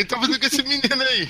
que 0.00 0.02
ele 0.02 0.04
tá 0.04 0.18
fazendo 0.18 0.40
com 0.40 0.46
esse 0.46 0.62
menino 0.62 1.02
aí? 1.02 1.28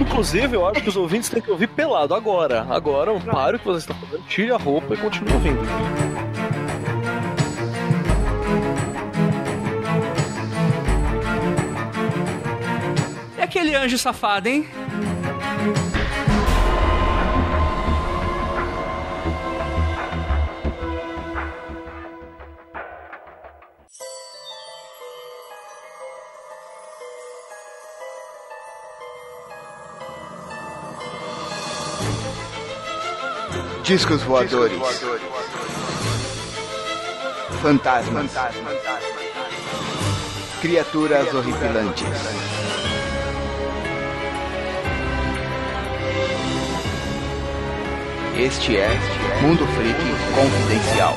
Inclusive, 0.00 0.56
eu 0.56 0.66
acho 0.66 0.82
que 0.82 0.88
os 0.88 0.96
ouvintes 0.96 1.28
têm 1.28 1.42
que 1.42 1.50
ouvir 1.50 1.68
pelado 1.68 2.14
agora. 2.14 2.66
Agora, 2.70 3.12
um 3.12 3.20
pare 3.20 3.56
o 3.56 3.58
que 3.58 3.66
você 3.66 3.90
está 3.90 3.94
fazendo, 3.94 4.26
tire 4.28 4.50
a 4.50 4.56
roupa 4.56 4.94
e 4.94 4.96
continue 4.96 5.32
ouvindo. 5.32 5.60
E 13.36 13.42
aquele 13.42 13.74
anjo 13.74 13.98
safado, 13.98 14.48
hein? 14.48 14.66
Discos 33.86 34.24
voadores. 34.24 34.80
Fantasmas. 37.62 38.32
Criaturas 40.60 41.32
horripilantes. 41.32 42.04
Este 48.36 48.76
é 48.76 48.88
Mundo 49.40 49.64
Freak 49.68 50.00
Confidencial. 50.34 51.16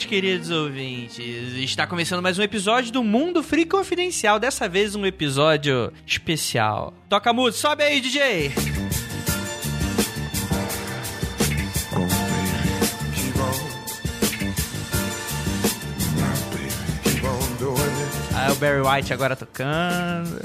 Noites, 0.00 0.06
queridos 0.06 0.50
ouvintes. 0.50 1.54
Está 1.56 1.86
começando 1.86 2.22
mais 2.22 2.38
um 2.38 2.42
episódio 2.42 2.92
do 2.92 3.02
Mundo 3.04 3.42
Free 3.42 3.66
Confidencial. 3.66 4.38
Dessa 4.38 4.68
vez 4.68 4.94
um 4.94 5.04
episódio 5.04 5.92
especial. 6.06 6.94
Toca 7.08 7.32
música, 7.32 7.68
sobe 7.68 7.82
aí, 7.82 8.00
DJ. 8.00 8.52
Aí 18.34 18.52
o 18.52 18.54
Barry 18.56 18.80
White 18.80 19.12
agora 19.12 19.36
tocando. 19.36 20.40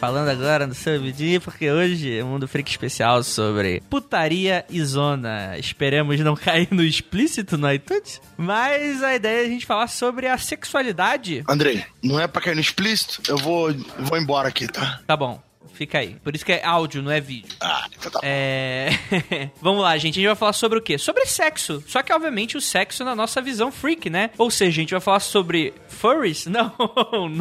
Falando 0.00 0.30
agora 0.30 0.66
no 0.66 0.74
seu 0.74 0.98
vídeo, 0.98 1.42
porque 1.42 1.70
hoje 1.70 2.16
é 2.16 2.24
um 2.24 2.28
Mundo 2.28 2.48
Freak 2.48 2.70
especial 2.70 3.22
sobre 3.22 3.82
putaria 3.90 4.64
e 4.70 4.82
zona. 4.82 5.58
Esperemos 5.58 6.18
não 6.20 6.34
cair 6.40 6.68
no 6.70 6.82
explícito 6.82 7.58
no 7.58 7.70
iTunes. 7.70 8.18
Mas 8.34 9.02
a 9.02 9.14
ideia 9.14 9.42
é 9.42 9.44
a 9.44 9.48
gente 9.50 9.66
falar 9.66 9.88
sobre 9.88 10.26
a 10.26 10.38
sexualidade. 10.38 11.44
Andrei, 11.46 11.84
não 12.02 12.18
é 12.18 12.26
pra 12.26 12.40
cair 12.40 12.54
no 12.54 12.62
explícito? 12.62 13.30
Eu 13.30 13.36
vou, 13.36 13.74
vou 13.98 14.16
embora 14.16 14.48
aqui, 14.48 14.66
tá? 14.66 15.00
Tá 15.06 15.14
bom. 15.14 15.38
Fica 15.72 15.98
aí. 15.98 16.16
Por 16.22 16.34
isso 16.34 16.44
que 16.44 16.52
é 16.52 16.64
áudio, 16.64 17.02
não 17.02 17.10
é 17.10 17.20
vídeo. 17.20 17.56
Ah, 17.60 17.86
então 17.96 18.10
tá. 18.10 18.20
É. 18.22 18.90
Vamos 19.60 19.82
lá, 19.82 19.96
gente. 19.96 20.14
A 20.14 20.20
gente 20.20 20.26
vai 20.26 20.36
falar 20.36 20.52
sobre 20.52 20.78
o 20.78 20.82
quê? 20.82 20.98
Sobre 20.98 21.24
sexo. 21.26 21.82
Só 21.86 22.02
que, 22.02 22.12
obviamente, 22.12 22.56
o 22.56 22.60
sexo 22.60 23.04
na 23.04 23.14
nossa 23.14 23.40
visão 23.40 23.70
freak, 23.70 24.10
né? 24.10 24.30
Ou 24.38 24.50
seja, 24.50 24.70
a 24.70 24.82
gente 24.82 24.90
vai 24.90 25.00
falar 25.00 25.20
sobre 25.20 25.74
furries? 25.88 26.46
Não, 26.50 26.74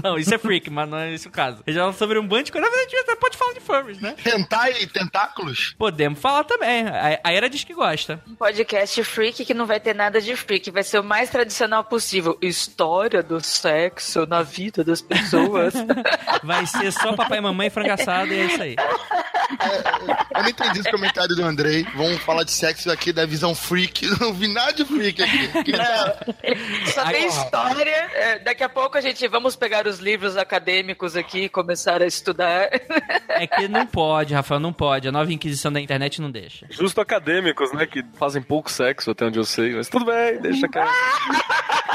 não, 0.04 0.18
isso 0.18 0.34
é 0.34 0.38
freak, 0.38 0.70
mas 0.70 0.88
não 0.88 0.98
é 0.98 1.14
esse 1.14 1.28
o 1.28 1.32
caso. 1.32 1.64
A 1.66 1.72
gente 1.72 1.80
vai 1.80 1.86
falar 1.86 1.94
sobre 1.94 2.20
um 2.20 2.28
bando 2.28 2.44
de 2.44 2.52
coisa. 2.52 2.68
Na 2.68 2.72
verdade, 2.72 2.96
a 2.96 2.98
gente 3.00 3.10
até 3.10 3.20
pode 3.20 3.38
falar 3.38 3.54
de 3.54 3.60
furries, 3.60 4.00
né? 4.00 4.16
Hentai 4.26 4.74
e 4.82 4.88
tentáculos? 4.88 5.76
Podemos 5.78 6.20
falar 6.20 6.44
também. 6.44 6.86
A 6.88 7.20
a 7.24 7.32
Era 7.32 7.50
diz 7.50 7.64
que 7.64 7.74
gosta. 7.74 8.22
Um 8.28 8.36
podcast 8.36 9.04
freak 9.04 9.46
que 9.46 9.54
não 9.54 9.66
vai 9.66 9.80
ter 9.80 9.94
nada 9.94 10.20
de 10.20 10.36
freak, 10.36 10.72
vai 10.72 10.84
ser 10.84 11.00
o 11.00 11.04
mais 11.04 11.30
tradicional 11.30 11.84
possível. 11.84 12.38
História 12.42 13.22
do 13.22 13.40
sexo 13.44 14.26
na 14.26 14.42
vida 14.42 14.84
das 14.84 15.02
pessoas. 15.02 15.74
Vai 16.44 16.66
ser 16.66 16.92
só 16.92 17.14
papai 17.14 17.38
e 17.38 17.42
mamãe 17.42 17.70
frangaçado 18.10 18.34
e 18.34 18.40
é 18.40 18.46
isso 18.46 18.62
aí. 18.62 18.76
É, 19.62 20.38
eu 20.40 20.44
não 20.44 20.50
entendi 20.50 20.80
esse 20.80 20.92
comentário 20.92 21.36
do 21.36 21.44
Andrei. 21.44 21.86
Vamos 21.96 22.18
falar 22.20 22.44
de 22.44 22.52
sexo 22.52 22.92
aqui 22.92 23.12
da 23.14 23.26
visão 23.26 23.54
freak. 23.54 24.06
Eu 24.06 24.18
não 24.20 24.34
vi 24.34 24.48
nada 24.48 24.74
de 24.74 24.86
freak 24.86 25.22
aqui. 25.22 25.72
Tá- 25.72 26.18
Só 26.94 27.06
tem 27.06 27.28
história. 27.28 27.90
É, 28.14 28.40
daqui 28.40 28.64
a 28.64 28.70
pouco 28.70 28.98
a 28.98 29.02
gente 29.02 29.28
vamos 29.28 29.56
pegar 29.56 29.88
os 29.88 30.00
livros 30.00 30.38
acadêmicos 30.38 31.16
aqui 31.16 31.46
e 31.46 31.50
começar 31.50 32.02
a 32.02 32.06
estudar. 32.06 32.70
É 33.30 33.48
que 33.48 33.68
não 33.68 33.86
pode, 33.86 34.34
Rafael, 34.34 34.60
não 34.60 34.74
pode. 34.74 35.08
A 35.08 35.12
nova 35.12 35.32
inquisição 35.32 35.72
da 35.72 35.80
internet 35.80 36.22
não 36.22 36.32
deixa. 36.32 36.66
Justo 36.70 37.02
acadêmicos, 37.02 37.72
né? 37.74 37.86
Que 37.86 38.04
fazem 38.18 38.42
pouco 38.42 38.72
sexo, 38.72 39.12
até 39.12 39.26
onde 39.26 39.40
eu 39.40 39.46
sei. 39.46 39.76
Mas 39.76 39.90
tudo 39.90 40.06
bem, 40.06 40.40
deixa 40.40 40.68
quieto. 40.68 40.90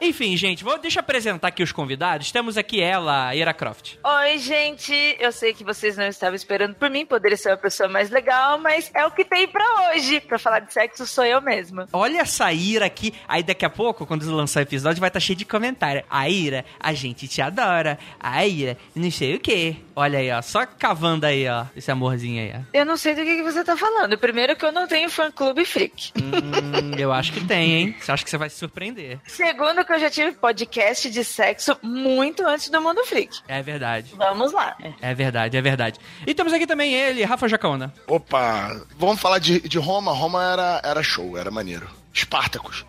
Enfim, 0.00 0.36
gente, 0.36 0.64
vou, 0.64 0.78
deixa 0.78 0.98
eu 0.98 1.00
apresentar 1.00 1.48
aqui 1.48 1.62
os 1.62 1.72
convidados. 1.72 2.30
Temos 2.30 2.56
aqui 2.56 2.80
ela, 2.80 3.34
Ira 3.34 3.54
Croft. 3.54 3.96
Oi, 4.02 4.38
gente. 4.38 4.94
Eu 5.18 5.32
sei 5.32 5.52
que 5.54 5.64
vocês 5.64 5.96
não 5.96 6.06
estavam 6.06 6.34
esperando 6.34 6.74
por 6.74 6.90
mim, 6.90 7.06
poderia 7.06 7.36
ser 7.36 7.50
uma 7.50 7.56
pessoa 7.56 7.88
mais 7.88 8.10
legal, 8.10 8.58
mas 8.58 8.90
é 8.94 9.04
o 9.06 9.10
que 9.10 9.24
tem 9.24 9.46
pra 9.48 9.64
hoje. 9.90 10.20
Pra 10.20 10.38
falar 10.38 10.60
de 10.60 10.72
sexo 10.72 11.06
sou 11.06 11.24
eu 11.24 11.40
mesma. 11.40 11.88
Olha 11.92 12.20
essa 12.20 12.52
Ira 12.52 12.86
aqui. 12.86 13.14
Aí 13.28 13.42
daqui 13.42 13.64
a 13.64 13.70
pouco, 13.70 14.06
quando 14.06 14.28
lançar 14.30 14.60
o 14.60 14.62
episódio, 14.62 15.00
vai 15.00 15.08
estar 15.08 15.20
cheio 15.20 15.36
de 15.36 15.44
comentário. 15.44 16.04
A 16.10 16.28
Ira, 16.28 16.64
a 16.80 16.92
gente 16.92 17.28
te 17.28 17.40
adora. 17.40 17.98
A 18.20 18.44
Ira, 18.46 18.76
não 18.94 19.10
sei 19.10 19.34
o 19.36 19.40
quê. 19.40 19.76
Olha 19.98 20.18
aí, 20.18 20.30
ó. 20.30 20.42
Só 20.42 20.66
cavando 20.66 21.24
aí, 21.24 21.48
ó. 21.48 21.64
Esse 21.74 21.90
amorzinho 21.90 22.42
aí, 22.42 22.52
ó. 22.54 22.60
Eu 22.78 22.84
não 22.84 22.98
sei 22.98 23.14
do 23.14 23.22
que, 23.22 23.36
que 23.36 23.42
você 23.42 23.64
tá 23.64 23.74
falando. 23.78 24.18
Primeiro 24.18 24.54
que 24.54 24.62
eu 24.64 24.70
não 24.70 24.86
tenho 24.86 25.08
fã-clube 25.08 25.64
freak. 25.64 26.12
Hum, 26.20 26.92
eu 26.98 27.10
acho 27.10 27.32
que 27.32 27.42
tem, 27.46 27.72
hein? 27.72 27.96
Você 27.98 28.12
acha 28.12 28.22
que 28.22 28.28
você 28.28 28.36
vai 28.36 28.50
se 28.50 28.56
surpreender. 28.58 29.18
Segundo 29.26 29.82
que 29.86 29.92
eu 29.92 29.98
já 29.98 30.10
tive 30.10 30.32
podcast 30.32 31.10
de 31.10 31.24
sexo 31.24 31.78
muito 31.82 32.46
antes 32.46 32.68
do 32.68 32.78
Mundo 32.82 33.02
Freak. 33.06 33.40
É 33.48 33.62
verdade. 33.62 34.12
Vamos 34.16 34.52
lá. 34.52 34.76
É 35.00 35.14
verdade, 35.14 35.56
é 35.56 35.62
verdade. 35.62 35.98
E 36.26 36.34
temos 36.34 36.52
aqui 36.52 36.66
também 36.66 36.92
ele, 36.92 37.24
Rafa 37.24 37.48
Jacaona. 37.48 37.92
Opa, 38.06 38.78
vamos 38.98 39.18
falar 39.18 39.38
de, 39.38 39.60
de 39.66 39.78
Roma. 39.78 40.12
Roma 40.12 40.44
era, 40.44 40.80
era 40.84 41.02
show, 41.02 41.38
era 41.38 41.50
maneiro. 41.50 41.88
Espartacus. 42.12 42.84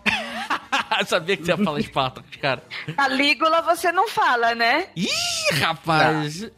Sabia 1.06 1.36
que 1.36 1.44
você 1.44 1.52
ia 1.52 1.58
falar 1.58 1.80
Espartacus, 1.80 2.36
cara. 2.36 2.62
Calígula 2.96 3.62
você 3.62 3.92
não 3.92 4.08
fala, 4.08 4.54
né? 4.54 4.88
Ih, 4.96 5.54
rapaz! 5.60 6.48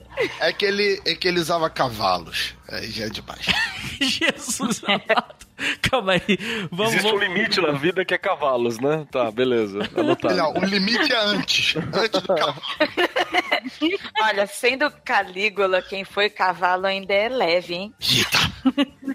É 0.40 0.52
que 0.52 0.64
ele, 0.64 1.00
é 1.04 1.14
que 1.14 1.28
ele 1.28 1.40
usava 1.40 1.70
cavalos. 1.70 2.54
Aí 2.70 2.90
já 2.90 3.06
é 3.06 3.08
demais. 3.08 3.46
Jesus 4.00 4.82
amado. 4.84 5.46
Calma 5.82 6.12
aí. 6.12 6.38
Vamos, 6.70 6.94
Existe 6.94 7.08
um 7.08 7.18
vamos... 7.18 7.34
limite 7.34 7.60
na 7.60 7.72
vida 7.72 8.04
que 8.04 8.14
é 8.14 8.18
cavalos, 8.18 8.78
né? 8.78 9.06
Tá, 9.10 9.30
beleza. 9.30 9.80
Anotado. 9.96 10.36
Não, 10.36 10.54
o 10.54 10.64
limite 10.64 11.12
é 11.12 11.16
antes. 11.16 11.76
Antes 11.76 12.22
do 12.22 12.34
cavalo. 12.34 12.62
Olha, 14.22 14.46
sendo 14.46 14.90
Calígula, 15.04 15.82
quem 15.82 16.04
foi 16.04 16.30
cavalo 16.30 16.86
ainda 16.86 17.12
é 17.12 17.28
leve, 17.28 17.74
hein? 17.74 17.94
Eita. 18.00 18.50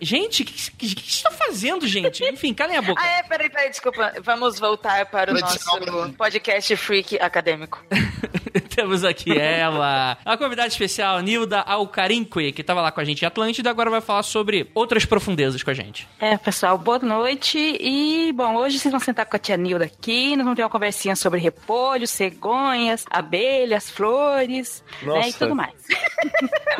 Gente, 0.02 0.44
o 0.44 0.46
que, 0.46 0.72
que, 0.72 1.10
estão 1.10 1.32
fazendo, 1.32 1.88
gente? 1.88 2.24
Enfim, 2.24 2.54
calem 2.54 2.78
a 2.78 2.82
boca. 2.82 3.02
Ah, 3.02 3.08
é, 3.08 3.24
peraí, 3.24 3.50
peraí, 3.50 3.70
desculpa. 3.70 4.14
Vamos 4.22 4.60
voltar 4.60 5.06
para 5.06 5.32
o 5.32 5.40
nosso 5.40 5.60
podcast 6.18 6.76
freak 6.76 7.20
acadêmico. 7.20 7.84
Temos 8.76 9.04
aqui 9.04 9.38
ela, 9.38 10.18
a 10.26 10.38
convidada 10.38 10.68
especial, 10.68 11.22
Nilda 11.22 11.62
Alcarinque, 11.62 12.52
que 12.52 12.64
tava 12.64 12.82
lá 12.82 12.92
com 12.92 13.00
a 13.00 13.06
gente 13.06 13.24
em 13.24 13.28
Atlântida, 13.46 13.70
agora 13.70 13.92
vai 13.92 14.02
falar 14.02 14.24
sobre 14.24 14.70
outras 14.74 15.06
profundezas 15.06 15.62
com 15.62 15.70
a 15.70 15.74
gente. 15.74 16.08
É, 16.20 16.36
pessoal, 16.36 16.78
boa 16.78 16.98
noite. 16.98 17.58
E, 17.80 18.32
bom, 18.34 18.56
hoje 18.56 18.80
vocês 18.80 18.92
vão 18.92 19.00
sentar 19.00 19.26
com 19.28 19.36
a 19.36 19.40
tia 19.40 19.56
Nilda 19.56 19.86
aqui. 19.86 20.36
Nós 20.36 20.44
vamos 20.44 20.56
ter 20.56 20.64
uma 20.64 20.70
conversinha 20.70 21.16
sobre 21.16 21.40
repolho, 21.40 22.08
cegonhas, 22.08 23.06
abelhas, 23.10 23.88
flores, 23.90 24.84
né, 25.04 25.30
e 25.30 25.34
tudo 25.34 25.56
mais. 25.56 25.74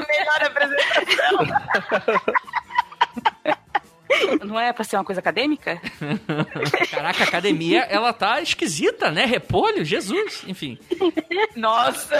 Melhor 0.10 0.44
apresentação. 0.44 1.46
Não 4.46 4.60
é 4.60 4.72
pra 4.74 4.84
ser 4.84 4.98
uma 4.98 5.04
coisa 5.06 5.20
acadêmica? 5.20 5.82
Caraca, 6.92 7.24
a 7.24 7.28
academia, 7.28 7.82
ela 7.82 8.14
tá 8.14 8.42
esquisita, 8.42 9.12
né? 9.12 9.26
Repolho, 9.26 9.84
Jesus, 9.84 10.44
enfim. 10.48 10.78
Nossa. 11.56 12.20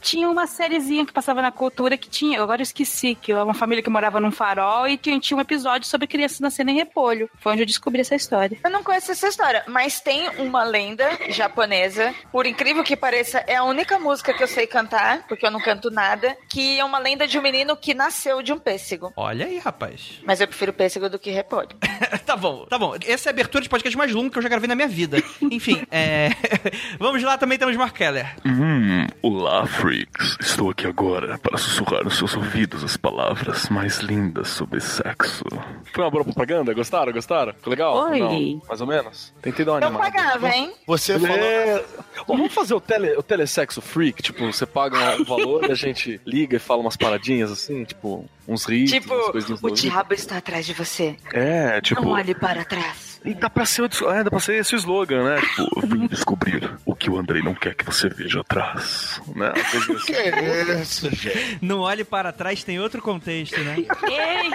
tinha 0.00 0.28
uma 0.28 0.46
sériezinha 0.46 1.04
que 1.04 1.12
passava 1.12 1.42
na 1.42 1.52
cultura 1.52 1.96
que 1.96 2.08
tinha, 2.08 2.42
agora 2.42 2.60
eu 2.60 2.64
esqueci, 2.64 3.14
que 3.14 3.32
é 3.32 3.42
uma 3.42 3.54
família 3.54 3.82
que 3.82 3.90
morava 3.90 4.18
num 4.18 4.30
farol 4.30 4.88
e 4.88 4.96
tinha, 4.96 5.18
tinha 5.20 5.36
um 5.36 5.40
episódio 5.40 5.86
sobre 5.86 6.06
crianças 6.06 6.40
nascendo 6.40 6.70
em 6.70 6.74
repolho. 6.74 7.28
Foi 7.38 7.52
onde 7.52 7.62
eu 7.62 7.66
descobri 7.66 8.00
essa 8.00 8.14
história. 8.14 8.58
Eu 8.64 8.70
não 8.70 8.82
conheço 8.82 9.12
essa 9.12 9.28
história, 9.28 9.62
mas 9.66 10.00
tem 10.00 10.28
uma 10.38 10.64
lenda 10.64 11.06
japonesa, 11.28 12.14
por 12.32 12.46
incrível 12.46 12.82
que 12.82 12.96
pareça, 12.96 13.44
é 13.46 13.56
a 13.56 13.64
única 13.64 13.98
música 13.98 14.32
que 14.32 14.42
eu 14.42 14.48
sei 14.48 14.66
cantar, 14.66 15.26
porque 15.28 15.44
eu 15.44 15.50
não 15.50 15.60
canto 15.60 15.90
nada, 15.90 16.36
que 16.48 16.78
é 16.78 16.84
uma 16.84 16.98
lenda 16.98 17.26
de 17.26 17.38
um 17.38 17.42
menino 17.42 17.76
que 17.76 17.92
nasceu 17.92 18.42
de 18.42 18.52
um 18.52 18.58
pêssego. 18.58 19.12
Olha 19.16 19.46
aí, 19.46 19.58
rapaz. 19.58 20.07
Mas 20.24 20.40
eu 20.40 20.48
prefiro 20.48 20.72
pêssego 20.72 21.08
do 21.08 21.18
que 21.18 21.30
repolho. 21.30 21.68
tá 22.26 22.36
bom, 22.36 22.66
tá 22.66 22.78
bom. 22.78 22.94
Essa 23.06 23.28
é 23.28 23.30
a 23.30 23.32
abertura 23.32 23.62
de 23.62 23.68
podcast 23.68 23.96
mais 23.96 24.12
longa 24.12 24.30
que 24.30 24.38
eu 24.38 24.42
já 24.42 24.48
gravei 24.48 24.68
na 24.68 24.74
minha 24.74 24.88
vida. 24.88 25.18
Enfim, 25.42 25.82
é... 25.90 26.30
vamos 26.98 27.22
lá, 27.22 27.38
também 27.38 27.58
temos 27.58 27.76
Mark 27.76 27.96
Keller. 27.96 28.36
Hum, 28.44 29.06
olá, 29.22 29.66
freaks. 29.66 30.36
Estou 30.40 30.70
aqui 30.70 30.86
agora 30.86 31.38
para 31.38 31.56
sussurrar 31.58 32.04
nos 32.04 32.16
seus 32.16 32.36
ouvidos 32.36 32.84
as 32.84 32.96
palavras 32.96 33.68
mais 33.68 33.98
lindas 33.98 34.48
sobre 34.48 34.80
sexo. 34.80 35.44
Foi 35.92 36.04
uma 36.04 36.10
boa 36.10 36.24
propaganda? 36.24 36.72
Gostaram? 36.74 37.12
Gostaram? 37.12 37.52
Ficou 37.54 37.70
legal? 37.70 37.96
Oi. 38.10 38.18
Não, 38.18 38.62
mais 38.68 38.80
ou 38.80 38.86
menos? 38.86 39.32
Tentei 39.40 39.64
dar 39.64 39.72
uma 39.72 39.80
Eu 39.80 39.86
animada. 39.88 40.10
pagava, 40.10 40.48
hein? 40.50 40.72
Você 40.86 41.18
falou. 41.18 41.36
É... 41.36 41.84
Vamos 42.26 42.52
fazer 42.52 42.74
o, 42.74 42.80
tele, 42.80 43.16
o 43.16 43.22
telesexo 43.22 43.80
freak? 43.80 44.22
Tipo, 44.22 44.52
você 44.52 44.66
paga 44.66 45.16
um 45.20 45.24
valor 45.24 45.64
e 45.64 45.72
a 45.72 45.74
gente 45.74 46.20
liga 46.26 46.56
e 46.56 46.60
fala 46.60 46.80
umas 46.80 46.96
paradinhas 46.96 47.50
assim, 47.50 47.84
tipo, 47.84 48.28
uns 48.48 48.64
ritos, 48.64 48.90
Tipo, 48.92 49.14
umas 49.14 49.62
o 49.62 49.70
diabo 49.70 50.14
está 50.14 50.38
atrás 50.38 50.64
de 50.66 50.72
você. 50.72 51.14
É, 51.32 51.80
tipo. 51.80 52.00
Não 52.02 52.10
olhe 52.12 52.34
para 52.34 52.64
trás. 52.64 53.20
E 53.24 53.34
dá 53.34 53.50
pra 53.50 53.66
ser, 53.66 53.82
o- 53.82 54.10
é, 54.10 54.22
dá 54.24 54.30
pra 54.30 54.38
ser 54.40 54.54
esse 54.54 54.74
slogan, 54.76 55.22
né? 55.24 55.40
Tipo, 55.40 55.80
Eu 55.82 55.88
vim 55.88 56.06
descobrir 56.08 56.70
o 56.86 56.94
que 56.94 57.10
o 57.10 57.18
Andrei 57.18 57.42
não 57.42 57.52
quer 57.54 57.74
que 57.74 57.84
você 57.84 58.08
veja 58.08 58.40
atrás. 58.40 59.20
né? 59.36 59.52
Assim. 59.54 59.94
Que 60.06 60.14
é 60.14 60.80
isso, 60.80 61.10
gente? 61.14 61.58
Não 61.60 61.80
olhe 61.80 62.04
para 62.04 62.32
trás, 62.32 62.62
tem 62.64 62.78
outro 62.80 63.02
contexto, 63.02 63.58
né? 63.60 63.76
Ei! 64.08 64.50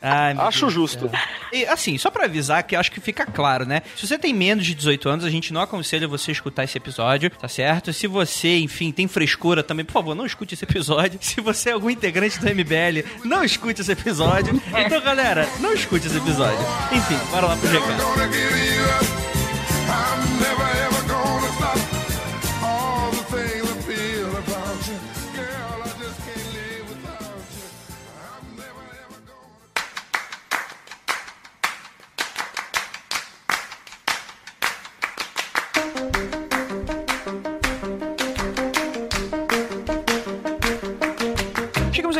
Ai, 0.00 0.34
Acho 0.38 0.68
justo. 0.68 1.10
E 1.52 1.64
assim, 1.66 1.96
só 1.96 2.10
pra 2.10 2.24
avisar 2.24 2.62
que 2.62 2.76
eu 2.76 2.80
acho 2.80 2.92
que 2.92 3.00
fica 3.00 3.24
claro, 3.24 3.64
né? 3.64 3.82
Se 3.96 4.06
você 4.06 4.18
tem 4.18 4.34
menos 4.34 4.66
de 4.66 4.74
18 4.74 5.08
anos, 5.08 5.24
a 5.24 5.30
gente 5.30 5.52
não 5.52 5.60
aconselha 5.60 6.06
você 6.06 6.32
escutar 6.32 6.64
esse 6.64 6.76
episódio, 6.76 7.30
tá 7.30 7.48
certo? 7.48 7.92
Se 7.92 8.06
você, 8.06 8.58
enfim, 8.58 8.92
tem 8.92 9.08
frescura 9.08 9.62
também, 9.62 9.84
por 9.84 9.92
favor, 9.92 10.14
não 10.14 10.26
escute 10.26 10.54
esse 10.54 10.64
episódio. 10.64 11.18
Se 11.20 11.40
você 11.40 11.70
é 11.70 11.72
algum 11.72 11.88
integrante 11.88 12.38
do 12.38 12.46
MBL, 12.46 13.08
não 13.24 13.42
escute 13.44 13.80
esse 13.80 13.92
episódio. 13.92 14.60
Então, 14.76 15.00
galera, 15.00 15.48
não 15.60 15.72
escute 15.72 16.06
esse 16.06 16.16
episódio. 16.18 16.58
Enfim, 16.92 17.18
bora 17.30 17.46
lá 17.46 17.56
pro 17.56 17.68
recado. 17.68 18.04
I'm 19.86 20.40
never 20.40 20.83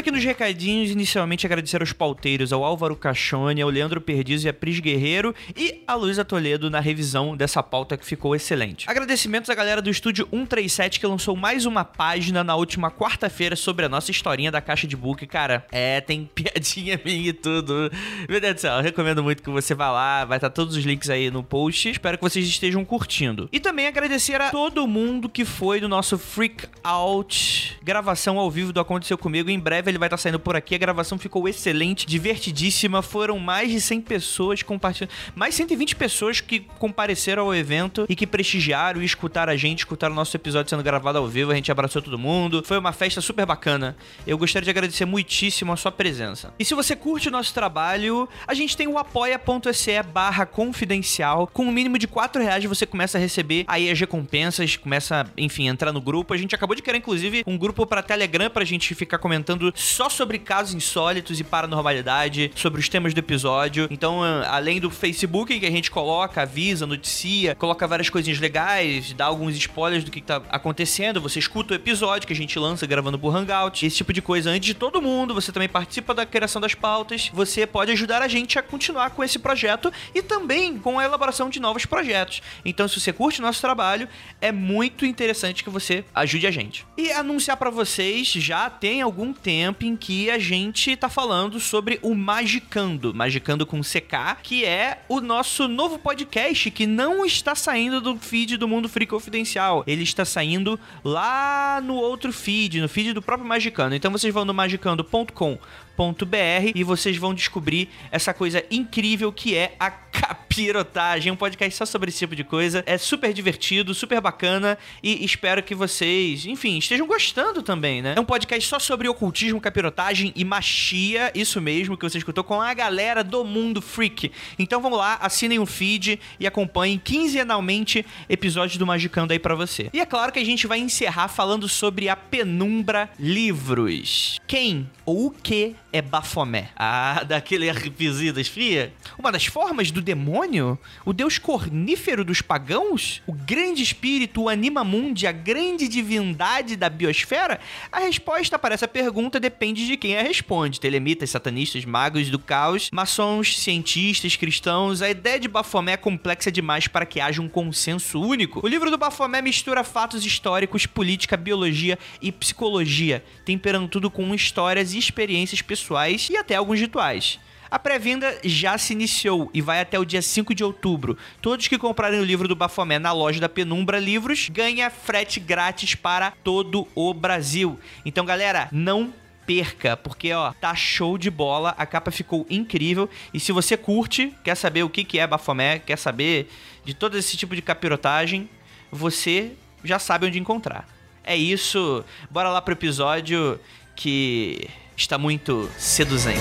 aqui 0.05 0.11
nos 0.11 0.23
recadinhos, 0.23 0.91
inicialmente 0.91 1.47
agradecer 1.47 1.81
aos 1.81 1.95
pauteiros, 1.95 2.53
ao 2.53 2.63
Álvaro 2.63 2.95
Cachone, 2.95 3.63
ao 3.63 3.71
Leandro 3.71 4.03
Perdiz 4.03 4.45
e 4.45 4.49
a 4.51 4.53
Pris 4.53 4.79
Guerreiro 4.79 5.35
e 5.57 5.83
a 5.87 5.95
Luísa 5.95 6.23
Toledo 6.23 6.69
na 6.69 6.79
revisão 6.79 7.35
dessa 7.35 7.63
pauta 7.63 7.97
que 7.97 8.05
ficou 8.05 8.37
excelente. 8.37 8.85
Agradecimentos 8.87 9.49
à 9.49 9.55
galera 9.55 9.81
do 9.81 9.89
Estúdio 9.89 10.29
137 10.31 11.01
que 11.01 11.07
lançou 11.07 11.35
mais 11.35 11.65
uma 11.65 11.87
página 11.87 12.45
na 12.45 12.55
última 12.55 12.91
quarta-feira 12.91 13.57
sobre 13.57 13.87
a 13.87 13.89
nossa 13.89 14.11
historinha 14.11 14.53
da 14.53 14.61
caixa 14.61 14.87
de 14.87 14.95
book. 14.95 15.27
Cara, 15.27 15.67
é, 15.73 16.03
tem 16.03 16.29
piadinha 16.35 17.01
minha 17.03 17.31
e 17.31 17.33
tudo. 17.33 17.91
Meu 18.29 18.43
Deus 18.43 18.55
do 18.57 18.61
céu, 18.61 18.75
eu 18.75 18.83
recomendo 18.83 19.23
muito 19.23 19.43
que 19.43 19.49
você 19.49 19.75
vá 19.75 19.91
lá, 19.91 20.27
vai 20.27 20.37
estar 20.37 20.51
todos 20.51 20.77
os 20.77 20.85
links 20.85 21.09
aí 21.09 21.31
no 21.31 21.43
post. 21.43 21.89
Espero 21.89 22.19
que 22.19 22.25
vocês 22.25 22.47
estejam 22.47 22.85
curtindo. 22.85 23.49
E 23.51 23.59
também 23.59 23.87
agradecer 23.87 24.39
a 24.39 24.51
todo 24.51 24.87
mundo 24.87 25.31
que 25.31 25.47
foi 25.47 25.81
do 25.81 25.89
nosso 25.89 26.19
Freak 26.19 26.67
Out 26.83 27.79
gravação 27.83 28.39
ao 28.39 28.51
vivo 28.51 28.73
do 28.73 28.81
Aconteceu 28.81 29.17
Comigo. 29.17 29.49
Em 29.49 29.59
breve 29.59 29.94
ele 29.95 29.99
vai 29.99 30.09
estar 30.09 30.17
saindo 30.17 30.39
por 30.39 30.57
aqui. 30.57 30.75
A 30.75 30.79
gravação 30.79 31.19
ficou 31.19 31.49
excelente, 31.49 32.07
divertidíssima. 32.07 33.03
Foram 33.03 33.39
mais 33.39 33.71
de 33.71 33.81
100 33.81 34.01
pessoas 34.03 34.63
compartilhando. 34.63 35.11
Mais 35.35 35.55
120 35.55 35.97
pessoas 35.97 36.41
que 36.41 36.61
compareceram 36.79 37.45
ao 37.45 37.55
evento 37.55 38.07
e 38.09 38.17
que 38.17 38.27
prestigiaram 38.27 39.03
e 39.03 39.05
escutaram 39.05 39.53
a 39.53 39.57
gente, 39.57 39.81
escutaram 39.81 40.13
o 40.13 40.17
nosso 40.17 40.37
episódio 40.37 40.71
sendo 40.71 40.83
gravado 40.83 41.19
ao 41.19 41.27
vivo. 41.27 41.53
A 41.53 41.55
gente 41.55 41.71
abraçou 41.71 42.03
todo 42.03 42.19
mundo. 42.19 42.63
Foi 42.67 42.79
uma 42.79 42.93
festa 42.93 43.21
super 43.21 43.47
bacana. 43.47 43.97
Eu 44.27 44.37
gostaria 44.37 44.65
de 44.65 44.71
agradecer 44.71 45.05
muitíssimo 45.05 45.73
a 45.73 45.77
sua 45.77 45.93
presença. 45.93 46.53
E 46.59 46.65
se 46.65 46.75
você 46.75 46.97
curte 46.97 47.29
o 47.29 47.31
nosso 47.31 47.55
trabalho, 47.55 48.29
a 48.47 48.55
gente 48.55 48.77
tem 48.77 48.87
o 48.87 48.99
apoia.se 48.99 50.03
barra 50.03 50.47
confidencial. 50.47 51.47
Com 51.47 51.67
o 51.67 51.73
mínimo 51.73 51.99
de 51.99 52.07
4 52.07 52.43
reais 52.43 52.65
você 52.65 52.87
começa 52.87 53.19
a 53.19 53.21
receber 53.21 53.65
aí 53.67 53.91
as 53.91 53.99
recompensas, 53.99 54.77
começa, 54.77 55.27
enfim, 55.37 55.69
a 55.69 55.73
entrar 55.73 55.93
no 55.93 56.01
grupo. 56.01 56.35
A 56.35 56.37
gente 56.37 56.55
acabou 56.55 56.75
de 56.75 56.83
criar, 56.83 56.99
inclusive, 56.99 57.43
um 57.47 57.57
grupo 57.57 57.87
para 57.87 58.03
Telegram 58.03 58.51
pra 58.51 58.65
gente 58.65 58.95
ficar 58.95 59.19
comentando 59.19 59.73
só 59.85 60.09
sobre 60.09 60.39
casos 60.39 60.75
insólitos 60.75 61.39
e 61.39 61.45
paranormalidade, 61.45 62.51
sobre 62.55 62.81
os 62.81 62.89
temas 62.89 63.15
do 63.15 63.19
episódio. 63.19 63.87
Então, 63.91 64.23
ah, 64.23 64.49
além 64.51 64.81
do 64.81 64.91
Facebook 64.91 65.59
que 65.59 65.67
a 65.67 65.71
gente 65.71 65.91
coloca, 65.91 66.43
avisa, 66.43 66.87
noticia, 66.87 67.55
coloca 67.55 67.87
várias 67.87 68.09
coisinhas 68.09 68.41
legais, 68.41 69.13
dá 69.13 69.27
alguns 69.27 69.57
spoilers 69.57 70.05
do 70.05 70.11
que 70.11 70.21
tá 70.21 70.43
acontecendo, 70.49 71.21
você 71.21 71.39
escuta 71.39 71.75
o 71.75 71.77
episódio 71.77 72.27
que 72.27 72.33
a 72.33 72.37
gente 72.37 72.59
lança 72.59 72.87
gravando 72.87 73.19
por 73.19 73.35
Hangout, 73.35 73.85
esse 73.85 73.97
tipo 73.97 74.13
de 74.13 74.23
coisa 74.23 74.51
antes 74.51 74.67
de 74.67 74.75
todo 74.75 75.03
mundo, 75.03 75.35
você 75.35 75.53
também 75.53 75.69
participa 75.69 76.15
da 76.15 76.25
criação 76.25 76.61
das 76.61 76.75
pautas, 76.75 77.31
você 77.33 77.67
pode 77.67 77.93
ajudar 77.93 78.23
a 78.23 78.29
gente 78.29 78.59
a 78.59 78.63
continuar 78.63 79.11
com 79.11 79.23
esse 79.23 79.39
projeto 79.39 79.93
e 80.15 80.23
também 80.23 80.79
com 80.79 80.99
a 80.99 81.05
elaboração 81.05 81.49
de 81.51 81.61
novos 81.61 81.85
projetos. 81.85 82.41
Então, 82.65 82.89
se 82.89 83.01
você 83.01 83.13
curte 83.13 83.41
o 83.41 83.43
nosso 83.43 83.61
trabalho, 83.61 84.09
é 84.41 84.51
muito 84.51 85.05
interessante 85.05 85.63
que 85.63 85.71
você 85.71 86.05
ajude 86.15 86.47
a 86.47 86.51
gente. 86.51 86.87
E 86.97 87.13
anunciar 87.13 87.57
pra 87.57 87.71
vocês, 87.71 88.29
já 88.29 88.71
tem 88.71 89.03
algum 89.03 89.33
tempo 89.33 89.64
em 89.65 89.97
que 89.97 90.31
a 90.31 90.39
gente 90.39 90.97
tá 90.97 91.09
falando 91.09 91.61
sobre 91.61 91.99
o 92.03 92.15
Magicando, 92.15 93.15
Magicando 93.15 93.65
com 93.65 93.81
CK, 93.81 94.43
que 94.43 94.65
é 94.65 95.03
o 95.09 95.21
nosso 95.21 95.69
novo 95.69 95.99
podcast 95.99 96.71
que 96.71 96.87
não 96.87 97.25
está 97.25 97.55
saindo 97.55 98.01
do 98.01 98.17
feed 98.17 98.57
do 98.57 98.69
Mundo 98.69 98.89
Free 98.89 99.07
Confidencial. 99.07 99.85
Ele 99.87 100.03
está 100.03 100.25
saindo 100.25 100.79
lá 101.03 101.81
no 101.83 101.95
outro 101.95 102.33
feed, 102.33 102.81
no 102.81 102.89
feed 102.89 103.13
do 103.13 103.23
próprio 103.23 103.49
Magicando. 103.49 103.95
Então 103.95 104.11
vocês 104.11 104.33
vão 104.33 104.45
no 104.45 104.53
magicando.com 104.53 105.59
.br 105.97 106.73
e 106.75 106.85
vocês 106.85 107.17
vão 107.17 107.35
descobrir 107.35 107.89
essa 108.11 108.35
coisa 108.35 108.65
incrível 108.71 109.33
que 109.33 109.57
é 109.57 109.75
a 109.79 109.91
capirotagem, 109.91 111.33
um 111.33 111.37
podcast 111.37 111.77
só 111.77 111.85
sobre 111.85 112.09
esse 112.09 112.21
tipo 112.21 112.37
de 112.37 112.45
coisa. 112.45 112.85
É 112.87 112.97
super 112.97 113.33
divertido, 113.33 113.93
super 113.93 114.21
bacana 114.21 114.79
e 115.03 115.25
espero 115.25 115.63
que 115.63 115.75
vocês, 115.75 116.47
enfim, 116.47 116.79
estejam 116.79 117.07
gostando 117.07 117.63
também, 117.63 118.01
né? 118.01 118.15
É 118.17 118.21
um 118.21 118.25
podcast 118.25 118.69
só 118.69 118.79
sobre 118.79 119.09
ocultismo, 119.09 119.61
capirotagem 119.61 120.33
e 120.37 120.45
machia, 120.45 121.33
isso 121.35 121.61
mesmo 121.61 121.97
que 121.97 122.09
você 122.09 122.19
escutou 122.19 122.45
com 122.45 122.61
a 122.61 122.73
galera 122.73 123.25
do 123.25 123.45
mundo 123.45 123.83
freak. 123.83 124.31
Então 124.59 124.81
vamos 124.81 124.99
lá, 124.99 125.19
assinem 125.21 125.59
o 125.59 125.67
feed 125.67 126.21
e 126.39 126.47
acompanhem 126.47 126.99
quinzenalmente 126.99 128.07
episódios 128.29 128.79
do 128.79 128.87
Magicando 128.87 129.33
aí 129.33 129.39
pra 129.39 129.55
você. 129.55 129.91
E 129.93 130.01
é 130.01 130.07
claro 130.07 130.33
que 130.33 130.39
a 130.39 130.45
gente 130.45 130.67
vai 130.67 130.79
encerrar 130.79 131.29
falando 131.29 131.69
sobre 131.69 132.09
a 132.09 132.15
Penumbra 132.17 133.11
Livros. 133.19 134.41
Quem 134.47 134.89
ou 135.05 135.27
o 135.27 135.31
que 135.31 135.75
é 135.95 136.03
Bafomé? 136.03 136.71
Ah, 136.75 137.23
daquele 137.23 137.71
arrepizidas, 137.71 138.49
fia? 138.49 138.93
Uma 139.17 139.31
das 139.31 139.47
formas 139.47 139.93
do 139.93 140.03
demônio? 140.03 140.77
O 141.05 141.13
deus 141.13 141.39
cornífero 141.39 142.25
dos 142.25 142.43
pagãos? 142.43 143.23
O 143.29 143.33
grande 143.33 143.81
espírito, 143.81 144.43
o 144.43 144.49
animamundi, 144.49 145.25
a 145.25 145.31
grande 145.31 145.87
divindade 145.87 146.75
da 146.75 146.89
biosfera? 146.91 147.61
A 147.93 148.01
resposta 148.01 148.59
para 148.59 148.75
essa 148.75 148.89
pergunta 148.89 149.39
depende 149.39 149.87
de 149.87 149.97
quem 149.97 150.19
a 150.19 150.23
responde. 150.23 150.81
Telemitas, 150.81 151.31
satanistas, 151.31 151.85
magos 151.85 152.29
do 152.29 152.41
caos, 152.41 152.91
maçons, 152.93 153.57
cientistas, 153.61 154.35
cristãos. 154.35 155.01
A 155.01 155.09
ideia 155.09 155.39
de 155.39 155.47
Bafomé 155.47 155.93
é 155.93 155.97
complexa 155.97 156.51
demais 156.51 156.89
para 156.89 157.07
que 157.07 157.21
haja 157.21 157.41
um 157.41 157.49
consenso 157.49 158.21
único. 158.21 158.59
O 158.65 158.69
livro 158.69 158.91
do 158.91 158.99
Bafomé 158.99 159.41
mistura 159.41 159.85
fatos 159.85 160.27
históricos, 160.27 160.87
política, 160.87 161.37
biologia 161.37 161.97
e 162.21 162.33
psicologia, 162.33 163.25
temperando 163.45 163.87
tudo 163.87 164.11
com 164.11 164.35
histórias 164.35 164.93
e 164.93 164.99
experiências 164.99 165.63
pessoais 165.63 165.84
e 166.31 166.37
até 166.37 166.57
alguns 166.57 166.81
rituais. 166.81 167.39
A 167.71 167.79
pré-venda 167.79 168.39
já 168.45 168.79
se 168.79 168.93
iniciou 168.93 169.51
e 169.53 169.61
vai 169.61 169.81
até 169.81 169.99
o 169.99 170.05
dia 170.05 170.23
5 170.23 170.55
de 170.55 170.63
outubro. 170.63 171.19
Todos 171.43 171.67
que 171.67 171.77
comprarem 171.77 172.21
o 172.21 172.25
livro 172.25 172.47
do 172.47 172.55
Bafomé 172.55 173.01
na 173.01 173.11
loja 173.11 173.41
da 173.41 173.49
Penumbra 173.49 173.99
Livros 173.99 174.49
ganha 174.49 174.91
frete 174.91 175.41
grátis 175.41 175.97
para 175.97 176.31
todo 176.31 176.87
o 176.95 177.13
Brasil. 177.13 177.77
Então, 178.05 178.25
galera, 178.25 178.69
não 178.71 179.13
perca, 179.45 179.97
porque 179.97 180.33
ó, 180.33 180.53
tá 180.53 180.75
show 180.75 181.19
de 181.19 181.31
bola, 181.31 181.75
a 181.77 181.85
capa 181.85 182.13
ficou 182.13 182.47
incrível 182.49 183.11
e 183.33 183.41
se 183.41 183.51
você 183.51 183.77
curte, 183.77 184.33
quer 184.45 184.55
saber 184.55 184.85
o 184.85 184.89
que 184.89 185.03
que 185.03 185.19
é 185.19 185.27
Bafomé, 185.27 185.81
quer 185.81 185.99
saber 185.99 186.49
de 186.85 186.95
todo 186.95 187.19
esse 187.19 187.37
tipo 187.37 187.57
de 187.57 187.61
capirotagem, 187.61 188.49
você 188.91 189.53
já 189.83 189.99
sabe 189.99 190.27
onde 190.27 190.39
encontrar. 190.39 190.89
É 191.25 191.37
isso, 191.37 192.05
bora 192.31 192.51
lá 192.51 192.63
pro 192.63 192.75
episódio 192.75 193.59
que 193.97 194.69
está 194.97 195.19
muito 195.19 195.71
seduzente. 195.79 196.41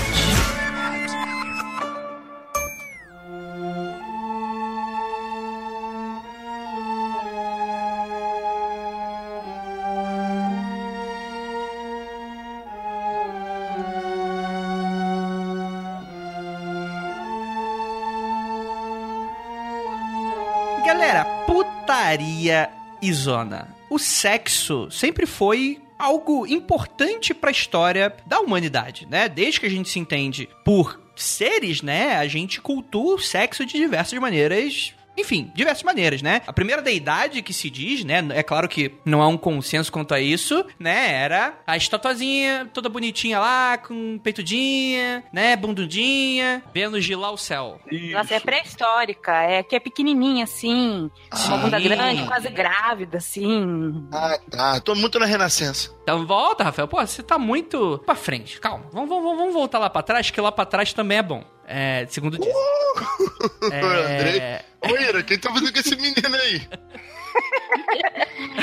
Galera, 20.86 21.24
putaria 21.46 22.70
e 23.02 23.12
zona. 23.12 23.68
O 23.90 23.98
sexo 23.98 24.90
sempre 24.90 25.26
foi 25.26 25.83
algo 26.04 26.46
importante 26.46 27.32
pra 27.32 27.50
história 27.50 28.14
da 28.26 28.40
humanidade, 28.40 29.06
né? 29.10 29.28
Desde 29.28 29.60
que 29.60 29.66
a 29.66 29.70
gente 29.70 29.88
se 29.88 29.98
entende 29.98 30.48
por 30.64 31.00
seres, 31.16 31.80
né? 31.80 32.16
A 32.16 32.26
gente 32.28 32.60
cultua 32.60 33.14
o 33.14 33.18
sexo 33.18 33.64
de 33.64 33.74
diversas 33.74 34.18
maneiras 34.18 34.94
enfim, 35.16 35.50
diversas 35.54 35.82
maneiras, 35.82 36.22
né? 36.22 36.42
A 36.46 36.52
primeira 36.52 36.82
deidade 36.82 37.42
que 37.42 37.52
se 37.52 37.70
diz, 37.70 38.04
né? 38.04 38.24
É 38.30 38.42
claro 38.42 38.68
que 38.68 38.94
não 39.04 39.22
há 39.22 39.28
um 39.28 39.36
consenso 39.36 39.90
quanto 39.92 40.14
a 40.14 40.20
isso, 40.20 40.64
né? 40.78 41.12
Era 41.14 41.54
a 41.66 41.76
estatuazinha 41.76 42.68
toda 42.72 42.88
bonitinha 42.88 43.38
lá, 43.38 43.78
com 43.78 44.18
peitudinha, 44.18 45.24
né? 45.32 45.56
Bundudinha, 45.56 46.62
Vênus 46.72 47.04
de 47.04 47.14
lá 47.14 47.30
o 47.30 47.36
céu. 47.36 47.80
Nossa, 48.12 48.34
é 48.34 48.40
pré-histórica, 48.40 49.32
é 49.42 49.62
que 49.62 49.76
é 49.76 49.80
pequenininha 49.80 50.44
assim, 50.44 51.10
uma 51.46 51.58
bunda 51.58 51.78
Sim. 51.78 51.88
grande, 51.88 52.26
quase 52.26 52.48
grávida 52.48 53.18
assim. 53.18 54.06
Ah, 54.12 54.38
tá. 54.50 54.80
Tô 54.80 54.94
muito 54.94 55.18
na 55.18 55.26
Renascença. 55.26 55.94
Então 56.02 56.26
volta, 56.26 56.64
Rafael. 56.64 56.88
Pô, 56.88 57.00
você 57.00 57.22
tá 57.22 57.38
muito 57.38 58.02
pra 58.04 58.14
frente. 58.14 58.60
Calma. 58.60 58.84
Vamos, 58.92 59.08
vamos, 59.08 59.36
vamos 59.36 59.54
voltar 59.54 59.78
lá 59.78 59.88
pra 59.88 60.02
trás, 60.02 60.30
que 60.30 60.40
lá 60.40 60.52
pra 60.52 60.66
trás 60.66 60.92
também 60.92 61.18
é 61.18 61.22
bom. 61.22 61.44
É, 61.66 62.06
segundo 62.08 62.38
diz. 62.38 62.52
Andrei. 63.62 64.38
É... 64.38 64.64
Ô, 64.82 64.96
Ira, 64.96 65.22
quem 65.22 65.38
tá 65.38 65.50
fazendo 65.52 65.72
com 65.72 65.78
esse 65.78 65.96
menino 65.96 66.36
aí? 66.36 66.62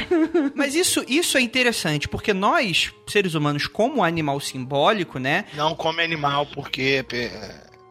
Mas 0.56 0.76
isso, 0.76 1.04
isso 1.08 1.38
é 1.38 1.42
interessante, 1.42 2.08
porque 2.08 2.34
nós, 2.34 2.92
seres 3.08 3.34
humanos, 3.34 3.68
como 3.68 4.04
animal 4.04 4.40
simbólico, 4.40 5.20
né? 5.20 5.46
Não 5.54 5.76
come 5.76 6.04
animal, 6.04 6.46
porque... 6.48 7.06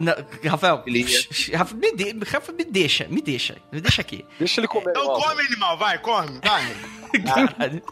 Não, 0.01 0.15
Rafael, 0.49 0.83
Rafa, 1.55 1.75
me, 1.75 1.93
de, 1.93 2.17
Rafa, 2.25 2.53
me 2.53 2.65
deixa, 2.65 3.07
me 3.09 3.21
deixa, 3.21 3.59
me 3.71 3.83
deixa 3.83 4.01
aqui. 4.01 4.25
Deixa 4.39 4.61
ele 4.61 4.67
comer. 4.67 4.91
Então 4.91 5.07
ó. 5.07 5.21
come 5.21 5.43
animal, 5.43 5.77
vai, 5.77 5.99
come, 5.99 6.41
vai. 6.43 6.75
Caralho. 7.19 7.83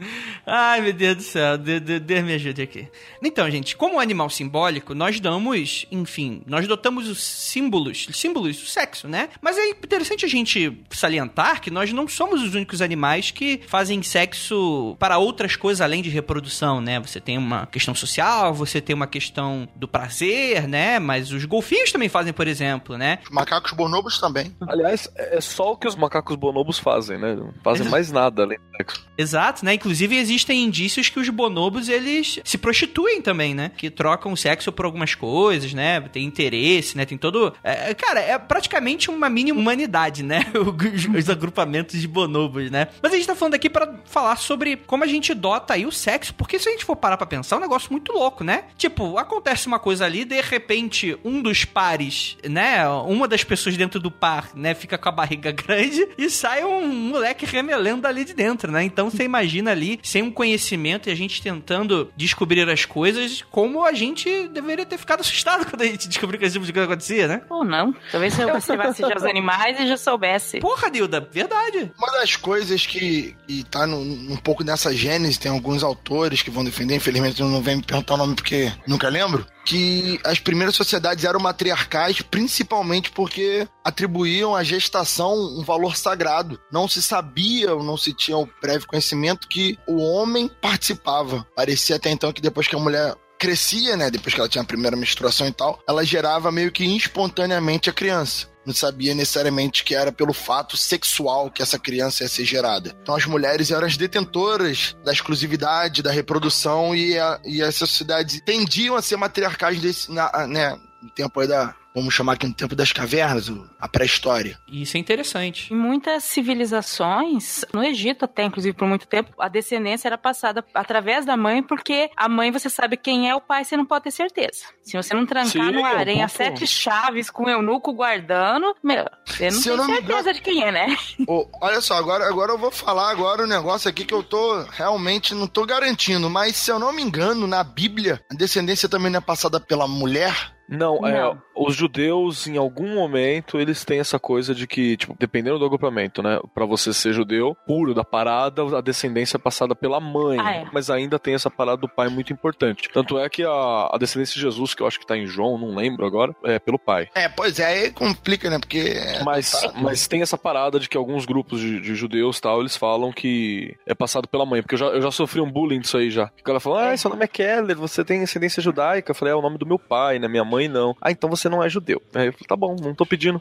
Ai, 0.47 0.81
meu 0.81 0.93
Deus 0.93 1.17
do 1.17 1.23
céu, 1.23 1.59
Deus, 1.59 1.81
Deus, 1.81 2.00
Deus 2.00 2.25
me 2.25 2.35
ajude 2.35 2.62
aqui. 2.62 2.88
Então, 3.23 3.50
gente, 3.50 3.77
como 3.77 3.99
animal 3.99 4.31
simbólico, 4.31 4.95
nós 4.95 5.19
damos, 5.21 5.87
enfim, 5.91 6.43
nós 6.47 6.67
dotamos 6.67 7.09
os 7.09 7.23
símbolos, 7.23 8.07
símbolos 8.12 8.57
do 8.57 8.67
sexo, 8.67 9.09
né? 9.09 9.29
Mas 9.41 9.59
é 9.59 9.69
interessante 9.71 10.25
a 10.25 10.29
gente 10.29 10.79
salientar 10.91 11.61
que 11.61 11.71
nós 11.71 11.93
não 11.93 12.07
somos 12.07 12.43
os 12.43 12.55
únicos 12.55 12.81
animais 12.81 13.31
que 13.31 13.61
fazem 13.67 14.03
sexo 14.03 14.97
para 14.99 15.19
outras 15.19 15.57
coisas 15.57 15.81
além 15.81 16.03
de 16.03 16.09
reprodução, 16.09 16.81
né? 16.81 17.00
Você 17.00 17.21
tem 17.21 17.37
uma 17.37 17.67
questão 17.67 17.95
social, 17.95 18.55
você 18.55 18.81
tem 18.81 18.95
uma 18.95 19.07
questão 19.07 19.69
do 19.75 19.88
prazer, 19.88 20.69
né? 20.69 20.99
Mas 20.99 21.33
os 21.33 21.45
golfinhos 21.45 21.91
também 21.99 22.09
fazem, 22.09 22.33
por 22.33 22.47
exemplo, 22.47 22.97
né? 22.97 23.19
Os 23.25 23.31
macacos 23.31 23.73
bonobos 23.73 24.21
também. 24.21 24.55
Aliás, 24.69 25.11
é 25.17 25.40
só 25.40 25.73
o 25.73 25.76
que 25.76 25.88
os 25.88 25.97
macacos 25.97 26.37
bonobos 26.37 26.78
fazem, 26.78 27.19
né? 27.19 27.35
Não 27.35 27.52
fazem 27.62 27.88
mais 27.88 28.12
nada 28.12 28.45
além 28.45 28.57
do 28.57 28.76
sexo. 28.76 29.05
Exato, 29.19 29.64
né? 29.64 29.75
Inclusive 29.75 30.17
existem 30.17 30.62
indícios 30.64 31.09
que 31.09 31.19
os 31.19 31.28
bonobos 31.28 31.88
eles 31.88 32.38
se 32.45 32.57
prostituem 32.57 33.21
também, 33.21 33.52
né? 33.52 33.73
Que 33.76 33.90
trocam 33.90 34.37
sexo 34.37 34.71
por 34.71 34.85
algumas 34.85 35.17
coisas, 35.17 35.75
né? 35.75 36.00
Tem 36.00 36.25
interesse, 36.25 36.97
né? 36.97 37.05
Tem 37.05 37.19
todo. 37.19 37.52
é, 37.64 37.93
cara, 37.95 38.21
é 38.21 38.38
praticamente 38.38 39.11
uma 39.11 39.28
mini 39.28 39.50
humanidade, 39.50 40.23
né? 40.23 40.47
Os, 40.55 41.23
os 41.25 41.31
agrupamentos 41.31 42.00
de 42.00 42.07
bonobos, 42.07 42.71
né? 42.71 42.88
Mas 43.02 43.12
a 43.12 43.17
gente 43.17 43.26
tá 43.26 43.35
falando 43.35 43.55
aqui 43.55 43.69
pra 43.69 43.95
falar 44.05 44.37
sobre 44.37 44.76
como 44.76 45.02
a 45.02 45.07
gente 45.07 45.35
dota 45.35 45.75
aí 45.75 45.85
o 45.85 45.90
sexo, 45.90 46.33
porque 46.35 46.59
se 46.59 46.69
a 46.69 46.73
gente 46.73 46.85
for 46.85 46.95
parar 46.95 47.17
pra 47.17 47.26
pensar, 47.26 47.57
é 47.57 47.59
um 47.59 47.62
negócio 47.62 47.90
muito 47.90 48.12
louco, 48.12 48.45
né? 48.45 48.64
Tipo, 48.76 49.19
acontece 49.19 49.67
uma 49.67 49.78
coisa 49.78 50.05
ali, 50.05 50.25
de 50.25 50.40
repente, 50.40 51.19
um 51.25 51.43
dos 51.43 51.64
pares, 51.88 52.37
né? 52.47 52.87
Uma 52.88 53.26
das 53.26 53.42
pessoas 53.42 53.76
dentro 53.76 53.99
do 53.99 54.11
par, 54.11 54.50
né? 54.54 54.75
Fica 54.75 54.99
com 54.99 55.09
a 55.09 55.12
barriga 55.12 55.50
grande 55.52 56.07
e 56.18 56.28
sai 56.28 56.62
um 56.64 56.87
moleque 56.87 57.47
remelendo 57.47 58.07
ali 58.07 58.25
de 58.25 58.35
dentro, 58.35 58.71
né? 58.71 58.83
Então 58.85 59.09
você 59.11 59.25
imagina 59.25 59.71
ali, 59.71 59.99
sem 60.02 60.23
um 60.23 60.30
conhecimento 60.30 61.09
e 61.09 61.12
a 61.12 61.14
gente 61.14 61.40
tentando 61.40 62.12
descobrir 62.16 62.68
as 62.68 62.85
coisas, 62.85 63.42
como 63.50 63.85
a 63.85 63.92
gente 63.95 64.49
deveria 64.49 64.85
ter 64.85 64.99
ficado 64.99 65.21
assustado 65.21 65.64
quando 65.71 65.83
a 65.83 65.87
gente 65.87 66.09
descobriu 66.09 66.38
que 66.38 66.45
esse 66.45 66.54
tipo 66.54 66.66
de 66.66 66.73
coisa 66.73 66.87
acontecia, 66.87 67.26
né? 67.26 67.42
Ou 67.49 67.64
não. 67.64 67.95
Talvez 68.12 68.35
se 68.35 68.42
eu 68.42 68.49
observasse 68.49 69.00
já 69.00 69.14
os 69.16 69.25
animais 69.25 69.80
e 69.80 69.87
já 69.87 69.97
soubesse. 69.97 70.61
Porra, 70.61 70.90
Dilda, 70.90 71.26
verdade. 71.33 71.90
Uma 71.97 72.12
das 72.12 72.37
coisas 72.37 72.85
que, 72.85 73.35
que 73.47 73.64
tá 73.64 73.87
no- 73.87 73.99
um 74.00 74.37
pouco 74.37 74.62
nessa 74.62 74.95
gênese, 74.95 75.40
tem 75.40 75.50
alguns 75.50 75.83
autores 75.83 76.42
que 76.42 76.50
vão 76.50 76.64
defender, 76.64 76.97
infelizmente 76.97 77.40
não 77.42 77.62
venho 77.62 77.78
me 77.78 77.83
perguntar 77.83 78.14
o 78.14 78.18
nome 78.18 78.35
porque 78.35 78.71
nunca 78.87 79.09
lembro, 79.09 79.47
que 79.69 80.19
as 80.25 80.39
primeiras 80.41 80.75
sociedades 80.75 81.27
eram 81.27 81.39
matriarcais 81.39 82.23
principalmente 82.23 83.11
porque 83.11 83.69
atribuíam 83.85 84.57
à 84.57 84.65
gestação 84.65 85.35
um 85.35 85.63
valor 85.63 85.95
sagrado. 85.95 86.59
Não 86.73 86.89
se 86.89 87.03
sabia, 87.03 87.75
ou 87.75 87.85
não 87.85 87.99
se 87.99 88.15
tinha 88.15 88.39
o 88.39 88.47
prévio 88.47 88.89
conhecimento 88.89 89.47
que 89.47 89.79
o 89.87 89.99
homem 89.99 90.51
participava. 90.63 91.47
Parecia 91.55 91.97
até 91.97 92.11
então 92.11 92.33
que 92.33 92.41
depois 92.41 92.67
que 92.67 92.77
a 92.77 92.79
mulher 92.79 93.15
crescia, 93.39 93.95
né, 93.95 94.11
depois 94.11 94.35
que 94.35 94.41
ela 94.41 94.49
tinha 94.49 94.63
a 94.63 94.67
primeira 94.67 94.97
menstruação 94.97 95.47
e 95.47 95.53
tal, 95.53 95.79
ela 95.87 96.03
gerava 96.03 96.51
meio 96.51 96.73
que 96.73 96.85
espontaneamente 96.97 97.91
a 97.91 97.93
criança 97.93 98.48
não 98.67 98.75
sabia 98.75 99.15
necessariamente 99.15 99.83
que 99.85 99.95
era 99.95 100.12
pelo 100.12 100.33
fato 100.33 100.77
sexual 100.77 101.50
que 101.50 101.62
essa 101.62 101.79
criança 101.79 102.23
ia 102.23 102.29
ser 102.29 102.45
gerada. 102.45 102.95
Então 103.03 103.15
as 103.15 103.25
mulheres 103.25 103.71
eram 103.71 103.87
as 103.87 103.97
detentoras 103.97 104.97
da 105.05 105.12
exclusividade, 105.12 106.03
da 106.03 106.11
reprodução 106.12 106.95
e, 106.95 107.19
a- 107.19 107.41
e 107.45 107.73
sociedades 107.73 108.41
tendiam 108.45 108.95
a 108.97 109.03
ser 109.03 109.17
matriarcais 109.17 109.81
desse, 109.81 110.12
na, 110.12 110.47
né, 110.47 110.79
no 111.03 111.11
tempo 111.11 111.41
aí 111.41 111.49
da, 111.49 111.75
vamos 111.99 112.14
chamar 112.14 112.35
aqui 112.35 112.47
no 112.47 112.55
tempo 112.55 112.75
das 112.75 112.93
cavernas, 112.93 113.49
o- 113.49 113.69
a 113.78 113.88
pré-história. 113.88 114.59
Isso 114.71 114.97
é 114.97 115.00
interessante. 115.00 115.73
Em 115.73 115.76
muitas 115.76 116.25
civilizações, 116.25 117.64
no 117.73 117.83
Egito 117.83 118.25
até, 118.25 118.45
inclusive 118.45 118.76
por 118.76 118.87
muito 118.88 119.07
tempo, 119.07 119.33
a 119.38 119.49
descendência 119.49 120.09
era 120.09 120.19
passada 120.19 120.64
através 120.75 121.25
da 121.26 121.37
mãe, 121.37 121.62
porque 121.62 122.11
a 122.17 122.28
mãe 122.28 122.50
você 122.50 122.69
sabe 122.71 122.97
quem 122.97 123.28
é, 123.28 123.35
o 123.35 123.40
pai 123.40 123.64
você 123.64 123.76
não 123.76 123.85
pode 123.87 124.05
ter 124.05 124.11
certeza. 124.11 124.64
Se 124.83 124.97
você 124.97 125.14
não 125.14 125.26
trancar 125.26 125.50
Sim, 125.50 125.73
no 125.73 125.85
aranha 125.85 126.26
ponto. 126.26 126.37
sete 126.37 126.67
chaves 126.67 127.31
com 127.31 127.45
o 127.45 127.49
eunuco 127.50 127.93
guardando, 127.93 128.75
meu, 128.83 129.05
você 129.26 129.50
não 129.50 129.59
Se 129.61 129.69
tem 129.69 129.76
não 129.76 129.87
certeza 129.87 130.33
de 130.33 130.40
quem 130.43 130.62
é, 130.62 130.73
né? 130.73 130.97
Ô, 131.26 131.47
olha 131.61 131.81
só, 131.81 131.95
agora, 131.95 132.26
agora 132.28 132.52
eu 132.52 132.59
vou 132.59 132.71
falar 132.71 133.11
agora 133.11 133.43
um 133.45 133.47
negócio 133.49 133.88
aqui 133.88 134.05
que 134.05 134.14
eu 134.14 134.23
tô 134.23 134.62
realmente 134.71 135.35
não 135.35 135.47
tô 135.47 135.64
garantindo, 135.67 136.28
mas 136.31 136.57
se 136.57 136.71
eu 136.71 136.78
não 136.78 136.93
me 136.93 137.02
engano, 137.02 137.47
na 137.47 137.62
Bíblia, 137.64 138.21
a 138.31 138.35
descendência 138.35 138.88
também 138.88 139.11
não 139.11 139.19
é 139.19 139.23
passada 139.23 139.61
pela 139.61 139.87
mulher. 139.87 140.52
Não, 140.69 141.07
é, 141.07 141.13
Não. 141.21 141.41
os 141.57 141.75
judeus, 141.75 142.47
em 142.47 142.57
algum 142.57 142.95
momento, 142.95 143.59
eles 143.59 143.85
têm 143.85 144.01
essa 144.01 144.19
coisa 144.19 144.55
de 144.55 144.67
que, 144.67 144.97
tipo, 144.97 145.17
dependendo 145.19 145.59
do 145.59 145.65
agrupamento, 145.65 146.23
né? 146.23 146.39
Pra 146.55 146.67
você 146.67 146.93
ser 146.93 147.13
judeu, 147.13 147.57
puro 147.67 147.95
da 147.95 148.05
parada, 148.05 148.63
a 148.77 148.81
descendência 148.81 149.37
é 149.37 149.41
passada 149.41 149.75
pela 149.75 149.99
mãe. 149.99 150.39
Ah, 150.41 150.53
é. 150.57 150.67
Mas 150.73 150.91
ainda 150.91 151.19
tem 151.19 151.35
essa 151.35 151.51
parada 151.51 151.79
do 151.79 151.89
pai 151.89 152.09
muito 152.09 152.33
importante. 152.33 152.89
Tanto 152.93 153.19
é 153.19 153.29
que 153.29 153.43
a, 153.45 153.51
a 153.93 153.97
descendência 153.99 154.35
de 154.35 154.41
Jesus, 154.41 154.75
que 154.75 154.83
eu 154.83 154.87
acho 154.87 155.01
que 155.01 155.07
tá 155.07 155.17
em 155.17 155.27
João, 155.27 155.57
não 155.59 155.75
lembro 155.75 156.05
agora, 156.07 156.35
é 156.45 156.59
pelo 156.59 156.79
pai. 156.79 157.09
É, 157.15 157.29
pois 157.29 157.59
é, 157.59 157.65
aí 157.65 157.91
complica, 157.91 158.51
né? 158.51 158.59
Porque. 158.59 158.79
é- 158.79 159.23
Mas, 159.25 159.53
mas 159.81 160.07
tem 160.07 160.21
essa 160.23 160.37
parada 160.37 160.79
de 160.79 160.89
que 160.89 160.97
alguns 160.97 161.25
grupos 161.25 161.61
de, 161.61 161.81
de 161.81 161.95
judeus 161.95 162.41
tal, 162.41 162.61
eles 162.61 162.77
falam 162.77 163.11
que 163.13 163.75
é 163.87 163.95
passado 163.95 164.29
pela 164.29 164.45
mãe. 164.45 164.61
Porque 164.63 164.75
eu 164.75 164.79
já, 164.79 164.87
eu 164.87 165.01
já 165.03 165.11
sofri 165.11 165.41
um 165.41 165.51
bullying 165.51 165.81
disso 165.81 165.97
aí 165.97 166.11
já. 166.11 166.31
O 166.39 166.43
cara 166.43 166.61
falou, 166.61 166.79
ah, 166.79 166.97
seu 166.97 167.11
nome 167.11 167.25
é 167.25 167.29
Keller, 167.29 167.77
você 167.77 168.05
tem 168.05 168.23
ascendência 168.23 168.63
judaica. 168.63 169.11
Eu 169.11 169.15
falei, 169.15 169.33
é 169.33 169.37
o 169.37 169.43
nome 169.43 169.57
do 169.59 169.67
meu 169.67 169.79
pai, 169.79 170.19
né? 170.19 170.29
Minha 170.29 170.45
mãe 170.45 170.58
não. 170.67 170.97
Ah, 171.00 171.11
então 171.11 171.31
você 171.31 171.49
não 171.49 171.62
é 171.62 171.69
judeu. 171.69 172.03
Aí 172.15 172.27
eu 172.27 172.33
falei, 172.33 172.49
tá 172.49 172.57
bom, 172.57 172.75
não 172.81 172.95
tô 172.95 173.07
pedindo. 173.07 173.41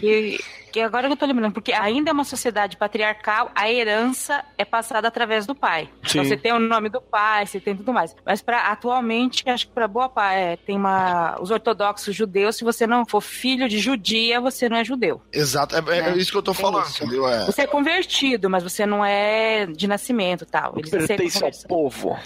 Que, 0.00 0.38
que 0.72 0.80
agora 0.80 1.06
que 1.06 1.12
eu 1.12 1.16
tô 1.16 1.26
lembrando, 1.26 1.52
porque 1.52 1.72
ainda 1.72 2.10
é 2.10 2.12
uma 2.12 2.24
sociedade 2.24 2.76
patriarcal, 2.76 3.50
a 3.54 3.70
herança 3.70 4.44
é 4.58 4.64
passada 4.64 5.08
através 5.08 5.46
do 5.46 5.54
pai. 5.54 5.88
Então 6.08 6.24
você 6.24 6.36
tem 6.36 6.52
o 6.52 6.58
nome 6.58 6.88
do 6.88 7.00
pai, 7.00 7.46
você 7.46 7.60
tem 7.60 7.76
tudo 7.76 7.92
mais. 7.92 8.14
Mas 8.24 8.42
para 8.42 8.68
atualmente, 8.72 9.48
acho 9.48 9.66
que 9.68 9.72
para 9.72 9.88
boa 9.88 10.08
parte, 10.08 10.36
é, 10.36 10.56
tem 10.56 10.76
uma 10.76 11.36
os 11.40 11.50
ortodoxos 11.50 12.14
judeus, 12.14 12.56
se 12.56 12.64
você 12.64 12.86
não 12.86 13.06
for 13.06 13.20
filho 13.20 13.68
de 13.68 13.78
judia, 13.78 14.40
você 14.40 14.68
não 14.68 14.76
é 14.76 14.84
judeu. 14.84 15.20
Exato, 15.32 15.76
é, 15.76 15.98
é 15.98 16.10
É, 16.10 16.16
isso 16.16 16.30
que 16.30 16.38
eu 16.38 16.42
tô 16.42 16.52
tem 16.52 16.62
falando, 16.62 16.86
isso. 16.86 17.02
entendeu? 17.02 17.28
É. 17.28 17.46
Você 17.46 17.62
é 17.62 17.66
convertido, 17.66 18.50
mas 18.50 18.62
você 18.62 18.84
não 18.86 19.04
é 19.04 19.66
de 19.66 19.86
nascimento 19.86 20.42
e 20.42 20.46
tal. 20.46 20.74
Eles 20.76 20.90
Pertence 20.90 21.44
ao 21.44 21.50
povo. 21.68 22.18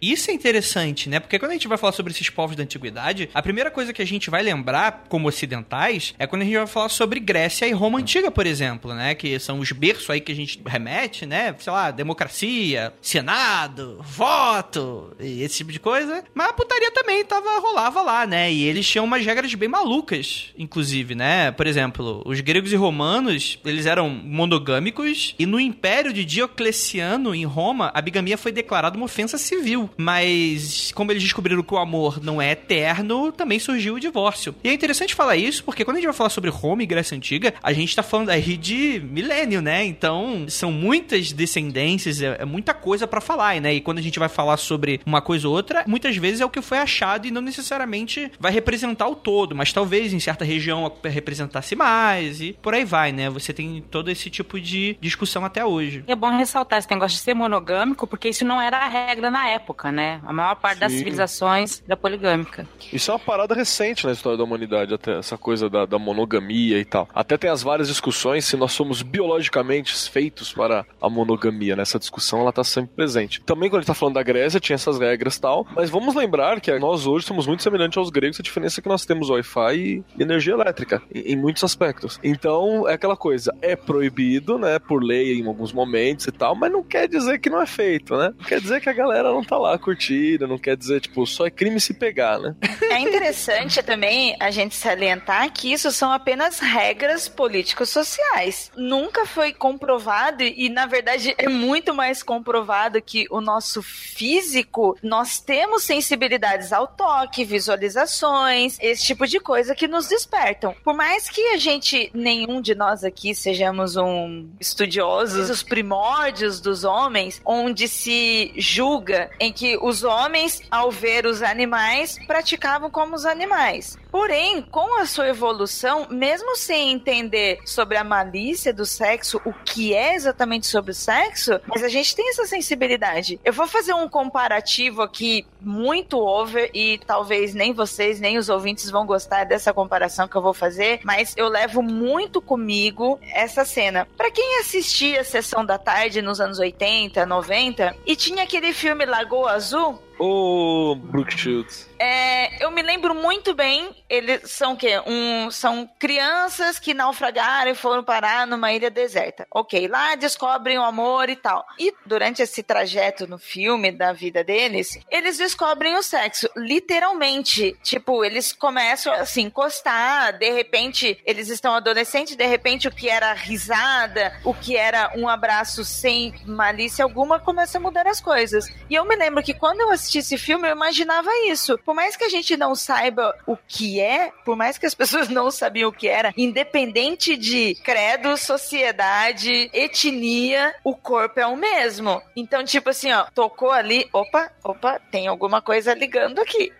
Isso 0.00 0.30
é 0.30 0.34
interessante, 0.34 1.08
né? 1.08 1.18
Porque 1.18 1.38
quando 1.38 1.52
a 1.52 1.54
gente 1.54 1.66
vai 1.66 1.78
falar 1.78 1.92
sobre 1.92 2.12
esses 2.12 2.28
povos 2.28 2.54
da 2.54 2.62
antiguidade, 2.62 3.30
a 3.32 3.40
primeira 3.40 3.70
coisa 3.70 3.90
que 3.90 4.02
a 4.02 4.04
gente 4.04 4.28
vai 4.28 4.42
lembrar, 4.42 5.04
como 5.08 5.28
ocidentais, 5.28 6.14
é 6.18 6.26
quando 6.26 6.42
a 6.42 6.44
gente 6.44 6.56
vai 6.56 6.66
falar 6.66 6.90
sobre 6.90 7.18
Grécia 7.20 7.66
e 7.66 7.72
Roma 7.74 7.98
Antiga, 7.98 8.30
por 8.30 8.46
exemplo, 8.46 8.94
né? 8.94 9.14
Que 9.14 9.38
são 9.38 9.58
os 9.58 9.70
berços 9.72 10.08
aí 10.10 10.20
que 10.20 10.32
a 10.32 10.34
gente 10.34 10.60
remete, 10.64 11.26
né? 11.26 11.54
Sei 11.58 11.72
lá, 11.72 11.90
democracia, 11.90 12.92
senado, 13.00 13.98
voto, 14.02 15.12
esse 15.18 15.58
tipo 15.58 15.72
de 15.72 15.80
coisa. 15.80 16.24
Mas 16.34 16.48
a 16.48 16.52
putaria 16.52 16.90
também 16.90 17.24
tava, 17.24 17.58
rolava 17.58 18.02
lá, 18.02 18.26
né? 18.26 18.52
E 18.52 18.64
eles 18.64 18.86
tinham 18.88 19.04
umas 19.04 19.24
regras 19.24 19.54
bem 19.54 19.68
malucas, 19.68 20.46
inclusive, 20.56 21.14
né? 21.14 21.50
Por 21.52 21.66
exemplo, 21.66 22.22
os 22.24 22.40
gregos 22.40 22.72
e 22.72 22.76
romanos, 22.76 23.58
eles 23.64 23.86
eram 23.86 24.08
monogâmicos, 24.08 25.34
e 25.38 25.46
no 25.46 25.60
Império 25.60 26.12
de 26.12 26.24
Diocleciano, 26.24 27.34
em 27.34 27.44
Roma, 27.44 27.90
a 27.94 28.00
bigamia 28.00 28.38
foi 28.38 28.52
declarada 28.52 28.96
uma 28.96 29.06
ofensa 29.06 29.38
civil. 29.38 29.90
Mas, 29.96 30.92
como 30.92 31.10
eles 31.12 31.22
descobriram 31.22 31.62
que 31.62 31.74
o 31.74 31.78
amor 31.78 32.22
não 32.22 32.40
é 32.40 32.52
eterno, 32.52 33.32
também 33.32 33.58
surgiu 33.58 33.94
o 33.94 34.00
divórcio. 34.00 34.54
E 34.62 34.68
é 34.68 34.72
interessante 34.72 35.14
falar 35.14 35.36
isso, 35.36 35.64
porque 35.64 35.84
quando 35.84 35.96
a 35.96 36.00
gente 36.00 36.08
vai 36.08 36.16
falar 36.16 36.30
sobre 36.30 36.50
Roma 36.50 36.82
e 36.82 36.86
Grécia 36.86 37.16
Antiga, 37.16 37.54
a 37.64 37.72
gente 37.72 37.96
tá 37.96 38.02
falando 38.02 38.28
aí 38.28 38.58
de 38.58 39.00
milênio, 39.00 39.62
né? 39.62 39.82
Então, 39.84 40.44
são 40.48 40.70
muitas 40.70 41.32
descendências, 41.32 42.20
é, 42.20 42.36
é 42.40 42.44
muita 42.44 42.74
coisa 42.74 43.06
pra 43.06 43.22
falar, 43.22 43.58
né? 43.58 43.72
E 43.72 43.80
quando 43.80 43.98
a 43.98 44.02
gente 44.02 44.18
vai 44.18 44.28
falar 44.28 44.58
sobre 44.58 45.00
uma 45.06 45.22
coisa 45.22 45.48
ou 45.48 45.54
outra, 45.54 45.82
muitas 45.86 46.14
vezes 46.16 46.42
é 46.42 46.44
o 46.44 46.50
que 46.50 46.60
foi 46.60 46.78
achado 46.78 47.26
e 47.26 47.30
não 47.30 47.40
necessariamente 47.40 48.30
vai 48.38 48.52
representar 48.52 49.08
o 49.08 49.14
todo, 49.14 49.54
mas 49.54 49.72
talvez 49.72 50.12
em 50.12 50.20
certa 50.20 50.44
região 50.44 50.92
representasse 51.02 51.74
mais 51.74 52.42
e 52.42 52.52
por 52.52 52.74
aí 52.74 52.84
vai, 52.84 53.12
né? 53.12 53.30
Você 53.30 53.52
tem 53.52 53.82
todo 53.90 54.10
esse 54.10 54.28
tipo 54.28 54.60
de 54.60 54.98
discussão 55.00 55.42
até 55.44 55.64
hoje. 55.64 56.04
É 56.06 56.14
bom 56.14 56.36
ressaltar 56.36 56.78
esse 56.78 56.90
negócio 56.90 57.16
de 57.16 57.22
ser 57.22 57.32
monogâmico, 57.32 58.06
porque 58.06 58.28
isso 58.28 58.44
não 58.44 58.60
era 58.60 58.78
a 58.78 58.88
regra 58.88 59.30
na 59.30 59.48
época, 59.48 59.90
né? 59.90 60.20
A 60.26 60.32
maior 60.32 60.56
parte 60.56 60.80
das 60.80 60.92
Sim. 60.92 60.98
civilizações 60.98 61.82
era 61.86 61.96
poligâmica. 61.96 62.68
Isso 62.92 63.10
é 63.10 63.14
uma 63.14 63.20
parada 63.20 63.54
recente 63.54 64.06
na 64.06 64.12
história 64.12 64.36
da 64.36 64.44
humanidade, 64.44 64.92
até 64.92 65.18
essa 65.18 65.38
coisa 65.38 65.70
da, 65.70 65.86
da 65.86 65.98
monogamia 65.98 66.78
e 66.78 66.84
tal. 66.84 67.08
Até 67.14 67.38
tem 67.38 67.53
as 67.54 67.62
várias 67.62 67.88
discussões 67.88 68.44
se 68.44 68.56
nós 68.56 68.72
somos 68.72 69.00
biologicamente 69.00 69.94
feitos 70.10 70.52
para 70.52 70.84
a 71.00 71.08
monogamia, 71.08 71.76
né? 71.76 71.82
Essa 71.82 71.98
discussão 71.98 72.40
ela 72.40 72.52
tá 72.52 72.64
sempre 72.64 72.94
presente. 72.94 73.40
Também 73.42 73.70
quando 73.70 73.78
a 73.78 73.82
gente 73.82 73.86
tá 73.86 73.94
falando 73.94 74.16
da 74.16 74.22
Grécia, 74.22 74.60
tinha 74.60 74.74
essas 74.74 74.98
regras 74.98 75.36
e 75.36 75.40
tal, 75.40 75.66
mas 75.74 75.88
vamos 75.88 76.14
lembrar 76.14 76.60
que 76.60 76.76
nós 76.78 77.06
hoje 77.06 77.26
somos 77.26 77.46
muito 77.46 77.62
semelhantes 77.62 77.96
aos 77.96 78.10
gregos, 78.10 78.40
a 78.40 78.42
diferença 78.42 78.80
é 78.80 78.82
que 78.82 78.88
nós 78.88 79.06
temos 79.06 79.30
Wi-Fi 79.30 79.76
e 79.76 80.04
energia 80.18 80.54
elétrica, 80.54 81.00
em, 81.14 81.32
em 81.32 81.36
muitos 81.36 81.62
aspectos. 81.62 82.18
Então, 82.22 82.88
é 82.88 82.94
aquela 82.94 83.16
coisa, 83.16 83.54
é 83.62 83.76
proibido, 83.76 84.58
né, 84.58 84.78
por 84.78 85.02
lei 85.02 85.38
em 85.38 85.46
alguns 85.46 85.72
momentos 85.72 86.26
e 86.26 86.32
tal, 86.32 86.54
mas 86.54 86.72
não 86.72 86.82
quer 86.82 87.06
dizer 87.08 87.38
que 87.38 87.48
não 87.48 87.62
é 87.62 87.66
feito, 87.66 88.16
né? 88.16 88.32
Não 88.36 88.44
quer 88.44 88.60
dizer 88.60 88.80
que 88.80 88.88
a 88.88 88.92
galera 88.92 89.32
não 89.32 89.44
tá 89.44 89.56
lá 89.56 89.78
curtindo, 89.78 90.48
não 90.48 90.58
quer 90.58 90.76
dizer, 90.76 91.00
tipo, 91.00 91.26
só 91.26 91.46
é 91.46 91.50
crime 91.50 91.78
se 91.78 91.94
pegar, 91.94 92.38
né? 92.38 92.54
É 92.90 92.98
interessante 92.98 93.82
também 93.82 94.36
a 94.40 94.50
gente 94.50 94.74
salientar 94.74 95.52
que 95.52 95.72
isso 95.72 95.90
são 95.92 96.10
apenas 96.10 96.58
regras 96.58 97.28
políticos 97.44 97.90
sociais. 97.90 98.72
Nunca 98.74 99.26
foi 99.26 99.52
comprovado 99.52 100.42
e 100.42 100.70
na 100.70 100.86
verdade 100.86 101.34
é 101.36 101.46
muito 101.46 101.92
mais 101.92 102.22
comprovado 102.22 103.02
que 103.02 103.26
o 103.30 103.38
nosso 103.38 103.82
físico, 103.82 104.96
nós 105.02 105.40
temos 105.40 105.82
sensibilidades 105.82 106.72
ao 106.72 106.86
toque, 106.86 107.44
visualizações, 107.44 108.78
esse 108.80 109.04
tipo 109.04 109.26
de 109.26 109.38
coisa 109.38 109.74
que 109.74 109.86
nos 109.86 110.08
despertam. 110.08 110.74
Por 110.82 110.94
mais 110.94 111.28
que 111.28 111.48
a 111.48 111.58
gente 111.58 112.10
nenhum 112.14 112.62
de 112.62 112.74
nós 112.74 113.04
aqui 113.04 113.34
sejamos 113.34 113.94
um 113.94 114.48
estudiosos 114.58 115.48
dos 115.48 115.62
primórdios 115.62 116.62
dos 116.62 116.82
homens, 116.82 117.42
onde 117.44 117.88
se 117.88 118.54
julga 118.56 119.30
em 119.38 119.52
que 119.52 119.76
os 119.82 120.02
homens 120.02 120.62
ao 120.70 120.90
ver 120.90 121.26
os 121.26 121.42
animais 121.42 122.18
praticavam 122.26 122.90
como 122.90 123.14
os 123.14 123.26
animais. 123.26 123.98
Porém, 124.14 124.62
com 124.62 125.00
a 125.00 125.06
sua 125.06 125.26
evolução, 125.26 126.06
mesmo 126.08 126.54
sem 126.54 126.92
entender 126.92 127.58
sobre 127.66 127.96
a 127.96 128.04
malícia 128.04 128.72
do 128.72 128.86
sexo, 128.86 129.40
o 129.44 129.52
que 129.52 129.92
é 129.92 130.14
exatamente 130.14 130.68
sobre 130.68 130.92
o 130.92 130.94
sexo, 130.94 131.60
mas 131.66 131.82
a 131.82 131.88
gente 131.88 132.14
tem 132.14 132.28
essa 132.28 132.46
sensibilidade. 132.46 133.40
Eu 133.44 133.52
vou 133.52 133.66
fazer 133.66 133.92
um 133.92 134.08
comparativo 134.08 135.02
aqui 135.02 135.44
muito 135.60 136.16
over 136.16 136.70
e 136.72 137.00
talvez 137.04 137.54
nem 137.54 137.72
vocês 137.72 138.20
nem 138.20 138.38
os 138.38 138.48
ouvintes 138.48 138.88
vão 138.88 139.04
gostar 139.04 139.42
dessa 139.42 139.74
comparação 139.74 140.28
que 140.28 140.36
eu 140.36 140.42
vou 140.42 140.54
fazer, 140.54 141.00
mas 141.02 141.34
eu 141.36 141.48
levo 141.48 141.82
muito 141.82 142.40
comigo 142.40 143.18
essa 143.32 143.64
cena. 143.64 144.06
Pra 144.16 144.30
quem 144.30 144.60
assistia 144.60 145.22
a 145.22 145.24
sessão 145.24 145.66
da 145.66 145.76
tarde 145.76 146.22
nos 146.22 146.40
anos 146.40 146.60
80, 146.60 147.26
90 147.26 147.96
e 148.06 148.14
tinha 148.14 148.44
aquele 148.44 148.72
filme 148.72 149.04
Lagoa 149.04 149.54
Azul, 149.54 150.00
Ô, 150.18 150.94
Brooke 150.94 151.36
Shields. 151.36 151.88
é, 151.98 152.64
eu 152.64 152.70
me 152.70 152.82
lembro 152.82 153.14
muito 153.14 153.54
bem, 153.54 153.90
eles 154.08 154.50
são 154.50 154.74
o 154.74 154.76
quê? 154.76 155.00
Um, 155.06 155.50
são 155.50 155.88
crianças 155.98 156.78
que 156.78 156.94
naufragaram 156.94 157.70
e 157.70 157.74
foram 157.74 158.04
parar 158.04 158.46
numa 158.46 158.72
ilha 158.72 158.90
deserta. 158.90 159.46
Ok, 159.50 159.88
lá 159.88 160.14
descobrem 160.14 160.78
o 160.78 160.82
amor 160.82 161.28
e 161.28 161.36
tal. 161.36 161.64
E 161.78 161.92
durante 162.06 162.42
esse 162.42 162.62
trajeto 162.62 163.26
no 163.26 163.38
filme 163.38 163.90
da 163.90 164.12
vida 164.12 164.44
deles, 164.44 164.98
eles 165.10 165.38
descobrem 165.38 165.96
o 165.96 166.02
sexo, 166.02 166.48
literalmente. 166.56 167.76
Tipo, 167.82 168.24
eles 168.24 168.52
começam 168.52 169.12
a 169.12 169.24
se 169.26 169.40
encostar, 169.40 170.38
de 170.38 170.50
repente 170.50 171.20
eles 171.26 171.48
estão 171.48 171.74
adolescentes, 171.74 172.36
de 172.36 172.46
repente 172.46 172.86
o 172.86 172.90
que 172.90 173.08
era 173.08 173.32
risada, 173.32 174.38
o 174.44 174.54
que 174.54 174.76
era 174.76 175.12
um 175.16 175.28
abraço 175.28 175.84
sem 175.84 176.34
malícia 176.46 177.04
alguma, 177.04 177.40
começa 177.40 177.78
a 177.78 177.80
mudar 177.80 178.06
as 178.06 178.20
coisas. 178.20 178.66
E 178.88 178.94
eu 178.94 179.04
me 179.04 179.16
lembro 179.16 179.42
que 179.42 179.54
quando 179.54 179.80
eu 179.80 179.92
assisti 180.04 180.18
esse 180.18 180.38
filme, 180.38 180.68
eu 180.68 180.72
imaginava 180.72 181.30
isso. 181.46 181.78
Por 181.78 181.94
mais 181.94 182.16
que 182.16 182.24
a 182.24 182.28
gente 182.28 182.56
não 182.56 182.74
saiba 182.74 183.34
o 183.46 183.56
que 183.56 184.00
é, 184.00 184.30
por 184.44 184.56
mais 184.56 184.76
que 184.76 184.86
as 184.86 184.94
pessoas 184.94 185.28
não 185.28 185.50
sabiam 185.50 185.88
o 185.88 185.92
que 185.92 186.06
era, 186.08 186.32
independente 186.36 187.36
de 187.36 187.74
credo, 187.82 188.36
sociedade, 188.36 189.70
etnia, 189.72 190.74
o 190.84 190.94
corpo 190.94 191.40
é 191.40 191.46
o 191.46 191.56
mesmo. 191.56 192.20
Então, 192.36 192.64
tipo 192.64 192.90
assim, 192.90 193.12
ó, 193.12 193.24
tocou 193.34 193.70
ali, 193.70 194.08
opa, 194.12 194.50
opa, 194.62 195.00
tem 195.10 195.26
alguma 195.26 195.62
coisa 195.62 195.94
ligando 195.94 196.38
aqui. 196.38 196.72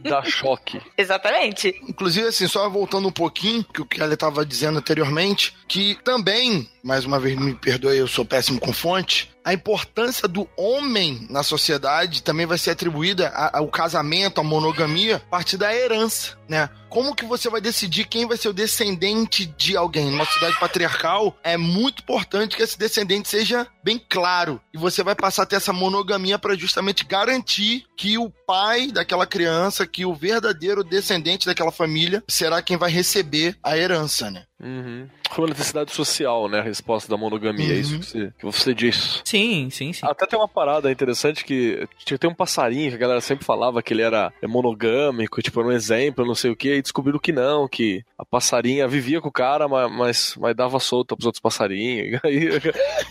Dá 0.00 0.22
choque. 0.22 0.80
Exatamente. 0.96 1.74
Inclusive, 1.88 2.28
assim, 2.28 2.46
só 2.46 2.68
voltando 2.68 3.08
um 3.08 3.12
pouquinho, 3.12 3.64
que 3.64 3.80
o 3.80 3.86
que 3.86 4.00
ela 4.00 4.12
estava 4.12 4.44
dizendo 4.44 4.78
anteriormente, 4.78 5.56
que 5.66 5.96
também, 6.04 6.68
mais 6.88 7.04
uma 7.04 7.20
vez, 7.20 7.38
me 7.38 7.54
perdoe, 7.54 7.98
eu 7.98 8.08
sou 8.08 8.24
péssimo 8.24 8.58
com 8.58 8.72
fonte, 8.72 9.30
a 9.44 9.52
importância 9.52 10.26
do 10.26 10.48
homem 10.56 11.26
na 11.28 11.42
sociedade 11.42 12.22
também 12.22 12.46
vai 12.46 12.56
ser 12.56 12.70
atribuída 12.70 13.28
ao 13.28 13.68
casamento, 13.68 14.40
à 14.40 14.44
monogamia, 14.44 15.16
a 15.16 15.20
partir 15.20 15.58
da 15.58 15.74
herança, 15.74 16.38
né? 16.48 16.68
Como 16.88 17.14
que 17.14 17.24
você 17.24 17.50
vai 17.50 17.60
decidir 17.60 18.06
quem 18.06 18.26
vai 18.26 18.38
ser 18.38 18.48
o 18.48 18.52
descendente 18.52 19.44
de 19.44 19.76
alguém? 19.76 20.10
Numa 20.10 20.24
sociedade 20.24 20.58
patriarcal, 20.58 21.36
é 21.44 21.56
muito 21.56 22.02
importante 22.02 22.56
que 22.56 22.62
esse 22.62 22.78
descendente 22.78 23.28
seja 23.28 23.66
bem 23.84 24.02
claro. 24.08 24.60
E 24.72 24.78
você 24.78 25.02
vai 25.02 25.14
passar 25.14 25.42
a 25.42 25.46
ter 25.46 25.56
essa 25.56 25.72
monogamia 25.72 26.38
para 26.38 26.56
justamente 26.56 27.04
garantir 27.04 27.84
que 27.96 28.16
o 28.16 28.30
pai 28.46 28.90
daquela 28.90 29.26
criança, 29.26 29.86
que 29.86 30.06
o 30.06 30.14
verdadeiro 30.14 30.82
descendente 30.82 31.46
daquela 31.46 31.70
família, 31.70 32.22
será 32.26 32.62
quem 32.62 32.78
vai 32.78 32.90
receber 32.90 33.56
a 33.62 33.76
herança, 33.76 34.30
né? 34.30 34.44
Uhum. 34.60 35.08
Foi 35.30 35.44
uma 35.44 35.50
necessidade 35.50 35.92
social, 35.92 36.48
né? 36.48 36.62
Resposta 36.78 37.08
da 37.10 37.16
monogamia, 37.16 37.72
é 37.74 37.76
isso 37.76 37.94
Uhum. 37.94 38.00
que 38.00 38.06
você, 38.06 38.32
que 38.38 38.44
você 38.46 38.74
disse. 38.74 39.20
Sim, 39.24 39.68
sim, 39.70 39.92
sim. 39.92 40.06
Até 40.06 40.26
tem 40.26 40.38
uma 40.38 40.46
parada 40.48 40.90
interessante 40.92 41.44
que 41.44 41.86
tinha 42.04 42.16
tem 42.16 42.30
um 42.30 42.34
passarinho 42.34 42.90
que 42.90 42.94
a 42.96 42.98
galera 43.00 43.20
sempre 43.20 43.44
falava 43.44 43.82
que 43.82 43.92
ele 43.92 44.02
era 44.02 44.32
monogâmico, 44.46 45.42
tipo, 45.42 45.58
era 45.60 45.68
um 45.68 45.72
exemplo, 45.72 46.24
não 46.24 46.34
sei 46.36 46.50
o 46.50 46.56
que, 46.56 46.76
e 46.76 46.82
descobriram 46.82 47.18
que 47.18 47.32
não, 47.32 47.66
que 47.68 48.04
a 48.16 48.24
passarinha 48.24 48.86
vivia 48.86 49.20
com 49.20 49.28
o 49.28 49.32
cara, 49.32 49.66
ma- 49.66 49.88
mas, 49.88 50.34
mas, 50.38 50.54
dava 50.54 50.78
solta 50.78 51.16
pros 51.16 51.26
outros 51.26 51.40
passarinhos. 51.40 52.20
E 52.24 52.26
aí, 52.26 52.48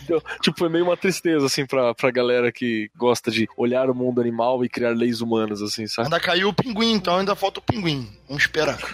deu- 0.06 0.22
tipo, 0.42 0.58
foi 0.58 0.68
meio 0.70 0.84
uma 0.84 0.96
tristeza, 0.96 1.44
assim, 1.46 1.66
pra, 1.66 1.94
pra 1.94 2.10
galera 2.10 2.50
que 2.50 2.90
gosta 2.96 3.30
de 3.30 3.46
olhar 3.56 3.90
o 3.90 3.94
mundo 3.94 4.20
animal 4.20 4.64
e 4.64 4.68
criar 4.68 4.90
leis 4.96 5.20
humanas, 5.20 5.60
assim, 5.60 5.86
sabe? 5.86 6.06
Ainda 6.06 6.20
caiu 6.20 6.48
o 6.48 6.54
pinguim, 6.54 6.92
então 6.92 7.16
ainda 7.18 7.34
falta 7.36 7.60
o 7.60 7.62
pinguim. 7.62 8.08
Vamos 8.26 8.42
esperar. 8.44 8.78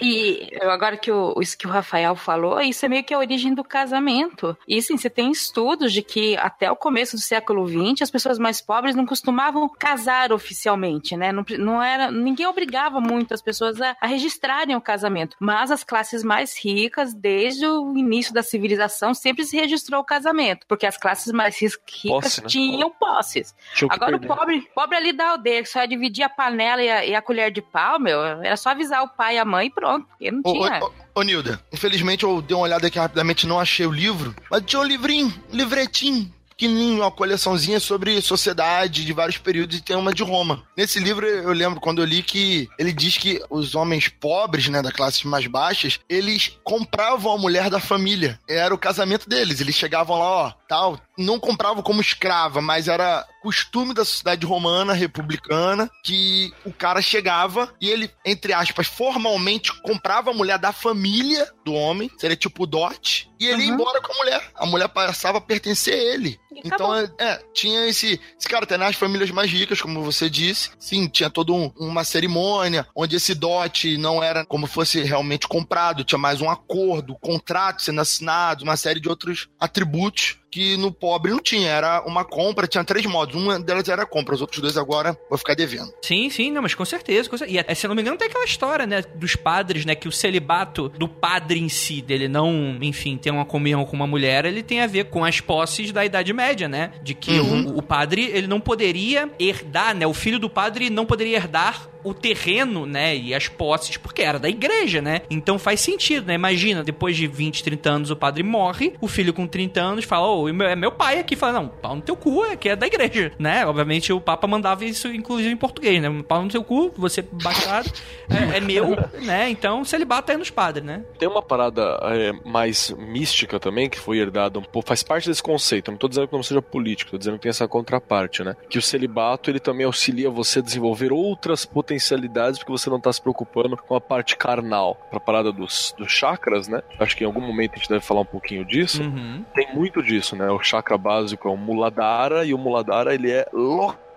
E 0.00 0.50
agora 0.62 0.96
que 0.96 1.10
o, 1.10 1.34
isso 1.40 1.56
que 1.56 1.66
o 1.66 1.70
Rafael 1.70 2.14
falou, 2.16 2.51
isso 2.60 2.84
é 2.84 2.88
meio 2.88 3.04
que 3.04 3.14
a 3.14 3.18
origem 3.18 3.54
do 3.54 3.64
casamento. 3.64 4.56
E 4.66 4.80
sim, 4.82 4.96
você 4.96 5.08
tem 5.10 5.30
estudos 5.30 5.92
de 5.92 6.02
que 6.02 6.36
até 6.36 6.70
o 6.70 6.76
começo 6.76 7.16
do 7.16 7.22
século 7.22 7.66
XX 7.66 8.02
as 8.02 8.10
pessoas 8.10 8.38
mais 8.38 8.60
pobres 8.60 8.94
não 8.94 9.06
costumavam 9.06 9.68
casar 9.68 10.32
oficialmente, 10.32 11.16
né? 11.16 11.32
Não, 11.32 11.44
não 11.58 11.82
era, 11.82 12.10
ninguém 12.10 12.46
obrigava 12.46 13.00
muito 13.00 13.32
as 13.34 13.42
pessoas 13.42 13.80
a, 13.80 13.96
a 14.00 14.06
registrarem 14.06 14.76
o 14.76 14.80
casamento. 14.80 15.36
Mas 15.40 15.70
as 15.70 15.84
classes 15.84 16.22
mais 16.22 16.56
ricas, 16.58 17.14
desde 17.14 17.66
o 17.66 17.96
início 17.96 18.32
da 18.34 18.42
civilização, 18.42 19.14
sempre 19.14 19.44
se 19.44 19.56
registrou 19.56 20.00
o 20.00 20.04
casamento, 20.04 20.66
porque 20.66 20.86
as 20.86 20.96
classes 20.96 21.32
mais 21.32 21.56
ricas 21.60 21.78
Posse, 22.06 22.40
né? 22.42 22.48
tinham 22.48 22.90
posses. 22.90 23.54
O 23.82 23.86
Agora 23.90 24.16
o 24.16 24.20
perder. 24.20 24.36
pobre, 24.36 24.68
pobre 24.74 24.96
ali 24.96 25.12
da 25.12 25.30
aldeia, 25.30 25.62
que 25.62 25.68
só 25.68 25.80
ia 25.80 25.88
dividir 25.88 26.22
a 26.24 26.28
panela 26.28 26.82
e 26.82 26.90
a, 26.90 27.04
e 27.06 27.14
a 27.14 27.22
colher 27.22 27.50
de 27.50 27.62
pau, 27.62 27.98
meu, 28.00 28.22
era 28.22 28.56
só 28.56 28.70
avisar 28.70 29.02
o 29.02 29.08
pai 29.08 29.36
e 29.36 29.38
a 29.38 29.44
mãe 29.44 29.66
e 29.68 29.70
pronto. 29.70 30.06
Porque 30.08 30.30
não 30.30 30.40
Ô, 30.44 30.52
tinha. 30.52 30.80
ô, 30.84 30.90
ô, 31.14 31.22
Nilda, 31.22 31.60
infelizmente 31.72 32.24
eu 32.24 32.40
dei 32.40 32.56
uma 32.56 32.64
olhada 32.64 32.86
aqui 32.86 32.98
rapidamente, 32.98 33.46
não 33.46 33.60
achei 33.60 33.86
o 33.86 33.92
livro, 33.92 34.34
mas 34.50 34.62
tinha 34.64 34.80
um 34.80 34.84
livrinho, 34.84 35.32
um 35.52 35.56
livretinho, 35.56 36.32
pequenininho, 36.62 37.02
uma 37.02 37.10
coleçãozinha 37.10 37.80
sobre 37.80 38.20
sociedade 38.20 39.04
de 39.04 39.12
vários 39.12 39.38
períodos 39.38 39.78
e 39.78 39.82
tem 39.82 39.96
uma 39.96 40.14
de 40.14 40.22
Roma. 40.22 40.62
Nesse 40.76 41.00
livro 41.00 41.26
eu 41.26 41.52
lembro 41.52 41.80
quando 41.80 42.00
eu 42.00 42.06
li 42.06 42.22
que 42.22 42.68
ele 42.78 42.92
diz 42.92 43.18
que 43.18 43.42
os 43.50 43.74
homens 43.74 44.08
pobres, 44.08 44.68
né, 44.68 44.80
da 44.80 44.92
classe 44.92 45.26
mais 45.26 45.46
baixas, 45.46 45.98
eles 46.08 46.56
compravam 46.62 47.32
a 47.32 47.38
mulher 47.38 47.68
da 47.68 47.80
família. 47.80 48.38
Era 48.48 48.74
o 48.74 48.78
casamento 48.78 49.28
deles. 49.28 49.60
Eles 49.60 49.74
chegavam 49.74 50.18
lá, 50.18 50.26
ó, 50.26 50.52
tal, 50.68 51.00
não 51.18 51.38
compravam 51.38 51.82
como 51.82 52.00
escrava, 52.00 52.60
mas 52.60 52.88
era 52.88 53.26
costume 53.42 53.92
da 53.92 54.04
sociedade 54.04 54.46
romana 54.46 54.92
republicana 54.92 55.90
que 56.04 56.52
o 56.64 56.72
cara 56.72 57.02
chegava 57.02 57.72
e 57.80 57.90
ele, 57.90 58.10
entre 58.24 58.52
aspas, 58.52 58.86
formalmente 58.86 59.72
comprava 59.82 60.30
a 60.30 60.34
mulher 60.34 60.58
da 60.58 60.72
família 60.72 61.48
do 61.64 61.74
homem, 61.74 62.10
seria 62.18 62.36
tipo 62.36 62.62
o 62.62 62.66
dote, 62.66 63.30
e 63.38 63.46
ele 63.46 63.62
ia 63.62 63.68
Uhum. 63.68 63.74
embora 63.74 64.00
com 64.00 64.12
a 64.12 64.16
mulher. 64.16 64.50
A 64.54 64.66
mulher 64.66 64.88
passava 64.88 65.38
a 65.38 65.40
pertencer 65.40 65.94
a 65.94 66.14
ele. 66.14 66.38
Então, 66.64 66.94
é, 66.94 67.08
é, 67.18 67.42
tinha 67.54 67.86
esse, 67.86 68.20
esse 68.38 68.48
cara, 68.48 68.64
até 68.64 68.76
nas 68.76 68.96
famílias 68.96 69.30
mais 69.30 69.50
ricas, 69.50 69.80
como 69.80 70.02
você 70.02 70.28
disse, 70.28 70.70
sim, 70.78 71.08
tinha 71.08 71.30
toda 71.30 71.52
um- 71.52 71.72
uma 71.78 72.04
cerimônia, 72.04 72.86
onde 72.94 73.16
esse 73.16 73.34
dote 73.34 73.96
não 73.96 74.22
era 74.22 74.44
como 74.44 74.66
fosse 74.66 75.02
realmente 75.02 75.46
comprado, 75.48 76.04
tinha 76.04 76.18
mais 76.18 76.40
um 76.40 76.50
acordo, 76.50 77.16
contrato 77.20 77.82
sendo 77.82 78.00
assinado, 78.00 78.64
uma 78.64 78.76
série 78.76 79.00
de 79.00 79.08
outros 79.08 79.48
atributos 79.58 80.38
que 80.50 80.76
no 80.76 80.92
pobre 80.92 81.32
não 81.32 81.40
tinha, 81.40 81.70
era 81.70 82.02
uma 82.06 82.26
compra, 82.26 82.66
tinha 82.66 82.84
três 82.84 83.06
modos, 83.06 83.34
uma 83.34 83.58
delas 83.58 83.88
era 83.88 84.04
compra, 84.04 84.34
os 84.34 84.42
outros 84.42 84.60
dois 84.60 84.76
agora 84.76 85.16
vou 85.30 85.38
ficar 85.38 85.54
devendo. 85.54 85.90
Sim, 86.02 86.28
sim, 86.28 86.50
não, 86.52 86.60
mas 86.60 86.74
com 86.74 86.84
certeza. 86.84 87.26
Com 87.30 87.38
certeza. 87.38 87.58
E 87.58 87.64
eh, 87.66 87.74
se 87.74 87.86
eu 87.86 87.88
não 87.88 87.94
me 87.94 88.02
engano, 88.02 88.18
tem 88.18 88.28
aquela 88.28 88.44
história, 88.44 88.86
né, 88.86 89.00
dos 89.14 89.34
padres, 89.34 89.86
né, 89.86 89.94
que 89.94 90.06
o 90.06 90.12
celibato 90.12 90.90
do 90.90 91.08
padre 91.08 91.58
em 91.58 91.70
si, 91.70 92.02
dele 92.02 92.28
não, 92.28 92.76
enfim, 92.82 93.16
ter 93.16 93.30
uma 93.30 93.46
comunhão 93.46 93.86
com 93.86 93.96
uma 93.96 94.06
mulher, 94.06 94.44
ele 94.44 94.62
tem 94.62 94.82
a 94.82 94.86
ver 94.86 95.04
com 95.06 95.24
as 95.24 95.40
posses 95.40 95.90
da 95.90 96.04
Idade 96.04 96.34
Média, 96.34 96.41
né? 96.68 96.90
De 97.02 97.14
que 97.14 97.38
Uhum. 97.38 97.74
o, 97.74 97.78
o 97.78 97.82
padre, 97.82 98.30
ele 98.32 98.46
não 98.46 98.60
poderia 98.60 99.30
herdar, 99.38 99.94
né? 99.94 100.06
O 100.06 100.14
filho 100.14 100.38
do 100.38 100.50
padre 100.50 100.90
não 100.90 101.06
poderia 101.06 101.36
herdar 101.36 101.88
o 102.04 102.12
terreno, 102.14 102.86
né, 102.86 103.16
e 103.16 103.34
as 103.34 103.48
posses, 103.48 103.96
porque 103.96 104.22
era 104.22 104.38
da 104.38 104.48
igreja, 104.48 105.00
né? 105.00 105.22
Então 105.30 105.58
faz 105.58 105.80
sentido, 105.80 106.26
né? 106.26 106.34
Imagina, 106.34 106.82
depois 106.82 107.16
de 107.16 107.26
20, 107.26 107.62
30 107.62 107.90
anos 107.90 108.10
o 108.10 108.16
padre 108.16 108.42
morre, 108.42 108.94
o 109.00 109.08
filho 109.08 109.32
com 109.32 109.46
30 109.46 109.80
anos 109.80 110.04
fala, 110.04 110.26
ô, 110.28 110.52
meu- 110.52 110.66
é 110.66 110.74
meu 110.76 110.92
pai 110.92 111.18
aqui, 111.18 111.36
fala, 111.36 111.52
não, 111.54 111.68
pau 111.68 111.96
no 111.96 112.02
teu 112.02 112.16
cu, 112.16 112.44
é 112.44 112.56
que 112.56 112.68
é 112.68 112.76
da 112.76 112.86
igreja, 112.86 113.32
né? 113.38 113.64
Obviamente 113.66 114.12
o 114.12 114.20
Papa 114.20 114.46
mandava 114.46 114.84
isso, 114.84 115.08
inclusive 115.08 115.50
em 115.50 115.56
português, 115.56 116.00
né? 116.02 116.22
Pau 116.26 116.42
no 116.42 116.48
teu 116.48 116.64
cu, 116.64 116.92
você 116.96 117.22
bastardo, 117.22 117.90
é, 118.30 118.56
é 118.58 118.60
meu, 118.60 118.96
né? 119.22 119.48
Então 119.50 119.84
celibato 119.84 120.32
é 120.32 120.36
nos 120.36 120.50
padres, 120.50 120.84
né? 120.84 121.04
Tem 121.18 121.28
uma 121.28 121.42
parada 121.42 121.98
é, 122.04 122.32
mais 122.44 122.90
mística 122.98 123.60
também, 123.60 123.88
que 123.88 123.98
foi 123.98 124.18
herdada 124.18 124.58
um 124.58 124.62
pouco, 124.62 124.88
faz 124.88 125.02
parte 125.02 125.28
desse 125.28 125.42
conceito. 125.42 125.88
Eu 125.88 125.92
não 125.92 125.98
tô 125.98 126.08
dizendo 126.08 126.26
que 126.28 126.34
não 126.34 126.42
seja 126.42 126.60
político, 126.62 127.10
tô 127.12 127.18
dizendo 127.18 127.34
que 127.36 127.42
tem 127.42 127.50
essa 127.50 127.68
contraparte, 127.68 128.42
né? 128.42 128.56
Que 128.68 128.78
o 128.78 128.82
celibato, 128.82 129.50
ele 129.50 129.60
também 129.60 129.86
auxilia 129.86 130.30
você 130.30 130.58
a 130.58 130.62
desenvolver 130.62 131.12
outras 131.12 131.64
potencialidades, 131.92 132.58
porque 132.58 132.72
você 132.72 132.88
não 132.88 133.00
tá 133.00 133.12
se 133.12 133.20
preocupando 133.20 133.76
com 133.76 133.94
a 133.94 134.00
parte 134.00 134.36
carnal. 134.36 134.96
Pra 135.10 135.20
parada 135.20 135.52
dos, 135.52 135.94
dos 135.96 136.10
chakras, 136.10 136.68
né? 136.68 136.82
Acho 136.98 137.16
que 137.16 137.24
em 137.24 137.26
algum 137.26 137.40
momento 137.40 137.72
a 137.74 137.76
gente 137.76 137.88
deve 137.88 138.04
falar 138.04 138.20
um 138.20 138.26
pouquinho 138.26 138.64
disso. 138.64 139.02
Uhum. 139.02 139.44
Tem 139.54 139.72
muito 139.74 140.02
disso, 140.02 140.34
né? 140.36 140.50
O 140.50 140.62
chakra 140.62 140.96
básico 140.96 141.48
é 141.48 141.50
o 141.50 141.56
Muladhara, 141.56 142.44
e 142.44 142.54
o 142.54 142.58
Muladhara, 142.58 143.14
ele 143.14 143.30
é 143.30 143.46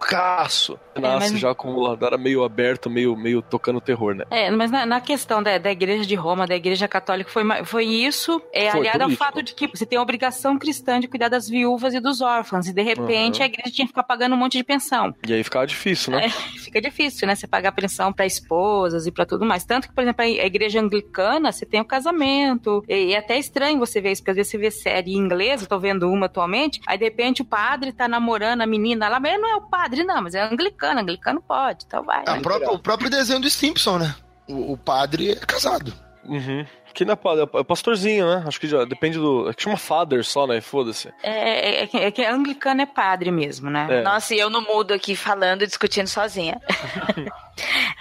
loucaço. 0.06 0.80
Nasce 1.00 1.32
mas- 1.34 1.40
já 1.42 1.54
com 1.54 1.70
o 1.70 1.74
Muladhara 1.74 2.18
meio 2.18 2.44
aberto, 2.44 2.90
meio, 2.90 3.16
meio 3.18 3.42
tocando 3.42 3.82
terror, 3.82 4.16
né? 4.16 4.24
É, 4.32 4.50
mas 4.50 4.72
na, 4.72 4.86
na 4.86 5.02
questão 5.02 5.44
da, 5.44 5.58
da 5.58 5.70
igreja 5.72 6.06
de 6.06 6.16
Roma, 6.16 6.48
da 6.48 6.56
igreja 6.56 6.88
católica, 6.88 7.30
foi, 7.30 7.44
foi 7.66 7.86
isso, 7.86 8.42
é, 8.54 8.72
Foi, 8.72 8.80
aliado 8.82 9.04
ao 9.04 9.10
fato 9.12 9.44
de 9.44 9.54
que 9.54 9.68
você 9.68 9.86
tem 9.86 9.98
a 9.98 10.02
obrigação 10.02 10.58
cristã 10.58 11.00
de 11.00 11.08
cuidar 11.08 11.28
das 11.28 11.50
viúvas 11.50 11.94
e 11.94 12.00
dos 12.00 12.22
órfãos, 12.22 12.68
e 12.68 12.74
de 12.74 12.82
repente 12.82 13.40
Uhum. 13.40 13.44
a 13.44 13.46
igreja 13.48 13.72
tinha 13.72 13.86
que 13.86 13.90
ficar 13.92 14.04
pagando 14.04 14.36
um 14.36 14.38
monte 14.38 14.58
de 14.58 14.64
pensão. 14.64 15.14
E 15.28 15.34
aí 15.34 15.44
ficava 15.44 15.68
difícil, 15.68 16.14
né? 16.14 16.28
É, 16.28 16.30
fica 16.64 16.80
difícil, 16.82 17.28
né? 17.28 17.36
Você 17.36 17.46
pagar 17.48 17.72
pensão 17.74 18.14
para 18.14 18.26
esposas 18.26 19.06
e 19.06 19.12
para 19.12 19.26
tudo 19.26 19.46
mais. 19.46 19.66
Tanto 19.66 19.88
que, 19.90 19.94
por 19.94 20.02
exemplo, 20.02 20.24
a 20.24 20.26
a 20.26 20.46
igreja 20.48 20.80
anglicana, 20.80 21.52
você 21.52 21.66
tem 21.66 21.80
o 21.82 21.86
casamento. 21.86 22.84
E, 22.88 23.08
e 23.08 23.14
é 23.14 23.18
até 23.18 23.38
estranho 23.38 23.80
você 23.80 24.00
ver 24.02 24.12
isso, 24.12 24.22
porque 24.22 24.32
às 24.32 24.38
vezes 24.38 24.52
você 24.52 24.58
vê 24.58 24.72
série 24.72 25.14
em 25.14 25.18
inglês, 25.18 25.62
eu 25.62 25.68
tô 25.68 25.80
vendo 25.80 26.10
uma 26.10 26.26
atualmente, 26.28 26.80
aí 26.88 26.98
de 26.98 27.04
repente 27.06 27.42
o 27.42 27.46
padre 27.46 27.92
tá 27.92 28.08
namorando 28.08 28.62
a 28.62 28.66
menina 28.68 29.08
lá, 29.10 29.20
mas 29.20 29.40
não 29.40 29.50
é 29.50 29.56
o 29.56 29.62
padre, 29.62 29.95
não, 30.04 30.22
mas 30.22 30.36
é 30.36 30.42
anglicano, 30.44 31.00
anglicano 31.00 31.42
pode, 31.42 31.86
então 31.86 32.04
vai. 32.04 32.24
É, 32.28 32.32
a 32.32 32.40
própria- 32.42 32.72
o 32.72 32.80
próprio 32.80 33.10
desenho 33.10 33.40
do 33.40 33.50
Simpson, 33.50 33.98
né? 34.00 34.16
O, 34.48 34.74
o 34.74 34.78
padre 34.78 35.32
é 35.32 35.36
casado. 35.36 35.94
Uhum. 36.24 36.66
Que 36.96 37.04
não 37.06 37.14
é 37.14 37.60
é 37.60 37.64
pastorzinho, 37.64 38.26
né? 38.26 38.44
Acho 38.48 38.60
que 38.60 38.68
já 38.68 38.86
depende 38.86 39.18
do. 39.18 39.50
É 39.50 39.54
que 39.54 39.62
chama 39.62 39.76
father 39.78 40.24
só, 40.24 40.48
né? 40.48 40.62
Foda-se. 40.62 41.14
É, 41.22 41.84
é, 41.84 41.88
que- 41.88 41.98
é 41.98 42.10
que 42.12 42.24
anglicano 42.26 42.82
é 42.82 42.86
padre 42.86 43.30
mesmo, 43.32 43.70
né? 43.70 43.86
É. 43.90 44.02
Nossa, 44.02 44.34
e 44.34 44.40
eu 44.40 44.50
no 44.50 44.62
mudo 44.62 44.94
aqui 44.94 45.14
falando 45.16 45.64
e 45.64 45.68
discutindo 45.68 46.08
sozinha. 46.08 46.60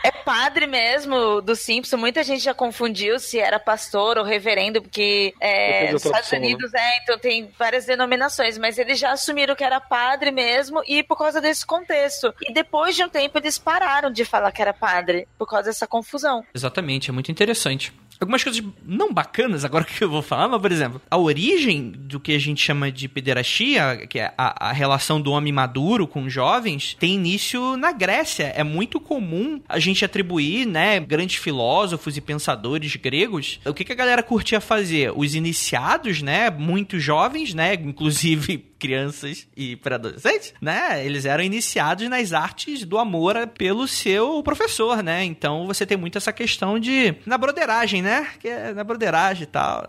é 0.04 0.10
padre 0.10 0.66
mesmo 0.66 1.40
do 1.40 1.56
Simpson. 1.56 1.96
Muita 1.96 2.22
gente 2.22 2.42
já 2.42 2.54
confundiu 2.54 3.18
se 3.18 3.38
era 3.38 3.58
pastor 3.58 4.18
ou 4.18 4.24
reverendo, 4.24 4.80
porque 4.80 5.34
é, 5.40 5.90
nos 5.92 6.04
Estados 6.04 6.28
tradução, 6.28 6.38
Unidos 6.38 6.72
é, 6.74 6.98
então 7.02 7.18
tem 7.18 7.50
várias 7.58 7.86
denominações, 7.86 8.56
mas 8.58 8.78
eles 8.78 8.98
já 8.98 9.10
assumiram 9.12 9.54
que 9.54 9.64
era 9.64 9.80
padre 9.80 10.30
mesmo 10.30 10.82
e 10.86 11.02
por 11.02 11.16
causa 11.18 11.40
desse 11.40 11.66
contexto. 11.66 12.32
E 12.48 12.52
depois 12.52 12.94
de 12.96 13.02
um 13.02 13.08
tempo 13.08 13.38
eles 13.38 13.58
pararam 13.58 14.10
de 14.10 14.24
falar 14.24 14.52
que 14.52 14.62
era 14.62 14.72
padre 14.72 15.26
por 15.38 15.48
causa 15.48 15.64
dessa 15.70 15.86
confusão. 15.86 16.44
Exatamente, 16.54 17.10
é 17.10 17.12
muito 17.12 17.30
interessante. 17.30 17.92
Algumas 18.20 18.42
coisas 18.42 18.62
não 18.84 19.12
bacanas 19.12 19.64
agora 19.64 19.84
que 19.84 20.02
eu 20.02 20.10
vou 20.10 20.22
falar, 20.22 20.48
mas, 20.48 20.60
por 20.60 20.72
exemplo, 20.72 21.00
a 21.10 21.18
origem 21.18 21.90
do 21.90 22.20
que 22.20 22.32
a 22.32 22.38
gente 22.38 22.62
chama 22.62 22.90
de 22.90 23.08
pederastia, 23.08 24.06
que 24.08 24.18
é 24.18 24.32
a, 24.36 24.70
a 24.70 24.72
relação 24.72 25.20
do 25.20 25.32
homem 25.32 25.52
maduro 25.52 26.06
com 26.06 26.28
jovens, 26.28 26.96
tem 26.98 27.14
início 27.14 27.76
na 27.76 27.92
Grécia. 27.92 28.52
É 28.56 28.64
muito 28.64 29.00
comum 29.00 29.60
a 29.68 29.78
gente 29.78 30.04
atribuir, 30.04 30.66
né, 30.66 31.00
grandes 31.00 31.36
filósofos 31.36 32.16
e 32.16 32.20
pensadores 32.20 32.96
gregos. 32.96 33.60
O 33.64 33.74
que, 33.74 33.84
que 33.84 33.92
a 33.92 33.96
galera 33.96 34.22
curtia 34.22 34.60
fazer? 34.60 35.12
Os 35.14 35.34
iniciados, 35.34 36.22
né, 36.22 36.50
muito 36.50 36.98
jovens, 36.98 37.54
né, 37.54 37.74
inclusive 37.74 38.64
crianças 38.84 39.48
e 39.56 39.76
pré-adolescentes, 39.76 40.52
né? 40.60 41.04
Eles 41.06 41.24
eram 41.24 41.42
iniciados 41.42 42.06
nas 42.06 42.34
artes 42.34 42.84
do 42.84 42.98
amor 42.98 43.46
pelo 43.56 43.88
seu 43.88 44.42
professor, 44.42 45.02
né? 45.02 45.24
Então 45.24 45.66
você 45.66 45.86
tem 45.86 45.96
muito 45.96 46.18
essa 46.18 46.34
questão 46.34 46.78
de 46.78 47.14
na 47.24 47.38
broderagem, 47.38 48.02
né? 48.04 48.28
Que 48.38 48.48
é 48.48 48.72
na 48.72 48.84
broderagem 48.84 49.42
e 49.42 49.46
tal. 49.46 49.84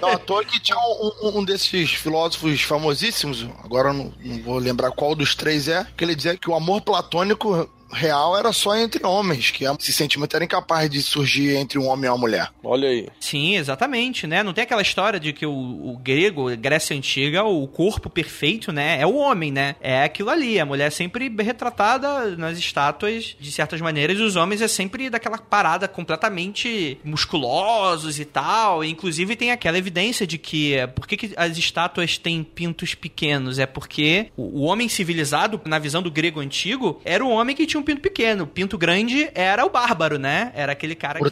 Não, 0.00 0.10
à 0.10 0.18
toa 0.18 0.44
que 0.44 0.60
tinha 0.60 0.78
um, 0.78 1.38
um- 1.38 1.44
desses 1.44 1.90
filósofos 1.94 2.62
famosíssimos, 2.62 3.46
agora 3.64 3.92
não, 3.92 4.12
não 4.20 4.42
vou 4.42 4.58
lembrar 4.58 4.90
qual 4.92 5.14
dos 5.14 5.34
três 5.34 5.66
é, 5.68 5.86
que 5.96 6.04
ele 6.04 6.14
dizia 6.14 6.36
que 6.36 6.50
o 6.50 6.54
amor 6.54 6.80
platônico 6.82 7.68
real 7.92 8.36
era 8.36 8.52
só 8.52 8.76
entre 8.76 9.04
homens, 9.06 9.50
que 9.50 9.64
esse 9.64 9.92
sentimento 9.92 10.34
era 10.34 10.44
incapaz 10.44 10.90
de 10.90 11.02
surgir 11.02 11.56
entre 11.56 11.78
um 11.78 11.86
homem 11.86 12.06
e 12.06 12.08
uma 12.08 12.18
mulher. 12.18 12.50
Olha 12.62 12.88
aí. 12.88 13.08
Sim, 13.20 13.56
exatamente, 13.56 14.26
né? 14.26 14.42
Não 14.42 14.52
tem 14.52 14.64
aquela 14.64 14.82
história 14.82 15.18
de 15.18 15.32
que 15.32 15.46
o, 15.46 15.52
o 15.52 15.98
grego, 15.98 16.54
Grécia 16.56 16.96
Antiga, 16.96 17.44
o 17.44 17.66
corpo 17.66 18.10
perfeito, 18.10 18.72
né? 18.72 19.00
É 19.00 19.06
o 19.06 19.16
homem, 19.16 19.50
né? 19.50 19.76
É 19.80 20.02
aquilo 20.04 20.30
ali. 20.30 20.60
A 20.60 20.66
mulher 20.66 20.86
é 20.86 20.90
sempre 20.90 21.28
retratada 21.38 22.36
nas 22.36 22.58
estátuas 22.58 23.36
de 23.38 23.50
certas 23.52 23.80
maneiras. 23.80 24.18
E 24.18 24.22
os 24.22 24.36
homens 24.36 24.60
é 24.60 24.68
sempre 24.68 25.08
daquela 25.10 25.38
parada 25.38 25.88
completamente 25.88 26.98
musculosos 27.04 28.18
e 28.18 28.24
tal. 28.24 28.84
Inclusive 28.84 29.36
tem 29.36 29.50
aquela 29.50 29.78
evidência 29.78 30.26
de 30.26 30.38
que... 30.38 30.74
é, 30.74 30.86
Por 30.86 31.06
que, 31.06 31.16
que 31.16 31.34
as 31.36 31.56
estátuas 31.56 32.18
têm 32.18 32.42
pintos 32.42 32.94
pequenos? 32.94 33.58
É 33.58 33.66
porque 33.66 34.30
o, 34.36 34.60
o 34.60 34.62
homem 34.64 34.88
civilizado, 34.88 35.60
na 35.64 35.78
visão 35.78 36.02
do 36.02 36.10
grego 36.10 36.40
antigo, 36.40 37.00
era 37.04 37.24
o 37.24 37.30
homem 37.30 37.54
que 37.54 37.66
tinha 37.66 37.77
um 37.78 37.82
pinto 37.82 38.00
pequeno. 38.00 38.44
O 38.44 38.46
pinto 38.46 38.76
grande 38.76 39.30
era 39.34 39.64
o 39.64 39.70
bárbaro, 39.70 40.18
né? 40.18 40.52
Era 40.54 40.72
aquele 40.72 40.94
cara 40.94 41.18
que... 41.18 41.24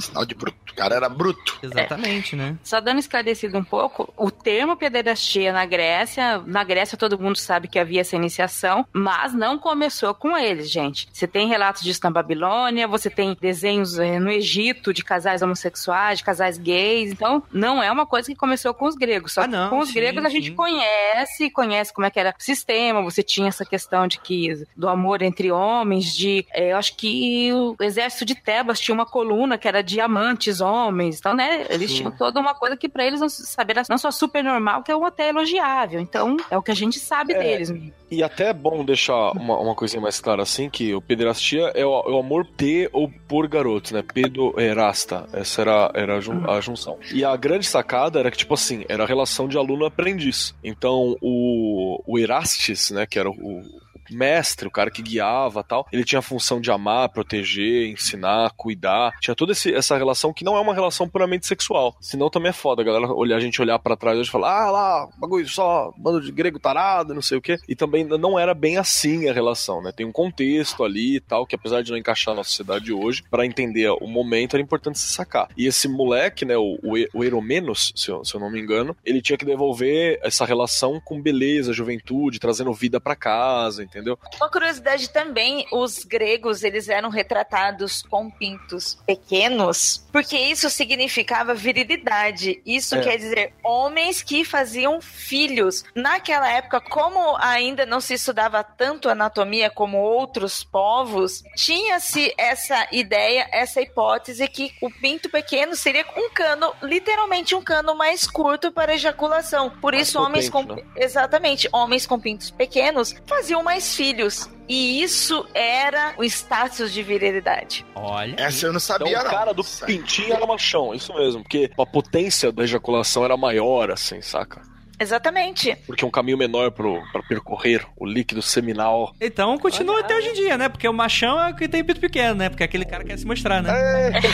Sinal 0.00 0.26
de 0.26 0.34
bruto. 0.34 0.56
O 0.72 0.74
cara 0.76 0.94
era 0.96 1.08
bruto. 1.08 1.58
Exatamente, 1.62 2.36
né? 2.36 2.56
Só 2.62 2.80
dando 2.80 2.98
esclarecido 2.98 3.56
um 3.56 3.64
pouco, 3.64 4.12
o 4.16 4.30
termo 4.30 4.76
pederastia 4.76 5.52
na 5.52 5.64
Grécia, 5.64 6.42
na 6.46 6.62
Grécia 6.64 6.98
todo 6.98 7.18
mundo 7.18 7.36
sabe 7.36 7.68
que 7.68 7.78
havia 7.78 8.00
essa 8.02 8.16
iniciação, 8.16 8.86
mas 8.92 9.32
não 9.32 9.58
começou 9.58 10.12
com 10.14 10.36
eles, 10.36 10.70
gente. 10.70 11.08
Você 11.12 11.26
tem 11.26 11.48
relatos 11.48 11.82
disso 11.82 12.00
na 12.04 12.10
Babilônia, 12.10 12.86
você 12.88 13.08
tem 13.08 13.36
desenhos 13.40 13.98
eh, 13.98 14.18
no 14.18 14.30
Egito 14.30 14.92
de 14.92 15.02
casais 15.02 15.40
homossexuais, 15.42 16.18
de 16.18 16.24
casais 16.24 16.58
gays, 16.58 17.12
então 17.12 17.42
não 17.52 17.82
é 17.82 17.90
uma 17.90 18.04
coisa 18.06 18.28
que 18.28 18.34
começou 18.36 18.74
com 18.74 18.86
os 18.86 18.94
gregos. 18.96 19.32
Só 19.32 19.42
Ah, 19.42 19.44
que 19.44 19.50
não, 19.50 19.70
com 19.70 19.78
os 19.78 19.88
sim, 19.88 19.94
gregos 19.94 20.24
a 20.24 20.28
gente 20.28 20.48
sim. 20.48 20.54
conhece, 20.54 21.50
conhece 21.50 21.92
como 21.94 22.06
é 22.06 22.10
que 22.10 22.18
era 22.20 22.34
o 22.38 22.42
sistema, 22.42 23.02
você 23.02 23.22
tinha 23.22 23.48
essa 23.48 23.64
questão 23.64 24.06
de 24.06 24.18
que 24.20 24.66
do 24.76 24.88
amor 24.88 25.22
entre 25.22 25.36
entre 25.36 25.52
homens, 25.52 26.16
de. 26.16 26.46
é, 26.50 26.72
eu 26.72 26.78
acho 26.78 26.96
que 26.96 27.52
o 27.52 27.76
exército 27.78 28.24
de 28.24 28.34
Tebas 28.34 28.80
tinha 28.80 28.94
uma 28.94 29.04
coluna 29.04 29.58
que 29.58 29.68
era 29.68 29.82
diamantes, 29.86 30.60
homens. 30.60 31.18
Então, 31.18 31.34
né? 31.34 31.64
Eles 31.70 31.94
tinham 31.94 32.10
toda 32.10 32.40
uma 32.40 32.54
coisa 32.54 32.76
que 32.76 32.88
pra 32.88 33.06
eles 33.06 33.20
não 33.20 33.28
saber 33.28 33.76
não 33.88 33.96
só 33.98 34.10
super 34.10 34.42
normal, 34.44 34.82
que 34.82 34.90
é 34.92 34.96
um 34.96 35.04
até 35.04 35.28
elogiável. 35.28 36.00
Então, 36.00 36.36
é 36.50 36.58
o 36.58 36.62
que 36.62 36.70
a 36.70 36.74
gente 36.76 36.98
sabe 36.98 37.32
É. 37.32 37.38
deles. 37.38 37.72
E 38.10 38.22
até 38.22 38.50
é 38.50 38.52
bom 38.52 38.84
deixar 38.84 39.32
uma, 39.32 39.58
uma 39.58 39.74
coisinha 39.74 40.00
mais 40.00 40.20
clara 40.20 40.42
assim, 40.42 40.70
que 40.70 40.94
o 40.94 41.00
pederastia 41.00 41.72
é 41.74 41.84
o, 41.84 42.00
é 42.00 42.10
o 42.12 42.18
amor 42.18 42.46
P 42.56 42.88
ou 42.92 43.10
por 43.26 43.48
garotos, 43.48 43.90
né? 43.92 44.02
Pederasta. 44.02 45.26
Essa 45.32 45.62
era, 45.62 45.90
era 45.94 46.16
a, 46.16 46.20
jun- 46.20 46.48
a 46.48 46.60
junção. 46.60 46.98
E 47.12 47.24
a 47.24 47.34
grande 47.36 47.66
sacada 47.66 48.18
era 48.20 48.30
que, 48.30 48.36
tipo 48.38 48.54
assim, 48.54 48.84
era 48.88 49.02
a 49.04 49.06
relação 49.06 49.48
de 49.48 49.56
aluno-aprendiz. 49.58 50.54
Então, 50.62 51.16
o, 51.20 52.00
o 52.06 52.18
Erastes, 52.18 52.90
né, 52.90 53.06
que 53.06 53.18
era 53.18 53.28
o 53.30 53.62
mestre, 54.10 54.66
o 54.68 54.70
cara 54.70 54.90
que 54.90 55.02
guiava 55.02 55.62
tal, 55.62 55.86
ele 55.92 56.04
tinha 56.04 56.18
a 56.18 56.22
função 56.22 56.60
de 56.60 56.70
amar, 56.70 57.08
proteger, 57.10 57.88
ensinar, 57.88 58.52
cuidar. 58.56 59.12
Tinha 59.20 59.34
toda 59.34 59.52
esse- 59.52 59.72
essa 59.74 59.96
relação 59.96 60.32
que 60.32 60.44
não 60.44 60.56
é 60.56 60.60
uma 60.60 60.74
relação 60.74 61.08
puramente 61.08 61.46
sexual. 61.46 61.96
Senão 62.00 62.30
também 62.30 62.50
é 62.50 62.52
foda, 62.52 62.82
a 62.82 62.84
galera 62.84 63.12
olhar, 63.12 63.36
a 63.36 63.40
gente 63.40 63.60
olhar 63.60 63.78
pra 63.78 63.96
trás 63.96 64.18
hoje 64.18 64.28
e 64.28 64.32
falar, 64.32 64.66
ah 64.66 64.70
lá, 64.70 65.08
bagulho 65.18 65.48
só, 65.48 65.92
bando 65.96 66.20
de 66.20 66.30
grego 66.32 66.58
tarado, 66.58 67.14
não 67.14 67.22
sei 67.22 67.38
o 67.38 67.42
quê. 67.42 67.58
E 67.68 67.74
também 67.74 68.04
não 68.04 68.38
era 68.38 68.54
bem 68.54 68.76
assim 68.78 69.28
a 69.28 69.32
relação, 69.32 69.82
né? 69.82 69.92
Tem 69.92 70.06
um 70.06 70.12
contexto 70.12 70.84
ali 70.84 71.16
e 71.16 71.20
tal, 71.20 71.46
que 71.46 71.54
apesar 71.54 71.82
de 71.82 71.90
não 71.90 71.98
encaixar 71.98 72.34
na 72.34 72.44
sociedade 72.44 72.92
hoje, 72.92 73.22
pra 73.30 73.46
entender 73.46 73.88
o 73.90 74.06
momento 74.06 74.54
era 74.56 74.62
importante 74.62 74.98
se 74.98 75.08
sacar. 75.12 75.48
E 75.56 75.66
esse 75.66 75.88
moleque, 75.88 76.44
né, 76.44 76.56
o, 76.56 76.78
o, 76.82 76.94
o 77.14 77.24
Eromenos, 77.24 77.92
se 77.94 78.10
eu, 78.10 78.24
se 78.24 78.34
eu 78.34 78.40
não 78.40 78.50
me 78.50 78.60
engano, 78.60 78.96
ele 79.04 79.20
tinha 79.22 79.36
que 79.38 79.44
devolver 79.44 80.18
essa 80.22 80.44
relação 80.44 81.00
com 81.04 81.20
beleza, 81.20 81.72
juventude, 81.72 82.38
trazendo 82.38 82.72
vida 82.72 83.00
pra 83.00 83.16
casa, 83.16 83.82
entendeu? 83.82 83.95
Uma 84.36 84.50
curiosidade 84.50 85.08
também, 85.10 85.66
os 85.72 86.04
gregos, 86.04 86.62
eles 86.62 86.88
eram 86.88 87.08
retratados 87.08 88.02
com 88.02 88.30
pintos 88.30 88.98
pequenos, 89.06 90.04
porque 90.12 90.36
isso 90.36 90.68
significava 90.70 91.54
virilidade. 91.54 92.60
Isso 92.64 92.94
É. 92.96 93.00
quer 93.00 93.16
dizer 93.16 93.52
homens 93.62 94.22
que 94.22 94.44
faziam 94.44 95.00
filhos. 95.00 95.84
Naquela 95.94 96.50
época, 96.50 96.80
como 96.80 97.36
ainda 97.38 97.86
não 97.86 98.00
se 98.00 98.14
estudava 98.14 98.62
tanto 98.62 99.08
anatomia 99.08 99.70
como 99.70 99.98
outros 99.98 100.62
povos, 100.64 101.42
tinha-se 101.56 102.34
essa 102.38 102.86
ideia, 102.92 103.48
essa 103.52 103.80
hipótese 103.80 104.46
que 104.48 104.72
o 104.80 104.90
pinto 104.90 105.28
pequeno 105.30 105.74
seria 105.74 106.04
um 106.16 106.30
cano, 106.30 106.72
literalmente 106.82 107.54
um 107.54 107.62
cano 107.62 107.94
mais 107.94 108.26
curto 108.26 108.70
para 108.72 108.94
ejaculação. 108.94 109.70
Por 109.70 109.92
Mais 109.92 110.08
isso, 110.08 110.20
homens 110.20 110.48
com 110.48 110.64
potente, 110.64 110.86
né? 110.86 110.92
Exatamente. 110.96 111.68
Homens 111.72 112.06
com 112.06 112.18
pintos 112.18 112.50
pequenos 112.50 113.14
faziam 113.26 113.62
mais 113.62 113.85
filhos. 113.94 114.50
E 114.68 115.00
isso 115.02 115.46
era 115.54 116.14
o 116.18 116.24
status 116.24 116.92
de 116.92 117.02
virilidade. 117.02 117.86
Olha. 117.94 118.34
Essa 118.36 118.66
eu 118.66 118.72
não 118.72 118.78
Então 118.78 118.80
sabia, 118.80 119.20
o 119.20 119.24
não. 119.24 119.30
cara 119.30 119.54
do 119.54 119.62
pintinho 119.62 120.32
era 120.32 120.44
machão, 120.46 120.92
isso 120.92 121.14
mesmo, 121.14 121.42
porque 121.42 121.70
a 121.78 121.86
potência 121.86 122.50
da 122.50 122.64
ejaculação 122.64 123.24
era 123.24 123.36
maior, 123.36 123.92
assim, 123.92 124.20
saca? 124.20 124.60
Exatamente. 124.98 125.76
Porque 125.86 126.04
é 126.04 126.08
um 126.08 126.10
caminho 126.10 126.38
menor 126.38 126.72
pro, 126.72 127.00
pra 127.12 127.22
percorrer 127.22 127.86
o 127.96 128.06
líquido 128.06 128.40
seminal. 128.40 129.14
Então 129.20 129.58
continua 129.58 130.00
até 130.00 130.16
hoje 130.16 130.28
em 130.28 130.32
dia, 130.32 130.56
né? 130.56 130.70
Porque 130.70 130.88
o 130.88 130.92
machão 130.92 131.38
é 131.38 131.50
o 131.50 131.54
que 131.54 131.68
tem 131.68 131.84
pinto 131.84 132.00
pequeno, 132.00 132.34
né? 132.34 132.48
Porque 132.48 132.64
aquele 132.64 132.86
cara 132.86 133.04
quer 133.04 133.18
se 133.18 133.26
mostrar, 133.26 133.62
né? 133.62 134.08
É 134.08 134.10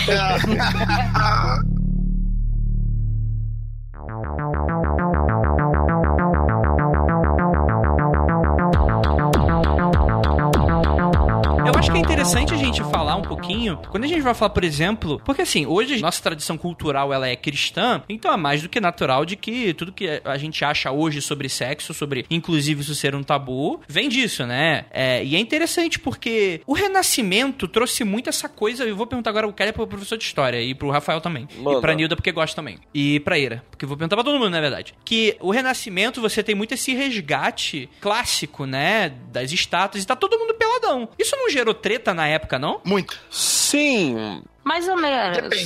interessante 12.22 12.54
a 12.54 12.56
gente 12.56 12.80
falar 12.85 13.16
um 13.16 13.22
pouquinho, 13.22 13.78
quando 13.90 14.04
a 14.04 14.06
gente 14.06 14.20
vai 14.20 14.32
falar, 14.32 14.50
por 14.50 14.62
exemplo, 14.62 15.20
porque 15.24 15.42
assim, 15.42 15.66
hoje 15.66 16.00
nossa 16.00 16.22
tradição 16.22 16.56
cultural 16.56 17.12
ela 17.12 17.28
é 17.28 17.35
cristã, 17.35 18.02
então 18.08 18.32
é 18.32 18.37
mais 18.37 18.62
do 18.62 18.68
que 18.68 18.80
natural 18.80 19.24
de 19.24 19.35
que 19.35 19.74
tudo 19.74 19.92
que 19.92 20.22
a 20.24 20.38
gente 20.38 20.64
acha 20.64 20.92
hoje 20.92 21.20
sobre 21.20 21.48
sexo, 21.48 21.92
sobre 21.92 22.24
inclusive 22.30 22.80
isso 22.80 22.94
ser 22.94 23.16
um 23.16 23.24
tabu, 23.24 23.80
vem 23.88 24.08
disso, 24.08 24.46
né? 24.46 24.85
É, 24.92 25.24
e 25.24 25.35
é 25.35 25.38
interessante 25.38 25.98
porque 25.98 26.61
o 26.64 26.74
Renascimento 26.74 27.66
trouxe 27.66 28.04
muito 28.04 28.28
essa 28.28 28.48
coisa, 28.48 28.85
eu 28.85 28.94
vou 28.94 29.06
perguntar 29.06 29.30
agora 29.30 29.48
o 29.48 29.52
Kelly 29.52 29.72
pro 29.72 29.87
professor 29.87 30.16
de 30.16 30.24
história 30.24 30.62
e 30.62 30.74
pro 30.74 30.90
Rafael 30.90 31.20
também. 31.20 31.48
Manda. 31.58 31.78
E 31.78 31.80
pra 31.80 31.94
Nilda 31.94 32.14
porque 32.14 32.30
gosta 32.30 32.54
também. 32.54 32.78
E 32.94 33.18
pra 33.20 33.37
Ira, 33.37 33.64
porque 33.68 33.85
eu 33.85 33.88
vou 33.88 33.96
perguntar 33.96 34.16
pra 34.16 34.24
todo 34.24 34.38
mundo, 34.38 34.50
na 34.50 34.61
verdade. 34.61 34.94
Que 35.04 35.37
o 35.40 35.50
Renascimento 35.50 36.20
você 36.20 36.40
tem 36.42 36.54
muito 36.54 36.74
esse 36.74 36.94
resgate 36.94 37.88
clássico, 38.00 38.64
né? 38.64 39.12
Das 39.32 39.50
estátuas 39.50 40.04
e 40.04 40.06
tá 40.06 40.14
todo 40.14 40.38
mundo 40.38 40.54
peladão. 40.54 41.08
Isso 41.18 41.37
não 41.37 41.50
gerou 41.50 41.74
treta 41.74 42.12
na 42.14 42.27
época, 42.29 42.59
não? 42.59 42.81
Muito. 42.85 43.18
Sim, 43.31 44.42
Mais 44.64 44.87
ou 44.88 44.96
menos. 44.96 45.37
Depende. 45.38 45.64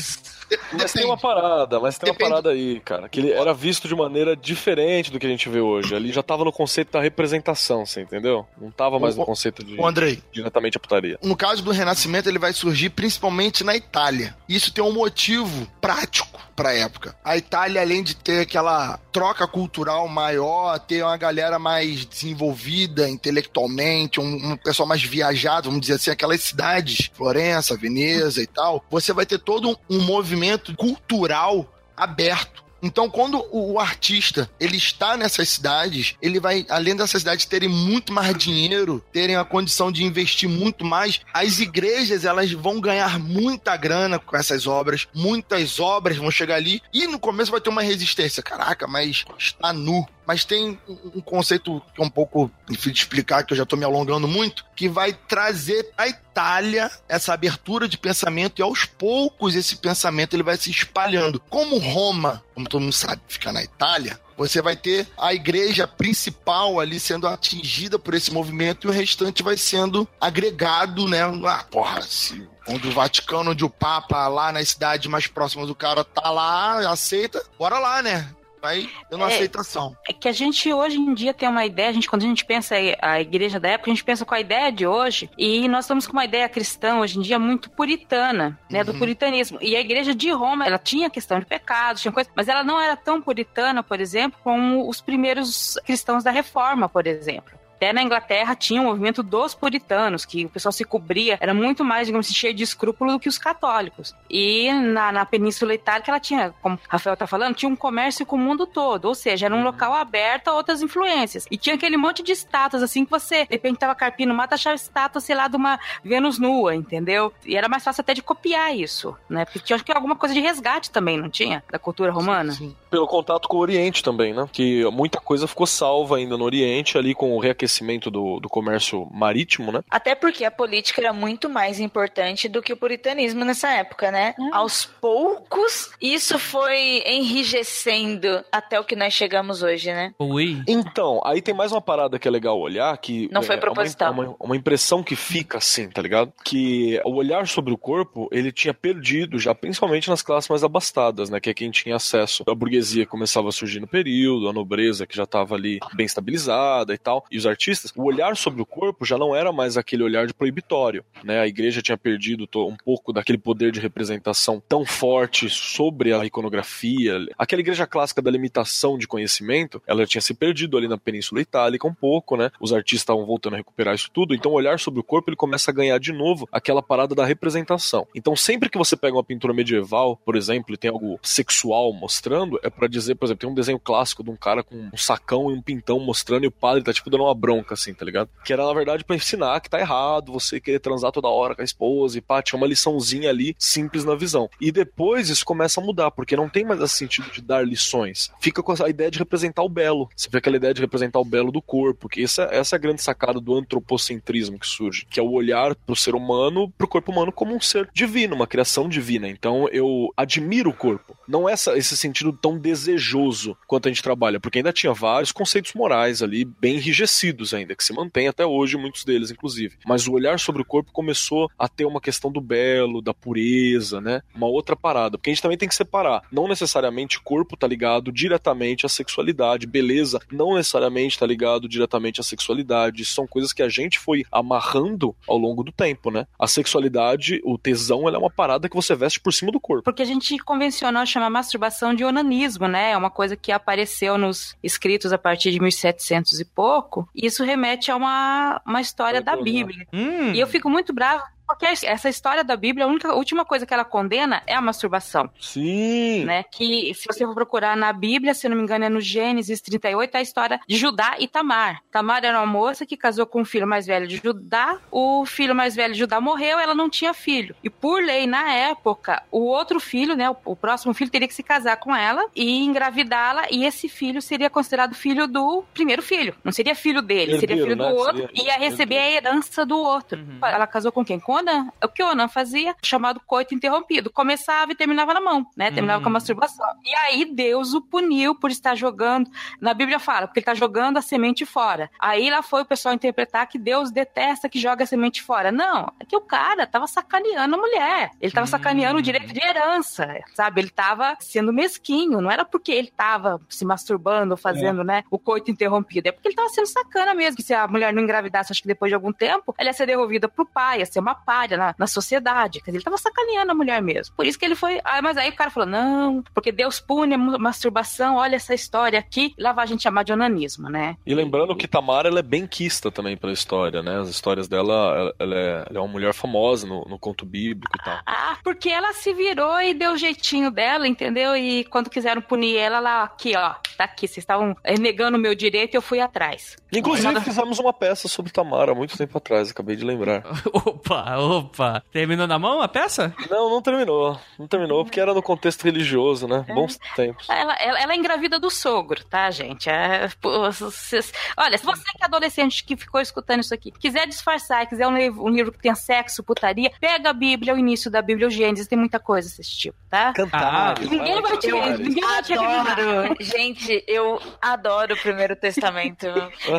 De- 0.49 0.57
mas 0.75 0.93
tem 0.93 1.03
Depende. 1.03 1.07
uma 1.07 1.17
parada, 1.19 1.81
mas 1.81 1.99
tem 1.99 2.09
uma 2.09 2.13
Depende. 2.13 2.31
parada 2.31 2.51
aí, 2.51 2.79
cara, 2.85 3.09
que 3.09 3.19
ele 3.19 3.33
era 3.33 3.53
visto 3.53 3.89
de 3.89 3.97
maneira 3.97 4.37
diferente 4.37 5.11
do 5.11 5.19
que 5.19 5.27
a 5.27 5.29
gente 5.29 5.49
vê 5.49 5.59
hoje. 5.61 5.93
Ali 5.93 6.13
já 6.13 6.23
tava 6.23 6.45
no 6.45 6.53
conceito 6.53 6.93
da 6.93 7.01
representação, 7.01 7.85
você 7.85 8.01
entendeu? 8.03 8.47
Não 8.57 8.71
tava 8.71 8.97
mais 9.01 9.17
no 9.17 9.23
O- 9.23 9.27
conceito 9.27 9.65
de 9.65 9.77
Andrei, 9.83 10.23
diretamente 10.33 10.77
a 10.77 10.81
putaria. 10.81 11.19
no 11.21 11.37
caso 11.37 11.63
do 11.65 11.73
Renascimento, 11.73 12.29
ele 12.29 12.39
vai 12.39 12.53
surgir 12.53 12.91
principalmente 12.91 13.65
na 13.65 13.75
Itália. 13.75 14.37
Isso 14.49 14.73
tem 14.73 14.85
um 14.85 14.93
motivo 14.93 15.67
prático 15.81 16.41
pra 16.55 16.73
época. 16.73 17.17
A 17.25 17.37
Itália, 17.37 17.81
além 17.83 18.05
de 18.05 18.15
ter 18.15 18.43
aquela 18.43 19.01
troca 19.17 19.47
cultural 19.47 20.07
maior, 20.09 20.79
ter 20.79 21.03
uma 21.03 21.17
galera 21.17 21.59
mais 21.59 22.05
desenvolvida 22.05 23.09
intelectualmente, 23.09 24.21
um, 24.21 24.53
um 24.53 24.57
pessoal 24.59 24.87
mais 24.87 25.03
viajado, 25.03 25.71
vamos 25.71 25.81
dizer 25.81 25.95
assim, 25.95 26.11
aquelas 26.11 26.43
cidades, 26.43 27.11
Florença, 27.15 27.79
Veneza 27.79 28.43
e 28.43 28.47
tal, 28.47 28.85
você 28.91 29.15
vai 29.15 29.25
ter 29.25 29.39
todo 29.39 29.71
um, 29.71 29.77
um 29.89 30.03
movimento 30.03 30.77
cultural 30.77 31.67
aberto. 31.97 32.63
Então, 32.83 33.09
quando 33.09 33.45
o, 33.51 33.81
artista 33.81 34.51
ele 34.61 34.77
está 34.77 35.17
nessas 35.17 35.49
cidades, 35.49 36.15
ele 36.21 36.39
vai, 36.39 36.67
além 36.69 36.95
dessas 36.95 37.23
cidades 37.23 37.47
terem 37.47 37.69
muito 37.69 38.13
mais 38.13 38.37
dinheiro, 38.37 39.03
terem 39.13 39.37
a 39.37 39.45
condição 39.45 39.91
de 39.91 40.05
investir 40.05 40.49
muito 40.49 40.85
mais, 40.85 41.21
as 41.33 41.59
igrejas 41.59 42.25
elas 42.25 42.53
vão 42.53 42.81
ganhar 42.81 43.19
muita 43.19 43.77
grana 43.77 44.19
com 44.19 44.37
essas 44.37 44.67
obras, 44.67 45.09
muitas 45.15 45.81
obras 45.81 46.17
vão 46.17 46.31
chegar 46.31 46.57
ali 46.57 46.83
e 46.93 47.07
no 47.07 47.19
começo 47.19 47.51
vai 47.51 47.61
ter 47.61 47.71
uma 47.71 47.83
resistência. 47.83 48.43
Caraca, 48.43 48.87
mas 48.87 49.25
está 49.39 49.73
nu. 49.73 50.07
Mas 50.27 50.45
tem 50.45 50.79
um 51.15 51.21
conceito 51.21 51.81
que 51.95 52.03
é 52.03 52.05
um 52.05 52.11
pouco 52.11 52.51
difícil 52.69 52.93
de 52.93 52.99
explicar, 52.99 53.45
que 53.45 53.53
eu 53.53 53.57
já 53.57 53.63
estou 53.63 53.79
me 53.79 53.85
alongando 53.85 54.27
muito, 54.27 54.65
que 54.75 54.89
vai 54.89 55.13
trazer 55.13 55.89
a 55.97 56.09
Itália 56.09 56.91
essa 57.09 57.33
abertura 57.33 57.89
de 57.89 57.97
pensamento 57.97 58.59
e 58.59 58.63
aos 58.63 58.85
poucos 58.85 59.55
esse 59.55 59.77
pensamento 59.77 60.35
ele 60.35 60.43
vai 60.43 60.57
se 60.57 60.71
espalhando. 60.71 61.41
Como 61.49 61.79
Roma, 61.79 62.43
como 62.55 62.69
todo 62.69 62.83
mundo 62.83 62.93
sabe, 62.93 63.23
fica 63.29 63.53
na 63.53 63.63
Itália, 63.63 64.21
você 64.37 64.61
vai 64.61 64.77
ter 64.77 65.09
a 65.17 65.33
igreja 65.33 65.87
principal 65.87 66.79
ali 66.79 67.01
sendo 67.01 67.27
atingida 67.27 67.99
por 67.99 68.15
esse 68.15 68.33
movimento 68.33 68.87
e 68.87 68.91
o 68.91 68.93
restante 68.93 69.43
vai 69.43 69.57
sendo 69.57 70.07
agregado, 70.21 71.09
né? 71.09 71.21
Ah, 71.47 71.65
porra, 71.71 72.03
se 72.03 72.47
onde 72.69 72.89
o 72.89 72.93
Vaticano, 72.93 73.53
onde 73.53 73.65
o 73.65 73.71
Papa 73.71 74.27
lá 74.29 74.53
nas 74.53 74.71
cidades 74.71 75.07
mais 75.09 75.27
próximas 75.27 75.69
do 75.69 75.75
cara 75.75 76.05
tá 76.05 76.31
lá, 76.31 76.91
aceita, 76.91 77.43
bora 77.59 77.79
lá, 77.79 78.03
né? 78.03 78.29
Vai 78.67 78.89
dando 79.09 79.23
É. 79.25 79.27
aceitação. 79.29 79.97
É 80.09 80.13
que 80.13 80.29
a 80.29 80.33
gente 80.33 80.73
hoje 80.73 80.97
em 80.99 81.15
dia 81.15 81.33
tem 81.33 81.49
uma 81.49 81.65
ideia, 81.65 81.89
a 81.89 81.93
gente, 81.93 82.09
quando 82.11 82.25
a 82.25 82.27
gente 82.27 82.45
pensa 82.45 82.75
a 83.01 83.21
igreja 83.21 83.61
da 83.61 83.69
época, 83.69 83.91
a 83.91 83.95
gente 83.95 84.03
pensa 84.05 84.25
com 84.25 84.35
a 84.35 84.41
ideia 84.41 84.73
de 84.73 84.85
hoje, 84.87 85.31
e 85.39 85.69
nós 85.69 85.85
estamos 85.85 86.07
com 86.07 86.13
uma 86.15 86.25
ideia 86.25 86.49
cristã 86.49 86.97
hoje 86.99 87.19
em 87.19 87.23
dia 87.23 87.39
muito 87.39 87.71
puritana, 87.71 88.59
né, 88.69 88.83
do 88.83 88.93
Uhum. 88.93 88.99
puritanismo. 88.99 89.59
E 89.63 89.77
a 89.77 89.81
igreja 89.81 90.15
de 90.15 90.31
Roma, 90.31 90.67
ela 90.67 90.79
tinha 90.79 91.09
questão 91.09 91.39
de 91.39 91.47
pecados, 91.47 92.03
tinha 92.03 92.11
coisa, 92.13 92.29
mas 92.35 92.49
ela 92.49 92.65
não 92.65 92.81
era 92.81 92.97
tão 92.97 93.23
puritana, 93.23 93.83
por 93.83 94.01
exemplo, 94.01 94.39
como 94.43 94.89
os 94.89 95.01
primeiros 95.01 95.79
cristãos 95.85 96.25
da 96.25 96.31
reforma, 96.33 96.89
por 96.89 97.07
exemplo. 97.07 97.55
Até 97.77 97.93
na 97.93 98.03
Inglaterra 98.03 98.55
tinha 98.55 98.81
o 98.81 98.85
movimento 98.85 99.23
dos 99.23 99.55
puritanos, 99.55 100.25
que 100.25 100.47
o 100.47 100.49
pessoal 100.49 100.73
se 100.73 100.85
cobria, 100.85 101.37
era 101.41 101.53
muito 101.53 101.85
mais, 101.85 102.07
digamos 102.07 102.27
assim, 102.27 102.35
cheio 102.35 102.55
de 102.55 102.63
escrúpulo 102.63 103.13
do 103.13 103.21
que 103.21 103.29
os 103.29 103.37
católicos. 103.37 104.15
E 104.31 104.73
na, 104.73 105.13
na 105.13 105.27
Península 105.27 105.75
Itálica, 105.75 106.11
ela 106.11 106.21
tinha, 106.21 106.55
como 106.63 106.77
o 106.77 106.79
Rafael 106.89 107.17
tá 107.17 107.27
falando, 107.27 107.55
tinha 107.55 107.71
um 107.71 107.77
comércio 107.77 108.25
com 108.25 108.37
o 108.37 108.39
mundo 108.39 108.67
todo, 108.67 109.07
ou 109.07 109.15
seja, 109.15 109.47
era 109.47 109.55
um 109.55 109.63
local 109.63 109.93
aberto 109.95 110.49
a 110.49 110.55
outras 110.55 110.81
influências. 110.81 111.47
E 111.51 111.59
tinha 111.59 111.75
aquele 111.75 111.97
monte 111.97 112.23
de 112.23 112.33
estátuas, 112.33 112.83
assim, 112.83 113.05
que 113.05 113.11
você, 113.11 113.45
de 113.45 113.53
repente, 113.53 113.79
tava 113.79 113.95
carpindo 113.95 114.31
no 114.31 114.35
mato, 114.35 114.55
achava 114.55 114.75
estátua, 114.75 115.21
sei 115.21 115.37
lá, 115.37 115.47
de 115.47 115.57
uma 115.57 115.79
Vênus 116.03 116.39
nua, 116.39 116.75
entendeu? 116.75 117.33
E 117.45 117.57
era 117.57 117.69
mais 117.69 117.85
fácil 117.85 118.01
até 118.01 118.15
de 118.15 118.23
copiar 118.23 118.75
isso, 118.75 119.15
né? 119.29 119.45
Porque 119.45 119.59
tinha, 119.59 119.75
acho 119.75 119.85
que 119.85 119.93
alguma 119.93 120.17
coisa 120.17 120.35
de 120.35 120.41
resgate 120.41 120.91
também, 120.91 121.19
não 121.19 121.29
tinha? 121.29 121.63
Da 121.71 121.79
cultura 121.79 122.11
romana. 122.11 122.53
Sim. 122.53 122.75
Pelo 122.97 123.07
contato 123.07 123.47
com 123.47 123.59
o 123.59 123.61
Oriente 123.61 124.03
também, 124.03 124.33
né? 124.33 124.49
Que 124.51 124.83
muita 124.91 125.21
coisa 125.21 125.47
ficou 125.47 125.67
salva 125.67 126.17
ainda 126.17 126.35
no 126.39 126.45
Oriente, 126.45 126.97
ali 126.97 127.15
com 127.15 127.37
o 127.37 127.39
reaquecimento 127.39 128.11
do, 128.11 128.41
do 128.41 128.49
comércio 128.49 129.07
marítimo, 129.13 129.71
né? 129.71 129.83
Até 129.91 130.15
porque 130.15 130.47
a 130.47 130.51
política 130.51 131.03
era 131.03 131.13
muito 131.13 131.47
mais 131.47 131.79
importante 131.79 132.49
do 132.49 132.63
que 132.63 132.73
o 132.73 132.77
puritanismo 132.77 133.45
nessa 133.45 133.69
época, 133.71 134.11
né? 134.11 134.35
Aos 134.51 134.87
poucos, 134.87 135.91
isso 136.01 136.39
foi 136.39 137.03
enrijecendo 137.07 138.43
até 138.51 138.81
o 138.81 138.85
que 138.85 138.97
nós 138.97 139.13
chegamos 139.13 139.63
hoje, 139.63 139.93
né? 139.93 140.15
Ui. 140.19 140.63
Então, 140.67 141.21
aí 141.23 141.43
tem 141.43 141.55
mais 141.55 141.73
uma 141.73 141.83
parada 141.83 142.19
que 142.19 142.27
é 142.27 142.31
legal 142.31 142.59
olhar, 142.59 142.97
que 142.97 143.29
Não 143.31 143.43
foi 143.43 143.57
é 143.57 143.59
uma- 143.59 143.63
proposital. 143.63 144.09
É 144.09 144.11
uma, 144.13 144.37
uma 144.41 144.57
impressão 144.57 145.03
que 145.03 145.15
fica 145.15 145.59
assim, 145.59 145.89
tá 145.91 146.01
ligado? 146.01 146.33
Que 146.43 146.99
o 147.05 147.15
olhar 147.17 147.47
sobre 147.47 147.75
o 147.75 147.79
corpo, 147.79 148.27
ele 148.33 148.51
tinha 148.51 148.73
perdido 148.73 149.39
já, 149.39 149.55
principalmente 149.55 150.09
nas 150.09 150.23
classes 150.23 150.49
mais 150.49 150.65
abastadas, 150.65 151.29
né? 151.29 151.41
Que 151.41 151.51
é 151.51 151.55
quem 151.55 151.71
tinha 151.71 151.97
acesso. 151.97 152.43
A 152.49 152.55
burguesia 152.55 152.86
que 152.95 153.07
começava 153.07 153.49
a 153.49 153.53
surgir 153.53 153.81
no 153.81 153.87
período, 153.87 154.49
a 154.49 154.53
nobreza 154.53 155.07
que 155.07 155.17
já 155.17 155.27
tava 155.27 155.55
ali 155.55 155.79
bem 155.95 156.07
estabilizada 156.07 156.95
e 156.95 156.99
tal, 156.99 157.25
e 157.31 157.37
os 157.37 157.47
artistas. 157.47 157.93
O 157.97 158.05
olhar 158.05 158.37
sobre 158.37 158.63
o 158.63 158.67
corpo 158.67 159.05
já 159.05 159.19
não 159.19 159.35
era 159.35 159.53
mais 159.53 159.77
aquele 159.77 160.03
olhar 160.03 160.27
de 160.27 160.35
proibitório, 160.35 161.05
né? 161.25 161.41
A 161.41 161.47
igreja 161.47 161.83
tinha 161.83 161.97
perdido 161.97 162.47
um 162.57 162.77
pouco 162.77 163.13
daquele 163.13 163.39
poder 163.39 163.73
de 163.73 163.81
representação 163.81 164.63
tão 164.69 164.85
forte 164.85 165.49
sobre 165.49 166.13
a 166.13 166.25
iconografia. 166.25 167.19
Aquela 167.39 167.61
igreja 167.61 167.87
clássica 167.87 168.23
da 168.23 168.31
limitação 168.31 168.99
de 168.99 169.07
conhecimento, 169.07 169.83
ela 169.87 170.07
tinha 170.07 170.21
se 170.21 170.35
perdido 170.35 170.77
ali 170.77 170.89
na 170.89 170.99
Península 170.99 171.41
Itálica 171.41 171.87
um 171.87 171.95
pouco, 171.95 172.37
né? 172.37 172.51
Os 172.61 172.73
artistas 172.73 173.03
estavam 173.03 173.27
voltando 173.27 173.55
a 173.55 173.57
recuperar 173.57 173.95
isso 173.95 174.11
tudo, 174.13 174.35
então 174.35 174.53
o 174.53 174.55
olhar 174.55 174.79
sobre 174.79 175.01
o 175.01 175.05
corpo 175.05 175.31
ele 175.31 175.37
começa 175.37 175.71
a 175.71 175.75
ganhar 175.75 175.99
de 175.99 176.13
novo 176.13 176.49
aquela 176.51 176.83
parada 176.83 177.15
da 177.15 177.25
representação. 177.25 178.07
Então 178.15 178.35
sempre 178.37 178.69
que 178.69 178.79
você 178.79 178.97
pega 178.97 179.17
uma 179.17 179.25
pintura 179.25 179.53
medieval, 179.53 180.21
por 180.25 180.37
exemplo, 180.37 180.75
e 180.75 180.79
tem 180.79 180.91
algo 180.91 181.19
sexual 181.23 181.93
mostrando, 181.93 182.59
é 182.67 182.71
pra 182.71 182.89
dizer, 182.89 183.15
por 183.15 183.27
exemplo, 183.27 183.41
tem 183.41 183.51
um 183.51 183.55
desenho 183.55 183.79
clássico 183.79 184.23
de 184.23 184.31
um 184.31 184.37
cara 184.37 184.63
com 184.63 184.91
um 184.93 184.97
sacão 184.97 185.51
e 185.51 185.55
um 185.55 185.63
pintão 185.63 185.99
mostrando 186.01 186.45
e 186.45 186.49
o 186.49 186.53
padre 186.53 186.83
tá 186.83 186.93
tipo 186.93 187.11
dando 187.11 187.25
uma 187.25 187.35
bronca 187.35 187.75
assim, 187.75 187.95
tá 187.95 188.05
ligado? 188.05 188.29
Que 188.45 188.53
era 188.53 188.65
na 188.65 188.73
verdade 188.73 189.05
pra 189.05 189.17
ensinar 189.17 189.61
que 189.61 189.71
tá 189.71 189.79
errado 189.79 190.33
você 190.33 190.61
querer 190.61 190.81
transar 190.81 191.13
toda 191.13 191.29
hora 191.29 191.55
com 191.55 191.63
a 191.63 191.65
esposa 191.65 192.19
e 192.19 192.21
pá, 192.21 192.43
tinha 192.43 192.59
uma 192.59 192.67
liçãozinha 192.67 193.31
ali 193.31 193.55
simples 193.59 194.05
na 194.05 194.15
visão. 194.15 194.49
E 194.61 194.71
depois 194.73 195.29
isso 195.29 195.45
começa 195.45 195.81
a 195.81 195.85
mudar, 195.85 196.11
porque 196.11 196.37
não 196.37 196.49
tem 196.49 196.65
mais 196.65 196.81
esse 196.81 196.95
sentido 196.95 197.31
de 197.31 197.41
dar 197.41 197.67
lições. 197.67 198.31
Fica 198.41 198.63
com 198.63 198.73
a 198.73 198.89
ideia 198.89 199.11
de 199.11 199.19
representar 199.19 199.63
o 199.63 199.69
belo. 199.69 200.09
Você 200.15 200.29
vê 200.31 200.39
aquela 200.39 200.57
ideia 200.57 200.75
de 200.75 200.81
representar 200.81 201.19
o 201.19 201.25
belo 201.25 201.53
do 201.53 201.63
corpo, 201.63 202.09
que 202.09 202.23
essa, 202.23 202.45
essa 202.51 202.77
é 202.77 202.79
a 202.79 202.81
grande 202.81 203.03
sacada 203.03 203.41
do 203.41 203.55
antropocentrismo 203.55 204.59
que 204.59 204.67
surge, 204.67 205.07
que 205.09 205.21
é 205.21 205.23
o 205.23 205.33
olhar 205.33 205.75
pro 205.75 205.97
ser 205.97 206.15
humano, 206.15 206.73
pro 206.77 206.89
corpo 206.89 207.13
humano 207.13 207.33
como 207.33 207.55
um 207.55 207.61
ser 207.61 207.89
divino, 207.93 208.35
uma 208.35 208.47
criação 208.47 208.89
divina. 208.89 209.29
Então 209.29 209.69
eu 209.69 210.13
admiro 210.17 210.71
o 210.71 210.75
corpo. 210.75 211.17
Não 211.29 211.49
é 211.49 211.53
essa, 211.53 211.77
esse 211.77 211.97
sentido 211.97 212.33
tão 212.33 212.56
desejoso 212.59 213.57
quanto 213.67 213.87
a 213.87 213.91
gente 213.91 214.03
trabalha, 214.03 214.41
porque 214.41 214.59
ainda 214.59 214.73
tinha 214.73 214.93
vários 214.93 215.33
conceitos 215.33 215.73
morais 215.75 216.23
ali 216.23 216.45
bem 216.45 216.77
enrijecidos 216.77 217.55
ainda, 217.55 217.75
que 217.75 217.85
se 217.85 217.93
mantém 217.93 218.29
até 218.29 218.45
hoje, 218.45 218.77
muitos 218.77 219.05
deles, 219.05 219.31
inclusive. 219.31 219.77
Mas 219.87 220.07
o 220.07 220.13
olhar 220.13 220.39
sobre 220.39 220.63
o 220.63 220.65
corpo 220.65 220.93
começou 220.93 221.51
a 221.59 221.69
ter 221.69 221.85
uma 221.85 222.01
questão 222.01 222.31
do 222.31 222.41
belo, 222.41 223.03
da 223.03 223.15
pureza, 223.15 224.01
né? 224.01 224.23
Uma 224.35 224.47
outra 224.47 224.77
parada. 224.77 225.17
Porque 225.17 225.31
a 225.31 225.33
gente 225.33 225.43
também 225.43 225.59
tem 225.59 225.69
que 225.69 225.75
separar. 225.75 226.23
Não 226.31 226.49
necessariamente 226.49 227.21
corpo 227.21 227.57
tá 227.57 227.67
ligado 227.67 228.13
diretamente 228.13 228.87
à 228.87 228.89
sexualidade. 228.89 229.67
Beleza 229.67 230.21
não 230.31 230.55
necessariamente 230.55 231.19
tá 231.19 231.27
ligado 231.27 231.69
diretamente 231.69 232.21
à 232.21 232.25
sexualidade. 232.25 233.05
São 233.05 233.27
coisas 233.27 233.53
que 233.53 233.63
a 233.63 233.69
gente 233.69 233.99
foi 233.99 234.25
amarrando 234.31 235.15
ao 235.27 235.39
longo 235.39 235.63
do 235.63 235.73
tempo, 235.73 236.11
né? 236.11 236.27
A 236.39 236.47
sexualidade, 236.47 237.41
o 237.45 237.59
tesão, 237.59 238.07
ela 238.07 238.17
é 238.17 238.21
uma 238.21 238.31
parada 238.31 238.69
que 238.69 238.77
você 238.77 238.95
veste 238.95 239.21
por 239.21 239.33
cima 239.33 239.51
do 239.51 239.61
corpo. 239.61 239.85
Porque 239.85 240.03
a 240.03 240.07
gente 240.07 240.37
convencionou 240.39 241.07
chamar 241.07 241.31
masturbação 241.31 241.95
de 241.95 242.05
onanismo, 242.05 242.46
né? 242.69 242.93
É 242.93 242.97
uma 242.97 243.11
coisa 243.11 243.37
que 243.37 243.51
apareceu 243.53 244.17
nos 244.17 244.57
escritos 244.63 245.13
a 245.13 245.19
partir 245.19 245.51
de 245.51 245.61
1700 245.61 246.41
e 246.41 246.45
pouco. 246.45 247.09
E 247.15 247.27
isso 247.27 247.45
remete 247.45 247.91
a 247.91 247.97
uma, 247.97 248.61
uma 248.67 248.81
história 248.81 249.21
da 249.21 249.37
Bíblia. 249.37 249.87
Hum. 249.93 250.33
E 250.33 250.41
eu 250.41 250.47
fico 250.47 250.71
muito 250.71 250.93
brava 250.93 251.36
porque 251.47 251.67
essa 251.67 252.09
história 252.09 252.43
da 252.43 252.57
Bíblia, 252.57 252.85
a 252.85 252.89
única, 252.89 253.09
a 253.09 253.15
última 253.15 253.45
coisa 253.45 253.65
que 253.65 253.73
ela 253.73 253.85
condena 253.85 254.43
é 254.47 254.55
a 254.55 254.61
masturbação. 254.61 255.31
Sim. 255.41 256.25
Né? 256.25 256.45
Que 256.51 256.93
se 256.95 257.07
você 257.07 257.25
for 257.25 257.35
procurar 257.35 257.77
na 257.77 257.93
Bíblia, 257.93 258.35
se 258.35 258.49
não 258.49 258.57
me 258.57 258.63
engano, 258.63 258.85
é 258.85 258.89
no 258.89 259.01
Gênesis 259.01 259.61
38, 259.61 260.15
é 260.15 260.19
a 260.19 260.23
história 260.23 260.61
de 260.67 260.77
Judá 260.77 261.17
e 261.19 261.29
Tamar. 261.29 261.83
Tamar 261.91 262.25
era 262.25 262.39
uma 262.39 262.47
moça 262.47 262.85
que 262.85 262.97
casou 262.97 263.27
com 263.27 263.43
o 263.43 263.45
filho 263.45 263.67
mais 263.67 263.87
velho 263.87 264.07
de 264.07 264.17
Judá. 264.17 264.79
O 264.91 265.25
filho 265.25 265.55
mais 265.55 265.77
velho 265.77 265.93
de 265.93 266.01
Judá 266.01 266.21
morreu, 266.21 266.59
ela 266.59 266.75
não 266.75 266.91
tinha 266.91 267.15
filho. 267.15 267.55
E 267.63 267.71
por 267.71 268.03
lei, 268.03 268.27
na 268.27 268.53
época, 268.53 269.23
o 269.31 269.41
outro 269.41 269.79
filho, 269.79 270.17
né, 270.17 270.29
o, 270.45 270.57
próximo 270.57 270.93
filho, 270.95 271.11
teria 271.11 271.29
que 271.29 271.35
se 271.35 271.43
casar 271.43 271.77
com 271.77 271.95
ela 271.95 272.27
e 272.35 272.65
engravidá-la. 272.65 273.47
E 273.51 273.65
esse 273.65 273.89
filho 273.89 274.21
seria 274.21 274.51
considerado 274.51 274.95
filho 274.95 275.27
do 275.27 275.65
primeiro 275.73 276.03
filho. 276.03 276.35
Não 276.43 276.53
seria 276.53 276.75
filho 276.75 277.01
dele, 277.01 277.39
seria 277.39 277.57
filho 277.57 277.77
né? 277.77 277.89
do 277.89 277.95
outro. 277.95 278.17
Seria 278.17 278.31
E 278.35 278.47
ia 278.47 278.59
receber 278.59 278.99
a 278.99 279.11
herança 279.11 279.65
do 279.65 279.79
outro. 279.79 280.25
Ela 280.43 280.67
casou 280.67 280.91
com 280.91 281.05
quem? 281.05 281.21
Com 281.21 281.36
Onan. 281.37 281.71
O 281.83 281.89
que 281.89 282.03
Onan 282.03 282.29
fazia? 282.29 282.75
Chamado 282.83 283.21
coito 283.21 283.55
interrompido. 283.55 284.11
Começava 284.11 284.73
e 284.73 284.75
terminava 284.75 285.15
na 285.15 285.21
mão, 285.21 285.47
né? 285.57 285.71
Terminava 285.71 286.03
com 286.03 286.09
a 286.09 286.13
masturbação. 286.13 286.67
E 286.85 286.95
aí 286.95 287.25
Deus 287.25 287.75
o 287.75 287.81
puniu 287.81 288.35
por 288.35 288.51
estar 288.51 288.75
jogando. 288.75 289.31
Na 289.61 289.75
Bíblia 289.75 289.99
fala, 289.99 290.27
porque 290.27 290.41
ele 290.41 290.43
está 290.43 290.55
jogando 290.55 290.97
a 290.97 291.03
semente 291.03 291.45
fora. 291.45 291.91
Aí 291.99 292.31
lá 292.31 292.43
foi 292.43 292.63
o 292.63 292.67
pessoal 292.67 292.95
interpretar 292.95 293.47
que 293.47 293.59
Deus 293.59 293.91
detesta 293.91 294.49
que 294.49 294.59
joga 294.59 294.85
a 294.85 294.87
semente 294.87 295.23
fora. 295.23 295.53
Não, 295.53 295.93
é 296.01 296.05
que 296.05 296.17
o 296.17 296.21
cara 296.21 296.67
tava 296.67 296.87
sacaneando 296.87 297.55
a 297.55 297.59
mulher. 297.59 298.11
Ele 298.21 298.33
tava 298.33 298.47
sacaneando 298.47 298.99
o 298.99 299.03
direito 299.03 299.33
de 299.33 299.41
herança, 299.41 300.23
sabe? 300.35 300.61
Ele 300.61 300.71
tava 300.71 301.17
sendo 301.21 301.53
mesquinho. 301.53 302.21
Não 302.21 302.31
era 302.31 302.45
porque 302.45 302.73
ele 302.73 302.91
tava 302.95 303.41
se 303.49 303.65
masturbando, 303.65 304.37
fazendo, 304.37 304.83
né, 304.85 305.05
o 305.11 305.19
coito 305.19 305.51
interrompido. 305.51 306.09
É 306.09 306.13
porque 306.13 306.29
ele 306.29 306.35
tava 306.35 306.49
sendo 306.49 306.67
sacana 306.67 307.15
mesmo. 307.15 307.37
Que 307.37 307.43
se 307.43 307.55
a 307.55 307.67
mulher 307.67 307.93
não 307.93 308.03
engravidasse, 308.03 308.53
acho 308.53 308.63
que 308.63 308.69
depois 308.69 308.91
de 308.91 308.95
algum 308.95 309.13
tempo, 309.13 309.55
ela 309.59 309.69
ia 309.69 309.73
ser 309.73 309.87
devolvida 309.87 310.29
pro 310.29 310.47
pai, 310.47 310.81
ia 310.81 310.87
ser 310.87 311.01
uma 311.01 311.15
palha 311.27 311.57
na, 311.57 311.75
na 311.77 311.87
sociedade. 311.89 312.61
Quer 312.61 312.71
dizer, 312.71 312.79
ele 312.79 312.85
tava 312.85 312.97
sacaneando 312.97 313.51
a 313.51 313.55
mulher 313.55 313.83
mesmo. 313.83 314.15
Por 314.15 314.25
isso 314.25 314.39
que 314.39 314.45
ele 314.45 314.55
foi. 314.55 314.81
Ah, 314.85 315.03
mas 315.03 315.17
aí 315.17 315.29
o 315.31 315.37
cara 315.37 315.51
falou: 315.51 315.69
não, 315.69 316.23
porque 316.33 316.53
Deus 316.53 316.79
pune 316.79 317.15
a 317.15 317.19
masturbação, 317.19 318.17
olha 318.17 318.37
essa 318.37 318.55
história 318.55 318.99
aqui. 318.99 319.35
E 319.37 319.43
lá 319.43 319.53
vai 319.53 319.65
a 319.65 319.67
gente 319.67 319.83
chamar 319.83 320.05
de 320.05 320.13
onanismo, 320.13 320.71
né? 320.71 320.97
E 321.05 321.15
lembrando 321.15 321.57
que 321.57 321.67
Tamara 321.67 322.09
ela 322.09 322.21
é 322.21 322.23
bem 322.23 322.47
quista 322.47 322.91
também 322.91 323.17
pela 323.17 323.33
história, 323.33 323.83
né? 323.83 323.99
As 323.99 324.09
histórias 324.09 324.47
dela, 324.47 324.73
ela, 324.73 325.15
ela 325.19 325.35
é, 325.35 325.67
ela 325.69 325.79
é 325.79 325.81
uma 325.81 325.89
mulher 325.89 326.15
famosa 326.15 326.67
no, 326.67 326.85
no 326.85 326.99
conto 326.99 327.27
bíblico 327.27 327.77
e 327.77 327.85
tal. 327.85 327.99
Ah, 328.07 328.37
porque 328.45 328.69
ela 328.69 328.93
se 328.93 329.13
virou 329.13 329.61
e 329.61 329.75
deu 329.75 329.93
o 329.93 329.97
jeitinho 329.97 330.51
dela, 330.51 330.87
entendeu? 330.87 331.37
E 331.37 331.65
quando 331.65 331.91
quiseram 331.91 332.23
punir 332.23 332.57
ela, 332.57 332.77
ela, 332.77 333.03
aqui, 333.03 333.37
ó, 333.37 333.55
tá 333.77 333.85
aqui, 333.85 334.07
vocês 334.07 334.19
estavam 334.19 334.57
eh, 334.63 334.79
negando 334.79 335.17
o 335.17 335.21
meu 335.21 335.35
direito 335.35 335.75
e 335.75 335.77
eu 335.77 335.83
fui 335.83 336.01
atrás. 336.01 336.57
Inclusive, 336.73 337.21
fizemos 337.21 337.59
uma 337.59 337.73
peça 337.73 338.09
sobre 338.09 338.33
Tamara 338.33 338.73
há 338.73 338.75
muito 338.75 338.97
tempo 338.97 339.17
atrás, 339.17 339.51
acabei 339.51 339.77
de 339.77 339.85
lembrar. 339.85 340.23
Opa, 340.53 341.16
opa. 341.19 341.83
Terminou 341.93 342.27
na 342.27 342.39
mão 342.39 342.61
a 342.63 342.69
peça? 342.69 343.15
Não, 343.31 343.51
não 343.51 343.63
terminou. 343.63 344.19
Não 344.39 344.47
terminou 344.47 344.85
porque 344.85 345.01
era 345.01 345.15
no 345.15 345.23
contexto 345.23 345.63
religioso, 345.65 346.27
né? 346.29 346.45
Bons 346.49 346.79
tempos. 346.95 347.29
Ela, 347.29 347.55
ela, 347.55 347.79
ela 347.81 347.93
é 347.93 347.97
engravida 347.97 348.39
do 348.39 348.51
sogro, 348.51 349.05
tá, 349.05 349.31
gente? 349.31 349.69
É, 349.69 350.09
pô, 350.21 350.51
vocês- 350.51 351.13
olha, 351.37 351.57
se 351.59 351.65
você 351.65 351.83
que 351.83 352.03
é 352.03 352.07
adolescente 352.07 352.65
que 352.65 352.77
ficou 352.77 353.01
escutando 353.01 353.41
isso 353.41 353.55
aqui, 353.55 353.71
quiser 353.73 354.07
disfarçar, 354.07 354.67
quiser 354.67 354.87
um 354.87 354.97
livro, 354.97 355.25
um 355.25 355.29
livro 355.29 355.53
que 355.53 355.59
tenha 355.59 355.75
sexo, 355.75 356.23
putaria, 356.23 356.71
pega 356.81 357.11
a 357.11 357.13
Bíblia, 357.13 357.55
o 357.55 357.59
início 357.59 357.91
da 357.91 358.03
Bíblia, 358.03 358.27
o 358.29 358.31
Gênesis, 358.31 358.67
tem 358.67 358.79
muita 358.79 358.99
coisa 358.99 359.29
desse 359.37 359.51
tipo, 359.57 359.77
tá? 359.91 360.13
Cantar. 360.13 360.79
Ninguém 360.81 361.21
vai 361.23 361.37
te, 361.39 361.51
ninguém 361.53 362.03
vai 362.05 362.23
te. 362.23 362.33
Adoro. 362.35 363.17
Gente, 363.21 363.85
eu 363.87 364.21
adoro 364.41 364.95
o 364.95 364.99
Primeiro 364.99 365.35
Testamento. 365.37 366.07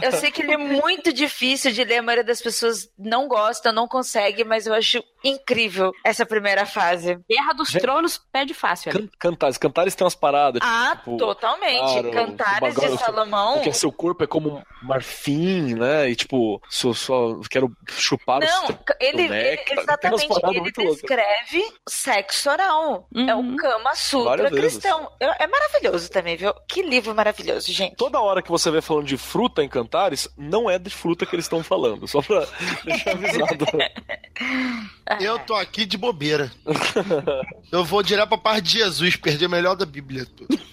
Eu 0.01 0.11
sei 0.13 0.31
que 0.31 0.41
ele 0.41 0.53
é 0.53 0.57
muito 0.57 1.11
difícil 1.13 1.71
de 1.71 1.83
ler, 1.83 1.97
a 1.97 2.01
maioria 2.01 2.23
das 2.23 2.41
pessoas 2.41 2.89
não 2.97 3.27
gosta, 3.27 3.71
não 3.71 3.87
consegue, 3.87 4.43
mas 4.47 4.65
eu 4.65 4.73
acho 4.73 5.03
incrível 5.23 5.91
essa 6.03 6.25
primeira 6.25 6.65
fase. 6.65 7.19
Guerra 7.30 7.53
dos 7.53 7.69
Gente- 7.69 7.82
Tronos 7.82 8.17
perde 8.32 8.53
fácil. 8.53 8.91
Can- 8.91 9.10
Cantares. 9.19 9.58
Cantares 9.58 9.95
tem 9.95 10.06
umas 10.06 10.15
paradas. 10.15 10.62
Ah, 10.63 10.95
tipo, 10.97 11.17
totalmente. 11.17 11.80
claro, 11.80 12.12
Cantares 12.12 12.75
o 12.77 12.80
bagulho- 12.82 12.97
de 12.97 13.03
Salomão. 13.03 13.53
Porque 13.56 13.73
seu 13.73 13.91
corpo 13.91 14.23
é 14.23 14.27
como 14.27 14.58
um 14.58 14.62
marfim, 14.84 15.73
né? 15.75 16.10
E 16.10 16.15
tipo, 16.15 16.62
só, 16.69 16.93
só 16.93 17.39
quero 17.49 17.71
chupar 17.89 18.39
Não, 18.41 18.67
o 18.67 18.77
ele, 18.99 19.23
ele- 19.23 19.63
exatamente, 19.71 20.27
ele 20.53 20.71
descreve 20.71 21.73
sexo 21.88 22.49
oral. 22.49 23.08
É 23.15 23.34
o 23.36 23.39
Uhum. 23.39 23.56
Kama 23.56 23.95
Sutra 23.95 24.43
Várias 24.43 24.51
cristão. 24.51 25.12
Eu- 25.19 25.34
É 25.39 25.47
maravilhoso 25.47 26.10
também, 26.10 26.36
viu? 26.36 26.53
Que 26.67 26.82
livro 26.82 27.13
maravilhoso, 27.15 27.71
gente. 27.71 27.95
Toda 27.95 28.19
hora 28.21 28.41
que 28.41 28.49
você 28.49 28.69
vê 28.71 28.82
falando 28.82 29.06
de 29.06 29.17
fruta 29.17 29.63
em 29.63 29.69
Cantares, 29.69 30.27
não 30.38 30.69
é 30.69 30.77
de 30.80 30.89
fruta 30.89 31.25
que 31.25 31.36
eles 31.36 31.45
estão 31.45 31.63
falando. 31.63 32.08
Só 32.08 32.21
pra 32.21 32.45
deixar 32.86 33.12
avisado. 33.12 33.65
Eu 35.19 35.39
tô 35.39 35.56
aqui 35.56 35.86
de 35.86 35.97
bobeira. 35.97 36.51
Eu 37.71 37.84
vou 37.84 38.01
direto 38.03 38.30
pra 38.30 38.38
parte 38.38 38.63
de 38.65 38.80
Jesus, 38.80 39.15
perder 39.15 39.47
o 39.47 39.49
melhor 39.49 39.75
da 39.75 39.86
Bíblia. 39.86 40.25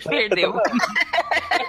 Perdeu. 0.05 0.55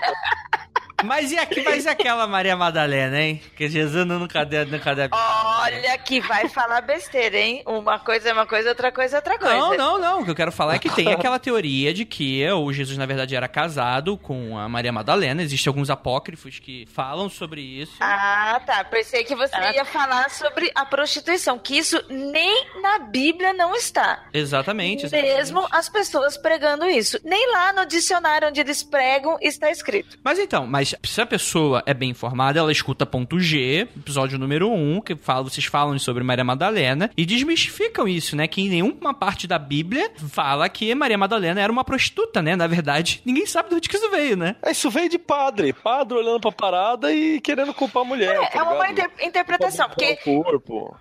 Mas 1.05 1.31
e, 1.31 1.37
aqui, 1.37 1.63
mas 1.63 1.85
e 1.85 1.89
aquela 1.89 2.27
Maria 2.27 2.55
Madalena, 2.55 3.21
hein? 3.21 3.41
Que 3.55 3.69
Jesus 3.69 4.05
não 4.05 4.19
deu, 4.45 4.65
nunca 4.65 4.93
deu. 4.95 5.09
Olha 5.11 5.97
que 5.97 6.19
vai 6.21 6.47
falar 6.49 6.81
besteira, 6.81 7.37
hein? 7.37 7.63
Uma 7.65 7.99
coisa 7.99 8.29
é 8.29 8.33
uma 8.33 8.45
coisa, 8.45 8.69
outra 8.69 8.91
coisa 8.91 9.15
é 9.17 9.19
outra 9.19 9.37
coisa. 9.37 9.55
Não, 9.55 9.77
não, 9.77 9.99
não. 9.99 10.21
O 10.21 10.25
que 10.25 10.31
eu 10.31 10.35
quero 10.35 10.51
falar 10.51 10.75
é 10.75 10.79
que 10.79 10.89
tem 10.89 11.11
aquela 11.11 11.39
teoria 11.39 11.93
de 11.93 12.05
que 12.05 12.47
o 12.51 12.71
Jesus, 12.73 12.97
na 12.97 13.05
verdade, 13.05 13.35
era 13.35 13.47
casado 13.47 14.17
com 14.17 14.57
a 14.57 14.67
Maria 14.67 14.91
Madalena. 14.91 15.41
Existem 15.41 15.69
alguns 15.69 15.89
apócrifos 15.89 16.59
que 16.59 16.85
falam 16.91 17.29
sobre 17.29 17.61
isso. 17.61 17.93
Ah, 17.99 18.59
tá. 18.65 18.83
Pensei 18.83 19.23
que 19.23 19.35
você 19.35 19.55
Ah. 19.55 19.73
ia 19.73 19.85
falar 19.85 20.29
sobre 20.29 20.71
a 20.73 20.85
prostituição, 20.85 21.57
que 21.59 21.77
isso 21.77 22.01
nem 22.09 22.65
na 22.81 22.99
Bíblia 22.99 23.53
não 23.53 23.75
está. 23.75 24.23
Exatamente. 24.33 25.05
exatamente. 25.05 25.35
Mesmo 25.35 25.67
as 25.71 25.89
pessoas 25.89 26.37
pregando 26.37 26.85
isso. 26.85 27.19
Nem 27.23 27.51
lá 27.51 27.73
no 27.73 27.85
dicionário 27.85 28.47
onde 28.47 28.59
eles 28.61 28.83
pregam 28.83 29.37
está 29.41 29.69
escrito. 29.69 30.17
Mas 30.23 30.39
então, 30.39 30.65
mas 30.65 30.94
se 31.03 31.21
a 31.21 31.25
pessoa 31.25 31.83
é 31.85 31.93
bem 31.93 32.09
informada, 32.11 32.59
ela 32.59 32.71
escuta 32.71 33.05
ponto 33.05 33.39
G, 33.39 33.87
episódio 33.97 34.37
número 34.37 34.71
1, 34.71 35.01
que 35.01 35.15
fala, 35.15 35.43
vocês 35.43 35.65
falam 35.65 35.97
sobre 35.99 36.23
Maria 36.23 36.43
Madalena 36.43 37.09
e 37.15 37.25
desmistificam 37.25 38.07
isso, 38.07 38.35
né? 38.35 38.47
Que 38.47 38.61
em 38.61 38.69
nenhuma 38.69 39.13
parte 39.13 39.47
da 39.47 39.57
Bíblia 39.59 40.11
fala 40.29 40.67
que 40.69 40.93
Maria 40.95 41.17
Madalena 41.17 41.61
era 41.61 41.71
uma 41.71 41.83
prostituta, 41.83 42.41
né? 42.41 42.55
Na 42.55 42.67
verdade, 42.67 43.21
ninguém 43.25 43.45
sabe 43.45 43.69
de 43.69 43.75
onde 43.75 43.89
que 43.89 43.95
isso 43.97 44.09
veio, 44.09 44.35
né? 44.37 44.55
É, 44.61 44.71
isso 44.71 44.89
veio 44.89 45.09
de 45.09 45.17
padre. 45.19 45.73
Padre 45.73 46.17
olhando 46.17 46.39
pra 46.39 46.51
parada 46.51 47.11
e 47.13 47.39
querendo 47.41 47.73
culpar 47.73 48.03
a 48.03 48.05
mulher. 48.05 48.35
É, 48.35 48.45
tá 48.47 48.59
é 48.59 48.63
uma 48.63 48.89
inter- 48.89 49.11
interpretação, 49.21 49.87
porque 49.89 50.17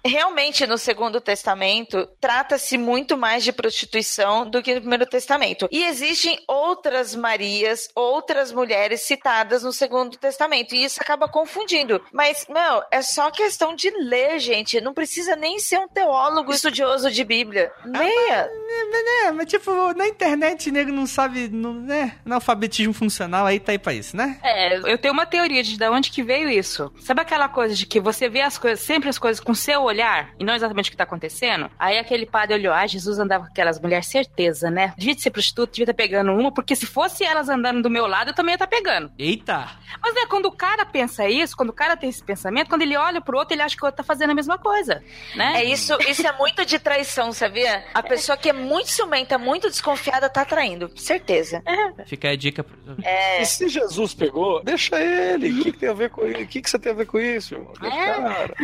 realmente 0.04 0.66
no 0.66 0.78
Segundo 0.78 1.20
Testamento 1.20 2.08
trata-se 2.20 2.76
muito 2.78 3.16
mais 3.16 3.44
de 3.44 3.52
prostituição 3.52 4.48
do 4.48 4.62
que 4.62 4.74
no 4.74 4.80
Primeiro 4.80 5.06
Testamento. 5.06 5.68
E 5.70 5.84
existem 5.84 6.38
outras 6.48 7.14
Marias, 7.14 7.88
outras 7.94 8.52
mulheres 8.52 9.02
citadas 9.02 9.62
no 9.62 9.72
Segundo 9.74 10.16
Testamento. 10.16 10.74
E 10.74 10.84
isso 10.84 11.00
acaba 11.00 11.28
confundindo. 11.28 12.00
Mas, 12.12 12.46
meu, 12.48 12.82
é 12.90 13.02
só 13.02 13.30
questão 13.30 13.74
de 13.74 13.90
ler, 13.90 14.38
gente. 14.38 14.80
Não 14.80 14.94
precisa 14.94 15.36
nem 15.36 15.58
ser 15.58 15.78
um 15.78 15.88
teólogo 15.88 16.52
estudioso 16.52 17.10
de 17.10 17.24
Bíblia. 17.24 17.70
Leia. 17.84 18.48
É, 19.26 19.30
mas 19.32 19.46
tipo, 19.46 19.70
na 19.94 20.08
internet, 20.08 20.70
nego 20.70 20.90
não 20.90 21.06
sabe, 21.06 21.48
não, 21.48 21.74
né? 21.74 22.18
Analfabetismo 22.24 22.92
funcional 22.92 23.46
aí 23.46 23.60
tá 23.60 23.72
aí 23.72 23.78
pra 23.78 23.92
isso, 23.92 24.16
né? 24.16 24.38
É, 24.42 24.76
eu 24.90 24.98
tenho 24.98 25.12
uma 25.12 25.26
teoria 25.26 25.62
de 25.62 25.74
de 25.76 25.88
onde 25.88 26.10
que 26.10 26.22
veio 26.22 26.48
isso. 26.48 26.92
Sabe 27.00 27.20
aquela 27.20 27.48
coisa 27.48 27.74
de 27.74 27.86
que 27.86 28.00
você 28.00 28.28
vê 28.28 28.40
as 28.40 28.56
coisas, 28.58 28.80
sempre 28.80 29.08
as 29.08 29.18
coisas 29.18 29.42
com 29.42 29.54
seu 29.54 29.82
olhar 29.82 30.30
e 30.38 30.44
não 30.44 30.54
exatamente 30.54 30.88
o 30.88 30.90
que 30.90 30.96
tá 30.96 31.04
acontecendo? 31.04 31.70
Aí 31.78 31.98
aquele 31.98 32.26
padre 32.26 32.54
olhou, 32.54 32.72
ah, 32.72 32.86
Jesus 32.86 33.18
andava 33.18 33.44
com 33.44 33.50
aquelas 33.50 33.80
mulheres, 33.80 34.06
certeza, 34.06 34.70
né? 34.70 34.94
Devia 34.96 35.14
de 35.14 35.22
ser 35.22 35.30
prostituta, 35.30 35.72
devia 35.72 35.84
estar 35.84 35.94
pegando 35.94 36.32
uma, 36.32 36.52
porque 36.52 36.76
se 36.76 36.86
fosse 36.86 37.24
elas 37.24 37.48
andando 37.48 37.82
do 37.82 37.90
meu 37.90 38.06
lado, 38.06 38.30
eu 38.30 38.34
também 38.34 38.52
ia 38.52 38.56
estar 38.56 38.66
pegando. 38.66 39.12
Eita! 39.18 39.63
Mas 40.02 40.14
né, 40.14 40.22
quando 40.28 40.46
o 40.46 40.52
cara 40.52 40.84
pensa 40.84 41.28
isso, 41.28 41.56
quando 41.56 41.70
o 41.70 41.72
cara 41.72 41.96
tem 41.96 42.08
esse 42.10 42.22
pensamento, 42.22 42.68
quando 42.68 42.82
ele 42.82 42.96
olha 42.96 43.20
pro 43.20 43.38
outro, 43.38 43.54
ele 43.54 43.62
acha 43.62 43.76
que 43.76 43.82
o 43.82 43.86
outro 43.86 43.98
tá 43.98 44.02
fazendo 44.04 44.30
a 44.30 44.34
mesma 44.34 44.58
coisa, 44.58 45.02
né? 45.34 45.60
É 45.62 45.64
isso, 45.64 45.96
isso 46.08 46.26
é 46.26 46.32
muito 46.36 46.64
de 46.64 46.78
traição, 46.78 47.32
sabia? 47.32 47.84
A 47.94 48.02
pessoa 48.02 48.36
que 48.36 48.48
é 48.48 48.52
muito 48.52 48.90
ciumenta, 48.90 49.38
muito 49.38 49.68
desconfiada, 49.68 50.28
tá 50.28 50.44
traindo. 50.44 50.90
Certeza. 50.96 51.62
Fica 52.06 52.28
aí 52.28 52.34
a 52.34 52.36
dica. 52.36 52.64
pro- 52.64 52.76
É. 53.02 53.42
E 53.42 53.46
se 53.46 53.68
Jesus 53.68 54.14
pegou, 54.14 54.62
deixa 54.62 55.00
ele. 55.00 55.50
O 55.52 55.62
que, 55.62 55.72
que 55.72 55.78
tem 55.78 55.88
a 55.88 55.94
ver 55.94 56.10
com 56.10 56.26
isso? 56.26 56.40
O 56.42 56.46
que, 56.46 56.62
que 56.62 56.70
você 56.70 56.78
tem 56.78 56.92
a 56.92 56.94
ver 56.94 57.06
com 57.06 57.18
isso? 57.18 57.54
irmão? 57.54 57.72
Deixa 57.80 57.96
o 57.96 58.22
cara. 58.22 58.54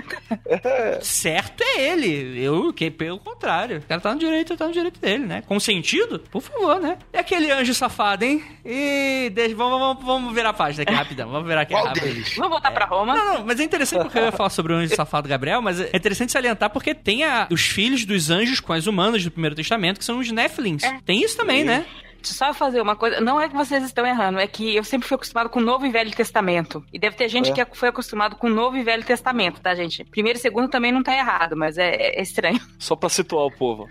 É. 0.47 0.99
Certo 1.01 1.63
é 1.63 1.81
ele. 1.91 2.43
Eu, 2.43 2.73
que 2.73 2.91
pelo 2.91 3.19
contrário. 3.19 3.79
O 3.79 3.83
cara 3.83 4.01
tá 4.01 4.13
no 4.13 4.19
direito, 4.19 4.57
tá 4.57 4.67
no 4.67 4.73
direito 4.73 5.01
dele, 5.01 5.27
né? 5.27 5.43
Consentido? 5.47 6.19
Por 6.19 6.41
favor, 6.43 6.81
né? 6.81 6.99
E 7.13 7.19
aquele 7.19 7.51
anjo 7.51 7.75
safado, 7.75 8.25
hein? 8.25 8.45
E 8.65 9.31
deixa, 9.35 9.55
vamos, 9.55 9.79
vamos, 9.79 10.05
vamos 10.05 10.35
virar 10.35 10.51
a 10.51 10.55
página 10.55 10.83
aqui 10.83 10.90
rapidão. 10.97 11.29
Vamos 11.31 11.49
virar 11.49 11.63
aqui 11.63 11.73
Qual 11.73 11.85
rápido. 11.87 12.03
deles? 12.03 12.35
Vamos 12.37 12.51
voltar 12.51 12.71
pra 12.71 12.85
Roma. 12.87 13.15
Não, 13.15 13.35
não, 13.35 13.45
mas 13.47 13.61
é 13.61 13.65
interessante 13.65 14.03
porque 14.03 14.19
eu 14.19 14.25
ia 14.25 14.33
falar 14.33 14.51
sobre 14.51 14.73
o 14.73 14.77
anjo 14.77 14.95
safado 14.95 15.29
Gabriel, 15.29 15.61
mas 15.63 15.81
é 15.81 15.91
interessante 15.95 16.33
salientar 16.33 16.71
porque 16.71 16.95
tem 16.95 17.25
a- 17.25 17.47
os 17.51 17.63
filhos 17.63 18.05
dos 18.05 18.31
anjos 18.31 18.61
com 18.61 18.73
as 18.73 18.87
humanas 18.87 19.25
do 19.25 19.31
Primeiro 19.31 19.55
Testamento, 19.57 19.99
que 19.99 20.05
são 20.05 20.19
os 20.19 20.31
Nephilims. 20.31 20.83
Tem 21.05 21.23
isso 21.23 21.37
também, 21.37 21.65
né? 21.65 21.85
Só 22.29 22.49
eu 22.49 22.55
fazer 22.55 22.81
uma 22.81 22.97
coisa, 22.97 23.21
não 23.21 23.41
é 23.41 23.49
que 23.49 23.55
vocês 23.55 23.83
estão 23.85 24.07
errando, 24.07 24.39
é 24.39 24.47
que 24.47 24.75
eu 24.77 24.85
sempre 24.85 25.07
fui 25.09 25.15
acostumado 25.15 25.49
com 25.51 25.59
o 25.61 25.63
Novo 25.63 25.87
e 25.87 25.91
Velho 25.91 26.11
Testamento. 26.11 26.85
E 26.93 26.99
deve 26.99 27.17
ter 27.17 27.29
gente 27.29 27.51
É. 27.51 27.65
que 27.65 27.77
foi 27.77 27.89
acostumado 27.89 28.37
com 28.37 28.47
o 28.47 28.51
Novo 28.51 28.77
e 28.77 28.83
Velho 28.83 29.05
Testamento, 29.05 29.61
tá, 29.61 29.75
gente? 29.75 30.05
Primeiro 30.05 30.39
e 30.39 30.43
segundo 30.43 30.69
também 30.69 30.93
não 30.93 31.03
tá 31.03 31.15
errado, 31.17 31.57
mas 31.57 31.79
é, 31.79 31.95
é 31.95 32.23
estranho. 32.23 32.61
Só 32.79 32.95
pra 32.97 33.09
situar 33.09 33.47
o 33.47 33.51
povo. 33.51 33.87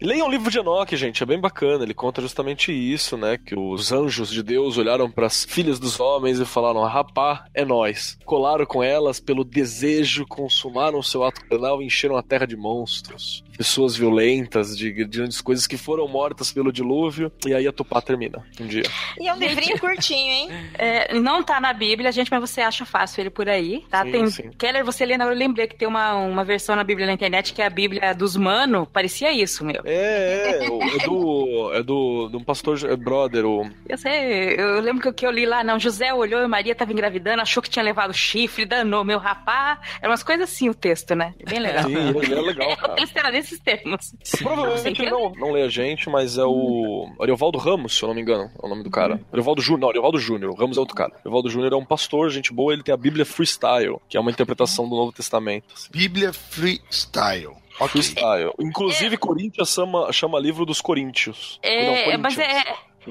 E 0.00 0.04
Leiam 0.04 0.26
o 0.26 0.30
livro 0.30 0.50
de 0.50 0.58
Enoque, 0.58 0.96
gente, 0.96 1.22
é 1.22 1.26
bem 1.26 1.40
bacana. 1.40 1.84
Ele 1.84 1.94
conta 1.94 2.20
justamente 2.20 2.72
isso, 2.72 3.16
né? 3.16 3.38
Que 3.38 3.58
os 3.58 3.92
anjos 3.92 4.30
de 4.30 4.42
Deus 4.42 4.78
olharam 4.78 5.10
pras 5.10 5.44
filhas 5.44 5.78
dos 5.78 5.98
homens 6.00 6.38
e 6.40 6.44
falaram: 6.44 6.82
rapá, 6.84 7.44
é 7.54 7.64
nós. 7.64 8.18
Colaram 8.24 8.64
com 8.66 8.82
elas 8.82 9.20
pelo 9.20 9.44
desejo, 9.44 10.26
consumaram 10.26 10.98
o 10.98 11.04
seu 11.04 11.24
ato 11.24 11.44
carnal 11.48 11.82
e 11.82 11.86
encheram 11.86 12.16
a 12.16 12.22
terra 12.22 12.46
de 12.46 12.56
monstros. 12.56 13.44
Pessoas 13.58 13.96
violentas, 13.96 14.78
de 14.78 14.90
grandes 14.92 15.40
coisas 15.40 15.66
que 15.66 15.76
foram 15.76 16.06
mortas 16.08 16.52
pelo 16.52 16.72
dilúvio. 16.72 17.30
E 17.44 17.52
aí 17.52 17.66
a 17.66 17.72
Tupá 17.72 18.00
termina 18.00 18.42
um 18.60 18.66
dia. 18.66 18.84
E 19.20 19.28
é 19.28 19.34
um 19.34 19.38
livrinho 19.38 19.76
curtinho, 19.80 20.32
hein? 20.32 20.48
É, 20.78 21.12
não 21.18 21.42
tá 21.42 21.60
na 21.60 21.72
Bíblia, 21.72 22.12
gente, 22.12 22.30
mas 22.30 22.40
você 22.40 22.60
acha 22.60 22.86
fácil 22.86 23.20
ele 23.20 23.30
por 23.30 23.48
aí, 23.48 23.84
tá? 23.90 24.04
Sim, 24.04 24.12
tem, 24.12 24.26
sim. 24.30 24.50
Keller, 24.56 24.84
você 24.84 25.04
lendo, 25.04 25.24
eu 25.24 25.34
lembrei 25.34 25.66
que 25.66 25.74
tem 25.76 25.88
uma, 25.88 26.14
uma 26.14 26.44
versão 26.44 26.76
na 26.76 26.84
Bíblia 26.84 27.06
na 27.06 27.12
internet 27.12 27.52
que 27.52 27.60
é 27.60 27.66
a 27.66 27.70
Bíblia 27.70 28.14
dos 28.14 28.36
Mano, 28.36 28.86
parecia 28.86 29.32
isso, 29.32 29.64
meu. 29.64 29.82
É, 29.84 30.64
é, 30.64 30.70
o- 30.70 30.82
é 30.82 30.98
do. 31.04 31.72
É 31.74 31.82
do. 31.82 32.30
um 32.34 32.44
pastor 32.44 32.78
é 32.88 32.94
brother, 32.96 33.44
o. 33.44 33.68
Eu 33.88 33.98
sei, 33.98 34.54
eu 34.56 34.80
lembro 34.80 35.02
que 35.02 35.08
o 35.08 35.12
que 35.12 35.26
eu 35.26 35.30
li 35.32 35.44
lá, 35.44 35.64
não, 35.64 35.78
José 35.80 36.14
olhou 36.14 36.40
e 36.42 36.46
Maria 36.46 36.74
tava 36.76 36.92
engravidando, 36.92 37.42
achou 37.42 37.60
que 37.62 37.68
tinha 37.68 37.82
levado 37.82 38.14
chifre, 38.14 38.64
danou 38.64 39.04
meu 39.04 39.18
rapá. 39.18 39.80
Eram 40.00 40.12
umas 40.12 40.22
coisas 40.22 40.48
assim 40.48 40.68
o 40.68 40.74
texto, 40.74 41.16
né? 41.16 41.34
Bem 41.48 41.58
legal. 41.58 41.84
Sim, 41.84 41.96
é 41.96 42.40
legal, 42.40 42.70
O 42.72 42.76
cara. 42.76 42.94
texto 42.94 43.16
era 43.16 43.30
nesses 43.48 43.58
termos. 43.60 44.14
Provavelmente 44.38 45.02
ele 45.02 45.10
não, 45.10 45.32
não 45.32 45.52
lê 45.52 45.62
a 45.62 45.68
gente, 45.68 46.08
mas 46.08 46.36
é 46.36 46.44
o 46.44 47.10
Ariovaldo 47.20 47.58
Ramos, 47.58 47.96
se 47.96 48.02
eu 48.02 48.08
não 48.08 48.14
me 48.14 48.20
engano, 48.20 48.50
é 48.62 48.66
o 48.66 48.68
nome 48.68 48.82
do 48.82 48.90
cara. 48.90 49.20
Ariovaldo 49.32 49.62
Júnior, 49.62 49.80
não, 49.80 49.88
Ariovaldo 49.88 50.18
Júnior, 50.18 50.54
Ramos 50.54 50.76
é 50.76 50.80
outro 50.80 50.94
cara. 50.94 51.12
Ariovaldo 51.20 51.50
Júnior 51.50 51.72
é 51.72 51.76
um 51.76 51.84
pastor, 51.84 52.30
gente 52.30 52.52
boa, 52.52 52.72
ele 52.72 52.82
tem 52.82 52.92
a 52.92 52.96
Bíblia 52.96 53.24
Freestyle, 53.24 53.96
que 54.08 54.16
é 54.16 54.20
uma 54.20 54.30
interpretação 54.30 54.88
do 54.88 54.96
Novo 54.96 55.12
Testamento. 55.12 55.66
assim. 55.74 55.88
Bíblia 55.90 56.32
Freestyle. 56.32 57.56
Ok. 57.80 57.88
Freestyle. 58.02 58.52
Inclusive, 58.58 59.16
Coríntios 59.16 59.72
chama, 59.72 60.12
chama 60.12 60.38
livro 60.40 60.66
dos 60.66 60.80
Coríntios. 60.80 61.60
É, 61.62 61.86
Não, 61.86 62.12
é, 62.12 62.16
mas 62.16 62.36
é, 62.36 62.64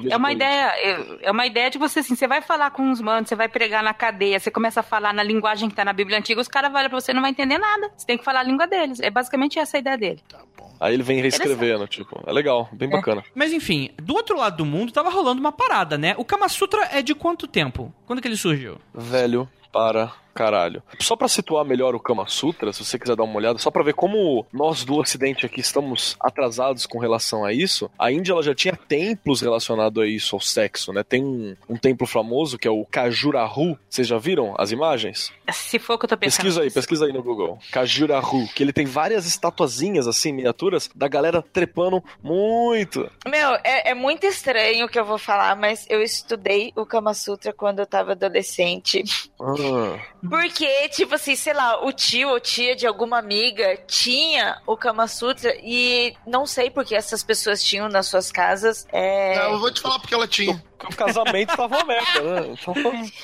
É 0.06 0.10
de 0.10 0.16
uma 0.16 0.32
ideia, 0.32 0.68
é- 0.78 1.18
é 1.24 1.32
uma 1.32 1.46
ideia 1.46 1.70
de 1.70 1.78
você 1.78 2.00
assim, 2.00 2.16
você 2.16 2.28
vai 2.28 2.42
falar 2.42 2.72
com 2.72 2.92
os 2.92 3.02
manos, 3.02 3.30
você 3.30 3.36
vai 3.36 3.48
pregar 3.50 3.84
na 3.84 3.94
cadeia, 3.94 4.40
você 4.40 4.52
começa 4.52 4.80
a 4.80 4.84
falar 4.84 5.14
na 5.14 5.24
linguagem 5.24 5.70
que 5.70 5.76
tá 5.76 5.84
na 5.86 5.94
Bíblia 5.94 6.18
antiga, 6.18 6.40
os 6.42 6.48
caras 6.48 6.74
olham 6.74 6.90
pra 6.90 7.00
você 7.00 7.12
e 7.12 7.14
não 7.16 7.22
vai 7.22 7.32
entender 7.32 7.58
nada. 7.58 7.90
Você 7.96 8.06
tem 8.06 8.18
que 8.18 8.24
falar 8.24 8.42
a 8.42 8.44
língua 8.44 8.68
deles. 8.68 9.00
É 9.00 9.10
basicamente 9.10 9.58
essa 9.60 9.78
a 9.78 9.80
ideia 9.80 9.98
dele. 9.98 10.22
Aí 10.80 10.94
ele 10.94 11.02
vem 11.02 11.20
reescrevendo, 11.20 11.88
tipo, 11.88 12.22
é 12.28 12.32
legal, 12.32 12.70
bem 12.72 12.88
bacana. 12.88 13.24
Mas 13.34 13.52
enfim, 13.52 13.90
do 14.02 14.14
outro 14.14 14.38
lado 14.38 14.58
do 14.58 14.66
mundo 14.66 14.92
tava 14.92 15.10
rolando 15.10 15.40
uma 15.40 15.52
parada, 15.52 15.98
né? 15.98 16.14
O 16.18 16.24
Kama 16.26 16.48
Sutra 16.50 16.88
é 16.92 17.02
de 17.02 17.16
quanto 17.16 17.48
tempo? 17.48 17.92
Quando 18.06 18.22
que 18.22 18.28
ele 18.28 18.38
surgiu? 18.38 18.78
Velho 18.94 19.50
para 19.72 20.12
caralho. 20.38 20.84
Só 21.00 21.16
pra 21.16 21.28
situar 21.28 21.66
melhor 21.66 21.96
o 21.96 22.00
Kama 22.00 22.28
Sutra, 22.28 22.72
se 22.72 22.86
você 22.86 23.00
quiser 23.00 23.16
dar 23.16 23.24
uma 23.24 23.38
olhada, 23.38 23.58
só 23.58 23.72
pra 23.72 23.82
ver 23.82 23.96
como 23.96 24.46
nós 24.54 24.84
do 24.84 24.96
Ocidente 24.96 25.48
aqui 25.48 25.60
estamos 25.60 26.16
atrasados 26.20 26.86
com 26.86 27.00
relação 27.00 27.44
a 27.44 27.52
isso, 27.52 27.90
a 27.98 28.12
Índia 28.12 28.34
ela 28.34 28.44
já 28.44 28.54
tinha 28.54 28.76
templos 28.76 29.42
relacionados 29.42 30.04
a 30.04 30.06
isso, 30.06 30.36
ao 30.36 30.40
sexo, 30.40 30.94
né? 30.94 31.04
Tem 31.04 31.24
um, 31.24 31.56
um 31.68 31.76
templo 31.76 32.06
famoso 32.06 32.60
que 32.60 32.68
é 32.68 32.72
o 32.72 32.86
Kajurahu. 32.86 33.80
Vocês 33.90 34.08
já 34.08 34.20
viram 34.20 34.54
as 34.60 34.72
imagens? 34.72 35.34
Se 35.52 35.80
for 35.80 35.94
o 35.96 35.98
que 35.98 36.06
eu 36.06 36.10
tô 36.10 36.18
pensando. 36.18 36.44
Pesquisa 36.44 36.62
aí, 36.62 36.70
pesquisa 36.70 37.06
aí 37.06 37.14
no 37.14 37.24
Google. 37.24 37.58
Kajurahu, 37.72 38.48
que 38.54 38.62
ele 38.62 38.72
tem 38.72 38.86
várias 38.86 39.26
estatuazinhas 39.26 40.08
assim, 40.08 40.32
miniaturas, 40.32 40.88
da 40.94 41.08
galera 41.08 41.42
trepando 41.42 42.04
muito. 42.22 43.10
Meu, 43.28 43.56
é, 43.64 43.90
é 43.90 43.94
muito 43.96 44.28
estranho 44.28 44.86
o 44.86 44.90
que 44.90 45.00
eu 45.00 45.06
vou 45.06 45.18
falar, 45.18 45.56
mas 45.56 45.88
eu 45.90 46.00
estudei 46.04 46.72
o 46.76 46.86
Kama 46.86 47.16
Sutra 47.16 47.52
quando 47.52 47.80
eu 47.80 47.88
tava 47.88 48.12
adolescente. 48.12 49.04
Ah, 49.40 50.00
Porque, 50.30 50.90
tipo 50.90 51.16
assim, 51.16 51.36
sei 51.36 51.54
lá, 51.54 51.86
o 51.86 51.92
tio 51.92 52.30
ou 52.30 52.40
tia 52.40 52.76
de 52.76 52.86
alguma 52.86 53.18
amiga 53.18 53.78
tinha 53.88 54.62
o 54.66 54.76
Kama 54.76 55.08
Sutra 55.08 55.56
e 55.62 56.16
não 56.26 56.46
sei 56.46 56.70
porque 56.70 56.96
essas 56.96 57.24
pessoas 57.24 57.64
tinham 57.64 57.90
nas 57.90 58.08
suas 58.08 58.32
casas. 58.32 58.88
É... 58.92 59.38
Não, 59.40 59.54
eu 59.54 59.60
vou 59.60 59.72
te 59.72 59.82
falar 59.82 60.00
porque 60.00 60.14
ela 60.14 60.28
tinha. 60.28 60.64
O 60.86 60.96
casamento 60.96 61.56
tava 61.56 61.76
uma 61.78 61.86
merda, 61.86 62.22
né? 62.42 62.56
Então, 62.60 62.74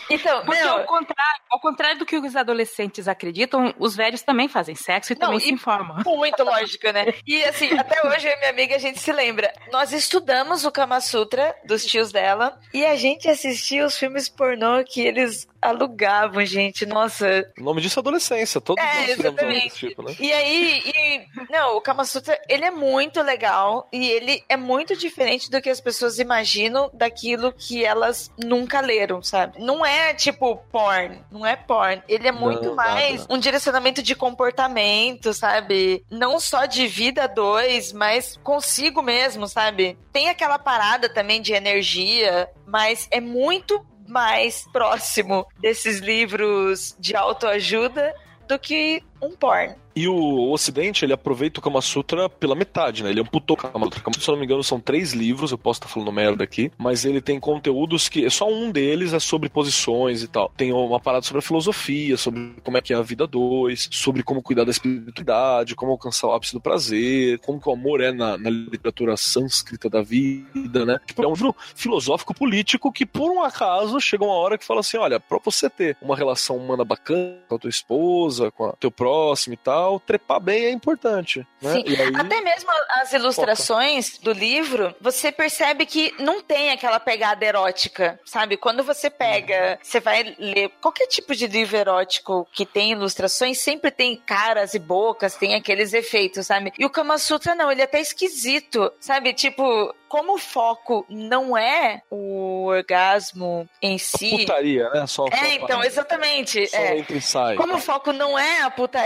Então, 0.10 0.46
Porque 0.46 0.60
meu, 0.60 0.70
ao 0.70 0.86
contrário, 0.86 1.42
ao 1.50 1.60
contrário 1.60 2.00
do 2.00 2.06
que 2.06 2.18
os 2.18 2.36
adolescentes 2.36 3.08
acreditam, 3.08 3.74
os 3.80 3.96
velhos 3.96 4.22
também 4.22 4.48
fazem 4.48 4.76
sexo 4.76 5.14
e 5.14 5.16
Não, 5.16 5.28
também 5.28 5.38
e- 5.38 5.42
se 5.42 5.52
informam. 5.52 6.02
Muito 6.06 6.44
lógico, 6.44 6.92
né? 6.92 7.14
E 7.28 7.44
assim, 7.46 7.72
até 7.78 8.06
hoje 8.08 8.28
eu 8.28 8.34
e 8.34 8.38
minha 8.38 8.50
amiga 8.50 8.76
a 8.76 8.80
gente 8.80 9.00
se 9.00 9.12
lembra. 9.12 9.54
Nós 9.72 9.92
estudamos 9.94 10.66
o 10.66 10.72
Kama 10.72 11.00
Sutra 11.02 11.56
dos 11.66 11.86
tios 11.86 12.12
dela 12.12 12.60
e 12.74 12.86
a 12.86 12.96
gente 12.96 13.28
assistia 13.30 13.86
os 13.86 13.98
filmes 13.98 14.30
pornô 14.30 14.84
que 14.84 15.02
eles 15.02 15.48
alugavam, 15.62 16.46
gente. 16.46 16.86
Nossa. 16.86 17.50
o 17.58 17.64
nome 17.64 17.82
disso 17.82 18.00
é 18.00 18.02
adolescência, 18.02 18.60
todos 18.62 18.84
É, 18.84 18.94
nós 19.00 19.10
exatamente. 19.20 19.64
desse 19.66 19.88
tipo, 19.88 20.04
né? 20.04 20.16
E 20.20 20.32
aí, 20.34 20.82
e- 20.86 21.26
não, 21.52 21.78
o 21.78 21.82
Kama 21.82 22.04
Sutra, 22.06 22.40
ele 22.50 22.66
é 22.66 22.72
muito 22.72 23.22
legal 23.22 23.88
e 23.92 24.10
ele 24.10 24.44
é 24.50 24.58
muito 24.58 24.96
diferente 24.96 25.50
do 25.50 25.62
que 25.62 25.70
as 25.70 25.80
pessoas 25.82 26.20
imaginam 26.20 26.90
daquilo 26.94 27.43
aquilo 27.44 27.52
que 27.52 27.84
elas 27.84 28.32
nunca 28.38 28.80
leram, 28.82 29.22
sabe? 29.22 29.60
Não 29.60 29.86
é 29.86 30.14
tipo 30.14 30.56
porn, 30.72 31.20
não 31.32 31.46
é 31.46 31.56
porn. 31.56 32.02
Ele 32.08 32.28
é 32.28 32.32
muito 32.32 32.68
Não, 32.68 32.76
mais 32.76 33.22
nada. 33.22 33.34
um 33.34 33.38
direcionamento 33.38 34.02
de 34.02 34.16
comportamento, 34.16 35.34
sabe? 35.34 36.06
Não 36.10 36.40
só 36.40 36.66
de 36.66 36.88
vida 36.88 37.28
dois, 37.28 37.92
mas 37.92 38.38
consigo 38.44 39.02
mesmo, 39.02 39.48
sabe? 39.48 39.98
Tem 40.12 40.30
aquela 40.30 40.58
parada 40.60 41.10
também 41.10 41.42
de 41.42 41.54
energia, 41.54 42.50
mas 42.66 43.08
é 43.12 43.20
muito 43.20 43.86
mais 44.08 44.68
próximo 44.72 45.46
desses 45.60 46.00
livros 46.00 46.96
de 47.00 47.16
autoajuda 47.16 48.14
do 48.48 48.60
que 48.60 49.02
um 49.24 49.36
porn. 49.36 49.76
E 49.96 50.08
o 50.08 50.52
Ocidente, 50.52 51.06
ele 51.06 51.14
aproveita 51.14 51.60
o 51.60 51.64
Kama 51.64 51.80
Sutra 51.80 52.28
pela 52.28 52.56
metade, 52.56 53.04
né? 53.04 53.12
Ele 53.12 53.22
amputou 53.22 53.56
o 53.56 53.60
Kama 53.60 53.86
Sutra. 53.86 54.02
Kama 54.02 54.14
Sutra, 54.14 54.24
se 54.24 54.30
eu 54.30 54.34
não 54.34 54.40
me 54.40 54.46
engano, 54.46 54.64
são 54.64 54.80
três 54.80 55.14
livros, 55.14 55.52
eu 55.52 55.58
posso 55.58 55.78
estar 55.78 55.88
falando 55.88 56.12
merda 56.12 56.44
aqui, 56.44 56.72
mas 56.78 57.06
ele 57.06 57.22
tem 57.22 57.40
conteúdos 57.40 58.10
que. 58.10 58.28
Só 58.30 58.50
um 58.50 58.72
deles 58.72 59.14
é 59.14 59.20
sobre 59.20 59.50
posições 59.50 60.24
e 60.24 60.28
tal. 60.28 60.52
Tem 60.58 60.74
uma 60.74 61.00
parada 61.00 61.24
sobre 61.24 61.40
a 61.40 61.42
filosofia, 61.44 62.18
sobre 62.18 62.56
como 62.64 62.78
é 62.78 62.82
que 62.82 62.94
é 62.94 62.96
a 62.96 63.02
vida 63.02 63.28
dois, 63.28 63.88
sobre 63.92 64.24
como 64.24 64.42
cuidar 64.42 64.64
da 64.64 64.72
espiritualidade, 64.72 65.76
como 65.76 65.92
alcançar 65.92 66.28
o 66.28 66.34
ápice 66.34 66.54
do 66.54 66.62
prazer, 66.62 67.38
como 67.40 67.62
que 67.62 67.70
o 67.70 67.74
amor 67.74 68.02
é 68.02 68.12
na, 68.12 68.38
na 68.38 68.50
literatura 68.50 69.16
sânscrita 69.16 69.90
da 69.90 70.02
vida, 70.02 70.86
né? 70.86 70.98
Tipo, 71.06 71.24
é 71.24 71.28
um 71.28 71.34
livro 71.34 71.56
filosófico 71.76 72.34
político 72.34 72.92
que, 72.92 73.06
por 73.06 73.30
um 73.30 73.44
acaso, 73.44 74.00
chega 74.02 74.24
uma 74.24 74.34
hora 74.34 74.58
que 74.58 74.66
fala 74.66 74.80
assim: 74.80 74.98
olha, 74.98 75.20
pra 75.20 75.38
você 75.44 75.70
ter 75.70 75.96
uma 76.02 76.16
relação 76.16 76.58
humana 76.58 76.84
bacana 76.84 77.38
com 77.48 77.56
a 77.56 77.60
tua 77.60 77.70
esposa, 77.70 78.50
com 78.50 78.70
o 78.70 78.74
teu 78.74 78.90
próximo 78.90 79.13
e 79.52 79.58
tal, 79.58 80.00
trepar 80.00 80.40
bem 80.40 80.66
é 80.66 80.72
importante. 80.72 81.46
Né? 81.62 81.74
Sim. 81.74 81.84
Aí, 81.88 82.16
Até 82.16 82.42
mesmo 82.42 82.70
as 83.02 83.14
ilustrações 83.14 84.18
do 84.18 84.32
livro, 84.32 84.96
você 85.00 85.32
percebe 85.32 85.86
que 85.86 86.14
não 86.20 86.42
tem 86.42 86.72
aquela 86.72 87.00
pegada 87.00 87.46
erótica, 87.46 88.20
sabe? 88.26 88.58
Quando 88.58 88.84
você 88.84 89.10
pega, 89.10 89.80
você 89.82 90.00
vai 90.00 90.36
ler 90.38 90.70
qualquer 90.82 91.08
tipo 91.08 91.36
de 91.36 91.48
livro 91.48 91.78
erótico 91.78 92.48
que 92.52 92.66
tem 92.66 92.92
ilustrações, 92.92 93.60
sempre 93.60 93.92
tem 93.92 94.16
caras 94.16 94.74
e 94.74 94.80
bocas, 94.80 95.36
tem 95.36 95.56
aqueles 95.56 95.94
efeitos, 95.94 96.48
sabe? 96.48 96.74
E 96.78 96.86
o 96.86 96.90
Kama 96.90 97.18
Sutra 97.18 97.56
não, 97.56 97.72
ele 97.72 97.82
é 97.82 97.86
até 97.86 98.00
esquisito, 98.00 98.92
sabe? 99.00 99.34
Tipo, 99.34 99.94
como 100.14 100.36
o 100.36 100.38
foco 100.38 101.04
não 101.10 101.58
é 101.58 102.04
o 102.08 102.66
orgasmo 102.66 103.68
em 103.82 103.98
si. 103.98 104.30
putaria, 104.38 104.88
né? 104.92 105.08
Só, 105.08 105.26
só 105.26 105.36
É, 105.36 105.56
então, 105.56 105.84
exatamente. 105.84 106.68
Só 106.68 106.78
é. 106.78 107.00
entra 107.00 107.18
e 107.18 107.22
sai. 107.22 107.56
Como 107.56 107.74
o 107.74 107.80
foco 107.80 108.14
não 108.14 108.38
é 108.38 108.62
a 108.62 108.70
putaria, 108.70 109.03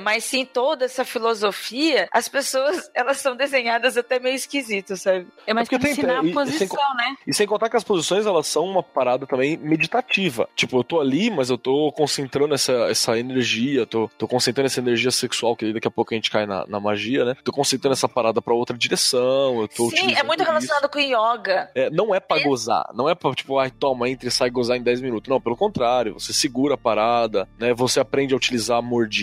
mas 0.00 0.24
sim 0.24 0.44
toda 0.44 0.84
essa 0.84 1.04
filosofia, 1.04 2.08
as 2.12 2.28
pessoas, 2.28 2.90
elas 2.94 3.18
são 3.18 3.36
desenhadas 3.36 3.96
até 3.96 4.18
meio 4.18 4.34
esquisito, 4.36 4.96
sabe? 4.96 5.26
É 5.46 5.52
mais 5.54 5.68
pra 5.68 5.78
tem- 5.78 5.92
ensinar 5.92 6.24
e- 6.24 6.28
e 6.28 6.30
a 6.30 6.34
posição, 6.34 6.66
sem- 6.68 6.96
né? 6.96 7.16
E 7.26 7.34
sem 7.34 7.46
contar 7.46 7.68
que 7.68 7.76
as 7.76 7.84
posições, 7.84 8.26
elas 8.26 8.46
são 8.46 8.64
uma 8.64 8.82
parada 8.82 9.26
também 9.26 9.56
meditativa. 9.56 10.48
Tipo, 10.54 10.78
eu 10.78 10.84
tô 10.84 11.00
ali, 11.00 11.30
mas 11.30 11.50
eu 11.50 11.58
tô 11.58 11.92
concentrando 11.92 12.54
essa, 12.54 12.72
essa 12.90 13.18
energia, 13.18 13.86
tô, 13.86 14.08
tô 14.18 14.26
concentrando 14.28 14.66
essa 14.66 14.80
energia 14.80 15.10
sexual, 15.10 15.56
que 15.56 15.72
daqui 15.72 15.88
a 15.88 15.90
pouco 15.90 16.14
a 16.14 16.16
gente 16.16 16.30
cai 16.30 16.46
na, 16.46 16.66
na 16.66 16.80
magia, 16.80 17.24
né? 17.24 17.34
Tô 17.44 17.52
concentrando 17.52 17.92
essa 17.94 18.08
parada 18.08 18.40
pra 18.40 18.54
outra 18.54 18.76
direção, 18.76 19.60
eu 19.60 19.68
tô 19.68 19.90
Sim, 19.90 20.14
é 20.14 20.22
muito 20.22 20.40
isso. 20.42 20.50
relacionado 20.50 20.88
com 20.88 20.98
yoga. 20.98 21.70
É, 21.74 21.90
não 21.90 22.14
é 22.14 22.20
pra 22.20 22.42
gozar, 22.42 22.88
não 22.94 23.08
é 23.08 23.14
pra, 23.14 23.32
tipo, 23.34 23.58
ai, 23.58 23.70
toma, 23.70 24.08
entra 24.08 24.28
e 24.28 24.30
sai 24.32 24.50
gozar 24.50 24.76
em 24.76 24.82
10 24.82 25.00
minutos. 25.00 25.28
Não, 25.28 25.40
pelo 25.40 25.56
contrário, 25.56 26.14
você 26.14 26.32
segura 26.32 26.74
a 26.74 26.78
parada, 26.78 27.48
né? 27.58 27.72
Você 27.74 28.00
aprende 28.00 28.34
a 28.34 28.36
utilizar 28.36 28.78
a 28.78 28.82
mordida 28.82 29.14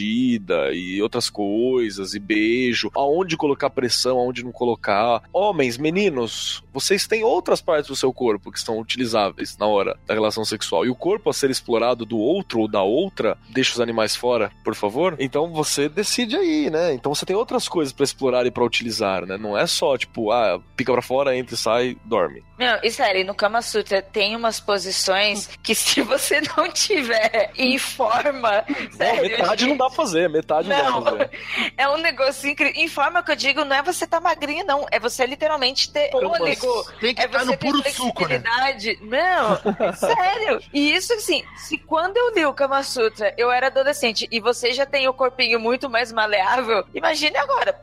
e 0.74 1.02
outras 1.02 1.30
coisas, 1.30 2.14
e 2.14 2.20
beijo, 2.20 2.92
aonde 2.96 3.38
colocar 3.38 3.70
pressão, 3.70 4.18
aonde 4.18 4.44
não 4.44 4.52
colocar. 4.52 5.24
Homens, 5.34 5.78
meninos, 5.78 6.64
vocês 6.74 7.08
têm 7.08 7.24
outras 7.24 7.62
partes 7.62 7.88
do 7.88 7.96
seu 7.96 8.14
corpo 8.14 8.52
que 8.52 8.58
estão 8.58 8.80
utilizáveis 8.80 9.58
na 9.58 9.66
hora 9.68 9.98
da 10.06 10.14
relação 10.14 10.44
sexual. 10.46 10.86
E 10.86 10.90
o 10.90 10.96
corpo 10.96 11.30
a 11.30 11.34
ser 11.34 11.50
explorado 11.50 12.06
do 12.06 12.18
outro 12.18 12.62
ou 12.62 12.68
da 12.68 12.82
outra, 12.82 13.38
deixa 13.50 13.74
os 13.74 13.80
animais 13.82 14.16
fora, 14.16 14.52
por 14.64 14.76
favor. 14.76 15.16
Então 15.20 15.52
você 15.52 15.90
decide 15.90 16.36
aí, 16.36 16.70
né? 16.70 16.94
Então 16.94 17.14
você 17.14 17.26
tem 17.26 17.36
outras 17.36 17.68
coisas 17.68 17.94
pra 17.94 18.04
explorar 18.04 18.46
e 18.46 18.52
pra 18.52 18.64
utilizar, 18.64 19.26
né? 19.26 19.38
Não 19.38 19.58
é 19.58 19.66
só, 19.68 19.98
tipo, 19.98 20.32
ah, 20.32 20.60
pica 20.76 20.92
pra 20.92 21.02
fora, 21.02 21.36
entra 21.36 21.56
e 21.56 21.58
sai, 21.58 21.98
dorme. 22.06 22.44
Meu, 22.58 22.78
e 22.84 22.92
sério, 22.92 23.26
no 23.26 23.34
Kama 23.34 23.62
Sutra 23.62 24.02
tem 24.02 24.36
umas 24.36 24.60
posições 24.60 25.48
que 25.64 25.74
se 25.74 26.02
você 26.04 26.42
não 26.56 26.70
tiver 26.72 27.52
em 27.58 27.78
forma, 27.78 28.64
Não, 28.68 28.92
sério, 28.92 29.22
metade 29.24 29.66
não 29.66 29.78
dá 29.78 29.86
pra 29.88 29.96
fazer, 29.96 30.30
metade 30.30 30.70
não, 30.70 30.78
dá 30.78 30.84
Não, 30.84 31.02
pra 31.02 31.12
fazer. 31.12 31.32
é 31.78 31.90
um 31.90 31.98
negócio 31.98 32.50
incrível. 32.50 32.82
Em 32.82 32.88
forma 32.88 33.24
que 33.24 33.32
eu 33.32 33.36
digo, 33.36 33.66
não 33.66 33.76
é 33.76 33.82
você 33.82 34.06
tá 34.06 34.20
magrinho, 34.20 34.66
não. 34.66 34.86
É 34.92 35.00
você 35.00 35.26
literalmente 35.26 35.92
ter 35.92 36.10
fôlego. 36.62 36.92
Tem 37.00 37.14
que 37.16 37.22
É 37.22 37.26
estar 37.26 37.46
no 37.46 37.58
puro 37.58 37.84
suco, 37.92 38.28
né? 38.28 38.40
Não, 39.02 39.58
sério. 39.94 40.62
E 40.74 40.94
isso, 40.94 41.14
assim, 41.14 41.44
se 41.58 41.78
quando 41.78 42.18
eu 42.18 42.34
li 42.34 42.46
o 42.46 42.54
Kama 42.54 42.84
Sutra, 42.84 43.34
eu 43.38 43.52
era 43.52 43.68
adolescente 43.68 44.28
e 44.32 44.40
você 44.40 44.72
já 44.72 44.86
tem 44.86 45.08
o 45.08 45.14
corpinho 45.14 45.60
muito 45.60 45.90
mais 45.90 46.12
maleável, 46.12 46.86
imagine 46.94 47.36
agora. 47.38 47.80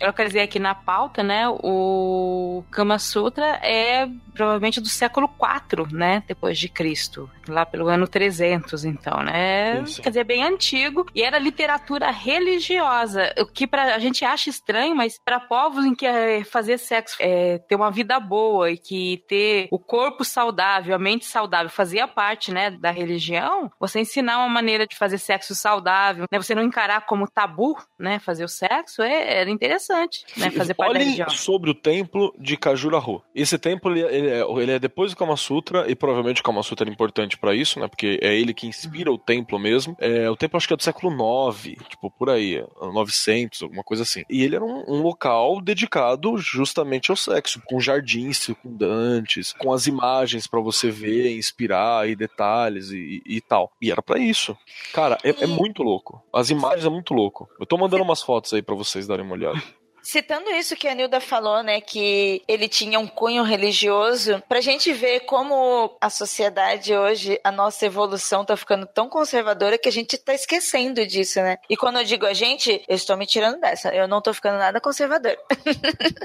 Eu 0.00 0.08
localizei 0.08 0.42
aqui 0.42 0.58
na 0.58 0.74
pauta, 0.74 1.22
né? 1.22 1.48
O 1.48 2.64
Kama 2.70 2.98
Sutra 2.98 3.58
é 3.62 4.08
provavelmente 4.38 4.80
do 4.80 4.88
século 4.88 5.28
IV, 5.28 5.92
né? 5.92 6.22
Depois 6.28 6.56
de 6.56 6.68
Cristo. 6.68 7.28
Lá 7.48 7.66
pelo 7.66 7.88
ano 7.88 8.06
300, 8.06 8.84
então, 8.84 9.20
né? 9.20 9.80
Isso. 9.80 10.00
Quer 10.00 10.10
dizer, 10.10 10.24
bem 10.24 10.44
antigo. 10.44 11.06
E 11.12 11.22
era 11.22 11.38
literatura 11.38 12.10
religiosa. 12.10 13.34
O 13.40 13.46
que 13.46 13.66
pra, 13.66 13.96
a 13.96 13.98
gente 13.98 14.24
acha 14.24 14.48
estranho, 14.48 14.94
mas 14.94 15.18
para 15.24 15.40
povos 15.40 15.84
em 15.84 15.94
que 15.94 16.06
é, 16.06 16.44
fazer 16.44 16.78
sexo 16.78 17.16
é 17.18 17.58
ter 17.58 17.74
uma 17.74 17.90
vida 17.90 18.20
boa 18.20 18.70
e 18.70 18.78
que 18.78 19.24
ter 19.28 19.66
o 19.72 19.78
corpo 19.78 20.24
saudável, 20.24 20.94
a 20.94 20.98
mente 20.98 21.24
saudável, 21.24 21.68
fazia 21.68 22.06
parte, 22.06 22.52
né? 22.52 22.70
Da 22.70 22.92
religião, 22.92 23.70
você 23.80 23.98
ensinar 23.98 24.38
uma 24.38 24.48
maneira 24.48 24.86
de 24.86 24.96
fazer 24.96 25.18
sexo 25.18 25.54
saudável, 25.54 26.26
né? 26.30 26.38
Você 26.38 26.54
não 26.54 26.62
encarar 26.62 27.06
como 27.06 27.26
tabu, 27.28 27.76
né? 27.98 28.20
Fazer 28.20 28.44
o 28.44 28.48
sexo, 28.48 29.02
é, 29.02 29.40
era 29.40 29.50
interessante, 29.50 29.87
né? 30.36 30.50
Fazer 30.50 30.74
parte 30.74 30.92
da 30.92 30.98
Olhem 30.98 31.04
religião. 31.14 31.30
sobre 31.30 31.70
o 31.70 31.74
templo 31.74 32.34
de 32.38 32.56
Kajuraho. 32.56 33.22
Esse 33.34 33.58
templo 33.58 33.90
ele, 33.92 34.00
ele 34.02 34.28
é, 34.28 34.40
ele 34.62 34.72
é 34.72 34.78
depois 34.78 35.12
do 35.12 35.16
Kama 35.16 35.36
Sutra 35.36 35.90
e 35.90 35.94
provavelmente 35.94 36.40
o 36.40 36.44
Kama 36.44 36.62
Sutra 36.62 36.88
é 36.88 36.92
importante 36.92 37.36
pra 37.38 37.54
isso, 37.54 37.78
né? 37.80 37.88
Porque 37.88 38.18
é 38.22 38.34
ele 38.38 38.52
que 38.54 38.66
inspira 38.66 39.10
o 39.12 39.18
templo 39.18 39.58
mesmo. 39.58 39.96
É, 40.00 40.28
o 40.30 40.36
templo 40.36 40.56
acho 40.56 40.66
que 40.68 40.74
é 40.74 40.76
do 40.76 40.82
século 40.82 41.14
9, 41.14 41.76
tipo 41.88 42.10
por 42.10 42.30
aí, 42.30 42.64
900, 42.80 43.62
alguma 43.62 43.82
coisa 43.84 44.02
assim. 44.02 44.24
E 44.28 44.42
ele 44.42 44.56
era 44.56 44.64
um, 44.64 44.84
um 44.88 45.02
local 45.02 45.60
dedicado 45.60 46.36
justamente 46.38 47.10
ao 47.10 47.16
sexo, 47.16 47.60
com 47.66 47.80
jardins 47.80 48.38
circundantes, 48.38 49.52
com 49.54 49.72
as 49.72 49.86
imagens 49.86 50.46
pra 50.46 50.60
você 50.60 50.90
ver, 50.90 51.36
inspirar 51.36 52.08
e 52.08 52.14
detalhes 52.16 52.90
e, 52.90 53.22
e- 53.26 53.36
e 53.36 53.40
tal. 53.40 53.72
E 53.80 53.90
era 53.90 54.02
pra 54.02 54.18
isso. 54.18 54.56
Cara, 54.92 55.18
é, 55.24 55.30
é 55.44 55.46
muito 55.46 55.82
louco. 55.82 56.22
As 56.32 56.50
imagens 56.50 56.84
é 56.84 56.88
muito 56.88 57.14
louco. 57.14 57.48
Eu 57.58 57.66
tô 57.66 57.76
mandando 57.76 58.02
umas 58.02 58.22
fotos 58.22 58.52
aí 58.52 58.62
pra 58.62 58.74
vocês 58.74 59.06
darem 59.06 59.24
uma 59.24 59.34
olhada. 59.34 59.60
Citando 60.08 60.48
isso 60.52 60.74
que 60.74 60.88
a 60.88 60.94
Nilda 60.94 61.20
falou, 61.20 61.62
né, 61.62 61.82
que 61.82 62.42
ele 62.48 62.66
tinha 62.66 62.98
um 62.98 63.06
cunho 63.06 63.42
religioso, 63.42 64.42
pra 64.48 64.58
gente 64.58 64.90
ver 64.90 65.20
como 65.26 65.98
a 66.00 66.08
sociedade 66.08 66.96
hoje, 66.96 67.38
a 67.44 67.52
nossa 67.52 67.84
evolução 67.84 68.42
tá 68.42 68.56
ficando 68.56 68.86
tão 68.86 69.06
conservadora 69.06 69.76
que 69.76 69.86
a 69.86 69.92
gente 69.92 70.16
tá 70.16 70.32
esquecendo 70.32 71.06
disso, 71.06 71.40
né? 71.42 71.58
E 71.68 71.76
quando 71.76 71.98
eu 71.98 72.04
digo 72.04 72.24
a 72.24 72.32
gente, 72.32 72.82
eu 72.88 72.96
estou 72.96 73.18
me 73.18 73.26
tirando 73.26 73.60
dessa, 73.60 73.94
eu 73.94 74.08
não 74.08 74.22
tô 74.22 74.32
ficando 74.32 74.56
nada 74.56 74.80
conservador. 74.80 75.36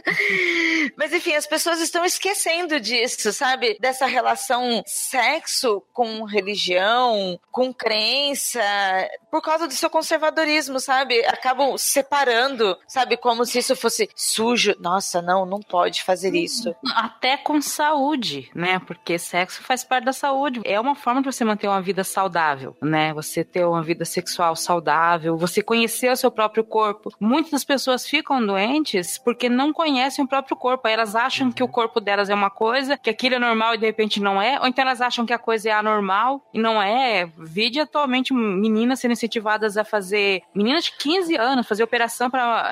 Mas 0.96 1.12
enfim, 1.12 1.36
as 1.36 1.46
pessoas 1.46 1.82
estão 1.82 2.06
esquecendo 2.06 2.80
disso, 2.80 3.34
sabe? 3.34 3.78
Dessa 3.82 4.06
relação 4.06 4.82
sexo 4.86 5.84
com 5.92 6.24
religião, 6.24 7.38
com 7.52 7.74
crença, 7.74 8.62
por 9.30 9.42
causa 9.42 9.68
do 9.68 9.74
seu 9.74 9.90
conservadorismo, 9.90 10.80
sabe? 10.80 11.26
Acabam 11.26 11.78
separando, 11.78 12.78
sabe? 12.88 13.18
Como 13.18 13.46
se 13.46 13.60
isso 13.60 13.73
fosse 13.76 14.10
sujo. 14.16 14.76
Nossa, 14.80 15.22
não, 15.22 15.46
não 15.46 15.60
pode 15.60 16.04
fazer 16.04 16.34
isso. 16.36 16.76
Até 16.96 17.38
com 17.38 17.62
saúde, 17.62 18.50
né? 18.56 18.80
Porque 18.80 19.18
sexo 19.20 19.62
faz 19.64 19.84
parte 19.84 20.06
da 20.06 20.14
saúde. 20.14 20.62
É 20.64 20.80
uma 20.80 20.96
forma 20.96 21.22
de 21.22 21.32
você 21.32 21.44
manter 21.44 21.68
uma 21.68 21.82
vida 21.82 22.04
saudável, 22.04 22.76
né? 22.82 23.14
Você 23.14 23.44
ter 23.44 23.66
uma 23.66 23.82
vida 23.84 24.06
sexual 24.06 24.56
saudável, 24.56 25.38
você 25.38 25.62
conhecer 25.62 26.12
o 26.12 26.16
seu 26.16 26.32
próprio 26.32 26.64
corpo. 26.64 27.12
Muitas 27.20 27.64
pessoas 27.64 28.06
ficam 28.08 28.46
doentes 28.46 29.18
porque 29.18 29.50
não 29.50 29.72
conhecem 29.74 30.24
o 30.24 30.28
próprio 30.28 30.56
corpo. 30.56 30.88
Aí 30.88 30.94
elas 30.94 31.16
acham 31.16 31.52
que 31.52 31.64
o 31.64 31.68
corpo 31.68 32.00
delas 32.00 32.30
é 32.30 32.34
uma 32.36 32.50
coisa, 32.50 32.98
que 32.98 33.10
aquilo 33.10 33.36
é 33.36 33.40
normal 33.40 33.76
e 33.76 33.78
de 33.78 33.86
repente 33.86 34.20
não 34.22 34.42
é, 34.42 34.60
ou 34.60 34.68
então 34.68 34.84
elas 34.84 35.02
acham 35.02 35.26
que 35.26 35.34
a 35.34 35.38
coisa 35.40 35.70
é 35.70 35.72
anormal 35.72 36.42
e 36.54 36.60
não 36.60 36.82
é. 36.82 37.30
Vide 37.38 37.80
atualmente 37.80 38.34
meninas 38.34 39.00
sendo 39.00 39.12
incentivadas 39.14 39.78
a 39.78 39.84
fazer, 39.84 40.42
meninas 40.54 40.86
de 40.86 40.92
15 40.98 41.36
anos, 41.36 41.68
fazer 41.68 41.84
operação 41.84 42.30
para 42.30 42.70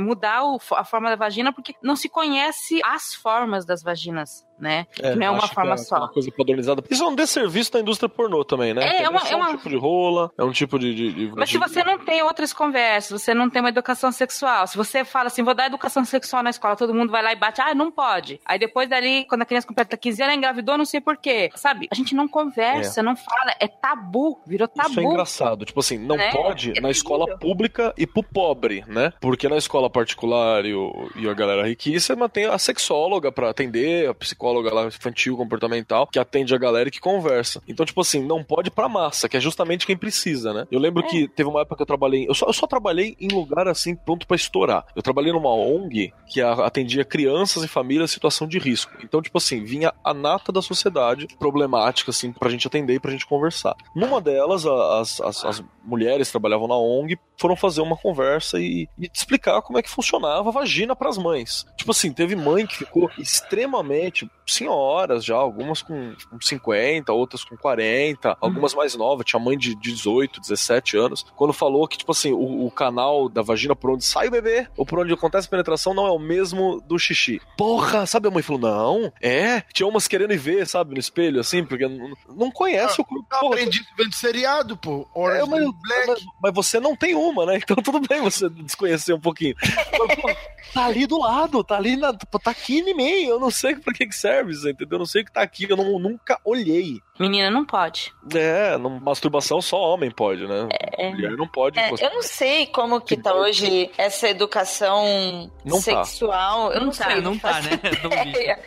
mudar 0.00 0.43
o- 0.43 0.43
a 0.72 0.84
forma 0.84 1.10
da 1.10 1.16
vagina 1.16 1.52
porque 1.52 1.74
não 1.82 1.96
se 1.96 2.08
conhece 2.08 2.80
as 2.84 3.14
formas 3.14 3.64
das 3.64 3.82
vaginas. 3.82 4.46
Né? 4.58 4.86
que 4.92 5.02
não 5.02 5.26
é 5.26 5.30
uma 5.30 5.48
forma 5.48 5.74
é 5.74 5.76
só. 5.76 5.96
Uma 5.96 6.08
coisa 6.08 6.30
padronizada. 6.36 6.82
Isso 6.90 7.02
é 7.02 7.06
um 7.06 7.14
desserviço 7.14 7.72
da 7.72 7.80
indústria 7.80 8.08
pornô 8.08 8.44
também, 8.44 8.72
né? 8.74 8.82
É, 8.98 9.02
é 9.04 9.08
uma- 9.08 9.20
é 9.28 9.34
uma- 9.36 9.50
um 9.50 9.56
tipo 9.56 9.68
de 9.68 9.76
rola, 9.76 10.30
é 10.38 10.44
um 10.44 10.52
tipo 10.52 10.78
de. 10.78 10.94
de- 10.94 11.12
de- 11.12 11.32
Mas 11.36 11.48
de- 11.48 11.52
se 11.52 11.58
você 11.58 11.82
não 11.84 11.98
tem 11.98 12.22
outras 12.22 12.52
conversas, 12.52 13.20
você 13.22 13.34
não 13.34 13.48
tem 13.50 13.60
uma 13.60 13.68
educação 13.68 14.10
sexual, 14.12 14.66
se 14.66 14.76
você 14.76 15.04
fala 15.04 15.26
assim, 15.26 15.42
vou 15.42 15.54
dar 15.54 15.66
educação 15.66 16.04
sexual 16.04 16.42
na 16.42 16.50
escola, 16.50 16.76
todo 16.76 16.94
mundo 16.94 17.10
vai 17.10 17.22
lá 17.22 17.32
e 17.32 17.36
bate, 17.36 17.60
ah, 17.60 17.74
não 17.74 17.90
pode. 17.90 18.40
Aí 18.44 18.58
depois 18.58 18.88
dali, 18.88 19.24
quando 19.26 19.42
a 19.42 19.44
criança 19.46 19.66
completa 19.66 19.96
15 19.96 20.22
anos, 20.22 20.32
ela 20.32 20.36
engravidou, 20.38 20.78
não 20.78 20.84
sei 20.84 21.00
porquê. 21.00 21.50
Sabe? 21.54 21.88
A 21.90 21.94
gente 21.94 22.14
não 22.14 22.28
conversa, 22.28 23.02
não 23.02 23.16
fala, 23.16 23.54
é 23.60 23.66
tabu, 23.68 24.40
virou 24.46 24.68
tabu. 24.68 24.90
Isso 24.90 25.00
é 25.00 25.04
engraçado. 25.04 25.64
Tipo 25.64 25.80
assim, 25.80 25.98
não 25.98 26.16
Né? 26.16 26.30
pode 26.30 26.72
É 26.76 26.80
na 26.80 26.90
escola 26.90 27.36
pública 27.38 27.92
e 27.96 28.06
pro 28.06 28.22
pobre, 28.22 28.84
né? 28.86 29.12
Porque 29.20 29.48
na 29.48 29.56
escola 29.56 29.88
particular 29.90 30.64
e, 30.64 30.74
o- 30.74 31.10
e 31.16 31.28
a 31.28 31.34
galera 31.34 31.66
riquíssima 31.66 32.28
tem 32.28 32.46
a 32.46 32.58
sexóloga 32.58 33.30
pra 33.32 33.50
atender, 33.50 34.08
a 34.08 34.14
psicóloga 34.14 34.43
lá 34.52 34.86
infantil, 34.86 35.36
comportamental, 35.36 36.06
que 36.06 36.18
atende 36.18 36.54
a 36.54 36.58
galera 36.58 36.88
e 36.88 36.92
que 36.92 37.00
conversa. 37.00 37.62
Então, 37.68 37.84
tipo 37.84 38.00
assim, 38.00 38.22
não 38.24 38.42
pode 38.42 38.70
pra 38.70 38.88
massa, 38.88 39.28
que 39.28 39.36
é 39.36 39.40
justamente 39.40 39.86
quem 39.86 39.96
precisa, 39.96 40.52
né? 40.52 40.66
Eu 40.70 40.78
lembro 40.78 41.04
É. 41.04 41.06
que 41.08 41.28
teve 41.28 41.48
uma 41.48 41.60
época 41.60 41.76
que 41.76 41.82
eu 41.82 41.86
trabalhei. 41.86 42.26
Eu 42.28 42.34
só, 42.34 42.46
eu 42.46 42.52
só 42.52 42.66
trabalhei 42.66 43.16
em 43.20 43.28
lugar 43.28 43.68
assim, 43.68 43.94
pronto 43.94 44.26
pra 44.26 44.36
estourar. 44.36 44.84
Eu 44.94 45.02
trabalhei 45.02 45.32
numa 45.32 45.52
ONG 45.54 46.12
que 46.28 46.40
atendia 46.40 47.04
crianças 47.04 47.62
e 47.62 47.68
famílias 47.68 48.10
em 48.10 48.14
situação 48.14 48.46
de 48.46 48.58
risco. 48.58 48.92
Então, 49.02 49.20
tipo 49.22 49.38
assim, 49.38 49.62
vinha 49.64 49.92
a 50.02 50.12
nata 50.14 50.50
da 50.52 50.62
sociedade 50.62 51.26
problemática, 51.38 52.10
assim, 52.10 52.32
pra 52.32 52.50
gente 52.50 52.66
atender 52.66 52.94
e 52.94 53.00
pra 53.00 53.10
gente 53.10 53.26
conversar. 53.26 53.74
Numa 53.94 54.20
delas, 54.20 54.66
as, 54.66 55.20
as, 55.20 55.44
as 55.44 55.64
mulheres 55.82 56.28
que 56.28 56.32
trabalhavam 56.32 56.66
na 56.68 56.76
ONG 56.76 57.18
foram 57.36 57.56
fazer 57.56 57.80
uma 57.82 57.96
conversa 57.96 58.58
e, 58.60 58.88
e 58.98 59.10
explicar 59.12 59.60
como 59.62 59.78
é 59.78 59.82
que 59.82 59.90
funcionava 59.90 60.48
a 60.48 60.52
vagina 60.52 60.94
pras 60.96 61.18
mães. 61.18 61.66
Tipo 61.76 61.90
assim, 61.90 62.12
teve 62.12 62.34
mãe 62.36 62.66
que 62.66 62.76
ficou 62.76 63.10
extremamente 63.18 64.28
senhoras 64.46 65.24
já, 65.24 65.34
algumas 65.36 65.82
com, 65.82 66.14
com 66.30 66.40
50, 66.40 67.12
outras 67.12 67.44
com 67.44 67.56
40, 67.56 68.36
algumas 68.40 68.74
mais 68.74 68.94
novas, 68.94 69.26
tinha 69.26 69.40
mãe 69.40 69.56
de 69.56 69.74
18, 69.74 70.40
17 70.40 70.96
anos, 70.96 71.24
quando 71.36 71.52
falou 71.52 71.86
que, 71.88 71.98
tipo 71.98 72.12
assim, 72.12 72.32
o, 72.32 72.66
o 72.66 72.70
canal 72.70 73.28
da 73.28 73.42
vagina 73.42 73.74
por 73.74 73.90
onde 73.90 74.04
sai 74.04 74.28
o 74.28 74.30
bebê 74.30 74.68
ou 74.76 74.84
por 74.86 74.98
onde 74.98 75.12
acontece 75.12 75.46
a 75.46 75.50
penetração 75.50 75.94
não 75.94 76.06
é 76.06 76.10
o 76.10 76.18
mesmo 76.18 76.80
do 76.86 76.98
xixi. 76.98 77.40
Porra, 77.56 78.06
sabe? 78.06 78.28
A 78.28 78.30
mãe 78.30 78.42
falou, 78.42 78.60
não, 78.60 79.12
é. 79.20 79.62
Tinha 79.72 79.86
umas 79.86 80.06
querendo 80.08 80.32
ir 80.32 80.38
ver, 80.38 80.66
sabe, 80.66 80.94
no 80.94 81.00
espelho, 81.00 81.40
assim, 81.40 81.64
porque 81.64 81.86
não, 81.88 82.12
não 82.28 82.50
conhece 82.50 83.00
o 83.00 83.04
corpo. 83.04 83.26
Eu 83.32 83.48
aprendi 83.48 83.80
vendo 83.96 84.14
seriado, 84.14 84.76
pô. 84.76 85.06
Orange 85.14 85.42
é, 85.42 85.46
mas, 85.46 85.60
Black. 85.82 86.06
mas- 86.08 86.24
mas 86.42 86.54
você 86.54 86.78
não 86.80 86.94
tem 86.96 87.14
uma, 87.14 87.46
né? 87.46 87.54
Então 87.64 87.76
tudo 87.76 88.00
bem 88.06 88.20
você 88.20 88.48
desconhecer 88.50 89.14
um 89.14 89.20
pouquinho. 89.20 89.54
Mas, 89.62 90.16
pô, 90.20 90.28
tá 90.74 90.84
ali 90.84 91.06
do 91.06 91.18
lado, 91.18 91.64
tá 91.64 91.76
ali, 91.76 91.96
na, 91.96 92.12
tá 92.12 92.50
aqui 92.50 92.80
em 92.80 92.94
mim. 92.94 93.24
Eu 93.24 93.40
não 93.40 93.50
sei 93.50 93.74
pra 93.74 93.92
que 93.92 94.06
que 94.06 94.14
serve, 94.14 94.33
você 94.42 94.70
entendeu? 94.70 94.96
Eu 94.96 94.98
não 95.00 95.06
sei 95.06 95.22
o 95.22 95.24
que 95.24 95.32
tá 95.32 95.42
aqui, 95.42 95.66
eu 95.68 95.76
não- 95.76 95.98
nunca 95.98 96.40
olhei. 96.44 97.00
Menina 97.18 97.50
não 97.50 97.64
pode. 97.64 98.12
É, 98.34 98.76
não, 98.76 98.90
masturbação 98.98 99.60
só 99.62 99.76
homem 99.76 100.10
pode, 100.10 100.46
né? 100.48 100.68
Mulher 101.12 101.36
não 101.36 101.46
pode. 101.46 101.78
É, 101.78 101.90
eu 101.90 102.10
não 102.12 102.22
sei 102.22 102.66
como 102.66 103.00
que 103.00 103.16
tá 103.16 103.32
hoje 103.34 103.90
essa 103.96 104.28
educação 104.28 105.50
Não 105.64 105.76
tá. 105.80 106.04
sexual. 106.04 106.72
Eu 106.72 106.80
não, 106.80 106.86
Não 106.86 106.92
tá, 106.92 107.04
sei. 107.10 107.20
Não 107.20 107.38
tá, 107.38 107.60
né? 107.62 107.70
Não 108.02 108.30
ideia. 108.30 108.58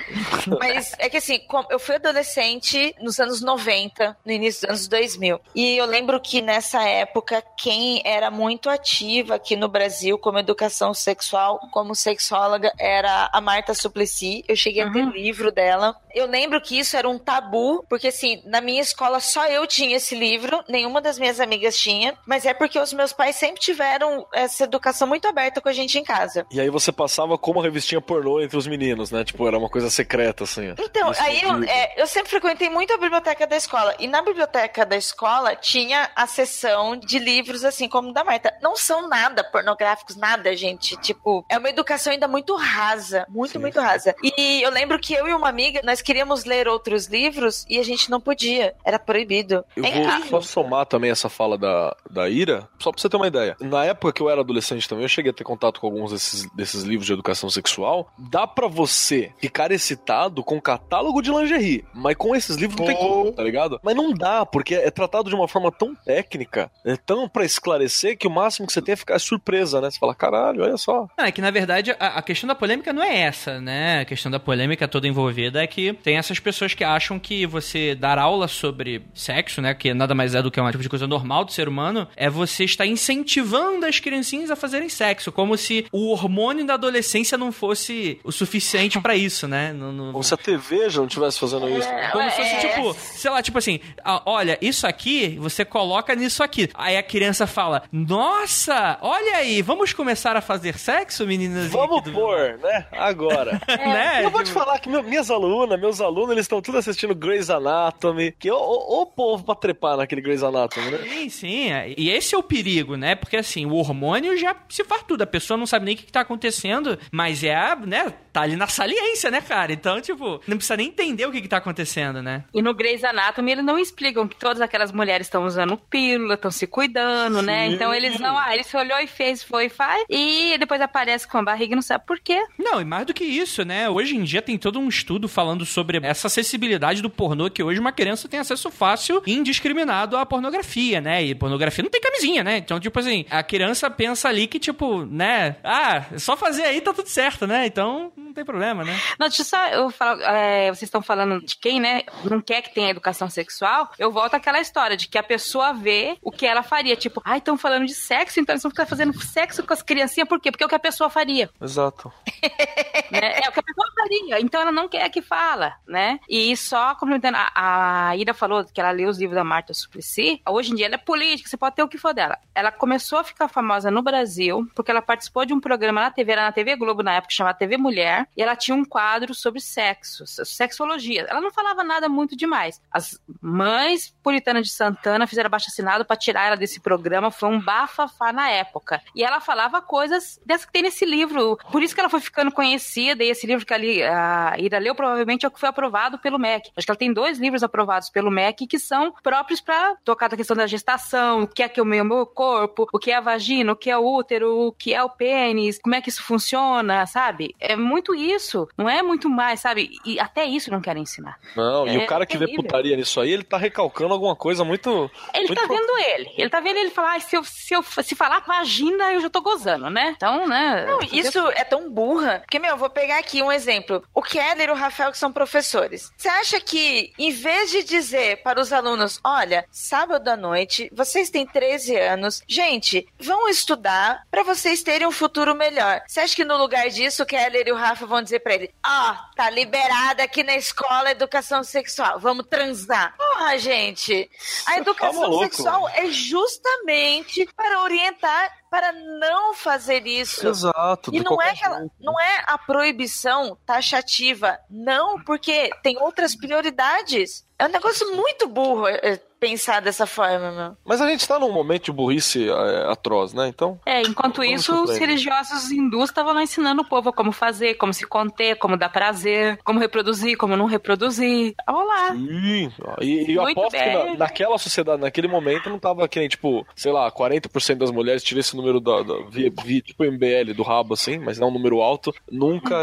Mas 0.60 0.94
é 1.00 1.10
que 1.10 1.18
assim, 1.18 1.40
eu 1.70 1.80
fui 1.80 1.96
adolescente 1.96 2.96
nos 3.02 3.20
anos 3.20 3.42
90, 3.42 4.16
no 4.26 4.32
início 4.32 4.62
dos 4.62 4.70
anos 4.70 4.88
2000. 4.88 5.40
E 5.54 5.76
eu 5.78 5.86
lembro 5.86 6.20
que 6.22 6.42
nessa 6.42 6.82
época, 6.84 7.44
quem 7.58 8.02
era 8.06 8.32
muito 8.32 8.70
ativa 8.70 9.36
aqui 9.36 9.56
no 9.56 9.68
Brasil 9.68 10.18
como 10.18 10.40
educação 10.40 10.94
sexual, 10.94 11.60
como 11.72 11.94
sexóloga, 11.96 12.72
era 12.80 13.30
a 13.34 13.42
Marta 13.42 13.74
Suplicy. 13.74 14.44
Eu 14.48 14.56
cheguei 14.56 14.84
a 14.84 14.92
ter 14.92 14.98
Uhum. 15.04 15.10
livro 15.12 15.52
dela. 15.52 15.96
Eu 16.14 16.26
lembro 16.28 16.60
que 16.62 16.80
isso 16.80 16.96
era 16.98 17.08
um 17.08 17.20
tabu, 17.20 17.86
porque 17.90 18.08
assim, 18.08 18.37
na 18.46 18.62
minha 18.62 18.82
escola 18.82 19.20
só 19.20 19.46
eu 19.48 19.66
tinha 19.68 19.98
esse 19.98 20.16
livro, 20.16 20.64
nenhuma 20.68 21.02
das 21.02 21.20
minhas 21.20 21.40
amigas 21.40 21.78
tinha, 21.78 22.18
mas 22.26 22.46
é 22.46 22.54
porque 22.54 22.80
os 22.80 22.94
meus 22.94 23.14
pais 23.14 23.36
sempre 23.36 23.60
tiveram 23.62 24.26
essa 24.34 24.64
educação 24.64 25.08
muito 25.08 25.28
aberta 25.28 25.62
com 25.62 25.70
a 25.70 25.74
gente 25.74 25.98
em 25.98 26.04
casa. 26.04 26.46
E 26.52 26.60
aí 26.60 26.70
você 26.70 26.92
passava 26.92 27.38
como 27.38 27.60
revistinha 27.60 28.02
pornô 28.02 28.42
entre 28.42 28.58
os 28.58 28.68
meninos, 28.68 29.12
né? 29.12 29.24
Tipo, 29.24 29.48
era 29.48 29.58
uma 29.58 29.70
coisa 29.70 29.90
secreta, 29.90 30.44
assim. 30.44 30.74
Então, 30.78 31.12
aí 31.20 31.42
eu, 31.42 31.64
é, 31.64 32.02
eu 32.02 32.08
sempre 32.08 32.30
frequentei 32.30 32.70
muito 32.70 32.94
a 32.94 32.98
biblioteca 32.98 33.46
da 33.46 33.56
escola. 33.56 33.96
E 34.00 34.08
na 34.08 34.22
biblioteca 34.22 34.86
da 34.86 34.96
escola 34.96 35.56
tinha 35.56 36.10
a 36.16 36.28
seção 36.28 36.96
de 36.96 37.20
livros, 37.20 37.64
assim 37.64 37.88
como 37.88 38.14
da 38.14 38.24
Marta. 38.24 38.54
Não 38.62 38.76
são 38.76 39.08
nada 39.08 39.44
pornográficos, 39.44 40.16
nada, 40.16 40.56
gente. 40.56 40.96
Tipo, 40.98 41.46
é 41.50 41.58
uma 41.58 41.70
educação 41.70 42.14
ainda 42.14 42.28
muito 42.28 42.56
rasa. 42.56 43.26
Muito, 43.30 43.54
Sim, 43.54 43.60
muito 43.60 43.80
rasa. 43.80 44.16
E 44.24 44.62
eu 44.62 44.72
lembro 44.72 45.00
que 45.00 45.14
eu 45.14 45.28
e 45.28 45.34
uma 45.34 45.50
amiga, 45.50 45.82
nós 45.84 46.02
queríamos 46.02 46.46
ler 46.46 46.68
outros 46.68 47.08
livros 47.08 47.66
e 47.70 47.80
a 47.80 47.84
gente 47.84 48.10
não 48.10 48.20
podia. 48.28 48.74
Era 48.86 49.00
proibido. 49.00 49.64
Eu 49.76 49.86
É 49.86 50.20
vou 50.30 50.42
só 50.42 50.42
somar 50.42 50.86
também 50.86 51.10
essa 51.12 51.30
fala 51.30 51.58
da, 51.58 51.96
da 52.10 52.30
Ira, 52.30 52.68
só 52.80 52.92
pra 52.92 53.02
você 53.02 53.08
ter 53.08 53.16
uma 53.18 53.28
ideia. 53.28 53.56
Na 53.60 53.86
época 53.86 54.12
que 54.12 54.22
eu 54.22 54.30
era 54.30 54.42
adolescente 54.42 54.88
também, 54.88 55.04
eu 55.06 55.10
cheguei 55.10 55.32
a 55.32 55.34
ter 55.34 55.44
contato 55.44 55.80
com 55.80 55.88
alguns 55.88 56.12
desses, 56.12 56.46
desses 56.54 56.84
livros 56.84 57.08
de 57.08 57.14
educação 57.14 57.50
sexual. 57.50 58.12
Dá 58.18 58.46
pra 58.46 58.68
você 58.68 59.32
ficar 59.40 59.72
excitado 59.72 60.44
com 60.44 60.60
catálogo 60.60 61.22
de 61.22 61.32
lingerie, 61.32 61.86
mas 61.94 62.16
com 62.16 62.36
esses 62.36 62.58
livros 62.58 62.78
não 62.80 62.86
tem 62.86 62.96
como, 62.98 63.32
tá 63.32 63.44
ligado? 63.44 63.80
Mas 63.82 63.96
não 63.96 64.14
dá, 64.14 64.46
porque 64.46 64.76
é 64.76 64.92
tratado 64.92 65.30
de 65.30 65.36
uma 65.36 65.48
forma 65.48 65.72
tão 65.72 65.96
técnica, 65.96 66.70
é 66.86 66.96
tão 66.98 67.30
pra 67.30 67.46
esclarecer 67.46 68.18
que 68.18 68.28
o 68.28 68.32
máximo 68.32 68.68
que 68.68 68.74
você 68.74 68.82
tem 68.82 68.94
é 68.94 68.96
ficar 68.96 69.20
surpresa, 69.20 69.80
né? 69.80 69.90
Você 69.90 70.00
fala, 70.00 70.14
caralho, 70.16 70.64
olha 70.64 70.78
só. 70.78 71.08
Não, 71.18 71.26
é 71.26 71.32
que 71.32 71.42
na 71.42 71.52
verdade 71.52 71.96
a, 72.00 72.18
a 72.18 72.22
questão 72.22 72.48
da 72.48 72.56
polêmica 72.56 72.92
não 72.92 73.04
é 73.04 73.20
essa, 73.22 73.62
né? 73.62 74.02
A 74.02 74.06
questão 74.06 74.32
da 74.32 74.40
polêmica 74.40 74.88
toda 74.88 75.08
envolvida 75.08 75.64
é 75.64 75.68
que 75.68 75.94
tem 75.94 76.18
essas 76.18 76.40
pessoas 76.40 76.74
que 76.74 76.84
acham 76.84 77.20
que 77.20 77.46
você 77.46 77.96
dar 77.96 78.17
aula 78.24 78.48
sobre 78.48 79.04
sexo, 79.14 79.62
né? 79.62 79.74
Que 79.74 79.94
nada 79.94 80.14
mais 80.16 80.36
é 80.36 80.42
do 80.42 80.50
que 80.52 80.60
uma 80.60 80.72
tipo 80.72 80.84
de 80.84 80.90
coisa 80.90 81.08
normal 81.08 81.46
do 81.46 81.52
ser 81.52 81.68
humano, 81.68 82.08
é 82.16 82.30
você 82.30 82.64
estar 82.64 82.86
incentivando 82.86 83.86
as 83.86 84.00
criancinhas 84.00 84.52
a 84.52 84.56
fazerem 84.56 84.90
sexo, 84.90 85.32
como 85.32 85.58
se 85.58 85.86
o 85.92 86.12
hormônio 86.12 86.66
da 86.66 86.76
adolescência 86.76 87.38
não 87.38 87.52
fosse 87.52 88.20
o 88.24 88.32
suficiente 88.32 89.00
pra 89.00 89.16
isso, 89.16 89.48
né? 89.48 89.72
No, 89.74 89.92
no- 89.92 90.12
Como 90.12 90.24
se 90.24 90.34
a 90.34 90.38
TV 90.38 90.90
já 90.90 91.00
não 91.00 91.08
estivesse 91.08 91.40
fazendo 91.40 91.68
isso. 91.70 91.88
como 92.12 92.30
se 92.30 92.36
fosse, 92.36 92.50
É. 92.56 92.60
tipo, 92.70 92.94
sei 92.94 93.32
lá, 93.32 93.42
tipo 93.42 93.58
assim, 93.58 93.80
olha, 94.26 94.58
isso 94.62 94.86
aqui, 94.88 95.38
você 95.40 95.64
coloca 95.66 96.16
nisso 96.16 96.44
aqui. 96.44 96.70
Aí 96.74 96.98
a 96.98 97.04
criança 97.04 97.46
fala, 97.48 97.84
nossa, 97.92 98.98
olha 99.02 99.38
aí, 99.38 99.62
vamos 99.62 99.94
começar 99.94 100.36
a 100.36 100.42
fazer 100.42 100.78
sexo, 100.78 101.26
meninas? 101.26 101.72
Vamos 101.72 102.04
do- 102.04 102.12
pôr, 102.12 102.58
né? 102.62 102.86
Agora. 102.92 103.60
né? 103.68 104.22
Eu 104.24 104.30
vou 104.30 104.44
te 104.44 104.52
falar 104.52 104.80
que 104.80 104.90
meu- 104.90 105.04
minhas 105.04 105.30
alunas, 105.32 105.80
meus 105.80 106.02
alunos, 106.02 106.32
eles 106.32 106.46
estão 106.46 106.62
tudo 106.62 106.78
assistindo 106.78 107.14
Grey's 107.16 107.50
Anatomy. 107.50 108.07
Que 108.40 108.52
o, 108.52 108.56
o, 108.56 109.02
o 109.02 109.06
povo 109.06 109.44
pra 109.44 109.56
trepar 109.56 109.98
naquele 109.98 110.22
Grey's 110.22 110.44
Anatomy, 110.44 110.92
né? 110.92 110.98
Sim, 110.98 111.30
sim. 111.30 111.72
é. 111.72 111.94
E 111.98 112.10
esse 112.10 112.36
é 112.36 112.38
o 112.38 112.44
perigo, 112.44 112.96
né? 112.96 113.16
Porque 113.16 113.38
assim, 113.38 113.66
o 113.66 113.74
hormônio 113.76 114.38
já 114.38 114.56
se 114.70 114.84
faz 114.84 115.04
tudo. 115.04 115.22
A 115.22 115.28
pessoa 115.28 115.58
não 115.58 115.66
sabe 115.66 115.86
nem 115.86 115.96
o 115.96 115.98
que, 115.98 116.06
que 116.06 116.12
tá 116.12 116.22
acontecendo, 116.22 116.98
mas 117.12 117.44
é, 117.44 117.56
a, 117.56 117.76
né? 117.76 118.14
Tá 118.32 118.42
ali 118.42 118.56
na 118.56 118.68
saliência, 118.68 119.32
né, 119.32 119.42
cara? 119.42 119.74
Então, 119.74 120.00
tipo, 120.00 120.42
não 120.48 120.58
precisa 120.58 120.78
nem 120.78 120.88
entender 120.88 121.26
o 121.26 121.32
que, 121.32 121.42
que 121.42 121.48
tá 121.48 121.58
acontecendo, 121.58 122.22
né? 122.22 122.44
E 122.54 122.62
no 122.62 122.74
Grey's 122.74 123.04
Anatomy 123.04 123.52
eles 123.52 123.66
não 123.66 123.80
explicam 123.80 124.28
que 124.28 124.36
todas 124.36 124.62
aquelas 124.62 124.92
mulheres 124.92 125.28
estão 125.28 125.46
usando 125.46 125.78
pílula, 125.78 126.36
estão 126.36 126.52
se 126.52 126.68
cuidando, 126.68 127.42
né? 127.42 127.68
Sim. 127.68 127.74
Então 127.74 127.94
eles 127.94 128.20
não, 128.20 128.38
ah, 128.38 128.54
ele 128.54 128.64
se 128.64 128.78
olhou 128.78 129.00
e 129.00 129.08
fez, 129.08 129.44
foi 129.44 129.66
e 129.66 129.70
faz, 129.70 130.06
e 130.10 130.58
depois 130.58 130.82
aparece 130.82 131.28
com 131.28 131.38
a 131.38 131.44
barriga 131.44 131.74
e 131.74 131.76
não 131.76 131.82
sabe 131.82 132.06
por 132.06 132.20
quê. 132.20 132.46
Não, 132.58 132.80
e 132.80 132.86
mais 132.86 133.06
do 133.06 133.14
que 133.14 133.24
isso, 133.24 133.64
né? 133.64 133.90
Hoje 133.90 134.16
em 134.16 134.24
dia 134.24 134.42
tem 134.42 134.58
todo 134.58 134.80
um 134.80 134.88
estudo 134.88 135.28
falando 135.28 135.66
sobre 135.66 136.00
essa 136.04 136.28
acessibilidade 136.28 137.02
do 137.02 137.10
pornô, 137.10 137.50
que 137.50 137.64
hoje 137.64 137.80
uma 137.80 137.92
criança 137.98 138.30
tem 138.30 138.40
acesso 138.40 138.70
fácil 138.70 139.24
e 139.26 139.34
indiscriminado 139.34 140.16
à 140.16 140.24
pornografia, 140.24 141.02
né? 141.02 141.24
E 141.24 141.34
pornografia 141.34 141.84
não 141.84 141.90
tem 141.90 142.00
camisinha, 142.00 142.44
né? 142.44 142.58
Então, 142.58 142.80
tipo 142.80 143.00
assim, 143.00 143.26
a 143.28 143.42
criança 143.42 143.90
pensa 143.90 144.30
ali 144.30 144.46
que, 144.46 144.60
tipo, 144.60 145.04
né? 145.04 145.56
Ah, 145.64 146.06
é 146.14 146.20
só 146.20 146.38
fazer 146.38 146.64
aí 146.64 146.80
tá 146.80 146.94
tudo 146.94 147.10
certo, 147.10 147.48
né? 147.48 147.66
Então, 147.66 148.12
não 148.16 148.34
tem 148.34 148.46
problema, 148.46 148.84
né? 148.84 148.96
Não, 149.20 149.28
deixa 149.28 149.42
eu 149.42 149.46
só 149.46 149.68
eu 149.70 149.90
falar, 149.90 150.22
é, 150.36 150.68
vocês 150.68 150.84
estão 150.84 151.02
falando 151.02 151.44
de 151.44 151.58
quem, 151.58 151.80
né, 151.80 152.04
não 152.24 152.40
quer 152.40 152.62
que 152.62 152.74
tenha 152.74 152.92
educação 152.92 153.30
sexual, 153.30 153.90
eu 153.98 154.12
volto 154.12 154.36
àquela 154.36 154.60
história 154.60 154.96
de 154.96 155.08
que 155.08 155.18
a 155.18 155.24
pessoa 155.24 155.74
vê 155.74 156.18
o 156.22 156.32
que 156.32 156.46
ela 156.46 156.62
faria, 156.62 156.96
tipo, 156.96 157.20
ai, 157.26 157.40
estão 157.40 157.58
falando 157.58 157.88
de 157.88 157.96
sexo, 157.96 158.40
então 158.40 158.54
eles 158.54 158.62
vão 158.62 158.70
ficar 158.70 158.86
fazendo 158.86 159.20
sexo 159.20 159.64
com 159.64 159.74
as 159.74 159.82
criancinhas, 159.82 160.30
por 160.30 160.40
quê? 160.40 160.52
Porque 160.52 160.64
é 160.64 160.68
o 160.68 160.70
que 160.70 160.76
a 160.76 160.80
pessoa 160.80 161.10
faria, 161.10 161.50
Exato. 161.60 162.12
né? 163.12 163.40
É 163.44 163.50
o 163.50 163.52
que 163.52 163.60
a 163.60 163.64
pessoa 163.64 163.88
faria, 163.96 164.40
então 164.40 164.62
ela 164.62 164.72
não 164.72 164.88
quer 164.88 165.10
que 165.10 165.22
fala, 165.22 165.74
né? 165.88 166.20
E 166.30 166.56
só 166.56 166.94
complementando, 166.94 167.38
a, 167.38 167.52
a 167.56 167.87
Ira 168.16 168.34
falou 168.34 168.64
que 168.66 168.80
ela 168.80 168.92
leu 168.92 169.10
os 169.10 169.18
livros 169.18 169.36
da 169.36 169.44
Marta 169.44 169.74
Suplicy, 169.74 170.42
hoje 170.48 170.72
em 170.72 170.76
dia 170.76 170.86
ela 170.86 170.96
é 170.96 170.98
política, 170.98 171.50
você 171.50 171.58
pode 171.58 171.76
ter 171.76 171.84
o 171.84 171.88
que 171.88 171.98
for 171.98 172.14
dela. 172.14 172.38
Ela 172.54 172.72
começou 172.72 173.20
a 173.20 173.24
ficar 173.24 173.48
famosa 173.48 173.92
no 173.92 174.02
Brasil 174.02 174.68
porque 174.76 174.92
ela 174.92 175.02
participou 175.02 175.46
de 175.46 175.54
um 175.54 175.60
programa 175.60 176.02
na 176.02 176.12
TV, 176.12 176.32
era 176.32 176.44
na 176.44 176.52
TV 176.52 176.76
Globo 176.76 177.04
na 177.04 177.14
época, 177.14 177.34
chamada 177.34 177.58
TV 177.58 177.78
Mulher, 177.78 178.28
e 178.36 178.42
ela 178.42 178.56
tinha 178.56 178.76
um 178.76 178.84
quadro 178.84 179.34
sobre 179.34 179.62
sexo, 179.62 180.26
sexologia. 180.28 181.26
Ela 181.30 181.42
não 181.42 181.52
falava 181.52 181.84
nada 181.84 182.10
muito 182.10 182.36
demais. 182.36 182.82
As 182.92 183.20
mães 183.42 184.14
puritanas 184.24 184.68
de 184.68 184.74
Santana 184.74 185.28
fizeram 185.28 185.48
abaixo 185.48 185.68
assinado 185.70 186.06
para 186.06 186.16
tirar 186.16 186.48
ela 186.48 186.58
desse 186.58 186.80
programa, 186.80 187.32
foi 187.32 187.50
um 187.50 187.62
bafafá 187.62 188.34
na 188.34 188.50
época. 188.50 189.02
E 189.16 189.24
ela 189.24 189.40
falava 189.40 189.82
coisas 189.82 190.40
dessas 190.46 190.66
que 190.66 190.72
tem 190.72 190.82
nesse 190.82 191.06
livro. 191.06 191.58
Por 191.72 191.82
isso 191.82 191.94
que 191.94 192.00
ela 192.00 192.10
foi 192.10 192.20
ficando 192.20 192.52
conhecida, 192.52 193.24
e 193.24 193.30
esse 193.30 193.48
livro 193.48 193.66
que 193.66 193.74
a 193.74 194.56
Ira 194.58 194.80
leu 194.80 194.96
provavelmente 194.96 195.46
é 195.46 195.48
o 195.48 195.52
que 195.52 195.60
foi 195.60 195.70
aprovado 195.70 196.18
pelo 196.20 196.38
MEC. 196.40 196.72
Acho 196.76 196.86
que 196.86 196.92
ela 196.92 196.98
tem 196.98 197.14
dois 197.14 197.38
livros 197.38 197.64
aprovados 197.64 197.77
pelo 198.14 198.32
MEC 198.32 198.66
que 198.68 198.80
são 198.80 199.14
próprios 199.24 199.60
para 199.62 199.96
tocar 200.04 200.28
da 200.30 200.38
questão 200.38 200.56
da 200.56 200.68
gestação, 200.68 201.44
o 201.44 201.48
que 201.48 201.62
é 201.64 201.70
que 201.70 201.80
é 201.80 201.84
o 201.84 201.86
meu, 201.86 202.04
meu 202.06 202.26
corpo, 202.26 202.88
o 202.94 203.00
que 203.00 203.12
é 203.12 203.16
a 203.16 203.22
vagina, 203.22 203.72
o 203.74 203.76
que 203.76 203.90
é 203.90 203.98
o 203.98 204.06
útero, 204.06 204.68
o 204.68 204.72
que 204.72 204.94
é 204.94 205.04
o 205.04 205.10
pênis, 205.10 205.80
como 205.82 205.96
é 205.96 206.02
que 206.02 206.10
isso 206.10 206.24
funciona, 206.24 207.06
sabe? 207.06 207.56
É 207.60 207.76
muito 207.76 208.14
isso, 208.16 208.68
não 208.78 208.90
é 208.90 209.02
muito 209.02 209.30
mais, 209.30 209.60
sabe? 209.60 209.90
E 210.06 210.20
até 210.20 210.46
isso 210.46 210.72
não 210.72 210.82
querem 210.82 211.04
ensinar. 211.04 211.38
Não, 211.56 211.88
e 211.88 211.96
É 211.96 212.04
o 212.04 212.08
cara 212.08 212.26
que 212.26 212.38
vê 212.38 212.46
terrível. 212.46 212.64
putaria 212.64 212.96
nisso 212.96 213.20
aí, 213.20 213.32
ele 213.32 213.44
tá 213.44 213.58
recalcando 213.58 214.14
alguma 214.14 214.36
coisa 214.36 214.64
muito. 214.64 215.10
Ele 215.34 215.48
muito 215.48 215.62
tá 215.62 215.68
vendo 215.68 215.98
ele. 215.98 216.32
Ele 216.38 216.50
tá 216.50 216.60
vendo 216.60 216.78
ele 216.78 216.90
falar, 216.90 217.12
"Ai, 217.12 217.22
se 217.22 217.36
eu, 217.36 217.44
se 217.44 217.74
eu 217.74 217.84
se 217.84 218.16
falar 218.16 218.40
vagina, 218.42 219.12
eu 219.14 219.22
já 219.22 219.30
tô 219.30 219.42
gozando, 219.42 219.90
né? 219.90 220.14
Então, 220.16 220.48
né? 220.48 220.86
Não, 220.88 221.00
isso 221.12 221.40
é 221.50 221.64
tão 221.64 221.90
burra. 221.90 222.40
Porque, 222.40 222.60
meu, 222.60 222.72
eu 222.72 222.78
vou 222.78 222.90
pegar 222.90 223.18
aqui 223.20 223.42
um 223.42 223.52
exemplo. 223.52 224.04
O 224.14 224.22
Keller 224.22 224.70
e 224.70 224.72
o 224.72 224.76
Rafael, 224.76 225.12
que 225.12 225.18
são 225.18 225.32
professores. 225.32 226.12
Você 226.18 226.28
acha 226.30 226.60
que, 226.60 227.12
em 227.18 227.32
vez 227.32 227.67
de 227.70 227.84
dizer 227.84 228.42
para 228.44 228.60
os 228.60 228.74
alunos, 228.74 229.20
olha, 229.24 229.66
sábado 229.72 230.28
à 230.28 230.38
noite, 230.38 230.90
vocês 230.94 231.30
têm 231.30 231.46
13 231.46 231.96
anos, 231.96 232.42
gente, 232.48 233.08
vão 233.20 233.48
estudar 233.48 234.24
para 234.32 234.44
vocês 234.44 234.82
terem 234.82 235.08
um 235.08 235.12
futuro 235.12 235.54
melhor. 235.54 236.02
Você 236.08 236.22
acha 236.22 236.36
que 236.36 236.46
no 236.46 236.58
lugar 236.58 236.90
disso, 236.90 237.24
o 237.24 237.26
Keller 237.26 237.68
e 237.68 237.72
o 237.72 237.76
Rafa 237.76 238.06
vão 238.06 238.22
dizer 238.22 238.40
para 238.40 238.56
ele, 238.56 238.74
ó, 238.86 239.16
tá 239.36 239.50
liberada 239.50 240.24
aqui 240.24 240.44
na 240.44 240.56
escola 240.56 241.10
a 241.10 241.12
educação 241.12 241.64
sexual, 241.64 242.20
vamos 242.20 242.46
transar. 242.48 243.16
Porra, 243.18 243.58
gente, 243.58 244.30
a 244.66 244.78
educação 244.78 245.22
maluco. 245.22 245.44
sexual 245.44 245.90
é 245.90 246.08
justamente 246.08 247.48
para 247.56 247.82
orientar 247.82 248.58
para 248.70 248.92
não 248.92 249.54
fazer 249.54 250.06
isso. 250.06 250.48
Exato. 250.48 251.12
E 251.14 251.20
não 251.22 251.42
é, 251.42 251.52
aquela, 251.52 251.88
não 252.00 252.20
é 252.20 252.44
a 252.46 252.58
proibição 252.58 253.58
taxativa, 253.66 254.60
não, 254.70 255.22
porque 255.24 255.70
tem 255.82 255.98
outras 255.98 256.36
prioridades. 256.36 257.46
É 257.60 257.66
um 257.66 257.70
negócio 257.72 258.16
muito 258.16 258.48
burro 258.48 258.88
é, 258.88 259.00
é, 259.04 259.20
pensar 259.40 259.82
dessa 259.82 260.06
forma, 260.06 260.52
meu. 260.52 260.78
Mas 260.86 261.02
a 261.02 261.08
gente 261.10 261.28
tá 261.28 261.40
num 261.40 261.52
momento 261.52 261.86
de 261.86 261.92
burrice 261.92 262.48
é, 262.48 262.92
atroz, 262.92 263.34
né? 263.34 263.48
Então. 263.48 263.80
É, 263.84 264.02
enquanto 264.04 264.44
isso, 264.44 264.84
os 264.84 264.96
religiosos 264.98 265.72
hindus 265.72 266.10
estavam 266.12 266.34
lá 266.34 266.44
ensinando 266.44 266.84
o 266.84 266.86
povo 266.88 267.12
como 267.12 267.32
fazer, 267.32 267.74
como 267.76 267.92
se 267.94 268.06
conter, 268.06 268.58
como 268.58 268.78
dar 268.78 268.90
prazer, 268.90 269.58
como 269.64 269.80
reproduzir, 269.80 270.38
como 270.38 270.56
não 270.56 270.66
reproduzir. 270.66 271.56
Olha 271.68 271.84
lá. 271.86 272.12
Sim. 272.12 272.72
E, 273.02 273.32
e 273.32 273.34
eu 273.36 273.42
Muito 273.42 273.60
aposto 273.60 273.76
que 273.78 273.84
bem. 273.84 274.12
na- 274.12 274.18
naquela 274.18 274.58
sociedade, 274.60 275.02
naquele 275.02 275.28
momento, 275.28 275.68
não 275.68 275.80
tava 275.80 276.08
que 276.08 276.20
nem, 276.20 276.30
tipo, 276.30 276.64
sei 276.76 276.92
lá, 276.92 277.12
40% 277.12 277.76
das 277.80 277.90
mulheres, 277.92 278.24
tirei 278.24 278.42
esse 278.42 278.56
número 278.56 278.80
da, 278.80 279.02
da 279.02 279.16
via, 279.30 279.52
via, 279.64 279.82
tipo 279.82 280.04
MBL 280.04 280.54
do 280.56 280.62
rabo, 280.62 280.94
assim, 280.94 281.18
mas 281.18 281.40
não 281.40 281.48
um 281.48 281.54
número 281.54 281.82
alto, 281.82 282.14
nunca, 282.32 282.78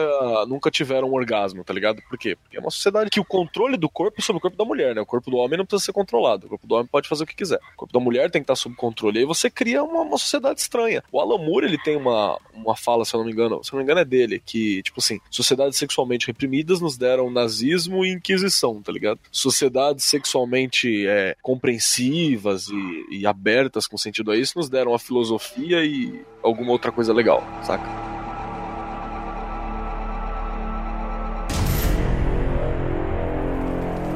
nunca 0.48 0.68
tiveram 0.70 1.08
um 1.10 1.14
orgasmo, 1.14 1.62
tá 1.62 1.72
ligado? 1.72 2.02
Por 2.08 2.18
quê? 2.18 2.34
Porque 2.36 2.56
é 2.56 2.60
uma 2.60 2.70
sociedade 2.72 3.08
que 3.10 3.20
o 3.20 3.24
controle 3.24 3.76
do 3.76 3.88
corpo 3.88 4.20
sobre 4.20 4.38
o 4.38 4.40
corpo 4.40 4.56
da 4.56 4.63
mulher, 4.64 4.94
né? 4.94 5.00
O 5.00 5.06
corpo 5.06 5.30
do 5.30 5.36
homem 5.36 5.58
não 5.58 5.64
precisa 5.64 5.86
ser 5.86 5.92
controlado. 5.92 6.46
O 6.46 6.50
corpo 6.50 6.66
do 6.66 6.74
homem 6.74 6.86
pode 6.86 7.08
fazer 7.08 7.24
o 7.24 7.26
que 7.26 7.34
quiser. 7.34 7.60
O 7.74 7.76
corpo 7.76 7.92
da 7.92 8.00
mulher 8.00 8.30
tem 8.30 8.40
que 8.40 8.44
estar 8.44 8.56
sob 8.56 8.74
controle. 8.74 9.18
E 9.18 9.20
aí 9.20 9.26
você 9.26 9.50
cria 9.50 9.82
uma, 9.82 10.02
uma 10.02 10.18
sociedade 10.18 10.60
estranha. 10.60 11.02
O 11.10 11.20
Alan 11.20 11.38
Moore, 11.38 11.66
ele 11.66 11.78
tem 11.78 11.96
uma, 11.96 12.38
uma 12.52 12.76
fala, 12.76 13.04
se 13.04 13.14
eu 13.14 13.18
não 13.18 13.26
me 13.26 13.32
engano, 13.32 13.62
se 13.62 13.70
eu 13.70 13.76
não 13.76 13.78
me 13.78 13.84
engano 13.84 14.00
é 14.00 14.04
dele, 14.04 14.42
que, 14.44 14.82
tipo 14.82 15.00
assim, 15.00 15.20
sociedades 15.30 15.78
sexualmente 15.78 16.26
reprimidas 16.26 16.80
nos 16.80 16.96
deram 16.96 17.30
nazismo 17.30 18.04
e 18.04 18.12
inquisição, 18.12 18.82
tá 18.82 18.92
ligado? 18.92 19.18
Sociedades 19.30 20.04
sexualmente 20.04 21.06
é, 21.06 21.36
compreensivas 21.42 22.68
e, 22.68 23.18
e 23.18 23.26
abertas 23.26 23.86
com 23.86 23.96
sentido 23.96 24.30
a 24.30 24.36
isso 24.36 24.58
nos 24.58 24.68
deram 24.68 24.94
a 24.94 24.98
filosofia 24.98 25.84
e 25.84 26.22
alguma 26.42 26.72
outra 26.72 26.92
coisa 26.92 27.12
legal, 27.12 27.42
saca? 27.62 28.13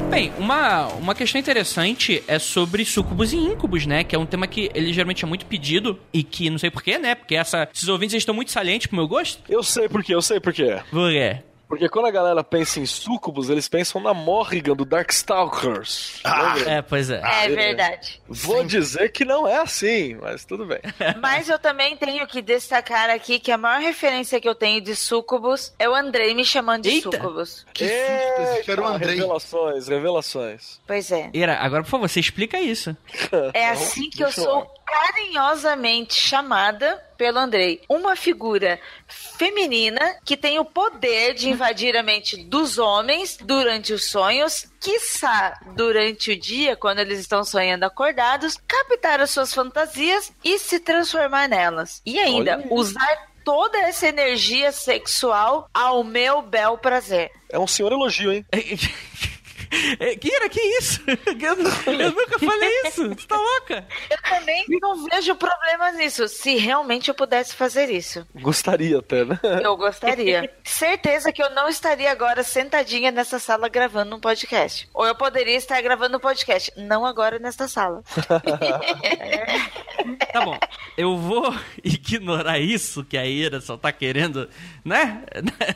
Bem, 0.09 0.33
uma, 0.39 0.87
uma 0.87 1.13
questão 1.13 1.39
interessante 1.39 2.23
é 2.27 2.39
sobre 2.39 2.83
sucubus 2.83 3.31
e 3.31 3.37
íncubos, 3.37 3.85
né? 3.85 4.03
Que 4.03 4.15
é 4.15 4.19
um 4.19 4.25
tema 4.25 4.47
que 4.47 4.71
ele 4.73 4.91
geralmente 4.91 5.23
é 5.23 5.27
muito 5.27 5.45
pedido 5.45 5.99
e 6.11 6.23
que 6.23 6.49
não 6.49 6.57
sei 6.57 6.71
porquê, 6.71 6.97
né? 6.97 7.13
Porque 7.13 7.35
essa, 7.35 7.69
esses 7.71 7.87
ouvintes 7.87 8.15
estão 8.15 8.33
muito 8.33 8.51
salientes 8.51 8.87
pro 8.87 8.97
meu 8.97 9.07
gosto. 9.07 9.43
Eu 9.47 9.61
sei 9.61 9.87
por 9.87 10.03
quê, 10.03 10.15
eu 10.15 10.21
sei 10.21 10.39
por 10.39 10.51
quê. 10.51 10.79
Por 10.89 11.11
quê? 11.11 11.37
Porque 11.69 11.87
quando 11.87 12.07
a 12.07 12.11
galera 12.11 12.43
pensa 12.43 12.79
em 12.79 12.85
sucubus, 12.87 13.47
eles 13.47 13.69
pensam 13.69 14.01
na 14.01 14.11
Morrigan 14.11 14.75
do 14.75 14.83
Darkstalkers. 14.83 16.19
Lembra? 16.25 16.71
É, 16.71 16.81
pois 16.81 17.11
é. 17.11 17.21
É 17.45 17.49
verdade. 17.49 18.19
Vou 18.27 18.63
dizer 18.63 19.11
que 19.11 19.23
não 19.23 19.47
é 19.47 19.57
assim, 19.57 20.15
mas 20.15 20.43
tudo 20.43 20.65
bem. 20.65 20.79
Mas 21.21 21.47
eu 21.47 21.59
também 21.59 21.95
tenho 21.95 22.25
que 22.25 22.41
destacar 22.41 23.09
aqui 23.11 23.39
que 23.39 23.51
a 23.51 23.57
maior 23.57 23.81
referência 23.81 24.41
que 24.41 24.49
eu 24.49 24.55
tenho 24.55 24.81
de 24.81 24.95
sucubus 24.95 25.71
é 25.77 25.87
o 25.87 25.93
Andrei 25.93 26.33
me 26.33 26.43
chamando 26.43 26.83
de 26.83 26.89
Eita. 26.89 27.11
sucubus. 27.11 27.65
Que 27.71 27.87
susto, 27.87 28.59
esse 28.61 28.71
era 28.71 28.81
o 28.81 28.85
Eita, 28.85 28.95
Andrei. 28.95 29.15
Revelações, 29.17 29.87
revelações. 29.87 30.79
Pois 30.87 31.11
é. 31.11 31.29
Ira, 31.33 31.57
agora 31.59 31.83
por 31.83 31.89
favor, 31.89 32.09
você 32.09 32.19
explica 32.19 32.59
isso. 32.59 32.97
É 33.53 33.69
assim 33.69 34.09
que 34.09 34.23
eu 34.23 34.31
sou 34.31 34.67
carinhosamente 34.85 36.15
chamada 36.15 36.99
pelo 37.19 37.37
Andrei. 37.37 37.81
Uma 37.89 38.15
figura 38.15 38.79
feminina 39.05 40.15
que 40.23 40.37
tem 40.37 40.57
o 40.57 40.63
poder 40.63 41.33
de 41.33 41.49
invadir 41.49 41.97
a 41.97 42.01
mente 42.01 42.37
dos 42.37 42.77
homens 42.77 43.37
durante 43.41 43.91
os 43.91 44.05
sonhos, 44.05 44.65
quiçá 44.79 45.59
durante 45.75 46.31
o 46.31 46.39
dia, 46.39 46.77
quando 46.77 46.99
eles 46.99 47.19
estão 47.19 47.43
sonhando 47.43 47.83
acordados, 47.83 48.57
captar 48.65 49.19
as 49.19 49.31
suas 49.31 49.53
fantasias 49.53 50.31
e 50.45 50.57
se 50.57 50.79
transformar 50.79 51.49
nelas. 51.49 52.01
E 52.05 52.17
ainda, 52.17 52.55
Olha 52.55 52.67
usar 52.73 53.27
toda 53.43 53.77
essa 53.79 54.07
energia 54.07 54.71
sexual 54.71 55.69
ao 55.73 56.05
meu 56.05 56.41
bel 56.41 56.77
prazer. 56.77 57.31
É 57.49 57.59
um 57.59 57.67
senhor 57.67 57.91
elogio, 57.91 58.31
hein? 58.31 58.45
É, 59.99 60.13
Ira, 60.13 60.49
que 60.49 60.59
isso? 60.59 61.01
Eu, 61.39 61.93
eu 61.93 62.11
nunca 62.11 62.39
falei 62.39 62.69
isso. 62.85 63.07
Você 63.09 63.27
tá 63.27 63.37
louca? 63.37 63.87
Eu 64.09 64.17
também 64.21 64.65
não 64.81 65.05
vejo 65.05 65.35
problema 65.35 65.91
nisso, 65.91 66.27
se 66.27 66.55
realmente 66.57 67.09
eu 67.09 67.15
pudesse 67.15 67.55
fazer 67.55 67.89
isso. 67.89 68.25
Gostaria 68.35 68.99
até, 68.99 69.25
né? 69.25 69.39
Eu 69.63 69.75
gostaria. 69.77 70.51
Certeza 70.63 71.31
que 71.31 71.41
eu 71.41 71.49
não 71.51 71.67
estaria 71.67 72.11
agora 72.11 72.43
sentadinha 72.43 73.11
nessa 73.11 73.39
sala 73.39 73.69
gravando 73.69 74.15
um 74.15 74.19
podcast. 74.19 74.89
Ou 74.93 75.05
eu 75.05 75.15
poderia 75.15 75.55
estar 75.55 75.81
gravando 75.81 76.17
um 76.17 76.19
podcast, 76.19 76.71
não 76.77 77.05
agora 77.05 77.39
nesta 77.39 77.67
sala. 77.67 78.03
Tá 80.31 80.45
bom. 80.45 80.57
Eu 80.97 81.17
vou 81.17 81.53
ignorar 81.83 82.59
isso 82.59 83.03
que 83.03 83.17
a 83.17 83.25
Ira 83.25 83.59
só 83.59 83.77
tá 83.77 83.91
querendo, 83.91 84.49
né? 84.83 85.23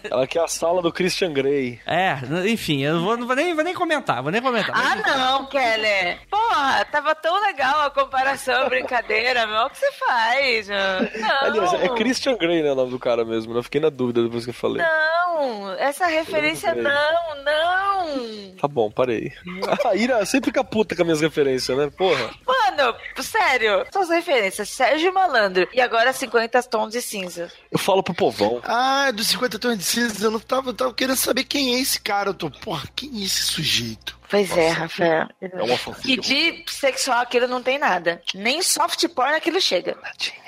Ela 0.03 0.27
quer 0.27 0.41
a 0.41 0.47
sala 0.47 0.81
do 0.81 0.91
Christian 0.91 1.33
Grey. 1.33 1.79
É, 1.85 2.17
enfim, 2.47 2.83
eu 2.83 3.01
vou, 3.01 3.17
não 3.17 3.27
vou 3.27 3.35
nem, 3.35 3.53
vou 3.53 3.63
nem 3.63 3.73
comentar, 3.83 4.21
vou 4.23 4.31
nem 4.31 4.41
comentar. 4.41 4.73
Ah, 4.75 4.95
não, 4.95 5.45
Keller. 5.47 6.19
Porra, 6.29 6.85
tava 6.85 7.13
tão 7.15 7.41
legal 7.43 7.81
a 7.81 7.89
comparação, 7.89 8.63
a 8.65 8.69
brincadeira, 8.69 9.45
meu. 9.45 9.63
O 9.65 9.69
que 9.69 9.77
você 9.77 9.91
faz? 9.93 10.67
Não. 10.69 11.39
Aliás, 11.41 11.73
é 11.73 11.89
Christian 11.89 12.37
Grey, 12.37 12.63
né, 12.63 12.71
o 12.71 12.75
nome 12.75 12.91
do 12.91 12.99
cara 12.99 13.25
mesmo. 13.25 13.53
né? 13.53 13.59
Eu 13.59 13.63
fiquei 13.63 13.81
na 13.81 13.89
dúvida 13.89 14.23
depois 14.23 14.45
que 14.45 14.51
eu 14.51 14.53
falei. 14.55 14.81
Não, 14.81 15.73
essa 15.73 16.05
referência 16.07 16.73
Não, 16.73 16.83
não, 16.83 17.43
não. 17.43 18.55
Tá 18.59 18.67
bom, 18.67 18.89
parei. 18.89 19.33
A 19.85 19.95
Ira 19.95 20.25
sempre 20.25 20.49
fica 20.51 20.63
puta 20.63 20.95
com 20.95 21.01
as 21.01 21.05
minhas 21.05 21.21
referências, 21.21 21.77
né? 21.77 21.89
Porra. 21.95 22.29
Mano, 22.47 22.95
sério, 23.21 23.85
suas 23.91 24.09
referências, 24.09 24.69
Sérgio 24.69 25.13
Malandro 25.13 25.67
e 25.73 25.81
agora 25.81 26.13
50 26.13 26.63
tons 26.63 26.91
de 26.91 27.01
cinza. 27.01 27.51
Eu 27.71 27.77
falo 27.79 28.01
pro 28.01 28.13
povão. 28.13 28.61
Ah, 28.63 29.11
dos 29.11 29.27
50 29.27 29.59
tons 29.59 29.77
de 29.77 29.83
cinza, 29.83 30.25
eu 30.25 30.31
não 30.31 30.39
tava, 30.39 30.69
eu 30.69 30.73
tava 30.73 30.93
querendo 30.93 31.17
saber 31.17 31.43
quem 31.43 31.75
é 31.75 31.79
esse 31.79 31.99
cara. 31.99 32.29
Eu 32.29 32.33
tô, 32.33 32.49
porra, 32.49 32.83
quem 32.95 33.21
é 33.21 33.25
esse 33.25 33.43
sujeito? 33.43 33.72
jeito. 33.73 34.22
Pois 34.29 34.55
é, 34.57 34.69
Rafael. 34.69 35.27
É 35.41 35.47
uma 35.55 35.67
Que 35.67 35.77
fanfic. 35.77 36.21
de 36.21 36.63
sexual 36.71 37.19
aquilo 37.21 37.47
não 37.47 37.61
tem 37.61 37.77
nada. 37.77 38.21
Nem 38.33 38.61
soft 38.61 39.07
porn 39.09 39.35
aquilo 39.35 39.61
chega. 39.61 39.95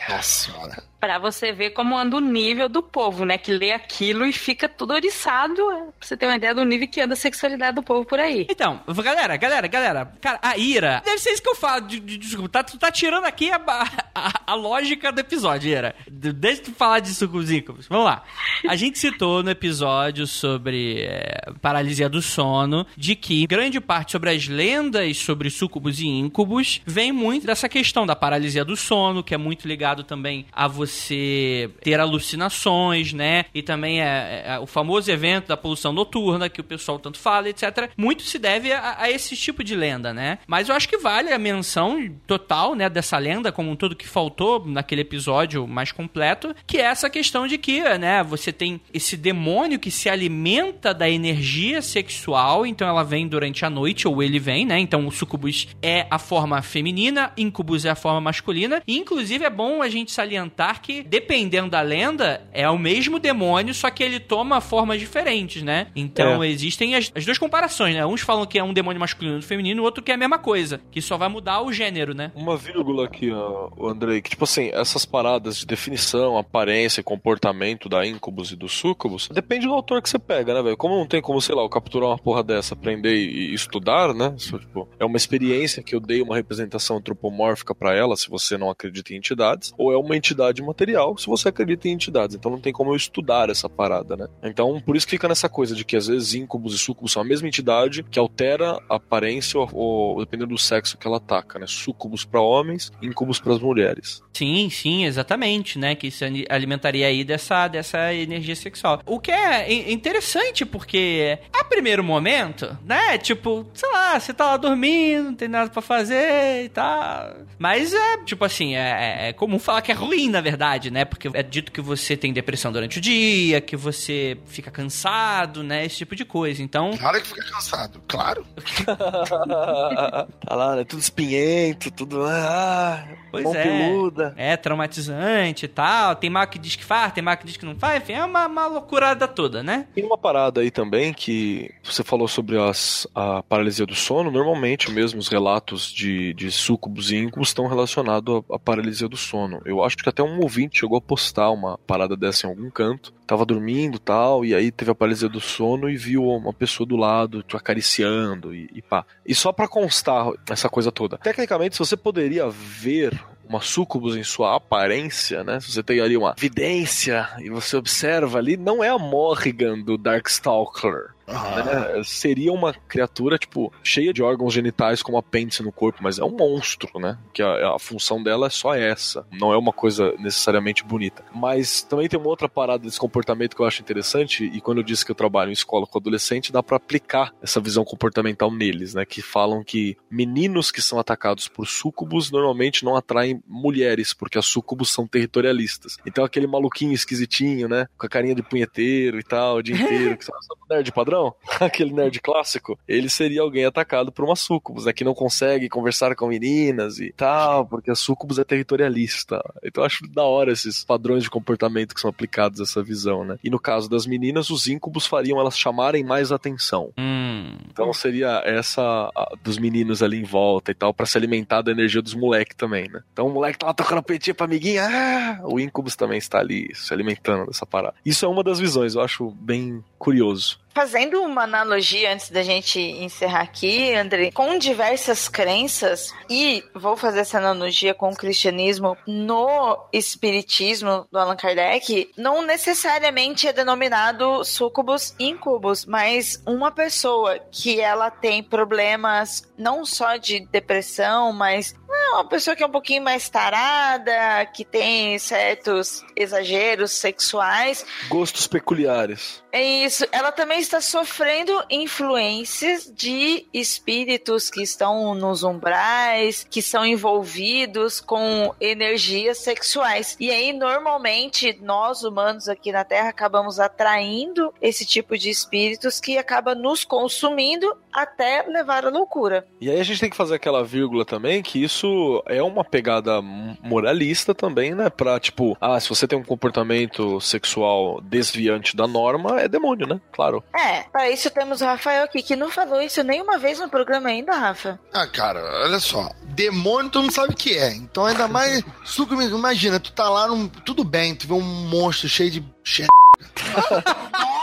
Nossa 0.10 0.24
senhora. 0.52 0.84
Pra 1.00 1.20
você 1.20 1.52
ver 1.52 1.70
como 1.72 1.96
anda 1.96 2.18
o 2.18 2.20
nível 2.20 2.68
do 2.68 2.82
povo, 2.82 3.26
né? 3.26 3.38
Que 3.38 3.52
lê 3.52 3.72
aquilo 3.72 4.26
e 4.26 4.34
fica 4.34 4.68
tudo 4.68 4.92
oriçado. 4.94 5.62
é, 5.72 5.76
Pra 5.76 5.92
você 6.02 6.18
ter 6.18 6.26
uma 6.26 6.36
ideia 6.36 6.56
do 6.56 6.66
nível 6.66 6.88
que 6.88 7.00
anda 7.00 7.14
a 7.14 7.18
sexualidade 7.18 7.76
do 7.76 7.84
povo 7.84 8.04
por 8.06 8.20
aí. 8.20 8.48
Então, 8.50 8.82
galera, 9.04 9.38
galera, 9.38 9.68
galera, 9.68 10.12
cara, 10.20 10.40
a 10.42 10.58
Ira, 10.58 11.04
deve 11.06 11.20
ser 11.20 11.30
isso 11.32 11.44
que 11.44 11.50
eu 11.50 11.56
falo, 11.56 11.82
de, 11.86 12.00
de, 12.00 12.18
desculpa, 12.18 12.50
tá, 12.50 12.64
tu 12.64 12.78
tá 12.80 12.92
tirando 12.92 13.26
aqui 13.26 13.52
a, 13.52 13.58
a, 14.16 14.32
a 14.48 14.56
lógica 14.56 15.12
do 15.12 15.20
episódio, 15.20 15.70
Ira. 15.70 15.94
De- 16.10 16.34
Deixa 16.34 16.64
tu 16.64 16.72
falar 16.74 17.02
de 17.02 17.10
sucos 17.14 17.52
íncubos. 17.52 17.88
Vamos 17.88 18.06
lá. 18.06 18.24
A 18.68 18.76
gente 18.76 18.98
citou 18.98 19.44
no 19.44 19.52
episódio 19.52 20.26
sobre 20.26 21.04
é, 21.04 21.52
paralisia 21.62 22.10
do 22.10 22.22
sono 22.22 22.86
de 22.98 23.16
que 23.16 23.46
grande 23.46 23.75
grande 23.76 23.80
parte 23.82 24.12
sobre 24.14 24.30
as 24.30 24.48
lendas 24.48 25.18
sobre 25.18 25.50
súcubos 25.50 26.00
e 26.00 26.08
íncubos 26.08 26.82
vem 26.86 27.12
muito 27.12 27.46
dessa 27.46 27.68
questão 27.68 28.06
da 28.06 28.16
paralisia 28.16 28.64
do 28.64 28.76
sono, 28.76 29.24
que 29.24 29.34
é 29.34 29.38
muito 29.38 29.68
ligado 29.68 30.04
também 30.04 30.46
a 30.52 30.68
você 30.68 31.70
ter 31.82 32.00
alucinações, 32.00 33.14
né? 33.14 33.46
E 33.54 33.62
também 33.62 34.02
é, 34.02 34.44
é 34.46 34.60
o 34.60 34.66
famoso 34.66 35.12
evento 35.12 35.48
da 35.48 35.58
poluição 35.58 35.92
noturna, 35.92 36.50
que 36.50 36.62
o 36.62 36.64
pessoal 36.64 37.00
tanto 37.00 37.18
fala, 37.18 37.50
etc. 37.50 37.90
Muito 37.98 38.24
se 38.24 38.38
deve 38.38 38.72
a, 38.72 38.98
a 39.00 39.12
esse 39.12 39.36
tipo 39.36 39.64
de 39.64 39.76
lenda, 39.76 40.14
né? 40.14 40.40
Mas 40.48 40.70
eu 40.70 40.76
acho 40.76 40.88
que 40.88 40.98
vale 40.98 41.32
a 41.32 41.40
menção 41.40 42.10
total, 42.28 42.76
né, 42.76 42.90
dessa 42.90 43.18
lenda, 43.18 43.52
como 43.52 43.72
um 43.72 43.76
todo 43.76 43.96
que 43.96 44.08
faltou 44.08 44.66
naquele 44.66 45.02
episódio 45.02 45.68
mais 45.68 45.92
completo, 45.92 46.56
que 46.66 46.78
é 46.78 46.82
essa 46.82 47.10
questão 47.10 47.48
de 47.48 47.58
que, 47.58 47.82
né, 47.98 48.24
você 48.24 48.52
tem 48.52 48.80
esse 48.94 49.18
demônio 49.18 49.80
que 49.80 49.92
se 49.92 50.10
alimenta 50.10 50.94
da 50.94 51.10
energia 51.10 51.82
sexual, 51.82 52.66
então 52.66 52.88
ela 52.88 53.04
vem 53.04 53.28
durante 53.28 53.55
a 53.64 53.70
noite, 53.70 54.08
ou 54.08 54.22
ele 54.22 54.40
vem, 54.40 54.66
né? 54.66 54.80
Então 54.80 55.06
o 55.08 55.12
sucubus 55.12 55.68
é 55.82 56.08
a 56.10 56.18
forma 56.20 56.62
feminina, 56.62 57.32
incubus 57.38 57.86
é 57.86 57.90
a 57.90 57.96
forma 57.96 58.20
masculina, 58.20 58.82
e 58.88 58.98
inclusive 58.98 59.46
é 59.46 59.50
bom 59.50 59.82
a 59.82 59.88
gente 59.88 60.12
salientar 60.12 60.82
que, 60.82 61.04
dependendo 61.04 61.70
da 61.70 61.82
lenda, 61.82 62.48
é 62.52 62.70
o 62.70 62.78
mesmo 62.78 63.20
demônio, 63.20 63.74
só 63.74 63.90
que 63.90 64.04
ele 64.04 64.20
toma 64.20 64.60
formas 64.60 65.00
diferentes, 65.00 65.62
né? 65.62 65.88
Então 65.96 66.44
existem 66.44 66.96
as, 66.96 67.12
as 67.16 67.26
duas 67.26 67.38
comparações, 67.38 67.96
né? 67.96 68.06
Uns 68.06 68.22
falam 68.22 68.46
que 68.46 68.58
é 68.58 68.64
um 68.64 68.74
demônio 68.74 69.00
masculino 69.00 69.40
e 69.40 69.42
feminino, 69.42 69.82
o 69.82 69.86
outro 69.86 70.04
que 70.04 70.12
é 70.12 70.16
a 70.16 70.18
mesma 70.18 70.40
coisa, 70.40 70.82
que 70.92 71.02
só 71.02 71.18
vai 71.18 71.30
mudar 71.30 71.62
o 71.62 71.72
gênero, 71.72 72.14
né? 72.14 72.32
Uma 72.36 72.58
vírgula 72.58 73.06
aqui, 73.06 73.32
ó, 73.32 73.70
o 73.78 73.88
Andrei, 73.88 74.22
que 74.22 74.30
tipo 74.30 74.44
assim, 74.44 74.70
essas 74.74 75.06
paradas 75.06 75.58
de 75.58 75.66
definição, 75.66 76.38
aparência 76.38 77.02
e 77.02 77.04
comportamento 77.04 77.88
da 77.88 78.06
incubus 78.06 78.52
e 78.52 78.56
do 78.56 78.68
sucubus, 78.68 79.30
depende 79.32 79.68
do 79.68 79.74
autor 79.74 80.02
que 80.02 80.10
você 80.10 80.20
pega, 80.20 80.54
né, 80.54 80.62
velho? 80.62 80.78
Como 80.78 80.96
não 80.96 81.06
tem 81.06 81.22
como, 81.22 81.42
sei 81.42 81.56
lá, 81.56 81.62
eu 81.62 81.70
capturar 81.70 82.10
uma 82.10 82.18
porra 82.18 82.44
dessa, 82.44 82.74
aprender 82.74 83.16
e, 83.16 83.45
e 83.45 83.45
estudar, 83.54 84.14
né? 84.14 84.34
Isso, 84.38 84.58
tipo, 84.60 84.88
é 85.00 85.06
uma 85.06 85.18
experiência 85.18 85.84
que 85.84 85.96
eu 85.96 86.00
dei 86.00 86.22
uma 86.22 86.36
representação 86.36 86.98
antropomórfica 86.98 87.74
pra 87.76 87.94
ela, 87.96 88.16
se 88.16 88.30
você 88.30 88.58
não 88.58 88.70
acredita 88.70 89.14
em 89.14 89.18
entidades, 89.18 89.74
ou 89.78 89.92
é 89.92 89.98
uma 89.98 90.16
entidade 90.16 90.62
material, 90.62 91.18
se 91.18 91.28
você 91.28 91.50
acredita 91.50 91.88
em 91.88 91.92
entidades. 91.92 92.36
Então 92.36 92.52
não 92.52 92.60
tem 92.60 92.74
como 92.74 92.92
eu 92.92 92.96
estudar 92.96 93.50
essa 93.50 93.70
parada, 93.70 94.16
né? 94.16 94.28
Então, 94.44 94.80
por 94.82 94.96
isso 94.96 95.06
que 95.06 95.12
fica 95.12 95.28
nessa 95.28 95.50
coisa 95.50 95.76
de 95.76 95.84
que 95.86 95.96
às 95.96 96.08
vezes 96.08 96.34
incubus 96.34 96.74
e 96.74 96.78
sucubus 96.78 97.12
são 97.12 97.22
a 97.22 97.26
mesma 97.26 97.48
entidade 97.48 98.04
que 98.04 98.20
altera 98.20 98.80
a 98.90 98.96
aparência 98.96 99.60
ou, 99.60 99.70
ou 99.74 100.20
dependendo 100.20 100.50
do 100.52 100.58
sexo 100.58 100.98
que 100.98 101.08
ela 101.08 101.18
ataca, 101.18 101.60
né? 101.60 101.66
Sucubus 101.68 102.26
pra 102.26 102.42
homens, 102.42 102.92
incubus 103.02 103.40
pras 103.40 103.60
mulheres. 103.60 104.22
Sim, 104.34 104.70
sim, 104.70 105.06
exatamente, 105.06 105.78
né? 105.80 105.96
Que 105.96 106.08
isso 106.08 106.24
ali- 106.26 106.46
alimentaria 106.50 107.08
aí 107.08 107.24
dessa, 107.24 107.68
dessa 107.68 108.14
energia 108.14 108.56
sexual. 108.56 109.02
O 109.06 109.20
que 109.20 109.32
é 109.32 109.72
in- 109.72 109.92
interessante, 109.92 110.66
porque 110.66 111.38
a 111.54 111.64
primeiro 111.64 112.04
momento, 112.04 112.78
né? 112.86 113.18
Tipo, 113.18 113.35
sei 113.74 113.90
lá, 113.92 114.20
você 114.20 114.34
tá 114.34 114.46
lá 114.46 114.58
dormindo, 114.58 115.26
não 115.26 115.36
tem 115.36 115.48
nada 115.48 115.70
pra 115.70 115.82
fazer 115.82 116.64
e 116.66 116.70
tal. 116.70 117.36
Mas 117.58 117.94
é, 117.94 118.18
tipo 118.26 118.44
assim, 118.46 118.76
é, 118.76 118.80
é- 119.26 119.30
é 119.30 119.34
comum 119.34 119.58
falar 119.60 119.82
que 119.82 119.92
é 119.92 119.96
ruim, 119.96 120.30
na 120.30 120.42
verdade, 120.42 120.92
né? 120.92 121.06
Porque 121.06 121.30
é 121.34 121.44
dito 121.44 121.72
que 121.72 121.82
você 121.82 122.16
tem 122.18 122.34
depressão 122.34 122.72
durante 122.72 122.98
o 122.98 123.02
dia, 123.02 123.62
que 123.62 123.76
você 123.76 124.38
fica 124.46 124.70
cansado, 124.72 125.64
né? 125.64 125.86
Esse 125.86 125.98
tipo 125.98 126.16
de 126.16 126.26
coisa. 126.26 126.62
Então, 126.62 126.92
Claro 126.98 127.22
que 127.22 127.28
fica 127.28 127.44
cansado, 127.52 128.02
claro. 128.08 128.46
tá 128.86 130.56
lá, 130.56 130.76
né? 130.76 130.84
Tudo 130.84 131.00
espinhento, 131.00 131.92
tudo. 131.92 132.24
Ah, 132.26 133.06
Pois 133.36 133.44
mão 133.44 133.56
é. 133.56 133.64
peluda. 133.64 134.34
É 134.38 134.58
traumatizante 134.58 135.66
e 135.66 135.68
tal. 135.68 136.16
Tem 136.16 136.30
mal 136.30 136.48
que 136.48 136.60
diz 136.60 136.76
que 136.76 136.84
faz, 136.84 137.14
tem 137.14 137.24
mal 137.24 137.38
que 137.38 137.46
diz 137.46 137.58
que 137.58 137.66
não 137.66 137.76
faz. 137.76 138.02
Enfim, 138.02 138.14
é 138.14 138.24
uma, 138.24 138.48
uma 138.48 138.68
loucurada 138.68 139.28
toda, 139.28 139.64
né? 139.64 139.88
Tem 139.94 140.04
uma 140.04 140.18
parada 140.18 140.62
aí 140.62 140.72
também 140.72 141.14
que 141.14 141.72
você 141.84 142.04
falou 142.04 142.28
sobre 142.28 142.58
as, 142.58 143.08
a 143.14 143.44
paralisia 143.44 143.86
do 143.86 143.96
sono. 143.96 144.32
Normalmente, 144.32 144.92
mesmo 144.92 145.20
os 145.20 145.28
relatos 145.28 145.92
de, 145.92 146.34
de 146.34 146.52
sucubus 146.52 147.12
e 147.12 147.18
íncubos 147.18 147.50
estão 147.50 147.68
relacionados 147.68 148.44
à, 148.50 148.56
à 148.56 148.60
paralisia 148.60 149.08
do 149.08 149.18
sono. 149.18 149.62
Eu 149.66 149.84
acho 149.84 149.98
que 149.98 150.10
até 150.10 150.22
um 150.24 150.40
ouvinte 150.42 150.80
chegou 150.80 150.98
a 150.98 151.02
postar 151.02 151.50
uma 151.52 151.78
parada 151.80 152.16
dessa 152.16 152.46
em 152.46 152.50
algum 152.50 152.70
canto. 152.70 153.14
Tava 153.26 153.46
dormindo 153.46 153.98
tal, 153.98 154.46
e 154.46 154.54
aí 154.54 154.72
teve 154.72 154.92
a 154.92 154.96
paralisia 154.96 155.28
do 155.28 155.40
sono 155.40 155.90
e 155.90 155.98
viu 155.98 156.24
uma 156.24 156.54
pessoa 156.54 156.86
do 156.86 156.96
lado 156.96 157.42
te 157.42 157.56
acariciando 157.56 158.54
e, 158.54 158.70
e 158.74 158.82
pá. 158.82 159.06
E 159.26 159.34
só 159.34 159.52
pra 159.52 159.68
constar 159.68 160.28
essa 160.50 160.70
coisa 160.70 160.92
toda. 160.92 161.18
Tecnicamente, 161.18 161.76
se 161.76 161.80
você 161.80 161.98
poderia 161.98 162.48
ver 162.50 163.20
uma 163.48 163.62
sucubus 163.62 164.16
em 164.16 164.24
sua 164.24 164.56
aparência, 164.56 165.44
né? 165.44 165.60
Se 165.60 165.72
você 165.72 165.84
tem 165.84 166.00
ali 166.02 166.18
uma 166.18 166.36
vidência 166.38 167.30
e 167.40 167.50
você 167.50 167.78
observa 167.78 168.38
ali, 168.40 168.58
não 168.58 168.84
é 168.84 168.90
a 168.90 168.98
Morrigan 168.98 169.80
do 169.80 169.98
Darkstalker. 169.98 171.15
Né? 171.28 172.04
Seria 172.04 172.52
uma 172.52 172.74
criatura, 172.74 173.38
tipo, 173.38 173.72
cheia 173.84 174.14
de 174.14 174.22
órgãos 174.22 174.54
genitais 174.54 175.02
como 175.02 175.18
apêndice 175.18 175.64
no 175.64 175.72
corpo, 175.72 176.00
mas 176.02 176.20
é 176.20 176.24
um 176.24 176.36
monstro, 176.36 177.00
né? 177.00 177.18
Que 177.34 177.42
a, 177.42 177.76
a 177.76 177.80
função 177.80 178.22
dela 178.22 178.48
é 178.48 178.50
só 178.50 178.76
essa. 178.76 179.26
Não 179.32 179.52
é 179.52 179.58
uma 179.58 179.74
coisa 179.74 180.14
necessariamente 180.20 180.84
bonita. 180.84 181.24
Mas 181.34 181.82
também 181.82 182.08
tem 182.08 182.20
uma 182.20 182.30
outra 182.30 182.48
parada 182.48 182.84
desse 182.84 183.00
comportamento 183.00 183.56
que 183.56 183.62
eu 183.62 183.66
acho 183.66 183.82
interessante, 183.82 184.46
e 184.46 184.62
quando 184.62 184.80
eu 184.80 184.84
disse 184.84 185.06
que 185.06 185.12
eu 185.12 185.16
trabalho 185.16 185.50
em 185.50 185.54
escola 185.54 185.88
com 185.88 185.98
adolescente, 185.98 186.52
dá 186.52 186.62
pra 186.62 186.78
aplicar 186.78 187.34
essa 187.42 187.60
visão 187.60 187.84
comportamental 187.84 188.52
neles, 188.52 188.94
né? 188.94 189.06
Que 189.06 189.22
falam 189.22 189.64
que 189.64 189.98
meninos 190.10 190.72
que 190.72 190.82
são 190.82 191.00
atacados 191.00 191.48
por 191.48 191.68
súcubus 191.68 192.32
normalmente 192.32 192.84
não 192.84 192.96
atraem 192.96 193.42
mulheres, 193.48 194.14
porque 194.14 194.38
as 194.38 194.46
súcubus 194.46 194.92
são 194.92 195.08
territorialistas. 195.08 195.98
Então 196.06 196.24
aquele 196.24 196.48
maluquinho 196.48 196.94
esquisitinho, 196.94 197.68
né? 197.68 197.88
Com 197.98 198.06
a 198.06 198.10
carinha 198.10 198.36
de 198.36 198.44
punheteiro 198.44 199.20
e 199.20 199.24
tal, 199.24 199.58
o 199.58 199.64
dia 199.64 199.76
inteiro, 199.76 200.18
que 200.18 200.26
sabe, 200.26 200.38
sabe 200.46 200.62
o 200.62 200.74
nerd 200.74 200.92
padrão? 200.92 201.15
Aquele 201.60 201.94
nerd 201.94 202.20
clássico, 202.20 202.78
ele 202.88 203.10
seria 203.10 203.42
alguém 203.42 203.66
atacado 203.66 204.12
por 204.12 204.26
uma 204.26 204.36
súcubus, 204.36 204.86
né? 204.86 204.94
Que 204.94 205.04
não 205.04 205.14
consegue 205.14 205.70
conversar 205.70 206.16
com 206.16 206.28
meninas 206.28 207.00
e 207.00 207.12
tal, 207.14 207.66
porque 207.66 207.92
a 207.92 207.96
súcubus 207.96 208.40
é 208.40 208.44
territorialista. 208.44 209.42
Então 209.64 209.84
eu 209.84 209.86
acho 209.86 210.08
da 210.08 210.24
hora 210.24 210.52
esses 210.52 210.84
padrões 210.84 211.24
de 211.24 211.30
comportamento 211.30 211.94
que 211.94 212.02
são 212.02 212.10
aplicados 212.10 212.60
a 212.60 212.64
essa 212.64 212.84
visão, 212.84 213.24
né? 213.24 213.38
E 213.44 213.50
no 213.50 213.60
caso 213.60 213.90
das 213.90 214.06
meninas, 214.06 214.50
os 214.50 214.68
íncubos 214.68 215.06
fariam 215.06 215.40
elas 215.40 215.58
chamarem 215.58 216.04
mais 216.04 216.32
atenção. 216.32 216.92
Hum. 216.98 217.58
Então 217.70 217.92
seria 217.94 218.42
essa 218.46 218.82
a, 219.16 219.36
dos 219.44 219.58
meninos 219.58 220.02
ali 220.04 220.18
em 220.18 220.24
volta 220.24 220.72
e 220.72 220.76
tal, 220.76 220.94
pra 220.94 221.06
se 221.06 221.18
alimentar 221.18 221.62
da 221.62 221.72
energia 221.72 222.02
dos 222.02 222.14
moleques 222.14 222.56
também, 222.56 222.90
né? 222.90 223.02
Então 223.14 223.28
o 223.28 223.32
moleque 223.32 223.60
tá 223.60 223.68
lá 223.68 223.74
tocando 223.74 224.04
peitinho 224.04 224.36
pra 224.36 224.46
amiguinha, 224.46 224.88
ah, 224.88 225.40
o 225.44 225.60
Incubus 225.60 225.96
também 225.96 226.18
está 226.18 226.40
ali 226.40 226.74
se 226.74 226.94
alimentando 226.94 227.48
dessa 227.48 227.66
parada. 227.66 227.96
Isso 228.06 228.26
é 228.26 228.28
uma 228.28 228.44
das 228.44 228.60
visões, 228.60 228.96
eu 228.96 229.02
acho 229.02 229.32
bem 229.32 229.84
curioso. 229.98 230.60
Fazendo 230.76 231.22
uma 231.22 231.44
analogia 231.44 232.14
antes 232.14 232.30
da 232.30 232.44
gente 232.44 232.78
encerrar 232.82 233.44
aqui, 233.44 233.96
André, 233.96 234.30
com 234.32 234.58
diversas 234.58 235.30
crenças, 235.30 236.14
e 236.30 236.66
vou 236.74 236.98
fazer 236.98 237.22
essa 237.22 237.38
analogia 237.38 237.94
com 237.94 238.10
o 238.10 238.16
cristianismo 238.16 238.98
no 239.08 239.88
espiritismo 239.94 241.08
do 241.10 241.18
Allan 241.18 241.38
Kardec, 241.38 242.12
não 242.18 242.42
necessariamente 242.42 243.48
é 243.48 243.54
denominado 243.54 244.44
sucubus 244.44 245.16
incubus, 245.18 245.86
mas 245.86 246.44
uma 246.46 246.72
pessoa 246.72 247.40
que 247.50 247.80
ela 247.80 248.12
tem 248.12 248.44
problemas 248.44 249.50
não 249.58 249.86
só 249.86 250.18
de 250.18 250.46
depressão, 250.48 251.32
mas 251.32 251.74
uma 251.88 252.28
pessoa 252.28 252.56
que 252.56 252.64
é 252.64 252.68
um 252.68 252.72
pouquinho 252.72 253.02
mais 253.02 253.30
tarada, 253.30 254.46
que 254.54 254.66
tem 254.66 255.18
certos 255.20 256.04
exageros 256.16 256.92
sexuais, 256.92 257.86
Gostos 258.10 258.48
peculiares. 258.48 259.44
É 259.56 259.86
isso. 259.86 260.06
Ela 260.12 260.34
também 260.34 260.60
está 260.60 260.82
sofrendo 260.82 261.64
influências 261.70 262.92
de 262.94 263.48
espíritos 263.54 264.50
que 264.50 264.62
estão 264.62 265.16
nos 265.16 265.44
umbrais, 265.44 266.46
que 266.50 266.62
são 266.62 266.86
envolvidos 266.86 268.02
com 268.02 268.54
energias 268.60 269.38
sexuais. 269.38 270.18
E 270.20 270.30
aí, 270.30 270.52
normalmente, 270.52 271.58
nós 271.62 272.04
humanos 272.04 272.50
aqui 272.50 272.70
na 272.70 272.84
Terra 272.84 273.08
acabamos 273.08 273.58
atraindo 273.58 274.54
esse 274.62 274.86
tipo 274.86 275.18
de 275.18 275.30
espíritos 275.30 276.02
que 276.02 276.18
acaba 276.18 276.54
nos 276.54 276.84
consumindo 276.84 277.78
até 277.96 278.44
levar 278.48 278.86
à 278.86 278.90
loucura. 278.90 279.48
E 279.60 279.70
aí 279.70 279.80
a 279.80 279.84
gente 279.84 280.00
tem 280.00 280.10
que 280.10 280.18
fazer 280.18 280.36
aquela 280.36 280.64
vírgula 280.64 281.06
também, 281.06 281.42
que 281.42 281.64
isso 281.64 282.22
é 282.28 282.44
uma 282.44 282.64
pegada 282.64 283.22
moralista 283.22 284.36
também, 284.36 284.76
né? 284.76 284.90
Pra, 284.90 285.20
tipo, 285.20 285.58
ah, 285.62 285.80
se 285.80 285.90
você 285.90 286.08
tem 286.08 286.18
um 286.18 286.24
comportamento 286.24 287.20
sexual 287.22 288.02
desviante 288.02 288.76
da 288.76 288.88
norma, 288.88 289.40
é 289.40 289.48
demônio, 289.48 289.88
né? 289.88 290.00
Claro. 290.12 290.44
É, 290.56 290.84
para 290.84 291.10
isso 291.10 291.30
temos 291.30 291.62
o 291.62 291.66
Rafael 291.66 292.04
aqui, 292.04 292.22
que 292.22 292.36
não 292.36 292.50
falou 292.50 292.82
isso 292.82 293.02
nenhuma 293.04 293.38
vez 293.38 293.60
no 293.60 293.70
programa 293.70 294.10
ainda, 294.10 294.34
Rafa. 294.34 294.80
Ah, 294.94 295.08
cara, 295.08 295.40
olha 295.64 295.80
só. 295.80 296.10
Demônio 296.24 296.92
todo 296.92 297.04
mundo 297.04 297.14
sabe 297.14 297.34
o 297.34 297.38
que 297.38 297.58
é. 297.58 297.74
Então, 297.74 298.06
ainda 298.06 298.28
mais. 298.28 298.64
suco, 298.84 299.14
imagina, 299.14 299.80
tu 299.80 299.92
tá 299.92 300.10
lá 300.10 300.28
num. 300.28 300.48
Tudo 300.48 300.84
bem, 300.84 301.16
tu 301.16 301.28
vê 301.28 301.34
um 301.34 301.42
monstro 301.42 302.10
cheio 302.10 302.32
de. 302.32 302.46
Che... 302.64 302.86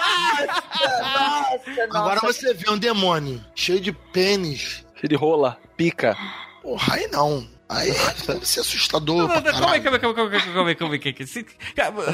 Nossa, 1.13 1.99
Agora 1.99 2.21
você 2.21 2.55
vê 2.55 2.71
um 2.71 2.79
demônio 2.79 3.45
cheio 3.55 3.81
de 3.81 3.93
pênis. 3.93 4.85
Cheio 4.95 5.09
de 5.09 5.15
rola, 5.17 5.59
pica. 5.77 6.17
Porra, 6.63 6.95
aí 6.95 7.09
não. 7.09 7.47
Aí 7.69 7.91
deve 8.27 8.47
ser 8.47 8.61
assustador 8.61 9.31
aí, 9.31 9.43
caralho. 9.43 9.59
calma 9.59 9.75
aí, 9.75 9.81
calma 9.81 9.97
aí, 9.97 10.01
calma 10.01 10.21
aí, 10.23 10.41
calma 10.41 10.69
aí, 10.69 10.77
calma 10.77 10.95
aí, 10.95 11.01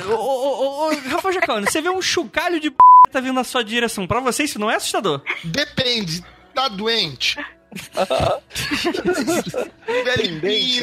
Ô, 0.08 0.86
ô, 0.86 0.90
Rafael 1.10 1.34
Jacone, 1.34 1.66
você 1.66 1.82
vê 1.82 1.90
um 1.90 2.00
chocalho 2.00 2.60
de 2.60 2.70
p 2.70 2.76
tá 3.10 3.20
vindo 3.20 3.34
na 3.34 3.44
sua 3.44 3.64
direção. 3.64 4.06
Pra 4.06 4.20
você 4.20 4.44
isso 4.44 4.58
não 4.58 4.70
é 4.70 4.76
assustador? 4.76 5.22
Depende. 5.42 6.22
tá 6.54 6.68
doente. 6.68 7.36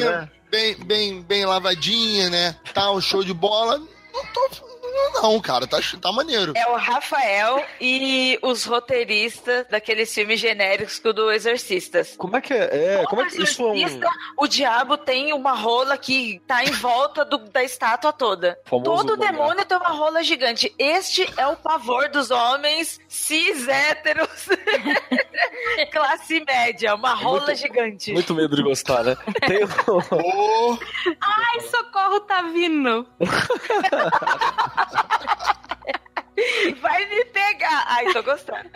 Né? 0.00 0.28
bem, 0.50 0.74
bem, 0.84 1.22
bem 1.22 1.44
lavadinha, 1.44 2.30
né? 2.30 2.56
Tá 2.72 2.90
um 2.92 3.00
show 3.00 3.24
de 3.24 3.32
bola. 3.32 3.78
Não 3.78 4.26
tô. 4.26 4.75
Não, 5.22 5.40
cara, 5.40 5.66
tá, 5.66 5.78
tá 6.00 6.12
maneiro. 6.12 6.52
É 6.56 6.66
o 6.68 6.76
Rafael 6.76 7.64
e 7.80 8.38
os 8.42 8.64
roteiristas 8.64 9.66
daqueles 9.68 10.12
filmes 10.12 10.38
genéricos 10.40 11.00
do 11.00 11.30
Exorcistas. 11.30 12.14
Como 12.16 12.36
é 12.36 12.40
que 12.40 12.52
é? 12.52 13.00
É, 13.00 13.04
como 13.06 13.22
é 13.22 13.26
que 13.28 13.42
isso 13.42 13.62
é 13.62 13.66
um 13.66 14.00
O 14.36 14.46
diabo 14.46 14.96
tem 14.98 15.32
uma 15.32 15.52
rola 15.52 15.96
que 15.96 16.40
tá 16.46 16.62
em 16.64 16.70
volta 16.72 17.24
do- 17.24 17.38
da 17.38 17.62
estátua 17.64 18.12
toda. 18.12 18.58
Famoso 18.66 18.84
Todo 19.06 19.16
mangá. 19.18 19.30
demônio 19.32 19.64
tem 19.64 19.76
uma 19.78 19.88
rola 19.90 20.22
gigante. 20.22 20.74
Este 20.78 21.28
é 21.36 21.46
o 21.46 21.56
pavor 21.56 22.08
dos 22.08 22.30
homens 22.30 23.00
cis 23.08 23.66
héteros. 23.68 24.28
Classe 25.92 26.40
média, 26.46 26.94
uma 26.94 27.14
rola 27.14 27.46
muito- 27.46 27.54
gigante. 27.56 28.12
muito 28.12 28.34
medo 28.34 28.54
de 28.56 28.62
gostar, 28.62 29.02
né? 29.04 29.16
Tem 29.46 29.64
um- 29.88 30.78
Ai, 31.20 31.60
socorro, 31.62 32.20
tá 32.20 32.42
vindo. 32.42 33.06
Vai 36.80 37.06
me 37.08 37.24
pegar. 37.26 37.84
Ai, 37.88 38.12
tô 38.12 38.22
gostando. 38.22 38.68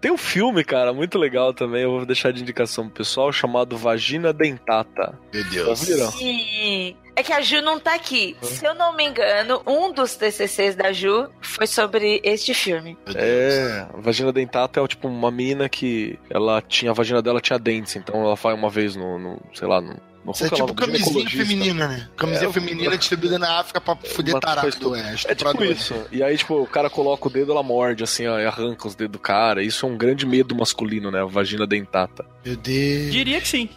Tem 0.00 0.10
um 0.10 0.18
filme, 0.18 0.62
cara, 0.62 0.92
muito 0.92 1.18
legal 1.18 1.54
também, 1.54 1.82
eu 1.82 1.90
vou 1.90 2.06
deixar 2.06 2.32
de 2.32 2.42
indicação 2.42 2.84
pro 2.86 2.98
pessoal, 2.98 3.32
chamado 3.32 3.76
Vagina 3.76 4.32
Dentata. 4.32 5.18
meu 5.32 5.44
Deus. 5.44 5.88
E 6.20 6.96
é 7.16 7.22
que 7.22 7.32
a 7.32 7.40
Ju 7.40 7.60
não 7.62 7.80
tá 7.80 7.94
aqui. 7.94 8.36
Se 8.42 8.64
eu 8.64 8.74
não 8.74 8.94
me 8.94 9.04
engano, 9.04 9.62
um 9.66 9.92
dos 9.92 10.14
TCCs 10.14 10.76
da 10.76 10.92
Ju 10.92 11.28
foi 11.40 11.66
sobre 11.66 12.20
este 12.22 12.52
filme. 12.54 12.96
É, 13.14 13.86
Vagina 13.96 14.32
Dentata 14.32 14.80
é 14.80 14.86
tipo 14.86 15.08
uma 15.08 15.30
mina 15.30 15.68
que 15.68 16.18
ela 16.30 16.60
tinha, 16.60 16.90
a 16.90 16.94
vagina 16.94 17.22
dela 17.22 17.40
tinha 17.40 17.58
dentes, 17.58 17.96
então 17.96 18.20
ela 18.22 18.34
vai 18.34 18.54
uma 18.54 18.68
vez 18.70 18.94
no, 18.94 19.18
no 19.18 19.40
sei 19.54 19.66
lá, 19.66 19.80
no... 19.80 19.96
Isso 20.32 20.44
é 20.44 20.48
que 20.48 20.56
tipo 20.56 20.74
camisinha 20.74 21.30
feminina, 21.30 21.86
né? 21.86 22.08
Camisinha 22.16 22.50
É, 22.50 22.52
feminina 22.52 22.98
distribuída 22.98 23.38
na 23.38 23.60
África 23.60 23.80
pra 23.80 23.94
fuder 23.94 24.38
tarado 24.40 24.90
oeste. 24.90 25.30
É 25.30 25.34
tipo 25.34 25.64
isso. 25.64 25.94
E 26.10 26.20
aí, 26.22 26.36
tipo, 26.36 26.60
o 26.60 26.66
cara 26.66 26.90
coloca 26.90 27.28
o 27.28 27.30
dedo, 27.30 27.52
ela 27.52 27.62
morde, 27.62 28.02
assim, 28.02 28.26
ó, 28.26 28.38
e 28.38 28.44
arranca 28.44 28.88
os 28.88 28.96
dedos 28.96 29.12
do 29.12 29.18
cara. 29.20 29.62
Isso 29.62 29.86
é 29.86 29.88
um 29.88 29.96
grande 29.96 30.26
medo 30.26 30.54
masculino, 30.56 31.12
né? 31.12 31.22
A 31.22 31.26
vagina 31.26 31.64
dentata. 31.64 32.26
Meu 32.44 32.56
Deus. 32.56 33.12
Diria 33.12 33.40
que 33.40 33.46
sim. 33.48 33.68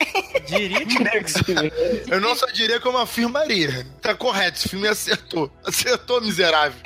Diria 0.47 0.85
que 1.23 1.31
sim. 1.31 1.43
Eu 2.07 2.19
não 2.19 2.35
só 2.35 2.47
diria 2.47 2.79
como 2.79 2.97
afirmaria. 3.29 3.85
Tá 4.01 4.15
correto, 4.15 4.57
esse 4.57 4.69
filme 4.69 4.87
acertou. 4.87 5.51
Acertou, 5.65 6.21
miserável. 6.21 6.79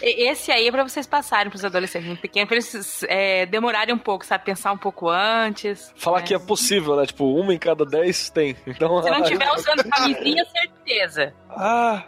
Esse 0.00 0.50
aí 0.50 0.66
é 0.66 0.72
pra 0.72 0.82
vocês 0.82 1.06
passarem 1.06 1.48
pros 1.48 1.64
adolescentes 1.64 2.18
pequenos, 2.18 2.48
pra 2.48 2.56
eles 2.56 3.04
é, 3.04 3.46
demorarem 3.46 3.94
um 3.94 3.98
pouco, 3.98 4.26
sabe? 4.26 4.44
Pensar 4.44 4.72
um 4.72 4.78
pouco 4.78 5.08
antes. 5.08 5.92
Falar 5.94 6.20
né? 6.20 6.26
que 6.26 6.34
é 6.34 6.38
possível, 6.40 6.96
né? 6.96 7.06
Tipo, 7.06 7.24
uma 7.32 7.54
em 7.54 7.58
cada 7.58 7.86
dez 7.86 8.28
tem. 8.28 8.56
Então, 8.66 9.00
Se 9.00 9.10
não 9.10 9.22
tiver 9.24 9.48
usando 9.52 9.84
camisinha, 9.88 10.44
certeza. 10.46 11.32
Ah, 11.48 12.02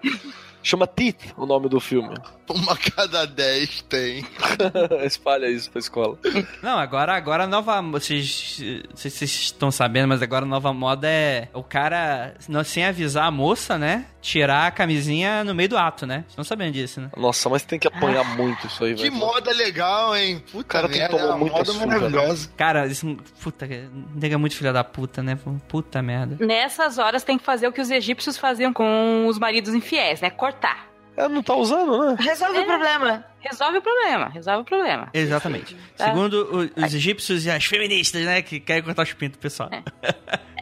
chama 0.61 0.89
Teeth 0.89 1.35
o 1.37 1.47
nome 1.47 1.69
do 1.69 1.79
filme. 1.79 2.17
Uma 2.49 2.77
cada 2.77 3.27
dez 3.27 3.83
tem. 3.83 4.25
Espalha 5.05 5.49
isso 5.49 5.71
pra 5.71 5.79
escola. 5.79 6.19
Não, 6.63 6.79
agora, 6.79 7.15
agora 7.15 7.45
a 7.45 7.47
nova. 7.47 7.81
Vocês, 7.83 8.59
não 8.91 8.97
sei 8.97 9.11
se 9.11 9.19
vocês 9.19 9.31
estão 9.31 9.71
sabendo, 9.71 10.09
mas 10.09 10.21
agora 10.23 10.45
a 10.45 10.49
nova 10.49 10.73
moda 10.73 11.09
é 11.09 11.49
o 11.55 11.63
cara, 11.63 12.35
sem 12.65 12.85
avisar 12.85 13.27
a 13.27 13.31
moça, 13.31 13.79
né? 13.79 14.07
Tirar 14.21 14.67
a 14.67 14.71
camisinha 14.71 15.45
no 15.45 15.55
meio 15.55 15.69
do 15.69 15.77
ato, 15.77 16.07
né? 16.07 16.17
Vocês 16.19 16.31
estão 16.31 16.45
sabendo 16.45 16.73
disso, 16.73 17.01
né? 17.01 17.11
Nossa, 17.17 17.49
mas 17.49 17.63
tem 17.63 17.79
que 17.79 17.89
apanhar 17.89 18.25
muito 18.37 18.67
isso 18.67 18.85
aí, 18.85 18.95
Que 18.95 19.05
velho. 19.05 19.15
moda 19.15 19.51
legal, 19.53 20.17
hein? 20.17 20.43
Puta 20.51 20.65
cara 20.65 20.89
tem 20.89 21.01
que 21.03 21.09
tomar 21.09 21.23
é 21.23 21.27
uma 21.27 21.37
muita 21.39 21.57
moda 21.59 21.73
surra, 21.73 21.87
maravilhosa. 21.87 22.51
Cara, 22.57 22.87
isso. 22.87 23.17
Puta, 23.43 23.67
nega 24.15 24.39
muito 24.39 24.57
filha 24.57 24.73
da 24.73 24.85
puta, 24.85 25.23
né? 25.23 25.39
Puta 25.69 26.03
merda. 26.03 26.45
Nessas 26.45 26.99
horas 26.99 27.23
tem 27.23 27.39
que 27.39 27.45
fazer 27.45 27.69
o 27.69 27.73
que 27.73 27.81
os 27.81 27.91
egípcios 27.91 28.37
faziam 28.37 28.73
com 28.73 29.27
os 29.27 29.39
maridos 29.39 29.75
infiéis, 29.75 30.21
né? 30.21 30.31
Cortar. 30.31 30.94
É, 31.17 31.29
não 31.29 31.43
tá 31.43 31.55
usando, 31.55 32.05
né? 32.05 32.17
Resolve 32.19 32.59
É. 32.59 32.61
o 32.63 32.67
problema. 32.67 33.25
Resolve 33.41 33.79
o 33.79 33.83
problema, 33.83 34.29
resolve 34.31 34.63
o 34.63 34.65
problema. 34.65 35.09
Exatamente. 35.13 35.77
Tá. 35.97 36.07
Segundo 36.07 36.33
o- 36.51 36.85
os 36.85 36.95
egípcios 36.95 37.45
e 37.45 37.51
as 37.51 37.65
feministas, 37.65 38.23
né? 38.25 38.41
Que 38.43 38.59
querem 38.59 38.83
cortar 38.83 39.03
os 39.03 39.13
pintos 39.13 39.39
pessoal. 39.39 39.69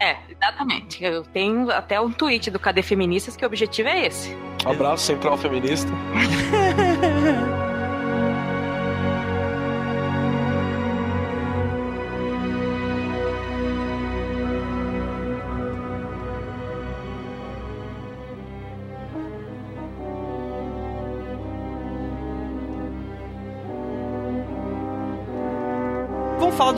É, 0.00 0.16
exatamente. 0.28 1.02
Eu 1.02 1.22
tenho 1.22 1.70
até 1.70 2.00
um 2.00 2.10
tweet 2.10 2.50
do 2.50 2.58
Cadê 2.58 2.82
Feministas 2.82 3.36
que 3.36 3.44
o 3.44 3.46
objetivo 3.46 3.88
é 3.88 4.06
esse. 4.06 4.36
Abraço 4.66 5.04
Central 5.06 5.38
Feminista. 5.38 5.90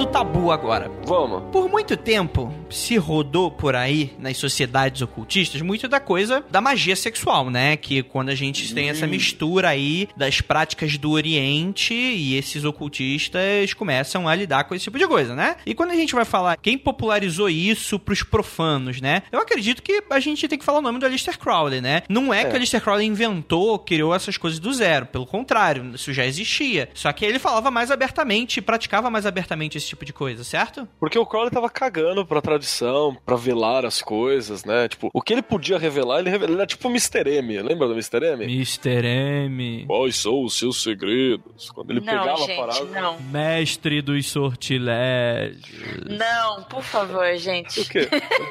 do 0.05 0.11
tabu 0.11 0.51
agora. 0.53 0.91
Vamos. 1.07 1.51
Por 1.51 1.69
muito 1.69 1.97
tempo 1.97 2.53
se 2.69 2.97
rodou 2.97 3.51
por 3.51 3.75
aí 3.75 4.13
nas 4.19 4.37
sociedades 4.37 5.01
ocultistas 5.01 5.63
muito 5.63 5.89
da 5.89 5.99
coisa 6.01 6.45
da 6.51 6.61
magia 6.61 6.95
sexual, 6.97 7.49
né? 7.49 7.77
Que 7.77 8.03
quando 8.03 8.29
a 8.29 8.35
gente 8.35 8.75
tem 8.75 8.91
essa 8.91 9.07
mistura 9.07 9.69
aí 9.69 10.09
das 10.17 10.41
práticas 10.41 10.99
do 10.99 11.11
Oriente 11.13 11.95
e 11.95 12.37
esses 12.37 12.65
ocultistas 12.65 13.73
começam 13.75 14.29
a 14.29 14.35
lidar 14.35 14.65
com 14.65 14.75
esse 14.75 14.85
tipo 14.85 14.99
de 14.99 15.07
coisa, 15.07 15.35
né? 15.35 15.57
E 15.65 15.75
quando 15.75 15.93
a 15.93 15.97
gente 15.97 16.15
vai 16.15 16.25
falar 16.25 16.57
quem 16.57 16.77
popularizou 16.77 17.49
isso 17.49 17.99
pros 17.99 18.23
profanos, 18.23 19.01
né? 19.01 19.23
Eu 19.33 19.41
acredito 19.41 19.83
que 19.83 20.03
a 20.11 20.21
gente 20.21 20.47
tem 20.49 20.59
que 20.59 20.65
falar 20.65 20.81
o 20.81 20.83
nome 20.83 20.99
do 20.99 21.07
Aleister 21.07 21.39
Crowley, 21.39 21.81
né? 21.81 22.03
Não 22.09 22.33
é, 22.33 22.43
É. 22.43 22.45
que 22.45 22.53
o 22.53 22.57
Aleister 22.57 22.81
Crowley 22.83 23.07
inventou, 23.07 23.79
criou 23.79 24.15
essas 24.15 24.37
coisas 24.37 24.59
do 24.59 24.73
zero. 24.73 25.07
Pelo 25.07 25.27
contrário, 25.27 25.93
isso 25.95 26.13
já 26.13 26.27
existia. 26.27 26.89
Só 26.93 27.13
que 27.13 27.25
ele 27.25 27.39
falava 27.39 27.71
mais 27.71 27.91
abertamente, 27.91 28.61
praticava 28.61 29.09
mais 29.11 29.25
abertamente 29.25 29.79
esse 29.79 29.94
tipo 29.95 30.05
de 30.05 30.13
coisa, 30.13 30.45
certo? 30.45 30.87
Porque 30.99 31.19
o 31.19 31.25
Crowley 31.27 31.51
tava 31.51 31.71
cagando 31.71 32.27
pra 32.27 32.43
tradição, 32.43 33.17
pra 33.25 33.37
velar 33.37 33.85
as 33.85 34.03
coisas, 34.03 34.65
né? 34.65 34.89
Tipo, 34.89 35.11
o 35.13 35.23
que 35.23 35.33
ele 35.33 35.43
podia 35.43 35.79
revelar, 35.79 36.19
ele 36.21 36.31
revelava. 36.31 36.53
Ele 36.53 36.61
era 36.61 36.67
tipo 36.67 36.89
o 36.89 36.91
Mr. 36.91 37.29
M. 37.39 37.63
Lembra 37.63 37.87
do 37.89 37.95
Mr. 37.95 38.25
M? 38.25 38.45
Mr. 38.45 39.07
M. 39.07 39.85
Quais 39.87 40.17
são 40.17 40.43
os 40.45 40.59
seus 40.59 40.83
segredos? 40.83 41.71
Quando 41.71 41.91
ele 41.91 42.01
não, 42.01 42.07
pegava 42.07 42.37
gente, 42.39 42.53
a 42.53 42.57
parada. 42.57 42.85
não. 43.01 43.21
Mestre 43.21 44.03
dos 44.03 44.27
sortilégios. 44.31 46.05
Não, 46.07 46.63
por 46.65 46.83
favor, 46.83 47.35
gente. 47.37 47.81
O 47.81 47.89
quê? 47.89 48.09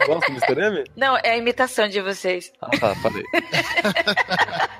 Gosta 0.08 0.32
do 0.32 0.38
Mr. 0.38 0.62
M? 0.62 0.84
Não, 0.96 1.18
é 1.18 1.32
a 1.32 1.38
imitação 1.38 1.88
de 1.88 2.02
vocês. 2.02 2.52
Ah, 2.62 2.70
tá, 2.80 2.96
parei. 3.02 3.24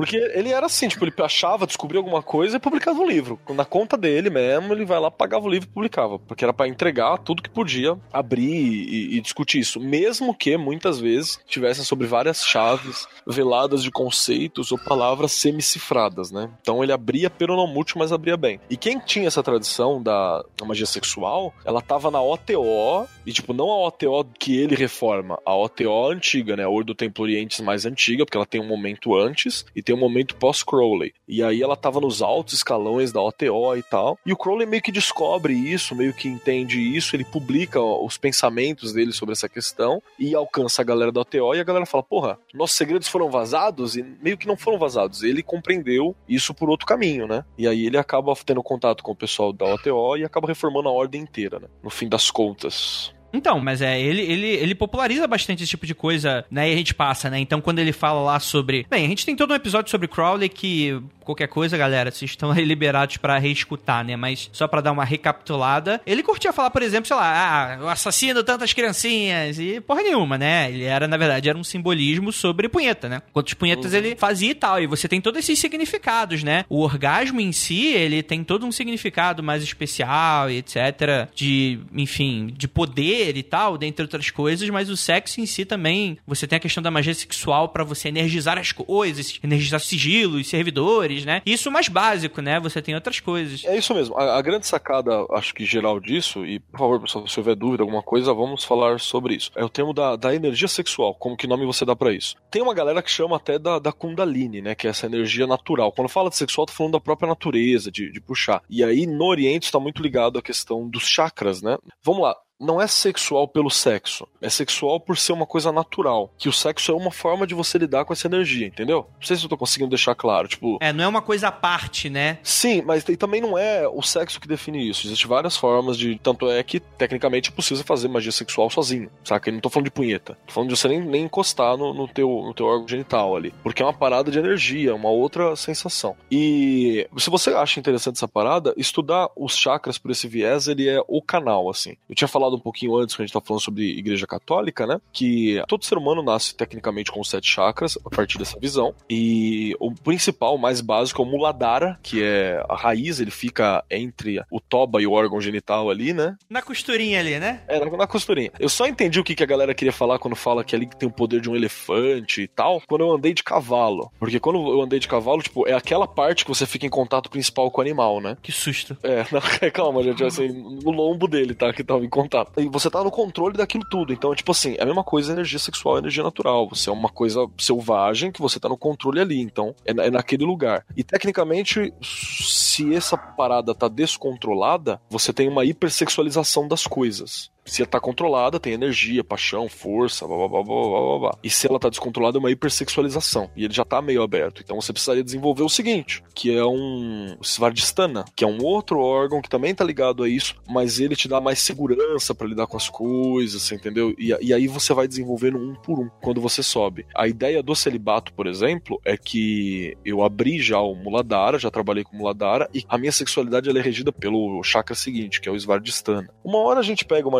Porque 0.00 0.16
ele 0.16 0.50
era 0.50 0.64
assim, 0.64 0.88
tipo, 0.88 1.04
ele 1.04 1.12
achava, 1.18 1.66
descobria 1.66 1.98
alguma 1.98 2.22
coisa 2.22 2.56
e 2.56 2.58
publicava 2.58 2.98
o 2.98 3.06
livro. 3.06 3.38
Na 3.50 3.66
conta 3.66 3.98
dele 3.98 4.30
mesmo, 4.30 4.72
ele 4.72 4.86
vai 4.86 4.98
lá, 4.98 5.10
pagava 5.10 5.44
o 5.44 5.50
livro 5.50 5.68
e 5.68 5.74
publicava. 5.74 6.18
Porque 6.18 6.42
era 6.42 6.54
pra 6.54 6.66
entregar 6.66 7.18
tudo 7.18 7.42
que 7.42 7.50
podia, 7.50 7.98
abrir 8.10 8.50
e, 8.50 9.18
e 9.18 9.20
discutir 9.20 9.58
isso. 9.58 9.78
Mesmo 9.78 10.34
que, 10.34 10.56
muitas 10.56 10.98
vezes, 10.98 11.38
tivessem 11.46 11.84
sobre 11.84 12.06
várias 12.06 12.42
chaves 12.46 13.06
veladas 13.26 13.82
de 13.82 13.90
conceitos 13.90 14.72
ou 14.72 14.78
palavras 14.78 15.32
semicifradas, 15.32 16.30
né? 16.30 16.50
Então 16.62 16.82
ele 16.82 16.92
abria 16.92 17.28
peronomútil, 17.28 17.96
mas 17.98 18.10
abria 18.10 18.38
bem. 18.38 18.58
E 18.70 18.78
quem 18.78 18.98
tinha 18.98 19.28
essa 19.28 19.42
tradição 19.42 20.02
da, 20.02 20.42
magia 20.64 20.86
sexual, 20.86 21.52
ela 21.62 21.82
tava 21.82 22.10
na 22.10 22.22
OTO, 22.22 23.06
e 23.26 23.32
tipo, 23.34 23.52
não 23.52 23.70
a 23.70 23.86
OTO 23.86 24.24
que 24.38 24.56
ele 24.56 24.74
reforma, 24.74 25.38
a 25.44 25.54
OTO 25.54 26.08
antiga, 26.08 26.56
né? 26.56 26.64
A 26.64 26.70
Ordo 26.70 26.94
Templo 26.94 27.24
Orientes 27.24 27.60
mais 27.60 27.84
antiga, 27.84 28.24
porque 28.24 28.38
ela 28.38 28.46
tem 28.46 28.62
um 28.62 28.66
momento 28.66 29.14
antes 29.14 29.66
e 29.76 29.82
tem 29.89 29.89
um 29.94 29.98
momento 29.98 30.36
pós-Crowley. 30.36 31.12
E 31.28 31.42
aí 31.42 31.62
ela 31.62 31.76
tava 31.76 32.00
nos 32.00 32.22
altos 32.22 32.54
escalões 32.54 33.12
da 33.12 33.20
OTO 33.20 33.76
e 33.76 33.82
tal. 33.82 34.18
E 34.24 34.32
o 34.32 34.36
Crowley 34.36 34.66
meio 34.66 34.82
que 34.82 34.92
descobre 34.92 35.52
isso, 35.52 35.94
meio 35.94 36.12
que 36.12 36.28
entende 36.28 36.80
isso, 36.80 37.14
ele 37.14 37.24
publica 37.24 37.80
os 37.80 38.16
pensamentos 38.16 38.92
dele 38.92 39.12
sobre 39.12 39.32
essa 39.32 39.48
questão 39.48 40.02
e 40.18 40.34
alcança 40.34 40.82
a 40.82 40.84
galera 40.84 41.12
da 41.12 41.20
OTO 41.20 41.54
e 41.54 41.60
a 41.60 41.64
galera 41.64 41.86
fala: 41.86 42.02
porra, 42.02 42.38
nossos 42.52 42.76
segredos 42.76 43.08
foram 43.08 43.30
vazados? 43.30 43.96
E 43.96 44.02
meio 44.02 44.38
que 44.38 44.46
não 44.46 44.56
foram 44.56 44.78
vazados. 44.78 45.22
Ele 45.22 45.42
compreendeu 45.42 46.14
isso 46.28 46.54
por 46.54 46.68
outro 46.68 46.86
caminho, 46.86 47.26
né? 47.26 47.44
E 47.56 47.66
aí 47.66 47.86
ele 47.86 47.96
acaba 47.96 48.34
tendo 48.44 48.62
contato 48.62 49.02
com 49.02 49.12
o 49.12 49.16
pessoal 49.16 49.52
da 49.52 49.66
OTO 49.66 50.16
e 50.16 50.24
acaba 50.24 50.48
reformando 50.48 50.88
a 50.88 50.92
ordem 50.92 51.22
inteira, 51.22 51.58
né? 51.58 51.68
No 51.82 51.90
fim 51.90 52.08
das 52.08 52.30
contas. 52.30 53.12
Então, 53.32 53.60
mas 53.60 53.80
é, 53.80 54.00
ele, 54.00 54.22
ele, 54.22 54.46
ele 54.46 54.74
populariza 54.74 55.26
bastante 55.26 55.62
esse 55.62 55.70
tipo 55.70 55.86
de 55.86 55.94
coisa, 55.94 56.44
né? 56.50 56.68
E 56.68 56.72
a 56.72 56.76
gente 56.76 56.94
passa, 56.94 57.30
né? 57.30 57.38
Então, 57.38 57.60
quando 57.60 57.78
ele 57.78 57.92
fala 57.92 58.20
lá 58.20 58.40
sobre. 58.40 58.86
Bem, 58.90 59.04
a 59.04 59.08
gente 59.08 59.24
tem 59.24 59.36
todo 59.36 59.52
um 59.52 59.56
episódio 59.56 59.90
sobre 59.90 60.08
Crowley 60.08 60.48
que. 60.48 61.00
Qualquer 61.30 61.46
coisa, 61.46 61.78
galera, 61.78 62.10
vocês 62.10 62.32
estão 62.32 62.50
aí 62.50 62.64
liberados 62.64 63.16
pra 63.16 63.38
reescutar, 63.38 64.04
né? 64.04 64.16
Mas 64.16 64.50
só 64.52 64.66
pra 64.66 64.80
dar 64.80 64.90
uma 64.90 65.04
recapitulada. 65.04 66.00
Ele 66.04 66.24
curtia 66.24 66.52
falar, 66.52 66.70
por 66.70 66.82
exemplo, 66.82 67.06
sei 67.06 67.14
lá, 67.14 67.78
ah, 67.80 67.92
assassino 67.92 68.42
tantas 68.42 68.72
criancinhas. 68.72 69.56
E 69.56 69.80
porra 69.80 70.02
nenhuma, 70.02 70.36
né? 70.36 70.68
Ele 70.72 70.82
era, 70.82 71.06
na 71.06 71.16
verdade, 71.16 71.48
era 71.48 71.56
um 71.56 71.62
simbolismo 71.62 72.32
sobre 72.32 72.68
punheta, 72.68 73.08
né? 73.08 73.22
Quantos 73.32 73.54
punhetas 73.54 73.94
ele 73.94 74.16
fazia 74.16 74.50
e 74.50 74.54
tal. 74.56 74.82
E 74.82 74.88
você 74.88 75.06
tem 75.06 75.20
todos 75.20 75.38
esses 75.38 75.56
significados, 75.56 76.42
né? 76.42 76.64
O 76.68 76.80
orgasmo 76.80 77.40
em 77.40 77.52
si, 77.52 77.86
ele 77.86 78.24
tem 78.24 78.42
todo 78.42 78.66
um 78.66 78.72
significado 78.72 79.40
mais 79.40 79.62
especial 79.62 80.50
e 80.50 80.56
etc. 80.56 81.30
De, 81.32 81.78
enfim, 81.94 82.52
de 82.56 82.66
poder 82.66 83.36
e 83.36 83.44
tal, 83.44 83.78
dentre 83.78 84.02
outras 84.02 84.30
coisas. 84.30 84.68
Mas 84.68 84.90
o 84.90 84.96
sexo 84.96 85.40
em 85.40 85.46
si 85.46 85.64
também, 85.64 86.18
você 86.26 86.44
tem 86.44 86.56
a 86.56 86.60
questão 86.60 86.82
da 86.82 86.90
magia 86.90 87.14
sexual 87.14 87.68
pra 87.68 87.84
você 87.84 88.08
energizar 88.08 88.58
as 88.58 88.72
coisas, 88.72 89.38
energizar 89.44 89.78
sigilos, 89.78 90.48
servidores, 90.48 91.19
né? 91.24 91.42
Isso 91.44 91.70
mais 91.70 91.88
básico, 91.88 92.40
né? 92.40 92.58
Você 92.60 92.80
tem 92.82 92.94
outras 92.94 93.20
coisas. 93.20 93.64
É 93.64 93.76
isso 93.76 93.94
mesmo. 93.94 94.16
A, 94.16 94.38
a 94.38 94.42
grande 94.42 94.66
sacada, 94.66 95.26
acho 95.32 95.54
que 95.54 95.64
geral 95.64 96.00
disso, 96.00 96.44
e 96.44 96.60
por 96.60 96.78
favor, 96.78 97.00
pessoal, 97.00 97.26
se 97.26 97.38
houver 97.38 97.54
dúvida, 97.54 97.82
alguma 97.82 98.02
coisa, 98.02 98.32
vamos 98.32 98.64
falar 98.64 99.00
sobre 99.00 99.34
isso. 99.34 99.50
É 99.54 99.64
o 99.64 99.68
termo 99.68 99.92
da, 99.92 100.16
da 100.16 100.34
energia 100.34 100.68
sexual. 100.68 101.14
Como 101.14 101.36
que 101.36 101.46
nome 101.46 101.66
você 101.66 101.84
dá 101.84 101.94
pra 101.94 102.12
isso? 102.12 102.36
Tem 102.50 102.62
uma 102.62 102.74
galera 102.74 103.02
que 103.02 103.10
chama 103.10 103.36
até 103.36 103.58
da, 103.58 103.78
da 103.78 103.92
Kundalini, 103.92 104.60
né? 104.60 104.74
Que 104.74 104.86
é 104.86 104.90
essa 104.90 105.06
energia 105.06 105.46
natural. 105.46 105.92
Quando 105.92 106.08
fala 106.08 106.30
de 106.30 106.36
sexual, 106.36 106.66
tô 106.66 106.72
falando 106.72 106.92
da 106.92 107.00
própria 107.00 107.28
natureza, 107.28 107.90
de, 107.90 108.10
de 108.10 108.20
puxar. 108.20 108.62
E 108.68 108.82
aí, 108.84 109.06
no 109.06 109.24
Oriente, 109.24 109.64
está 109.64 109.80
muito 109.80 110.02
ligado 110.02 110.38
à 110.38 110.42
questão 110.42 110.88
dos 110.88 111.06
chakras, 111.06 111.62
né? 111.62 111.76
Vamos 112.02 112.22
lá 112.22 112.34
não 112.60 112.80
é 112.80 112.86
sexual 112.86 113.48
pelo 113.48 113.70
sexo. 113.70 114.28
É 114.40 114.50
sexual 114.50 115.00
por 115.00 115.16
ser 115.16 115.32
uma 115.32 115.46
coisa 115.46 115.72
natural. 115.72 116.30
Que 116.38 116.48
o 116.48 116.52
sexo 116.52 116.92
é 116.92 116.94
uma 116.94 117.10
forma 117.10 117.46
de 117.46 117.54
você 117.54 117.78
lidar 117.78 118.04
com 118.04 118.12
essa 118.12 118.26
energia, 118.26 118.66
entendeu? 118.66 119.06
Não 119.18 119.26
sei 119.26 119.36
se 119.36 119.44
eu 119.44 119.48
tô 119.48 119.56
conseguindo 119.56 119.90
deixar 119.90 120.14
claro. 120.14 120.46
Tipo, 120.46 120.78
É, 120.80 120.92
não 120.92 121.04
é 121.04 121.08
uma 121.08 121.22
coisa 121.22 121.48
à 121.48 121.52
parte, 121.52 122.10
né? 122.10 122.38
Sim, 122.42 122.82
mas 122.82 123.04
também 123.18 123.40
não 123.40 123.56
é 123.56 123.88
o 123.88 124.02
sexo 124.02 124.40
que 124.40 124.46
define 124.46 124.88
isso. 124.88 125.06
Existem 125.06 125.28
várias 125.28 125.56
formas 125.56 125.96
de. 125.96 126.18
Tanto 126.18 126.50
é 126.50 126.62
que, 126.62 126.80
tecnicamente, 126.80 127.50
é 127.50 127.52
possível 127.52 127.84
fazer 127.84 128.08
magia 128.08 128.32
sexual 128.32 128.68
sozinho, 128.68 129.10
saca? 129.24 129.48
Eu 129.48 129.54
não 129.54 129.60
tô 129.60 129.70
falando 129.70 129.86
de 129.86 129.90
punheta. 129.90 130.36
Tô 130.46 130.52
falando 130.52 130.68
de 130.70 130.76
você 130.76 130.88
nem, 130.88 131.00
nem 131.00 131.24
encostar 131.24 131.76
no, 131.76 131.94
no 131.94 132.06
teu, 132.06 132.28
no 132.28 132.52
teu 132.52 132.66
órgão 132.66 132.86
genital 132.86 133.34
ali. 133.36 133.54
Porque 133.62 133.82
é 133.82 133.86
uma 133.86 133.92
parada 133.92 134.30
de 134.30 134.38
energia, 134.38 134.94
uma 134.94 135.08
outra 135.08 135.56
sensação. 135.56 136.16
E 136.30 137.06
se 137.16 137.30
você 137.30 137.50
acha 137.50 137.80
interessante 137.80 138.16
essa 138.16 138.28
parada, 138.28 138.74
estudar 138.76 139.30
os 139.36 139.56
chakras 139.56 139.98
por 139.98 140.10
esse 140.10 140.28
viés, 140.28 140.68
ele 140.68 140.88
é 140.88 141.02
o 141.08 141.22
canal, 141.22 141.70
assim. 141.70 141.96
Eu 142.08 142.14
tinha 142.14 142.28
falado 142.50 142.56
um 142.56 142.60
pouquinho 142.60 142.96
antes, 142.96 143.14
quando 143.14 143.22
a 143.22 143.26
gente 143.26 143.32
tá 143.32 143.40
falando 143.40 143.62
sobre 143.62 143.98
igreja 143.98 144.26
católica, 144.26 144.86
né? 144.86 145.00
Que 145.12 145.62
todo 145.68 145.84
ser 145.84 145.96
humano 145.96 146.22
nasce 146.22 146.54
tecnicamente 146.54 147.10
com 147.10 147.22
sete 147.22 147.48
chakras, 147.48 147.96
a 148.04 148.10
partir 148.10 148.38
dessa 148.38 148.58
visão. 148.58 148.94
E 149.08 149.76
o 149.78 149.92
principal, 149.92 150.56
o 150.56 150.58
mais 150.58 150.80
básico, 150.80 151.22
é 151.22 151.24
o 151.24 151.28
Muladhara, 151.28 151.98
que 152.02 152.22
é 152.22 152.62
a 152.68 152.76
raiz, 152.76 153.20
ele 153.20 153.30
fica 153.30 153.84
entre 153.90 154.40
o 154.50 154.60
toba 154.60 155.00
e 155.00 155.06
o 155.06 155.12
órgão 155.12 155.40
genital 155.40 155.90
ali, 155.90 156.12
né? 156.12 156.36
Na 156.48 156.62
costurinha 156.62 157.20
ali, 157.20 157.38
né? 157.38 157.62
É, 157.68 157.78
na, 157.78 157.96
na 157.96 158.06
costurinha. 158.06 158.50
Eu 158.58 158.68
só 158.68 158.86
entendi 158.86 159.20
o 159.20 159.24
que, 159.24 159.34
que 159.34 159.42
a 159.42 159.46
galera 159.46 159.74
queria 159.74 159.92
falar 159.92 160.18
quando 160.18 160.36
fala 160.36 160.64
que 160.64 160.74
ali 160.74 160.86
tem 160.86 161.08
o 161.08 161.12
poder 161.12 161.40
de 161.40 161.48
um 161.48 161.56
elefante 161.56 162.42
e 162.42 162.48
tal, 162.48 162.82
quando 162.86 163.02
eu 163.02 163.12
andei 163.12 163.32
de 163.32 163.42
cavalo. 163.42 164.10
Porque 164.18 164.40
quando 164.40 164.58
eu 164.70 164.82
andei 164.82 164.98
de 164.98 165.08
cavalo, 165.08 165.42
tipo, 165.42 165.68
é 165.68 165.74
aquela 165.74 166.06
parte 166.06 166.44
que 166.44 166.50
você 166.50 166.66
fica 166.66 166.86
em 166.86 166.90
contato 166.90 167.30
principal 167.30 167.70
com 167.70 167.80
o 167.80 167.82
animal, 167.82 168.20
né? 168.20 168.36
Que 168.42 168.52
susto. 168.52 168.96
É, 169.02 169.24
não, 169.30 169.40
calma, 169.72 170.02
gente, 170.02 170.24
assim, 170.24 170.48
no 170.48 170.90
lombo 170.90 171.28
dele, 171.28 171.54
tá? 171.54 171.72
Que 171.72 171.84
tava 171.84 172.04
em 172.04 172.08
contato. 172.08 172.39
E 172.56 172.68
você 172.68 172.90
tá 172.90 173.02
no 173.02 173.10
controle 173.10 173.56
daquilo 173.56 173.84
tudo. 173.90 174.12
Então, 174.12 174.32
é 174.32 174.36
tipo 174.36 174.52
assim, 174.52 174.74
é 174.78 174.82
a 174.82 174.86
mesma 174.86 175.04
coisa 175.04 175.32
energia 175.32 175.58
sexual 175.58 175.98
energia 175.98 176.22
natural. 176.22 176.68
Você 176.68 176.88
é 176.90 176.92
uma 176.92 177.08
coisa 177.08 177.46
selvagem 177.58 178.30
que 178.32 178.40
você 178.40 178.58
tá 178.60 178.68
no 178.68 178.76
controle 178.76 179.20
ali. 179.20 179.40
Então, 179.40 179.74
é, 179.84 179.92
na- 179.94 180.04
é 180.04 180.10
naquele 180.10 180.44
lugar. 180.44 180.84
E 180.96 181.02
tecnicamente, 181.04 181.92
se 182.02 182.94
essa 182.94 183.16
parada 183.16 183.74
tá 183.74 183.88
descontrolada, 183.88 185.00
você 185.10 185.32
tem 185.32 185.48
uma 185.48 185.64
hipersexualização 185.64 186.66
das 186.68 186.86
coisas. 186.86 187.50
Se 187.64 187.82
ela 187.82 187.90
tá 187.90 188.00
controlada, 188.00 188.58
tem 188.58 188.72
energia, 188.72 189.22
paixão, 189.22 189.68
força, 189.68 190.26
blá 190.26 190.36
blá 190.36 190.48
blá 190.48 190.62
blá 190.62 190.74
blá 190.74 191.18
blá. 191.18 191.38
E 191.42 191.50
se 191.50 191.66
ela 191.66 191.78
tá 191.78 191.88
descontrolada, 191.88 192.38
é 192.38 192.40
uma 192.40 192.50
hipersexualização. 192.50 193.50
E 193.56 193.64
ele 193.64 193.74
já 193.74 193.84
tá 193.84 194.00
meio 194.02 194.22
aberto. 194.22 194.62
Então 194.62 194.80
você 194.80 194.92
precisaria 194.92 195.22
desenvolver 195.22 195.62
o 195.62 195.68
seguinte, 195.68 196.22
que 196.34 196.54
é 196.54 196.64
um 196.64 197.36
Svardistana, 197.42 198.24
que 198.34 198.44
é 198.44 198.46
um 198.46 198.62
outro 198.62 199.00
órgão 199.00 199.42
que 199.42 199.48
também 199.48 199.74
tá 199.74 199.84
ligado 199.84 200.22
a 200.22 200.28
isso, 200.28 200.56
mas 200.68 200.98
ele 200.98 201.16
te 201.16 201.28
dá 201.28 201.40
mais 201.40 201.60
segurança 201.60 202.34
pra 202.34 202.46
lidar 202.46 202.66
com 202.66 202.76
as 202.76 202.88
coisas, 202.88 203.70
entendeu? 203.72 204.14
E, 204.18 204.34
e 204.40 204.54
aí 204.54 204.66
você 204.66 204.92
vai 204.92 205.06
desenvolvendo 205.06 205.58
um 205.58 205.74
por 205.74 205.98
um 205.98 206.08
quando 206.20 206.40
você 206.40 206.62
sobe. 206.62 207.06
A 207.14 207.28
ideia 207.28 207.62
do 207.62 207.74
celibato, 207.74 208.32
por 208.32 208.46
exemplo, 208.46 209.00
é 209.04 209.16
que 209.16 209.96
eu 210.04 210.22
abri 210.22 210.60
já 210.60 210.80
o 210.80 210.94
Muladhara, 210.94 211.58
já 211.58 211.70
trabalhei 211.70 212.04
com 212.04 212.16
Muladhara, 212.16 212.68
e 212.74 212.84
a 212.88 212.98
minha 212.98 213.12
sexualidade 213.12 213.70
é 213.70 213.80
regida 213.80 214.12
pelo 214.12 214.62
chakra 214.62 214.94
seguinte, 214.94 215.40
que 215.40 215.48
é 215.48 215.52
o 215.52 215.56
Svardistana. 215.56 216.28
Uma 216.44 216.58
hora 216.58 216.80
a 216.80 216.82
gente 216.82 217.04
pega 217.04 217.28
o 217.28 217.30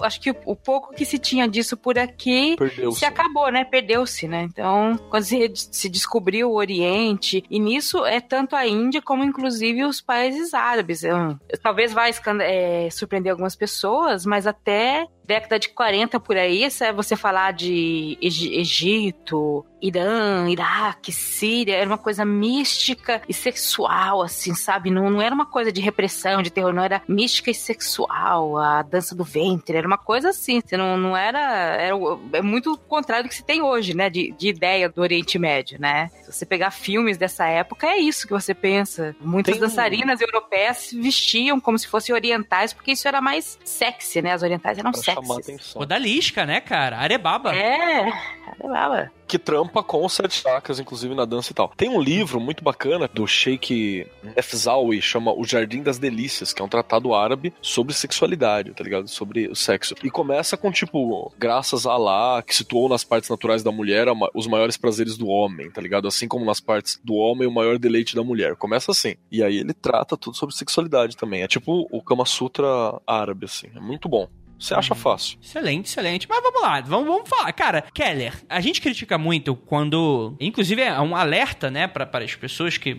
acho 0.03 0.20
que 0.20 0.30
o, 0.30 0.36
o 0.47 0.57
pouco 0.57 0.94
que 0.94 1.05
se 1.05 1.18
tinha 1.18 1.47
disso 1.49 1.76
por 1.76 1.99
aqui 1.99 2.57
Perdeu-se. 2.59 2.99
se 2.99 3.05
acabou, 3.05 3.51
né? 3.51 3.64
Perdeu-se, 3.64 4.26
né? 4.28 4.42
Então, 4.42 4.99
quando 5.11 5.22
se, 5.24 5.51
se 5.55 5.88
descobriu 5.88 6.51
o 6.51 6.55
Oriente, 6.57 7.42
e 7.51 7.59
nisso 7.59 8.05
é 8.05 8.20
tanto 8.20 8.55
a 8.57 8.66
Índia 8.66 9.01
como 9.03 9.24
inclusive 9.24 9.84
os 9.84 10.01
países 10.01 10.55
árabes. 10.55 11.03
Eu- 11.03 11.38
talvez 11.62 11.92
vai 11.92 12.11
escanda- 12.11 12.44
é, 12.44 12.88
surpreender 12.90 13.30
algumas 13.30 13.55
pessoas, 13.57 14.24
mas 14.26 14.47
até 14.47 15.07
década 15.24 15.59
de 15.59 15.70
40 15.70 16.20
por 16.20 16.36
aí, 16.36 16.70
se 16.70 16.84
é 16.84 16.92
você 16.92 17.16
falar 17.16 17.53
de 17.53 18.16
Egi- 18.22 18.55
Egito, 18.61 19.66
Irã, 19.82 20.49
Iraque, 20.49 21.11
Síria, 21.11 21.74
era 21.76 21.88
uma 21.90 21.99
coisa 21.99 22.24
mística 22.24 23.20
e 23.28 23.34
sexual, 23.34 24.22
assim, 24.22 24.55
sabe? 24.55 24.88
Não, 24.88 25.11
não 25.11 25.20
era 25.20 25.34
uma 25.34 25.47
coisa 25.47 25.72
de 25.72 25.80
repressão, 25.80 26.42
de 26.42 26.51
terror, 26.51 26.72
não 26.72 26.82
era 26.84 27.03
mística 27.09 27.51
e 27.51 27.55
sexual, 27.55 28.57
a 28.57 28.82
dança 28.82 29.16
do 29.16 29.24
ventre, 29.24 29.76
era 29.87 29.89
uma 29.89 29.99
coisa 29.99 30.30
assim, 30.30 30.61
você 30.61 30.76
não, 30.76 30.97
não 30.97 31.16
era, 31.16 31.39
era. 31.39 31.95
É 32.32 32.43
muito 32.43 32.72
o 32.72 32.76
contrário 32.76 33.24
do 33.24 33.28
que 33.28 33.37
se 33.37 33.45
tem 33.45 33.62
hoje, 33.62 33.95
né? 33.95 34.11
De, 34.11 34.32
de 34.32 34.49
ideia 34.49 34.89
do 34.89 35.01
Oriente 35.01 35.39
Médio, 35.39 35.80
né? 35.80 36.11
Se 36.22 36.32
você 36.32 36.45
pegar 36.45 36.70
filmes 36.72 37.16
dessa 37.16 37.47
época, 37.47 37.87
é 37.87 37.97
isso 37.99 38.26
que 38.26 38.32
você 38.32 38.53
pensa. 38.53 39.14
Muitas 39.20 39.55
Tem 39.55 39.61
dançarinas 39.61 40.20
europeias 40.20 40.78
se 40.78 41.01
vestiam 41.01 41.61
como 41.61 41.78
se 41.78 41.87
fossem 41.87 42.14
orientais, 42.14 42.72
porque 42.72 42.93
isso 42.93 43.07
era 43.07 43.20
mais 43.20 43.59
sexy, 43.64 44.20
né? 44.20 44.32
As 44.32 44.43
orientais 44.43 44.78
eram 44.78 44.91
Pra 44.91 45.53
atenção. 45.53 45.82
Odalisca, 45.82 46.45
né, 46.45 46.61
cara? 46.61 46.99
Arebaba. 46.99 47.55
É, 47.55 48.11
caramba. 48.45 49.12
Que 49.27 49.39
trampa 49.39 49.83
com 49.83 50.05
os 50.05 50.12
sete 50.12 50.43
chakras, 50.43 50.79
inclusive 50.79 51.14
na 51.14 51.24
dança 51.24 51.53
e 51.53 51.55
tal. 51.55 51.72
Tem 51.77 51.89
um 51.89 52.01
livro 52.01 52.41
muito 52.41 52.62
bacana 52.62 53.09
do 53.12 53.27
Sheikh 53.27 54.07
Nefzawi, 54.22 55.03
chama 55.03 55.33
O 55.33 55.45
Jardim 55.45 55.83
das 55.83 55.99
Delícias, 55.99 56.53
que 56.53 56.62
é 56.62 56.64
um 56.64 56.68
tratado 56.68 57.14
árabe 57.14 57.53
sobre 57.61 57.95
sexualidade, 57.95 58.72
tá 58.72 58.85
ligado? 58.85 59.09
Sobre 59.09 59.49
o 59.49 59.57
sexo. 59.57 59.95
E 60.03 60.11
começa 60.11 60.57
com, 60.57 60.70
tipo, 60.70 61.33
graças 61.39 61.87
a 61.87 61.93
Allah, 61.93 62.43
que 62.43 62.55
situou 62.55 62.89
nas 62.89 63.05
partes 63.05 63.31
naturais 63.31 63.62
da 63.62 63.72
mulher 63.72 64.07
os 64.35 64.47
maiores 64.47 64.77
prazeres 64.77 65.16
do 65.16 65.27
homem, 65.27 65.70
tá 65.70 65.81
ligado? 65.81 66.07
Assim 66.07 66.29
como 66.29 66.45
nas 66.45 66.61
partes 66.61 67.01
do 67.03 67.14
homem 67.14 67.49
o 67.49 67.53
maior 67.53 67.79
deleite 67.79 68.14
da 68.14 68.22
mulher. 68.22 68.57
Começa 68.57 68.93
assim. 68.93 69.16
E 69.31 69.43
aí 69.43 69.59
ele 69.59 69.72
trata 69.72 70.16
tudo 70.16 70.37
sobre 70.37 70.55
sexualidade 70.55 71.16
também. 71.16 71.43
É 71.43 71.49
tipo 71.49 71.87
o 71.91 72.03
Kama 72.03 72.24
Sutra 72.24 73.01
árabe, 73.07 73.47
assim. 73.47 73.68
É 73.74 73.81
muito 73.81 74.09
bom. 74.09 74.29
Você 74.59 74.74
acha 74.74 74.94
fácil. 74.94 75.38
Excelente, 75.42 75.86
excelente. 75.86 76.26
Mas 76.28 76.42
vamos 76.42 76.62
lá, 76.62 76.80
vamos, 76.80 77.07
vamos 77.07 77.28
falar. 77.28 77.52
Cara, 77.52 77.82
Keller, 77.92 78.32
a 78.48 78.61
gente 78.61 78.80
critica 78.80 79.18
muito 79.18 79.54
quando. 79.54 80.34
Inclusive, 80.40 80.80
é 80.82 80.98
um 81.00 81.14
alerta, 81.14 81.70
né, 81.70 81.86
pra- 81.86 82.07
para 82.07 82.24
as 82.24 82.34
pessoas 82.34 82.78
que, 82.78 82.96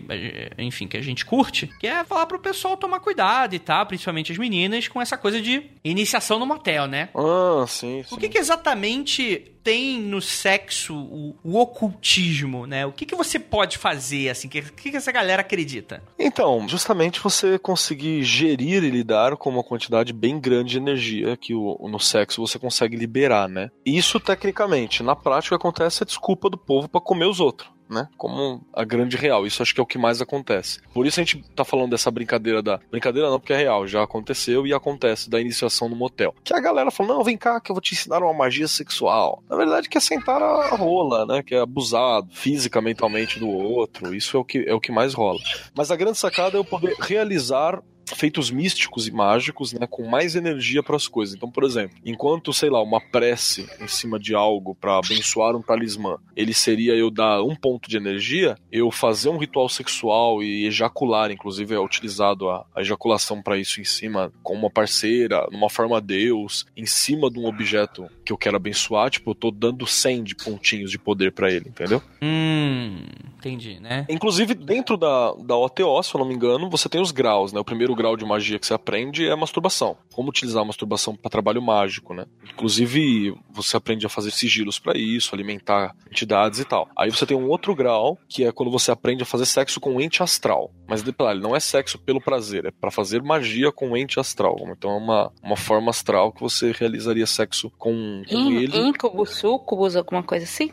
enfim, 0.56 0.86
que 0.86 0.96
a 0.96 1.02
gente 1.02 1.24
curte, 1.24 1.68
que 1.80 1.86
é 1.86 2.04
falar 2.04 2.26
pro 2.26 2.38
pessoal 2.38 2.76
tomar 2.76 3.00
cuidado 3.00 3.54
e 3.54 3.58
tal, 3.58 3.84
principalmente 3.86 4.30
as 4.32 4.38
meninas, 4.38 4.86
com 4.88 5.00
essa 5.02 5.16
coisa 5.18 5.40
de 5.40 5.62
iniciação 5.84 6.38
no 6.38 6.46
motel, 6.46 6.86
né? 6.86 7.08
Ah, 7.14 7.64
sim, 7.66 8.02
sim. 8.04 8.14
O 8.14 8.18
que, 8.18 8.28
que 8.28 8.38
exatamente 8.38 9.52
tem 9.68 10.00
no 10.00 10.22
sexo 10.22 10.96
o, 10.96 11.36
o 11.44 11.58
ocultismo, 11.60 12.66
né? 12.66 12.86
O 12.86 12.92
que, 12.92 13.04
que 13.04 13.14
você 13.14 13.38
pode 13.38 13.76
fazer, 13.76 14.30
assim? 14.30 14.48
O 14.48 14.50
que, 14.50 14.62
que, 14.62 14.96
essa 14.96 15.12
galera 15.12 15.42
acredita? 15.42 16.02
Então, 16.18 16.66
justamente 16.66 17.20
você 17.20 17.58
conseguir 17.58 18.24
gerir 18.24 18.82
e 18.82 18.88
lidar 18.88 19.36
com 19.36 19.50
uma 19.50 19.62
quantidade 19.62 20.10
bem 20.14 20.40
grande 20.40 20.70
de 20.70 20.78
energia 20.78 21.36
que 21.36 21.54
o, 21.54 21.86
no 21.86 22.00
sexo 22.00 22.40
você 22.40 22.58
consegue 22.58 22.96
liberar, 22.96 23.46
né? 23.46 23.70
Isso, 23.84 24.18
tecnicamente, 24.18 25.02
na 25.02 25.14
prática 25.14 25.56
acontece 25.56 26.02
a 26.02 26.06
desculpa 26.06 26.48
do 26.48 26.56
povo 26.56 26.88
pra 26.88 26.98
comer 26.98 27.26
os 27.26 27.38
outros. 27.38 27.70
Né? 27.88 28.08
Como 28.16 28.64
a 28.72 28.84
grande 28.84 29.16
real. 29.16 29.46
Isso 29.46 29.62
acho 29.62 29.74
que 29.74 29.80
é 29.80 29.82
o 29.82 29.86
que 29.86 29.98
mais 29.98 30.20
acontece. 30.20 30.80
Por 30.92 31.06
isso 31.06 31.20
a 31.20 31.24
gente 31.24 31.42
tá 31.54 31.64
falando 31.64 31.90
dessa 31.90 32.10
brincadeira 32.10 32.62
da. 32.62 32.80
Brincadeira 32.90 33.30
não, 33.30 33.38
porque 33.40 33.52
é 33.52 33.56
real, 33.56 33.86
já 33.86 34.02
aconteceu 34.02 34.66
e 34.66 34.74
acontece 34.74 35.30
da 35.30 35.40
iniciação 35.40 35.88
no 35.88 35.96
motel. 35.96 36.34
Que 36.44 36.54
a 36.54 36.60
galera 36.60 36.90
fala: 36.90 37.14
não, 37.14 37.24
vem 37.24 37.36
cá 37.36 37.60
que 37.60 37.70
eu 37.70 37.74
vou 37.74 37.82
te 37.82 37.94
ensinar 37.94 38.22
uma 38.22 38.34
magia 38.34 38.68
sexual. 38.68 39.42
Na 39.48 39.56
verdade, 39.56 39.88
que 39.88 39.98
é 39.98 40.00
sentar 40.00 40.42
a 40.42 40.68
rola, 40.76 41.26
né? 41.26 41.42
Que 41.42 41.54
é 41.54 41.60
abusado 41.60 42.28
física, 42.32 42.80
mentalmente 42.80 43.38
do 43.38 43.48
outro. 43.48 44.14
Isso 44.14 44.36
é 44.36 44.40
o 44.40 44.44
que, 44.44 44.64
é 44.66 44.74
o 44.74 44.80
que 44.80 44.92
mais 44.92 45.14
rola. 45.14 45.38
Mas 45.74 45.90
a 45.90 45.96
grande 45.96 46.18
sacada 46.18 46.56
é 46.56 46.60
eu 46.60 46.64
poder 46.64 46.94
realizar 47.00 47.82
feitos 48.16 48.50
místicos 48.50 49.06
e 49.06 49.12
mágicos, 49.12 49.72
né, 49.72 49.86
com 49.88 50.06
mais 50.06 50.34
energia 50.34 50.82
para 50.82 50.96
as 50.96 51.08
coisas. 51.08 51.34
Então, 51.34 51.50
por 51.50 51.64
exemplo, 51.64 51.96
enquanto, 52.04 52.52
sei 52.52 52.70
lá, 52.70 52.82
uma 52.82 53.00
prece 53.00 53.68
em 53.80 53.88
cima 53.88 54.18
de 54.18 54.34
algo 54.34 54.74
para 54.74 54.98
abençoar 54.98 55.56
um 55.56 55.62
talismã, 55.62 56.18
ele 56.36 56.54
seria 56.54 56.94
eu 56.94 57.10
dar 57.10 57.42
um 57.42 57.54
ponto 57.54 57.88
de 57.88 57.96
energia, 57.96 58.56
eu 58.70 58.90
fazer 58.90 59.28
um 59.28 59.38
ritual 59.38 59.68
sexual 59.68 60.42
e 60.42 60.66
ejacular, 60.66 61.30
inclusive 61.30 61.74
é 61.74 61.80
utilizado 61.80 62.48
a, 62.48 62.64
a 62.74 62.80
ejaculação 62.80 63.42
para 63.42 63.58
isso 63.58 63.80
em 63.80 63.84
cima 63.84 64.32
com 64.42 64.54
uma 64.54 64.70
parceira, 64.70 65.46
numa 65.50 65.70
forma 65.70 66.00
Deus, 66.00 66.66
em 66.76 66.86
cima 66.86 67.30
de 67.30 67.38
um 67.38 67.46
objeto 67.46 68.08
que 68.24 68.32
eu 68.32 68.38
quero 68.38 68.56
abençoar, 68.56 69.10
tipo, 69.10 69.30
eu 69.30 69.34
tô 69.34 69.50
dando 69.50 69.86
100 69.86 70.22
de 70.22 70.34
pontinhos 70.34 70.90
de 70.90 70.98
poder 70.98 71.32
para 71.32 71.50
ele, 71.50 71.68
entendeu? 71.68 72.02
Hum, 72.22 73.04
entendi, 73.38 73.80
né? 73.80 74.06
Inclusive, 74.08 74.54
dentro 74.54 74.96
da, 74.96 75.32
da 75.32 75.56
OTO, 75.56 76.02
se 76.02 76.14
eu 76.14 76.18
não 76.18 76.26
me 76.26 76.34
engano, 76.34 76.68
você 76.68 76.88
tem 76.88 77.00
os 77.00 77.10
graus, 77.10 77.52
né? 77.52 77.60
O 77.60 77.64
primeiro 77.64 77.94
grau 77.98 78.16
de 78.16 78.24
magia 78.24 78.58
que 78.58 78.66
você 78.66 78.72
aprende 78.72 79.26
é 79.26 79.32
a 79.32 79.36
masturbação. 79.36 79.96
Como 80.14 80.30
utilizar 80.30 80.62
a 80.62 80.64
masturbação 80.64 81.14
para 81.14 81.30
trabalho 81.30 81.60
mágico, 81.60 82.14
né? 82.14 82.24
Inclusive, 82.52 83.34
você 83.50 83.76
aprende 83.76 84.06
a 84.06 84.08
fazer 84.08 84.30
sigilos 84.30 84.78
para 84.78 84.96
isso, 84.96 85.34
alimentar 85.34 85.94
entidades 86.10 86.60
e 86.60 86.64
tal. 86.64 86.88
Aí 86.96 87.10
você 87.10 87.26
tem 87.26 87.36
um 87.36 87.48
outro 87.48 87.74
grau, 87.74 88.16
que 88.28 88.44
é 88.44 88.52
quando 88.52 88.70
você 88.70 88.90
aprende 88.90 89.22
a 89.22 89.26
fazer 89.26 89.46
sexo 89.46 89.80
com 89.80 90.00
ente 90.00 90.22
astral. 90.22 90.70
Mas 90.86 91.02
detalhe, 91.02 91.40
não 91.40 91.54
é 91.54 91.60
sexo 91.60 91.98
pelo 91.98 92.20
prazer, 92.20 92.66
é 92.66 92.70
para 92.70 92.90
fazer 92.90 93.22
magia 93.22 93.70
com 93.72 93.96
ente 93.96 94.18
astral. 94.18 94.56
Então 94.70 94.90
é 94.90 94.96
uma, 94.96 95.32
uma 95.42 95.56
forma 95.56 95.90
astral 95.90 96.32
que 96.32 96.40
você 96.40 96.72
realizaria 96.72 97.26
sexo 97.26 97.70
com, 97.78 98.22
com 98.28 98.36
In, 98.36 98.56
ele. 98.56 98.78
Incubus, 98.78 99.30
sucubus, 99.38 99.96
alguma 99.96 100.22
coisa 100.22 100.44
assim? 100.44 100.72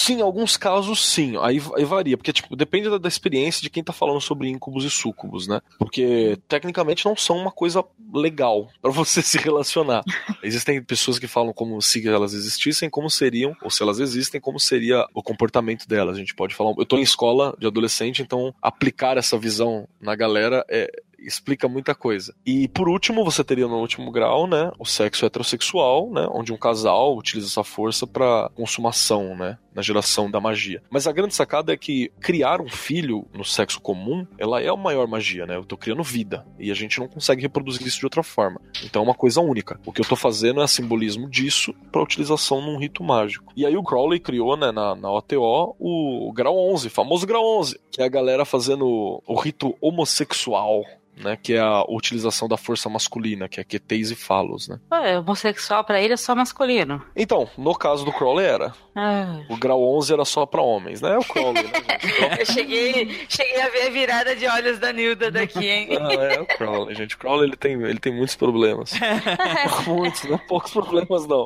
Sim, 0.00 0.22
alguns 0.22 0.56
casos 0.56 1.06
sim. 1.06 1.36
Aí, 1.42 1.60
aí 1.76 1.84
varia, 1.84 2.16
porque 2.16 2.32
tipo, 2.32 2.56
depende 2.56 2.88
da, 2.88 2.96
da 2.96 3.06
experiência 3.06 3.60
de 3.60 3.68
quem 3.68 3.84
tá 3.84 3.92
falando 3.92 4.18
sobre 4.18 4.48
íncubos 4.48 4.82
e 4.82 4.90
súcubos, 4.90 5.46
né? 5.46 5.60
Porque 5.78 6.38
tecnicamente 6.48 7.04
não 7.04 7.14
são 7.14 7.36
uma 7.36 7.52
coisa 7.52 7.84
legal 8.10 8.68
pra 8.80 8.90
você 8.90 9.20
se 9.20 9.36
relacionar. 9.36 10.02
Existem 10.42 10.82
pessoas 10.82 11.18
que 11.18 11.26
falam 11.26 11.52
como 11.52 11.82
se 11.82 12.08
elas 12.08 12.32
existissem, 12.32 12.88
como 12.88 13.10
seriam, 13.10 13.54
ou 13.62 13.70
se 13.70 13.82
elas 13.82 14.00
existem, 14.00 14.40
como 14.40 14.58
seria 14.58 15.04
o 15.12 15.22
comportamento 15.22 15.86
delas. 15.86 16.16
A 16.16 16.18
gente 16.18 16.34
pode 16.34 16.54
falar. 16.54 16.72
Eu 16.78 16.86
tô 16.86 16.96
em 16.96 17.02
escola 17.02 17.54
de 17.58 17.66
adolescente, 17.66 18.22
então 18.22 18.54
aplicar 18.62 19.18
essa 19.18 19.36
visão 19.36 19.86
na 20.00 20.16
galera 20.16 20.64
é, 20.70 20.90
explica 21.20 21.68
muita 21.68 21.94
coisa. 21.94 22.34
E 22.44 22.68
por 22.68 22.88
último, 22.88 23.24
você 23.24 23.44
teria 23.44 23.68
no 23.68 23.78
último 23.78 24.10
grau, 24.10 24.46
né, 24.46 24.72
o 24.78 24.84
sexo 24.84 25.26
heterossexual, 25.26 26.10
né, 26.10 26.26
onde 26.32 26.52
um 26.52 26.56
casal 26.56 27.16
utiliza 27.16 27.48
essa 27.48 27.64
força 27.64 28.06
para 28.06 28.50
consumação, 28.54 29.36
né, 29.36 29.58
na 29.74 29.82
geração 29.82 30.30
da 30.30 30.40
magia. 30.40 30.82
Mas 30.90 31.06
a 31.06 31.12
grande 31.12 31.34
sacada 31.34 31.72
é 31.72 31.76
que 31.76 32.10
criar 32.20 32.60
um 32.60 32.68
filho 32.68 33.26
no 33.32 33.44
sexo 33.44 33.80
comum, 33.80 34.26
ela 34.38 34.60
é 34.60 34.68
a 34.68 34.76
maior 34.76 35.06
magia, 35.06 35.46
né? 35.46 35.56
Eu 35.56 35.64
tô 35.64 35.76
criando 35.76 36.02
vida 36.02 36.46
e 36.58 36.70
a 36.70 36.74
gente 36.74 36.98
não 36.98 37.08
consegue 37.08 37.42
reproduzir 37.42 37.86
isso 37.86 38.00
de 38.00 38.06
outra 38.06 38.22
forma. 38.22 38.60
Então 38.84 39.02
é 39.02 39.04
uma 39.04 39.14
coisa 39.14 39.40
única. 39.40 39.80
O 39.84 39.92
que 39.92 40.00
eu 40.00 40.04
tô 40.04 40.16
fazendo 40.16 40.62
é 40.62 40.66
simbolismo 40.66 41.28
disso 41.28 41.74
para 41.92 42.02
utilização 42.02 42.60
num 42.60 42.78
rito 42.78 43.02
mágico. 43.02 43.52
E 43.56 43.66
aí 43.66 43.76
o 43.76 43.82
Crowley 43.82 44.20
criou, 44.20 44.56
né, 44.56 44.72
na, 44.72 44.94
na 44.94 45.10
OTO, 45.10 45.76
o 45.78 46.32
grau 46.32 46.56
11, 46.72 46.88
famoso 46.88 47.26
grau 47.26 47.58
11, 47.58 47.78
que 47.90 48.02
é 48.02 48.04
a 48.04 48.08
galera 48.08 48.44
fazendo 48.44 49.22
o 49.26 49.34
rito 49.40 49.76
homossexual 49.80 50.84
né, 51.20 51.36
que 51.40 51.54
é 51.54 51.60
a 51.60 51.84
utilização 51.88 52.48
da 52.48 52.56
força 52.56 52.88
masculina, 52.88 53.48
que 53.48 53.60
é 53.60 53.64
QTs 53.64 54.12
e 54.12 54.16
falos, 54.16 54.68
né? 54.68 54.80
Ué, 54.90 55.18
homossexual 55.18 55.84
pra 55.84 56.00
ele 56.00 56.14
é 56.14 56.16
só 56.16 56.34
masculino. 56.34 57.02
Então, 57.14 57.48
no 57.56 57.74
caso 57.74 58.04
do 58.04 58.12
Crowley 58.12 58.46
era. 58.46 58.72
Ah. 58.94 59.40
O 59.48 59.56
grau 59.60 59.82
11 59.96 60.12
era 60.12 60.24
só 60.24 60.46
pra 60.46 60.62
homens, 60.62 61.00
né? 61.00 61.14
É 61.14 61.18
o 61.18 61.24
Crowley, 61.24 61.62
né, 61.62 61.70
gente? 61.74 62.40
Eu 62.40 62.46
cheguei, 62.46 63.26
cheguei 63.28 63.60
a 63.60 63.68
ver 63.68 63.86
a 63.86 63.90
virada 63.90 64.34
de 64.36 64.46
olhos 64.46 64.78
da 64.78 64.92
Nilda 64.92 65.30
daqui, 65.30 65.66
hein? 65.68 65.88
Ah, 66.00 66.12
é 66.14 66.40
o 66.40 66.46
Crowley, 66.46 66.94
gente. 66.94 67.14
O 67.14 67.18
Crowley 67.18 67.48
ele 67.48 67.56
tem, 67.56 67.72
ele 67.82 67.98
tem 67.98 68.12
muitos 68.14 68.34
problemas. 68.36 68.92
muitos, 69.86 70.24
não 70.24 70.38
poucos 70.38 70.72
problemas, 70.72 71.26
não. 71.26 71.44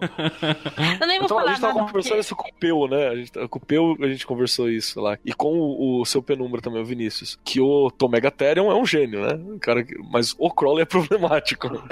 Eu 1.01 1.07
nem 1.07 1.19
vou 1.19 1.27
Então, 1.27 1.39
a 1.39 1.41
falar 1.41 1.53
gente 1.53 1.61
tava 1.61 1.74
nada. 1.74 1.86
conversando 1.86 2.20
isso 2.20 2.36
com 2.36 2.49
o 2.49 2.53
Peu, 2.55 2.86
né? 2.89 3.09
A 3.09 3.16
gente, 3.16 3.32
com 3.49 3.59
o 3.59 3.66
Peu 3.66 3.97
a 4.01 4.07
gente 4.09 4.27
conversou 4.27 4.70
isso 4.70 5.01
lá. 5.01 5.19
E 5.24 5.32
com 5.32 5.53
o, 5.59 6.01
o 6.01 6.05
seu 6.07 6.23
penumbra 6.23 6.61
também, 6.61 6.81
o 6.81 6.85
Vinícius. 6.85 7.39
Que 7.45 7.61
o 7.61 7.91
Tomegatherium 7.91 8.70
é 8.70 8.74
um 8.74 8.86
gênio, 8.86 9.20
né? 9.20 9.35
O 9.55 9.59
cara, 9.59 9.82
que- 9.82 9.97
mas 10.11 10.35
o 10.39 10.51
Crowley 10.51 10.82
é 10.82 10.86
problemático. 10.86 11.69
Não, 11.69 11.85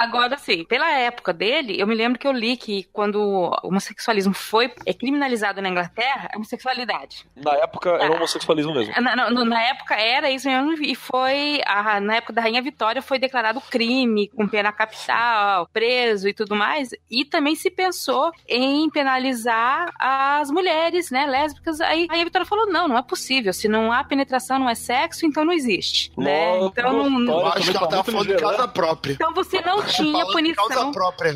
Agora, 0.00 0.36
sim, 0.38 0.64
pela 0.64 0.90
época 0.92 1.32
dele, 1.32 1.80
eu 1.80 1.86
me 1.86 1.94
lembro 1.94 2.18
que 2.18 2.26
eu 2.26 2.32
li 2.32 2.56
que 2.56 2.84
quando 2.92 3.16
o 3.20 3.50
homossexualismo 3.64 4.32
foi 4.34 4.68
é, 4.84 4.92
criminalizado 4.92 5.62
na 5.62 5.68
Inglaterra, 5.68 6.28
é 6.32 6.36
homossexualidade. 6.36 7.24
Na 7.34 7.52
época 7.54 7.90
era 7.90 8.12
homossexualismo 8.12 8.74
mesmo. 8.74 8.92
Na, 9.00 9.16
na- 9.16 9.30
na 9.30 9.62
época 9.62 9.94
era 9.94 10.30
isso 10.30 10.48
mesmo, 10.48 10.72
e 10.82 10.94
foi. 10.94 11.60
a- 11.64 12.00
na 12.00 12.16
época 12.16 12.32
da 12.32 12.42
Rainha 12.42 12.60
Vitória 12.62 13.00
foi 13.00 13.18
declarado 13.18 13.60
crime, 13.60 14.28
com 14.28 14.46
pena 14.48 14.72
capital, 14.72 15.66
preso 15.72 16.28
e 16.28 16.34
tudo 16.34 16.54
mais. 16.54 16.90
E 17.10 17.24
também 17.24 17.54
se 17.54 17.70
pensou 17.70 18.30
em 18.48 18.88
penalizar 18.90 19.92
as 19.98 20.50
mulheres, 20.50 21.10
né, 21.10 21.26
lésbicas. 21.26 21.80
Aí 21.80 22.06
a 22.08 22.12
Rainha 22.12 22.24
Vitória 22.24 22.46
falou: 22.46 22.66
não, 22.66 22.88
não 22.88 22.98
é 22.98 23.02
possível. 23.02 23.52
Se 23.52 23.68
não 23.68 23.92
há 23.92 24.02
penetração, 24.04 24.58
não 24.58 24.68
é 24.68 24.74
sexo, 24.74 25.24
então 25.26 25.44
não 25.44 25.52
existe. 25.52 26.12
Né? 26.16 26.58
Então, 26.60 26.92
não- 26.92 27.10
não- 27.10 27.40
Eu 27.40 27.46
acho 27.46 27.72
que 27.72 27.72
também 27.72 27.76
ela 27.78 27.88
tá 27.88 28.04
falando 28.04 28.26
de 28.26 28.32
ligeiro, 28.32 28.40
causa 28.56 28.68
própria. 28.68 29.12
então 29.12 29.32
você 29.34 29.60
não 29.60 29.82
tinha 29.82 30.12
Falando 30.26 30.42
de 30.44 30.54
Causa 30.54 30.74
punição. 30.74 30.92
própria. 30.92 31.34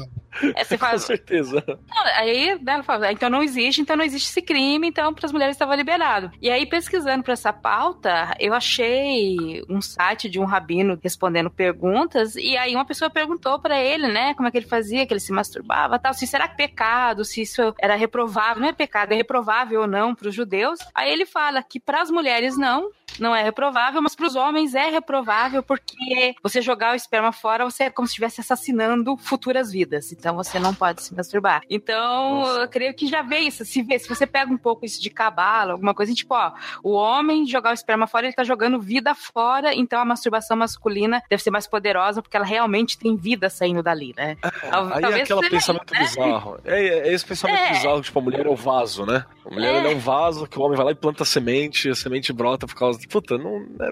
É, 0.55 0.65
você 0.65 0.77
Com 0.79 0.87
fala, 0.87 0.99
certeza. 0.99 1.65
Não, 1.67 2.05
Aí 2.17 2.55
né, 2.61 2.75
ela 2.75 2.83
fala, 2.83 3.13
então 3.13 3.29
não 3.29 3.43
existe, 3.43 3.81
então 3.81 3.97
não 3.97 4.05
existe 4.05 4.29
esse 4.29 4.43
crime, 4.43 4.89
então 4.89 5.13
para 5.13 5.27
as 5.27 5.33
mulheres 5.33 5.55
estava 5.55 5.75
liberado. 5.75 6.31
E 6.41 6.51
aí, 6.51 6.67
pesquisando 6.67 7.23
para 7.23 7.33
essa 7.33 7.53
pauta, 7.53 8.35
eu 8.39 8.55
achei 8.55 9.63
um 9.69 9.81
site 9.81 10.29
de 10.29 10.39
um 10.39 10.45
rabino 10.45 10.99
respondendo 11.03 11.51
perguntas, 11.51 12.37
e 12.37 12.57
aí 12.57 12.75
uma 12.75 12.85
pessoa 12.85 13.11
perguntou 13.11 13.59
para 13.59 13.81
ele, 13.81 14.09
né, 14.09 14.35
como 14.35 14.49
é 14.49 14.51
que 14.51 14.59
ele 14.59 14.67
fazia, 14.67 15.07
que 15.07 15.13
ele 15.13 15.21
se 15.21 15.33
masturbava 15.33 15.99
tal, 15.99 16.15
se 16.15 16.27
será 16.27 16.49
que 16.49 16.57
pecado, 16.57 17.25
se 17.25 17.43
isso 17.43 17.75
era 17.81 17.95
reprovável, 17.95 18.63
não 18.63 18.69
é 18.69 18.73
pecado, 18.73 19.13
é 19.13 19.17
reprovável 19.17 19.83
ou 19.83 19.87
não 19.87 20.15
para 20.15 20.29
os 20.29 20.35
judeus. 20.35 20.79
Aí 20.95 21.11
ele 21.11 21.27
fala 21.27 21.63
que 21.63 21.81
para 21.81 22.03
as 22.03 22.11
mulheres 22.11 22.57
não, 22.57 22.91
não 23.19 23.35
é 23.35 23.43
reprovável, 23.43 24.01
mas 24.03 24.15
para 24.15 24.27
os 24.27 24.37
homens 24.37 24.75
é 24.75 24.89
reprovável 24.89 25.63
porque 25.63 26.35
você 26.43 26.61
jogar 26.63 26.93
o 26.93 26.97
esperma 26.97 27.33
fora, 27.33 27.65
você 27.65 27.85
é 27.85 27.91
como 27.91 28.07
se 28.07 28.13
estivesse 28.13 28.41
assassinando 28.41 29.17
futuras 29.17 29.71
vidas. 29.73 30.13
Então 30.13 30.37
você 30.37 30.59
não 30.59 30.75
pode 30.75 31.03
se 31.03 31.15
masturbar. 31.15 31.63
Então, 31.69 32.41
Nossa. 32.41 32.61
eu 32.61 32.69
creio 32.69 32.95
que 32.95 33.07
já 33.07 33.23
vê 33.23 33.39
isso. 33.41 33.65
Se, 33.65 33.83
vê, 33.83 33.99
se 33.99 34.09
você 34.09 34.27
pega 34.27 34.53
um 34.53 34.57
pouco 34.59 34.85
isso 34.85 35.01
de 35.03 35.11
cabala, 35.11 35.73
alguma 35.73 35.95
coisa, 35.95 36.15
tipo, 36.15 36.35
ó, 36.35 36.53
o 36.83 36.93
homem 36.93 37.47
jogar 37.47 37.71
o 37.71 37.75
esperma 37.75 38.07
fora, 38.07 38.27
ele 38.27 38.35
tá 38.35 38.45
jogando 38.45 38.81
vida 38.81 39.15
fora, 39.15 39.75
então 39.75 40.01
a 40.01 40.05
masturbação 40.05 40.57
masculina 40.57 41.23
deve 41.29 41.43
ser 41.43 41.51
mais 41.51 41.67
poderosa 41.67 42.23
porque 42.23 42.37
ela 42.37 42.47
realmente 42.47 42.99
tem 42.99 43.17
vida 43.17 43.49
saindo 43.51 43.83
dali, 43.83 44.15
né? 44.17 44.37
Tal- 44.71 44.87
Aí 44.93 44.99
é 44.99 45.01
talvez 45.01 45.31
aquele 45.31 45.51
pensamento 45.51 45.93
bizarro. 45.95 46.59
É, 46.65 47.09
é 47.09 47.13
esse 47.13 47.25
pensamento 47.25 47.59
É. 47.59 47.71
bizarro, 47.73 48.01
tipo, 48.03 48.19
a 48.19 48.23
mulher 48.23 48.47
é 48.47 48.49
o 48.49 48.57
vaso, 48.57 49.05
né? 49.07 49.25
A 49.45 49.51
mulher 49.55 49.85
É. 49.85 49.93
é 49.93 49.95
um 49.95 49.99
vaso 49.99 50.47
que 50.47 50.59
o 50.59 50.63
homem 50.63 50.77
vai 50.77 50.87
lá 50.87 50.93
e 50.93 50.95
planta 50.95 51.25
semente, 51.25 51.89
a 51.89 51.95
semente 51.95 52.33
brota 52.33 52.67
por 52.67 52.75
causa. 52.75 53.00
Puta, 53.09 53.37
não, 53.39 53.57
é- 53.81 53.91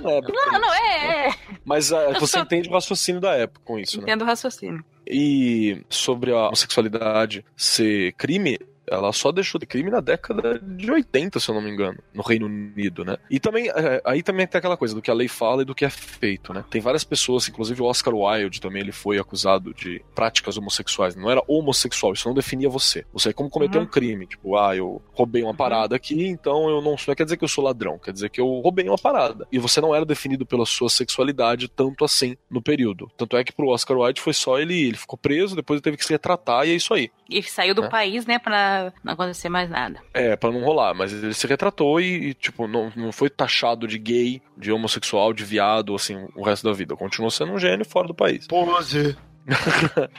não 0.00 0.10
é. 0.10 0.20
Não, 0.20 0.60
não, 0.60 0.74
é, 0.74 1.28
é. 1.28 1.34
Mas 1.64 1.92
é, 1.92 2.12
você 2.18 2.38
entende 2.38 2.68
o 2.68 2.72
raciocínio 2.72 3.20
da 3.20 3.32
época 3.34 3.60
com 3.64 3.78
isso, 3.78 3.98
né? 3.98 4.04
Entendo 4.04 4.22
o 4.22 4.26
raciocínio. 4.26 4.84
E 5.06 5.82
sobre 5.88 6.32
a 6.32 6.46
homossexualidade 6.46 7.44
ser 7.56 8.12
crime, 8.12 8.58
ela 8.90 9.12
só 9.12 9.30
deixou 9.30 9.58
de 9.58 9.66
crime 9.66 9.90
na 9.90 10.00
década 10.00 10.58
de 10.58 10.90
80, 10.90 11.38
se 11.38 11.48
eu 11.48 11.54
não 11.54 11.62
me 11.62 11.70
engano, 11.70 11.98
no 12.12 12.22
Reino 12.22 12.46
Unido, 12.46 13.04
né? 13.04 13.16
E 13.30 13.38
também, 13.38 13.68
é, 13.68 14.02
aí 14.04 14.22
também 14.22 14.46
tem 14.46 14.58
aquela 14.58 14.76
coisa 14.76 14.94
do 14.94 15.00
que 15.02 15.10
a 15.10 15.14
lei 15.14 15.28
fala 15.28 15.62
e 15.62 15.64
do 15.64 15.74
que 15.74 15.84
é 15.84 15.90
feito, 15.90 16.52
né? 16.52 16.64
Tem 16.68 16.80
várias 16.80 17.04
pessoas, 17.04 17.48
inclusive 17.48 17.80
o 17.80 17.84
Oscar 17.86 18.14
Wilde 18.14 18.60
também, 18.60 18.82
ele 18.82 18.92
foi 18.92 19.18
acusado 19.18 19.72
de 19.72 20.02
práticas 20.14 20.56
homossexuais. 20.56 21.14
Não 21.16 21.30
era 21.30 21.42
homossexual, 21.46 22.12
isso 22.12 22.26
não 22.28 22.34
definia 22.34 22.68
você. 22.68 23.04
Você 23.12 23.30
é 23.30 23.32
como 23.32 23.48
cometer 23.48 23.78
Uhum. 23.78 23.84
um 23.84 23.86
crime, 23.86 24.26
tipo, 24.26 24.56
ah, 24.56 24.74
eu 24.76 25.00
roubei 25.12 25.42
uma 25.42 25.54
parada 25.54 25.94
aqui, 25.94 26.26
então 26.26 26.68
eu 26.68 26.82
não, 26.82 26.96
não 27.06 27.14
quer 27.14 27.24
dizer 27.24 27.36
que 27.36 27.44
eu 27.44 27.48
sou 27.48 27.62
ladrão, 27.64 27.98
quer 27.98 28.12
dizer 28.12 28.30
que 28.30 28.40
eu 28.40 28.46
roubei 28.60 28.88
uma 28.88 28.98
parada. 28.98 29.46
E 29.52 29.58
você 29.58 29.80
não 29.80 29.94
era 29.94 30.04
definido 30.04 30.44
pela 30.44 30.66
sua 30.66 30.88
sexualidade 30.88 31.68
tanto 31.68 32.04
assim 32.04 32.36
no 32.50 32.60
período. 32.62 33.10
Tanto 33.16 33.36
é 33.36 33.44
que 33.44 33.52
pro 33.52 33.68
Oscar 33.68 33.96
Wilde 33.98 34.20
foi 34.20 34.32
só 34.32 34.58
ele, 34.58 34.74
ele 34.88 34.96
ficou 34.96 35.18
preso, 35.18 35.54
depois 35.54 35.76
ele 35.78 35.82
teve 35.82 35.96
que 35.96 36.04
se 36.04 36.12
retratar 36.12 36.66
e 36.66 36.70
é 36.72 36.74
isso 36.74 36.92
aí. 36.94 37.10
E 37.28 37.42
saiu 37.42 37.74
do 37.74 37.84
É. 37.84 37.88
país, 37.88 38.26
né, 38.26 38.38
pra 38.38 38.79
não 39.04 39.12
acontecer 39.12 39.48
mais 39.48 39.68
nada. 39.68 40.00
É, 40.14 40.36
pra 40.36 40.50
não 40.50 40.62
rolar, 40.62 40.94
mas 40.94 41.12
ele 41.12 41.34
se 41.34 41.46
retratou 41.46 42.00
e, 42.00 42.28
e, 42.30 42.34
tipo, 42.34 42.66
não, 42.66 42.92
não 42.96 43.12
foi 43.12 43.28
taxado 43.28 43.86
de 43.86 43.98
gay, 43.98 44.42
de 44.56 44.72
homossexual, 44.72 45.32
de 45.32 45.44
viado, 45.44 45.94
assim, 45.94 46.28
o 46.34 46.42
resto 46.42 46.66
da 46.66 46.72
vida. 46.72 46.96
Continuou 46.96 47.30
sendo 47.30 47.52
um 47.52 47.58
gênio 47.58 47.84
fora 47.84 48.06
do 48.08 48.14
país. 48.14 48.46
Pose. 48.46 49.16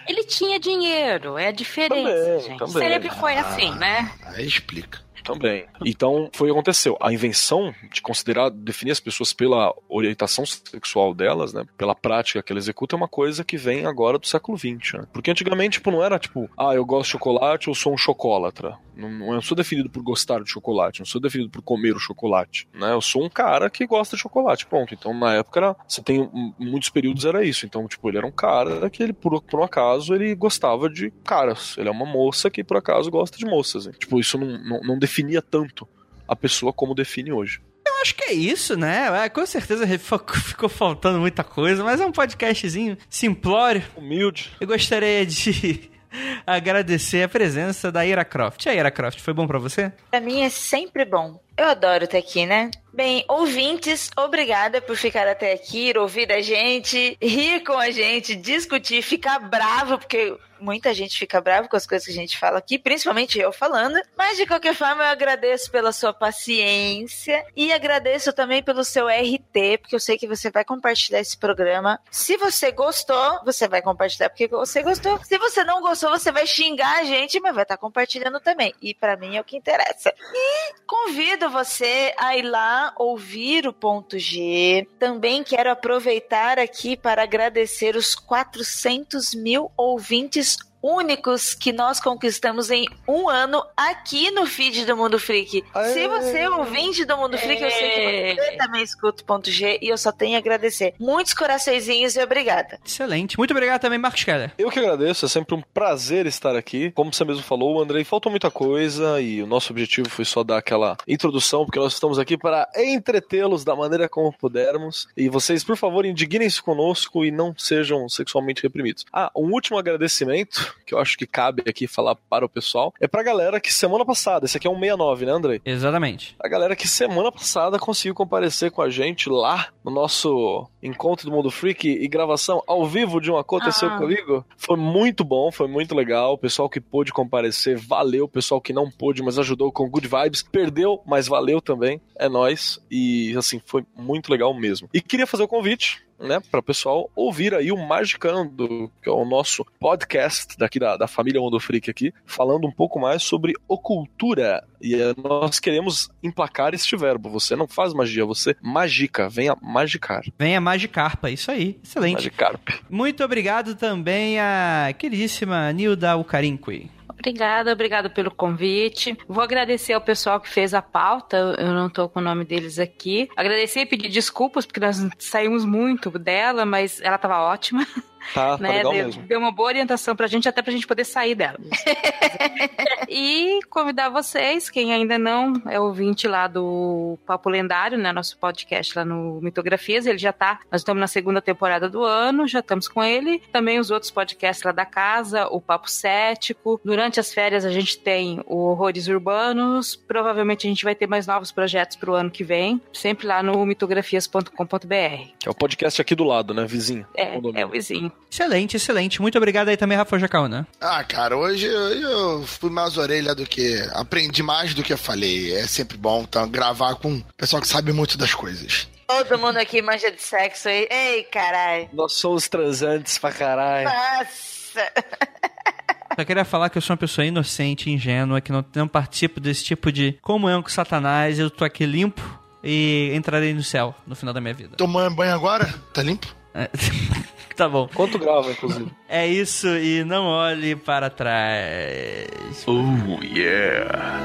Ele 0.08 0.24
tinha 0.26 0.60
dinheiro, 0.60 1.38
é 1.38 1.48
a 1.48 1.52
diferença, 1.52 2.04
Também, 2.04 2.40
gente. 2.40 2.60
também. 2.60 2.90
Sempre 2.90 3.10
foi 3.12 3.36
assim, 3.38 3.74
né? 3.76 4.12
Aí 4.26 4.46
explica. 4.46 5.00
Também. 5.24 5.66
Então, 5.86 6.30
foi 6.34 6.50
o 6.50 6.54
que 6.54 6.60
aconteceu. 6.60 6.98
A 7.00 7.12
invenção 7.14 7.74
de 7.92 8.02
considerar, 8.02 8.50
definir 8.50 8.92
as 8.92 9.00
pessoas 9.00 9.34
pela 9.34 9.74
orientação 9.90 10.46
sexual 10.46 11.14
delas, 11.14 11.54
né? 11.54 11.64
Pela 11.78 11.96
prática 11.96 12.42
que 12.42 12.52
ela 12.52 12.60
executa, 12.60 12.96
é 12.96 12.98
uma 12.98 13.08
coisa 13.08 13.44
que 13.44 13.58
vem 13.58 13.86
agora 13.86 14.18
do 14.18 14.28
século 14.28 14.58
XX, 14.58 14.94
né? 14.94 15.08
Porque 15.14 15.32
antigamente, 15.32 15.78
tipo, 15.78 15.92
não 15.92 16.04
era 16.04 16.20
tipo, 16.20 16.50
ah, 16.58 16.74
eu 16.74 16.86
gosto 16.86 17.06
de 17.06 17.12
chocolate, 17.12 17.68
eu 17.68 17.76
sou 17.76 17.94
um 17.94 17.98
chocólatra. 17.98 18.78
Não, 18.96 19.10
não 19.10 19.42
sou 19.42 19.56
definido 19.56 19.90
por 19.90 20.04
gostar 20.04 20.44
de 20.44 20.50
chocolate, 20.50 21.00
não 21.00 21.06
sou 21.06 21.20
definido 21.22 21.50
por 21.50 21.62
comer 21.62 21.96
o 21.96 22.00
chocolate, 22.00 22.68
né? 22.74 22.92
Eu 22.92 23.02
sou 23.02 23.24
um 23.24 23.30
cara 23.30 23.70
que 23.70 23.86
gosta 23.88 24.16
de 24.16 24.22
chocolate, 24.22 24.66
pronto. 24.66 24.94
Então, 24.94 25.14
na 25.14 25.36
época, 25.36 25.60
era, 25.60 25.76
você 25.88 26.02
tem 26.02 26.30
muitos 26.60 26.90
períodos 26.90 27.26
era 27.26 27.44
isso. 27.44 27.66
Então, 27.66 27.88
tipo, 27.88 28.08
ele 28.10 28.18
era 28.18 28.28
um 28.28 28.32
cara 28.32 28.90
que 28.90 29.02
ele, 29.02 29.14
por, 29.14 29.42
por 29.42 29.60
um 29.60 29.64
acaso, 29.64 30.14
ele 30.14 30.36
gostava 30.36 30.90
de 30.90 31.12
caras. 31.24 31.76
Ele 31.78 31.88
é 31.88 31.92
uma 31.92 32.06
moça 32.06 32.50
que, 32.50 32.64
por 32.64 32.78
acaso, 32.78 33.10
gosta 33.10 33.38
de 33.38 33.46
moças. 33.46 33.88
hein? 33.88 33.94
Tipo, 33.98 34.20
isso 34.20 34.38
não, 34.38 34.58
não, 34.58 34.82
não 34.82 35.00
definia 35.12 35.42
tanto 35.42 35.86
a 36.26 36.36
pessoa 36.36 36.72
como 36.72 36.96
define 36.96 37.34
hoje. 37.34 37.62
Eu 37.86 38.02
acho 38.02 38.16
que 38.16 38.24
é 38.24 38.34
isso, 38.34 38.78
né? 38.78 39.26
É, 39.26 39.30
com 39.30 39.46
certeza 39.46 39.86
ficou 40.48 40.70
faltando 40.70 41.20
muita 41.20 41.44
coisa, 41.44 41.84
mas 41.84 42.00
é 42.00 42.06
um 42.06 42.12
podcastzinho 42.12 42.98
simplório. 43.10 43.84
Humilde. 43.98 44.52
Eu 44.60 44.68
gostaria 44.68 45.26
de 45.26 45.92
agradecer 46.48 47.24
a 47.24 47.30
presença 47.30 47.92
da 47.92 48.06
Ira 48.06 48.24
Croft. 48.24 48.66
E 48.66 48.70
aí, 48.70 48.78
Ira 48.78 48.90
Croft, 48.90 49.20
foi 49.20 49.34
bom 49.34 49.46
pra 49.46 49.60
você? 49.60 49.92
Pra 50.10 50.22
mim 50.22 50.42
é 50.42 50.50
sempre 50.50 51.04
bom. 51.04 51.40
Eu 51.62 51.68
adoro 51.68 52.06
estar 52.06 52.18
aqui, 52.18 52.44
né? 52.44 52.72
Bem, 52.92 53.24
ouvintes, 53.28 54.10
obrigada 54.18 54.82
por 54.82 54.98
ficar 54.98 55.28
até 55.28 55.54
aqui, 55.54 55.94
ouvir 55.96 56.32
a 56.32 56.42
gente, 56.42 57.16
rir 57.22 57.64
com 57.64 57.78
a 57.78 57.92
gente, 57.92 58.36
discutir, 58.36 59.04
ficar 59.04 59.38
bravo, 59.38 60.00
porque 60.00 60.36
muita 60.60 60.94
gente 60.94 61.18
fica 61.18 61.42
bravo 61.42 61.70
com 61.70 61.76
as 61.76 61.88
coisas 61.88 62.06
que 62.06 62.12
a 62.12 62.16
gente 62.16 62.38
fala 62.38 62.60
aqui, 62.60 62.78
principalmente 62.78 63.40
eu 63.40 63.52
falando. 63.52 64.00
Mas 64.18 64.38
de 64.38 64.46
qualquer 64.46 64.76
forma, 64.76 65.04
eu 65.04 65.10
agradeço 65.10 65.72
pela 65.72 65.92
sua 65.92 66.14
paciência 66.14 67.46
e 67.56 67.74
agradeço 67.74 68.32
também 68.32 68.62
pelo 68.62 68.84
seu 68.84 69.08
RT, 69.08 69.80
porque 69.82 69.96
eu 69.96 70.00
sei 70.00 70.18
que 70.18 70.28
você 70.28 70.52
vai 70.52 70.64
compartilhar 70.64 71.20
esse 71.20 71.38
programa. 71.38 72.00
Se 72.12 72.38
você 72.38 72.72
gostou, 72.72 73.44
você 73.44 73.68
vai 73.68 73.82
compartilhar 73.82 74.30
porque 74.30 74.48
você 74.48 74.84
gostou. 74.84 75.20
Se 75.24 75.38
você 75.38 75.64
não 75.64 75.82
gostou, 75.82 76.12
você 76.12 76.32
vai 76.32 76.46
xingar 76.46 77.00
a 77.00 77.04
gente, 77.04 77.40
mas 77.40 77.56
vai 77.56 77.64
estar 77.64 77.78
compartilhando 77.78 78.40
também. 78.40 78.74
E 78.82 78.94
pra 78.94 79.18
mim 79.18 79.38
é 79.38 79.42
o 79.42 79.46
que 79.46 79.58
interessa. 79.58 80.14
E 80.34 80.74
convido 80.86 81.50
você 81.52 82.14
a 82.18 82.36
ir 82.36 82.44
lá 82.44 82.94
ouvir 82.98 83.68
o 83.68 83.74
ponto 83.74 84.18
G. 84.18 84.88
Também 84.98 85.44
quero 85.44 85.70
aproveitar 85.70 86.58
aqui 86.58 86.98
para 86.98 87.24
agradecer 87.24 87.96
os 87.96 88.16
400 88.16 89.36
mil 89.36 89.70
ouvintes 89.78 90.58
únicos 90.82 91.54
que 91.54 91.72
nós 91.72 92.00
conquistamos 92.00 92.70
em 92.70 92.88
um 93.08 93.30
ano 93.30 93.64
aqui 93.76 94.32
no 94.32 94.46
feed 94.46 94.86
do 94.86 94.98
Mundo 94.98 95.20
Freak. 95.20 95.64
Se 95.94 96.08
você 96.08 96.40
é 96.40 96.50
ouvinte 96.50 97.06
do 97.06 97.18
Mundo 97.18 97.38
Freak, 97.38 97.62
eu 97.62 97.72
sei 97.72 97.90
que 97.90 98.36
você 98.36 98.58
também 98.58 98.84
escuta 98.84 99.22
o 99.22 99.26
ponto 99.26 99.52
G 99.52 99.80
e 99.82 99.90
eu 99.90 99.98
só 99.98 100.12
tenho 100.12 100.36
a 100.36 100.40
agradecer. 100.40 100.94
Muitos 101.00 101.34
coraçõezinhos 101.34 102.16
e 102.16 102.24
obrigada. 102.24 102.80
Excelente. 102.86 103.38
Muito 103.38 103.52
obrigado 103.52 103.82
também, 103.82 104.00
Marcos 104.00 104.24
Keller. 104.24 104.52
Eu 104.58 104.70
que 104.70 104.80
agradeço, 104.80 105.26
é 105.26 105.30
sempre 105.30 105.56
um 105.56 105.62
prazer 105.62 106.26
estar 106.26 106.56
aqui. 106.56 106.92
Como 106.92 107.14
você 107.14 107.24
mesmo 107.24 107.44
falou, 107.44 107.82
Andrei, 107.82 108.04
faltou 108.04 108.32
muita 108.32 108.50
coisa 108.50 109.22
e 109.22 109.42
o 109.42 109.48
nosso 109.48 109.72
objetivo 109.72 110.10
foi 110.10 110.26
só 110.26 110.44
dar 110.44 110.58
aquela 110.58 110.98
introdução, 111.08 111.66
porque 111.66 111.80
nós 111.80 111.94
estamos 111.94 112.18
aqui 112.18 112.38
para 112.38 112.68
entretê-los 112.76 113.64
da 113.64 113.76
maneira 113.76 114.10
como 114.10 114.32
pudermos. 114.34 115.08
E 115.16 115.30
vocês, 115.30 115.64
por 115.64 115.78
favor, 115.78 116.06
indignem-se 116.06 116.62
conosco 116.62 117.24
e 117.26 117.32
não 117.32 117.54
sejam 117.58 118.08
sexualmente 118.10 118.64
reprimidos. 118.64 119.06
Ah, 119.12 119.32
um 119.36 119.52
último 119.52 119.78
agradecimento, 119.78 120.71
que 120.86 120.94
eu 120.94 121.00
acho 121.00 121.18
que 121.18 121.26
cabe 121.28 121.64
aqui 121.68 121.88
falar 121.88 122.16
para 122.16 122.46
o 122.46 122.50
pessoal, 122.50 122.94
é 123.00 123.08
pra 123.08 123.24
galera 123.24 123.60
que 123.60 123.74
semana 123.74 124.06
passada, 124.06 124.46
esse 124.46 124.58
aqui 124.58 124.68
é 124.68 124.70
um 124.70 124.80
69, 124.80 125.26
né, 125.26 125.32
Andrei? 125.32 125.62
Exatamente. 125.66 126.36
A 126.40 126.48
galera 126.48 126.76
que 126.76 126.88
semana 126.88 127.32
passada 127.32 127.80
conseguiu 127.80 128.14
comparecer 128.14 128.72
com 128.72 128.82
a 128.82 128.90
gente 128.90 129.30
lá 129.30 129.70
no 129.84 129.92
nosso 129.92 130.68
encontro 130.82 131.30
do 131.30 131.36
Mundo 131.36 131.52
Freak 131.52 131.88
e 131.88 132.08
gravação 132.08 132.64
ao 132.68 132.86
vivo 132.86 133.20
de 133.20 133.32
um 133.32 133.38
Aconteceu 133.38 133.90
Ah. 133.90 133.98
Comigo. 133.98 134.46
Foi 134.58 134.78
muito 134.78 135.24
bom, 135.24 135.52
foi 135.52 135.68
muito 135.68 135.94
legal. 135.94 136.34
O 136.34 136.38
pessoal 136.38 136.70
que 136.70 136.80
pôde 136.80 137.12
comparecer, 137.12 137.78
valeu. 137.78 138.26
O 138.26 138.30
pessoal 138.30 138.62
que 138.62 138.72
não 138.74 138.90
pôde, 138.90 139.22
mas 139.22 139.38
ajudou 139.38 139.72
com 139.72 139.90
good 139.90 140.08
vibes, 140.08 140.44
perdeu, 140.44 141.02
mas 141.06 141.28
valeu 141.28 141.62
também. 141.62 142.00
É 142.18 142.30
nóis. 142.30 142.80
E 142.90 143.36
assim, 143.38 143.62
foi 143.66 143.84
muito 143.96 144.32
legal 144.32 144.54
mesmo. 144.54 144.90
E 144.94 145.02
queria 145.02 145.28
fazer 145.28 145.44
o 145.44 145.48
convite. 145.48 146.04
Né, 146.22 146.40
para 146.52 146.60
o 146.60 146.64
pessoal 146.64 147.10
ouvir 147.16 147.54
aí 147.54 147.72
o 147.72 147.78
Magicando, 147.78 148.92
que 149.02 149.10
é 149.10 149.12
o 149.12 149.26
nosso 149.26 149.66
podcast 149.80 150.58
daqui 150.58 150.80
da, 150.80 150.96
da 150.96 151.08
família 151.08 151.42
Mundo 151.42 151.60
Freak 151.60 151.90
aqui, 151.90 152.14
falando 152.26 152.68
um 152.68 152.72
pouco 152.72 153.00
mais 153.00 153.24
sobre 153.24 153.54
ocultura. 153.68 154.64
E 154.80 154.96
eh, 154.96 155.14
nós 155.18 155.60
queremos 155.60 156.10
emplacar 156.24 156.74
este 156.74 156.96
verbo. 156.96 157.30
Você 157.30 157.56
não 157.56 157.68
faz 157.68 157.94
magia, 157.94 158.26
você 158.26 158.56
magica. 158.62 159.30
Venha 159.30 159.56
magicar. 159.62 160.22
Venha 160.38 160.62
Magicarpa, 160.62 161.30
isso 161.30 161.52
aí. 161.52 161.80
Excelente. 161.84 162.16
Magicarp. 162.26 162.70
Muito 162.90 163.24
obrigado 163.24 163.76
também 163.76 164.40
a 164.40 164.94
queridíssima 164.98 165.72
Nilda 165.74 166.16
Ucarinqui. 166.16 166.90
Obrigada, 167.22 167.72
obrigada 167.72 168.10
pelo 168.10 168.32
convite. 168.32 169.16
Vou 169.28 169.44
agradecer 169.44 169.94
ao 169.94 170.02
pessoal 170.02 170.42
que 170.42 170.50
fez 170.50 170.74
a 170.74 170.82
pauta, 170.82 171.56
eu 171.60 171.68
não 171.68 171.88
tô 171.88 172.10
com 172.10 172.20
o 172.20 172.24
nome 172.24 172.44
deles 172.44 172.80
aqui. 172.80 173.30
Agradecer 173.38 173.82
e 173.82 173.86
pedir 173.86 174.10
desculpas, 174.10 174.66
porque 174.66 174.80
nós 174.80 174.98
saímos 175.20 175.64
muito 175.64 176.10
dela, 176.18 176.66
mas 176.66 177.00
ela 177.00 177.20
tava 177.20 177.40
ótima. 177.40 177.86
Tá, 178.34 178.58
tá 178.58 178.64
né? 178.64 178.78
legal 178.78 178.94
deu, 178.94 179.06
mesmo. 179.06 179.24
deu 179.24 179.40
uma 179.40 179.52
boa 179.52 179.68
orientação 179.68 180.16
pra 180.16 180.28
gente, 180.28 180.48
até 180.48 180.62
pra 180.62 180.72
gente 180.72 180.88
poder 180.88 181.06
sair 181.06 181.36
dela. 181.36 181.60
e 183.10 183.60
convidar 183.70 184.10
vocês, 184.10 184.70
quem 184.70 184.94
ainda 184.94 185.18
não 185.18 185.54
é 185.68 185.80
ouvinte 185.80 186.28
lá 186.28 186.48
do 186.48 187.18
Papo 187.26 187.50
Lendário, 187.50 187.98
né? 187.98 188.12
Nosso 188.12 188.38
podcast 188.38 188.98
lá 188.98 189.04
no 189.04 189.40
Mitografias, 189.42 190.06
ele 190.06 190.18
já 190.18 190.32
tá. 190.32 190.60
Nós 190.72 190.82
estamos 190.82 191.00
na 191.00 191.08
segunda 191.08 191.42
temporada 191.42 191.90
do 191.90 192.04
ano, 192.04 192.48
já 192.48 192.60
estamos 192.60 192.88
com 192.88 193.04
ele. 193.04 193.42
Também 193.52 193.80
os 193.80 193.92
outros 193.92 194.12
podcasts 194.12 194.64
lá 194.64 194.72
da 194.72 194.86
casa, 194.86 195.48
o 195.48 195.60
Papo 195.60 195.90
Cético. 195.90 196.80
Durante 196.84 197.20
as 197.20 197.34
férias 197.34 197.66
a 197.66 197.72
gente 197.72 198.00
tem 198.00 198.42
o 198.46 198.58
Horrores 198.70 199.08
Urbanos. 199.08 199.96
Provavelmente 199.96 200.68
a 200.68 200.70
gente 200.70 200.84
vai 200.84 200.96
ter 200.96 201.08
mais 201.08 201.28
novos 201.28 201.52
projetos 201.52 201.98
pro 201.98 202.14
ano 202.14 202.30
que 202.30 202.44
vem, 202.44 202.82
sempre 202.94 203.28
lá 203.28 203.42
no 203.44 203.66
mitografias.com.br. 203.66 205.32
É 205.46 205.50
o 205.50 205.54
podcast 205.54 206.02
aqui 206.02 206.16
do 206.16 206.24
lado, 206.24 206.54
né, 206.54 206.66
vizinho? 206.66 207.06
É, 207.16 207.40
é 207.56 207.66
o 207.66 207.70
vizinho. 207.70 208.11
Excelente, 208.30 208.78
excelente. 208.78 209.22
Muito 209.22 209.38
obrigado 209.38 209.68
aí 209.68 209.78
também, 209.78 209.98
Rafa 209.98 210.18
Jacaúna. 210.18 210.68
Ah, 210.80 211.04
cara, 211.04 211.36
hoje 211.36 211.66
eu, 211.66 211.94
eu 211.94 212.44
fui 212.48 212.70
mais 212.70 212.98
orelha 212.98 213.36
do 213.36 213.46
que. 213.46 213.78
Aprendi 213.94 214.42
mais 214.42 214.74
do 214.74 214.84
que 214.84 214.96
falei. 214.96 215.54
É 215.54 215.68
sempre 215.68 215.98
bom 215.98 216.22
então, 216.22 216.48
gravar 216.48 216.96
com 216.96 217.16
o 217.18 217.24
pessoal 217.36 217.62
que 217.62 217.68
sabe 217.68 217.92
muito 217.92 218.18
das 218.18 218.34
coisas. 218.34 218.88
Todo 219.08 219.38
mundo 219.38 219.58
aqui 219.58 219.82
manja 219.82 220.10
de 220.10 220.22
sexo 220.22 220.70
aí. 220.70 220.88
Ei, 220.90 221.24
caralho. 221.24 221.90
Nós 221.92 222.14
somos 222.14 222.48
transantes 222.48 223.18
pra 223.18 223.32
caralho. 223.32 223.90
Nossa. 223.90 224.92
Só 226.16 226.26
queria 226.26 226.46
falar 226.46 226.70
que 226.70 226.78
eu 226.78 226.82
sou 226.82 226.94
uma 226.94 226.98
pessoa 226.98 227.26
inocente, 227.26 227.90
ingênua, 227.90 228.42
que 228.42 228.52
não, 228.52 228.64
não 228.76 228.88
participo 228.88 229.40
desse 229.40 229.64
tipo 229.64 229.92
de 229.92 230.14
comunhão 230.22 230.62
com 230.62 230.70
Satanás. 230.70 231.40
Eu 231.40 231.50
tô 231.50 231.64
aqui 231.66 231.86
limpo 231.86 232.22
e 232.64 233.12
entrarei 233.14 233.54
no 233.54 233.64
céu 233.64 233.96
no 234.06 234.16
final 234.16 234.34
da 234.34 234.42
minha 234.42 234.54
vida. 234.54 234.76
Tomando 234.78 235.16
banho 235.16 235.34
agora? 235.34 235.74
Tá 235.94 236.02
limpo? 236.04 236.28
É. 236.54 236.70
tá 237.62 237.70
bom. 237.70 237.88
Quanto 237.94 238.18
grava, 238.18 238.52
inclusive? 238.52 238.92
É 239.08 239.28
isso 239.28 239.68
e 239.68 240.04
não 240.04 240.26
olhe 240.26 240.76
para 240.76 241.10
trás. 241.10 242.66
Oh, 242.66 243.22
yeah. 243.22 244.20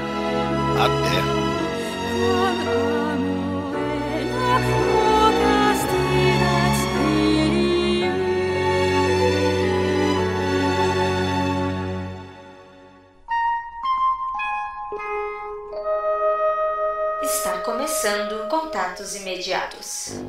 Até. 0.79 1.37
Está 17.23 17.59
começando 17.59 18.47
Contatos 18.47 19.15
Imediatos. 19.15 20.23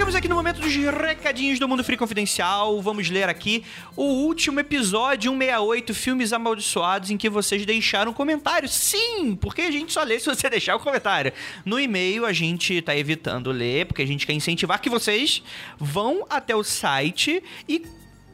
Chegamos 0.00 0.14
aqui 0.14 0.28
no 0.28 0.34
momento 0.34 0.62
dos 0.62 0.74
recadinhos 0.74 1.58
do 1.58 1.68
Mundo 1.68 1.84
Free 1.84 1.94
Confidencial. 1.94 2.80
Vamos 2.80 3.10
ler 3.10 3.28
aqui 3.28 3.62
o 3.94 4.04
último 4.04 4.58
episódio 4.58 5.30
168, 5.30 5.94
Filmes 5.94 6.32
Amaldiçoados, 6.32 7.10
em 7.10 7.18
que 7.18 7.28
vocês 7.28 7.66
deixaram 7.66 8.10
comentários. 8.10 8.72
Sim, 8.72 9.36
porque 9.38 9.60
a 9.60 9.70
gente 9.70 9.92
só 9.92 10.02
lê 10.02 10.18
se 10.18 10.24
você 10.24 10.48
deixar 10.48 10.74
o 10.74 10.80
comentário. 10.80 11.34
No 11.66 11.78
e-mail 11.78 12.24
a 12.24 12.32
gente 12.32 12.80
tá 12.80 12.96
evitando 12.96 13.52
ler, 13.52 13.84
porque 13.84 14.00
a 14.00 14.06
gente 14.06 14.26
quer 14.26 14.32
incentivar 14.32 14.80
que 14.80 14.88
vocês 14.88 15.42
vão 15.78 16.24
até 16.30 16.56
o 16.56 16.64
site 16.64 17.42
e 17.68 17.84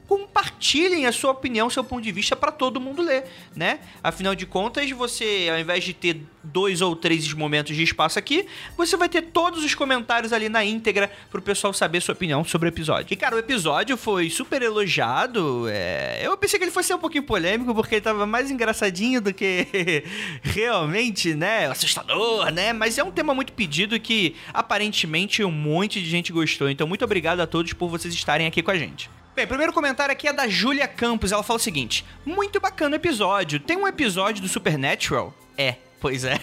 compartilhem 0.07 1.07
a 1.07 1.13
sua 1.13 1.33
opinião, 1.33 1.69
seu 1.69 1.83
ponto 1.83 2.03
de 2.03 2.13
vista 2.13 2.37
para 2.37 2.53
todo 2.53 2.81
mundo 2.81 3.03
ler, 3.03 3.25
né? 3.55 3.81
Afinal 4.03 4.35
de 4.35 4.47
contas, 4.47 4.91
você, 4.91 5.49
ao 5.51 5.59
invés 5.59 5.85
de 5.85 5.93
ter 5.93 6.21
dois 6.43 6.81
ou 6.81 6.95
três 6.95 7.33
momentos 7.33 7.75
de 7.75 7.83
espaço 7.83 8.19
aqui, 8.19 8.47
você 8.77 8.97
vai 8.97 9.09
ter 9.09 9.23
todos 9.23 9.65
os 9.65 9.75
comentários 9.75 10.33
ali 10.33 10.49
na 10.49 10.65
íntegra 10.65 11.11
pro 11.31 11.43
pessoal 11.43 11.73
saber 11.73 12.01
sua 12.01 12.13
opinião 12.15 12.45
sobre 12.45 12.69
o 12.69 12.71
episódio. 12.71 13.13
E, 13.13 13.17
cara, 13.17 13.35
o 13.35 13.39
episódio 13.39 13.97
foi 13.97 14.31
super 14.31 14.63
elogiado. 14.63 15.67
é, 15.69 16.21
Eu 16.25 16.37
pensei 16.37 16.59
que 16.59 16.65
ele 16.65 16.71
fosse 16.73 16.89
ser 16.89 16.95
um 16.95 16.99
pouquinho 16.99 17.25
polêmico, 17.25 17.75
porque 17.75 17.97
ele 17.97 18.03
tava 18.03 18.27
mais 18.27 18.51
engraçadinho 18.51 19.21
do 19.21 19.35
que 19.35 19.67
realmente, 20.43 21.35
né? 21.35 21.67
Assustador, 21.67 22.51
né? 22.53 22.73
Mas 22.73 22.97
é 22.99 23.03
um 23.05 23.11
tema 23.11 23.35
muito 23.35 23.53
pedido 23.53 23.99
que 23.99 24.37
aparentemente 24.55 25.43
um 25.43 25.51
monte 25.51 26.01
de 26.01 26.09
gente 26.09 26.33
gostou. 26.33 26.71
Então, 26.71 26.87
muito 26.87 27.05
obrigado 27.05 27.41
a 27.41 27.47
todos 27.47 27.73
por 27.73 27.89
vocês 27.89 28.15
estarem 28.15 28.47
aqui 28.47 28.63
com 28.63 28.71
a 28.71 28.77
gente. 28.79 29.11
Bem, 29.37 29.47
primeiro 29.47 29.71
comentário 29.71 30.11
aqui 30.11 30.27
é 30.27 30.33
da 30.33 30.49
Júlia 30.49 30.89
Campos. 30.89 31.31
Ela 31.31 31.43
fala 31.43 31.59
o 31.59 31.63
seguinte: 31.63 32.07
Muito 32.25 32.59
bacana 32.59 32.97
o 32.97 32.99
episódio. 32.99 33.61
Tem 33.61 33.77
um 33.77 33.87
episódio 33.87 34.41
do 34.41 34.49
Supernatural? 34.49 35.35
É. 35.59 35.77
Pois 35.99 36.25
é. 36.25 36.39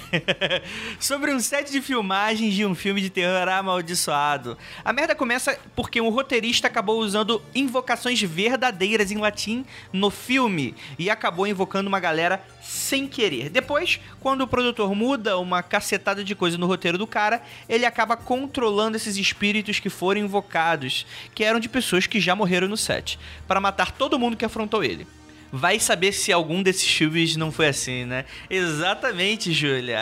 Sobre 1.00 1.32
um 1.32 1.40
set 1.40 1.72
de 1.72 1.80
filmagens 1.80 2.56
de 2.56 2.66
um 2.66 2.74
filme 2.74 3.00
de 3.02 3.10
terror 3.10 3.48
amaldiçoado. 3.48 4.58
A 4.84 4.92
merda 4.92 5.14
começa 5.14 5.58
porque 5.76 6.02
um 6.02 6.10
roteirista 6.10 6.68
acabou 6.68 7.00
usando 7.00 7.42
invocações 7.54 8.20
verdadeiras 8.22 9.12
em 9.12 9.18
latim 9.18 9.64
no 9.92 10.10
filme 10.10 10.74
e 10.98 11.10
acabou 11.10 11.46
invocando 11.46 11.88
uma 11.88 12.00
galera 12.00 12.44
sem 12.62 13.08
querer. 13.08 13.50
Depois, 13.50 14.00
quando 14.20 14.42
o 14.42 14.48
produtor 14.48 14.96
muda 14.96 15.38
uma 15.38 15.62
cacetada 15.62 16.24
de 16.24 16.34
coisa 16.34 16.58
no 16.58 16.66
roteiro 16.66 16.98
do 16.98 17.06
cara, 17.06 17.44
ele 17.70 17.86
acaba 17.86 18.18
controlando 18.18 18.98
esses 18.98 19.18
espíritos 19.18 19.80
que 19.80 19.90
foram 19.90 20.22
invocados, 20.22 21.06
que 21.36 21.44
eram 21.44 21.60
de 21.60 21.70
pessoas 21.70 22.08
que 22.08 22.20
já 22.20 22.36
morreram 22.36 22.68
no 22.68 22.78
set, 22.78 23.20
para 23.48 23.62
matar 23.62 23.92
todo 23.92 24.18
mundo 24.18 24.36
que 24.36 24.46
afrontou 24.46 24.84
ele. 24.84 25.06
Vai 25.56 25.80
saber 25.80 26.14
se 26.14 26.34
algum 26.34 26.64
desses 26.64 26.92
filmes 26.92 27.36
não 27.36 27.52
foi 27.52 27.68
assim, 27.68 28.06
né? 28.06 28.26
Exatamente, 28.50 29.54
Júlia. 29.54 30.00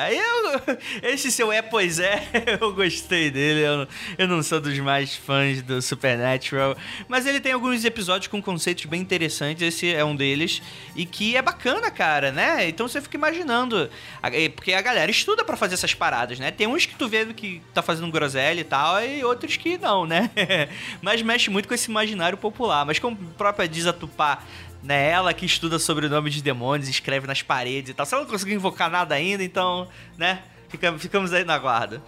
Esse 1.04 1.30
seu 1.30 1.52
é, 1.52 1.62
pois 1.62 2.00
é, 2.00 2.24
eu 2.62 2.74
gostei 2.74 3.30
dele. 3.30 3.60
Eu, 3.60 3.88
eu 4.18 4.28
não 4.30 4.42
sou 4.42 4.62
dos 4.62 4.80
mais 4.80 5.14
fãs 5.14 5.62
do 5.62 5.82
Supernatural, 5.82 6.78
mas 7.06 7.26
ele 7.26 7.42
tem 7.42 7.52
alguns 7.52 7.84
episódios 7.84 8.30
com 8.30 8.42
conceitos 8.42 8.86
bem 8.86 9.02
interessantes. 9.02 9.62
Esse 9.62 9.94
é 9.94 10.06
um 10.06 10.16
deles 10.16 10.62
e 10.96 11.06
que 11.06 11.36
é 11.36 11.42
bacana, 11.42 11.92
cara, 11.92 12.32
né? 12.32 12.70
Então 12.70 12.88
você 12.88 13.02
fica 13.02 13.18
imaginando, 13.18 13.90
é, 14.24 14.48
porque 14.48 14.72
a 14.72 14.82
galera 14.82 15.12
estuda 15.12 15.44
pra 15.44 15.58
fazer 15.58 15.74
essas 15.74 15.94
paradas, 15.94 16.40
né? 16.40 16.52
Tem 16.52 16.66
uns 16.66 16.86
que 16.86 16.96
tu 16.96 17.10
vê 17.10 17.26
que 17.26 17.62
tá 17.74 17.82
fazendo 17.82 18.10
groselha 18.10 18.62
e 18.62 18.64
tal, 18.64 19.04
e 19.04 19.22
outros 19.26 19.58
que 19.58 19.78
não, 19.78 20.06
né? 20.06 20.30
mas 21.02 21.22
mexe 21.22 21.50
muito 21.50 21.68
com 21.68 21.74
esse 21.74 21.92
imaginário 21.92 22.38
popular. 22.38 22.86
Mas 22.86 23.00
como 23.00 23.18
a 23.34 23.38
própria 23.38 23.68
diz 23.68 23.86
a 23.86 23.92
Tupá 23.92 24.42
né? 24.84 25.10
Ela 25.10 25.34
que 25.34 25.46
estuda 25.46 25.78
sobre 25.80 26.06
o 26.06 26.10
nome 26.10 26.30
de 26.30 26.42
demônios, 26.42 26.88
escreve 26.90 27.28
nas 27.28 27.42
paredes 27.42 27.92
e 27.92 27.94
tal. 27.94 28.06
Se 28.06 28.14
ela 28.14 28.24
não 28.24 28.30
conseguiu 28.32 28.56
invocar 28.56 28.90
nada 28.90 29.16
ainda, 29.16 29.44
então, 29.44 29.88
né? 30.18 30.40
Fica- 30.70 30.98
ficamos 30.98 31.34
aí 31.34 31.44
na 31.44 31.58
guarda. 31.58 32.02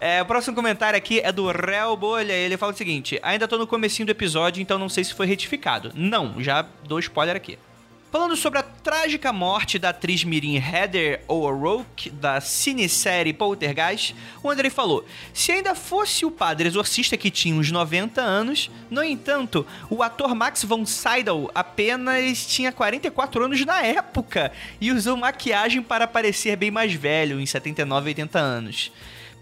É, 0.00 0.22
o 0.22 0.24
próximo 0.24 0.56
comentário 0.56 0.96
aqui 0.96 1.20
é 1.20 1.30
do 1.30 1.50
Réu 1.50 1.94
Bolha. 1.96 2.32
Ele 2.32 2.56
fala 2.56 2.72
o 2.72 2.76
seguinte: 2.76 3.18
ainda 3.22 3.46
tô 3.46 3.58
no 3.58 3.66
comecinho 3.66 4.06
do 4.06 4.10
episódio, 4.12 4.62
então 4.62 4.78
não 4.78 4.88
sei 4.88 5.04
se 5.04 5.12
foi 5.12 5.26
retificado. 5.26 5.92
Não, 5.94 6.42
já 6.42 6.62
dou 6.84 6.98
spoiler 6.98 7.36
aqui. 7.36 7.58
Falando 8.10 8.34
sobre 8.34 8.58
a 8.58 8.62
trágica 8.64 9.32
morte 9.32 9.78
da 9.78 9.90
atriz 9.90 10.24
mirim 10.24 10.56
Heather 10.56 11.22
O'Rourke, 11.28 12.10
da 12.10 12.40
cinesérie 12.40 13.32
Poltergeist, 13.32 14.16
o 14.42 14.50
Andrei 14.50 14.68
falou, 14.68 15.04
se 15.32 15.52
ainda 15.52 15.76
fosse 15.76 16.26
o 16.26 16.30
padre 16.30 16.66
exorcista 16.66 17.16
que 17.16 17.30
tinha 17.30 17.54
uns 17.54 17.70
90 17.70 18.20
anos, 18.20 18.68
no 18.90 19.04
entanto, 19.04 19.64
o 19.88 20.02
ator 20.02 20.34
Max 20.34 20.64
von 20.64 20.84
Sydow 20.84 21.52
apenas 21.54 22.44
tinha 22.46 22.72
44 22.72 23.44
anos 23.44 23.64
na 23.64 23.80
época 23.80 24.50
e 24.80 24.90
usou 24.90 25.16
maquiagem 25.16 25.80
para 25.80 26.08
parecer 26.08 26.56
bem 26.56 26.72
mais 26.72 26.92
velho, 26.92 27.38
em 27.38 27.46
79 27.46 28.06
e 28.06 28.10
80 28.10 28.38
anos. 28.40 28.90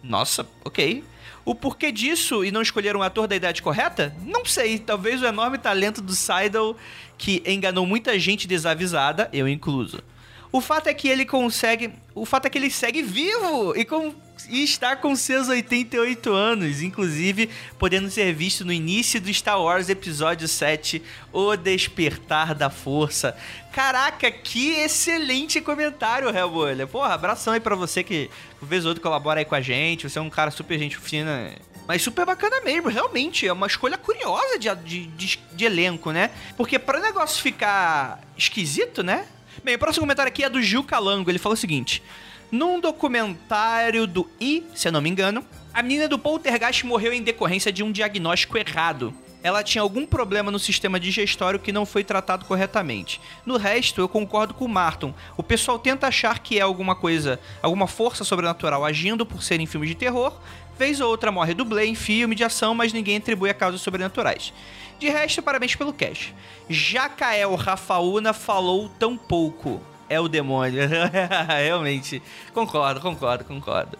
Nossa, 0.02 0.46
ok. 0.62 1.02
O 1.48 1.54
porquê 1.54 1.90
disso 1.90 2.44
e 2.44 2.50
não 2.50 2.60
escolher 2.60 2.94
um 2.94 3.02
ator 3.02 3.26
da 3.26 3.34
idade 3.34 3.62
correta? 3.62 4.14
Não 4.20 4.44
sei. 4.44 4.78
Talvez 4.78 5.22
o 5.22 5.24
enorme 5.24 5.56
talento 5.56 6.02
do 6.02 6.12
Seidel, 6.12 6.76
que 7.16 7.42
enganou 7.46 7.86
muita 7.86 8.18
gente 8.18 8.46
desavisada, 8.46 9.30
eu 9.32 9.48
incluso. 9.48 10.02
O 10.50 10.60
fato 10.60 10.88
é 10.88 10.94
que 10.94 11.08
ele 11.08 11.26
consegue. 11.26 11.92
O 12.14 12.24
fato 12.24 12.46
é 12.46 12.50
que 12.50 12.56
ele 12.56 12.70
segue 12.70 13.02
vivo 13.02 13.76
e, 13.76 13.84
com, 13.84 14.14
e 14.48 14.64
está 14.64 14.96
com 14.96 15.14
seus 15.14 15.48
88 15.48 16.32
anos, 16.32 16.82
inclusive 16.82 17.50
podendo 17.78 18.10
ser 18.10 18.32
visto 18.32 18.64
no 18.64 18.72
início 18.72 19.20
do 19.20 19.32
Star 19.32 19.60
Wars 19.60 19.90
Episódio 19.90 20.48
7, 20.48 21.02
O 21.32 21.54
Despertar 21.54 22.54
da 22.54 22.70
Força. 22.70 23.36
Caraca, 23.72 24.30
que 24.30 24.70
excelente 24.70 25.60
comentário, 25.60 26.34
Hellbolha. 26.34 26.86
Porra, 26.86 27.12
abração 27.12 27.52
aí 27.52 27.60
pra 27.60 27.76
você 27.76 28.02
que 28.02 28.30
vez 28.62 28.84
ou 28.84 28.90
outra 28.90 29.02
colabora 29.02 29.40
aí 29.40 29.44
com 29.44 29.54
a 29.54 29.60
gente. 29.60 30.08
Você 30.08 30.18
é 30.18 30.22
um 30.22 30.30
cara 30.30 30.50
super 30.50 30.78
gente 30.78 30.96
fina. 30.96 31.52
Mas 31.86 32.02
super 32.02 32.24
bacana 32.24 32.60
mesmo, 32.62 32.88
realmente. 32.88 33.46
É 33.46 33.52
uma 33.52 33.66
escolha 33.66 33.98
curiosa 33.98 34.58
de, 34.58 34.74
de, 34.76 35.06
de, 35.06 35.38
de 35.52 35.64
elenco, 35.64 36.10
né? 36.10 36.30
Porque 36.56 36.78
para 36.78 36.98
o 36.98 37.02
negócio 37.02 37.42
ficar 37.42 38.20
esquisito, 38.36 39.02
né? 39.02 39.26
Bem, 39.64 39.74
o 39.74 39.78
próximo 39.78 40.04
comentário 40.04 40.28
aqui 40.30 40.44
é 40.44 40.48
do 40.48 40.62
Gil 40.62 40.84
Calango. 40.84 41.30
Ele 41.30 41.38
fala 41.38 41.54
o 41.54 41.58
seguinte: 41.58 42.02
Num 42.50 42.80
documentário 42.80 44.06
do 44.06 44.28
I, 44.40 44.64
se 44.74 44.88
eu 44.88 44.92
não 44.92 45.00
me 45.00 45.10
engano, 45.10 45.44
a 45.74 45.82
menina 45.82 46.08
do 46.08 46.18
Poltergeist 46.18 46.86
morreu 46.86 47.12
em 47.12 47.22
decorrência 47.22 47.72
de 47.72 47.82
um 47.82 47.90
diagnóstico 47.90 48.56
errado. 48.56 49.12
Ela 49.42 49.62
tinha 49.62 49.82
algum 49.82 50.04
problema 50.04 50.50
no 50.50 50.58
sistema 50.58 50.98
digestório 50.98 51.60
que 51.60 51.72
não 51.72 51.86
foi 51.86 52.02
tratado 52.02 52.44
corretamente. 52.44 53.20
No 53.46 53.56
resto, 53.56 54.00
eu 54.00 54.08
concordo 54.08 54.52
com 54.52 54.64
o 54.64 54.68
Martin. 54.68 55.14
O 55.36 55.42
pessoal 55.42 55.78
tenta 55.78 56.08
achar 56.08 56.40
que 56.40 56.58
é 56.58 56.62
alguma 56.62 56.96
coisa, 56.96 57.38
alguma 57.62 57.86
força 57.86 58.24
sobrenatural 58.24 58.84
agindo 58.84 59.24
por 59.24 59.42
serem 59.42 59.66
filmes 59.66 59.90
de 59.90 59.94
terror. 59.94 60.40
Vez 60.78 61.00
ou 61.00 61.10
outra 61.10 61.32
morre 61.32 61.54
dublê 61.54 61.86
em 61.86 61.94
filme 61.94 62.34
de 62.34 62.44
ação, 62.44 62.74
mas 62.74 62.92
ninguém 62.92 63.16
atribui 63.16 63.50
a 63.50 63.54
causas 63.54 63.80
sobrenaturais. 63.80 64.52
De 64.98 65.08
resto, 65.08 65.42
parabéns 65.42 65.74
pelo 65.74 65.92
cash. 65.92 66.32
Jacael 66.68 67.54
Rafaúna 67.56 68.32
falou 68.32 68.88
tão 68.98 69.16
pouco. 69.16 69.82
É 70.08 70.20
o 70.20 70.28
demônio. 70.28 70.82
Realmente. 71.48 72.22
Concordo, 72.54 73.00
concordo, 73.00 73.44
concordo. 73.44 73.98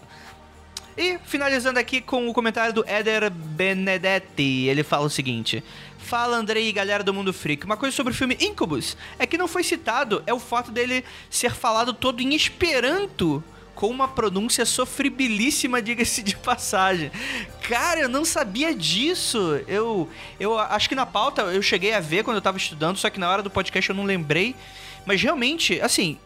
E 0.96 1.18
finalizando 1.24 1.78
aqui 1.78 2.00
com 2.00 2.28
o 2.28 2.32
comentário 2.32 2.72
do 2.72 2.84
Eder 2.88 3.30
Benedetti. 3.30 4.66
Ele 4.66 4.82
fala 4.82 5.06
o 5.06 5.10
seguinte: 5.10 5.62
Fala 5.98 6.36
Andrei 6.36 6.68
e 6.68 6.72
galera 6.72 7.04
do 7.04 7.14
Mundo 7.14 7.32
Freak. 7.32 7.64
Uma 7.64 7.76
coisa 7.76 7.94
sobre 7.94 8.12
o 8.12 8.16
filme 8.16 8.36
Incubus 8.40 8.96
é 9.18 9.26
que 9.26 9.38
não 9.38 9.46
foi 9.46 9.62
citado 9.62 10.22
é 10.26 10.34
o 10.34 10.40
fato 10.40 10.70
dele 10.70 11.04
ser 11.28 11.52
falado 11.52 11.92
todo 11.92 12.20
em 12.20 12.34
Esperanto. 12.34 13.42
Com 13.78 13.90
uma 13.90 14.08
pronúncia 14.08 14.66
sofribilíssima, 14.66 15.80
diga-se 15.80 16.20
de 16.20 16.34
passagem. 16.34 17.12
Cara, 17.62 18.00
eu 18.00 18.08
não 18.08 18.24
sabia 18.24 18.74
disso. 18.74 19.38
Eu, 19.68 20.10
eu 20.40 20.58
acho 20.58 20.88
que 20.88 20.96
na 20.96 21.06
pauta 21.06 21.42
eu 21.42 21.62
cheguei 21.62 21.94
a 21.94 22.00
ver 22.00 22.24
quando 22.24 22.38
eu 22.38 22.42
tava 22.42 22.56
estudando, 22.56 22.96
só 22.96 23.08
que 23.08 23.20
na 23.20 23.30
hora 23.30 23.40
do 23.40 23.48
podcast 23.48 23.88
eu 23.88 23.94
não 23.94 24.02
lembrei. 24.02 24.56
Mas 25.06 25.22
realmente, 25.22 25.80
assim, 25.80 26.18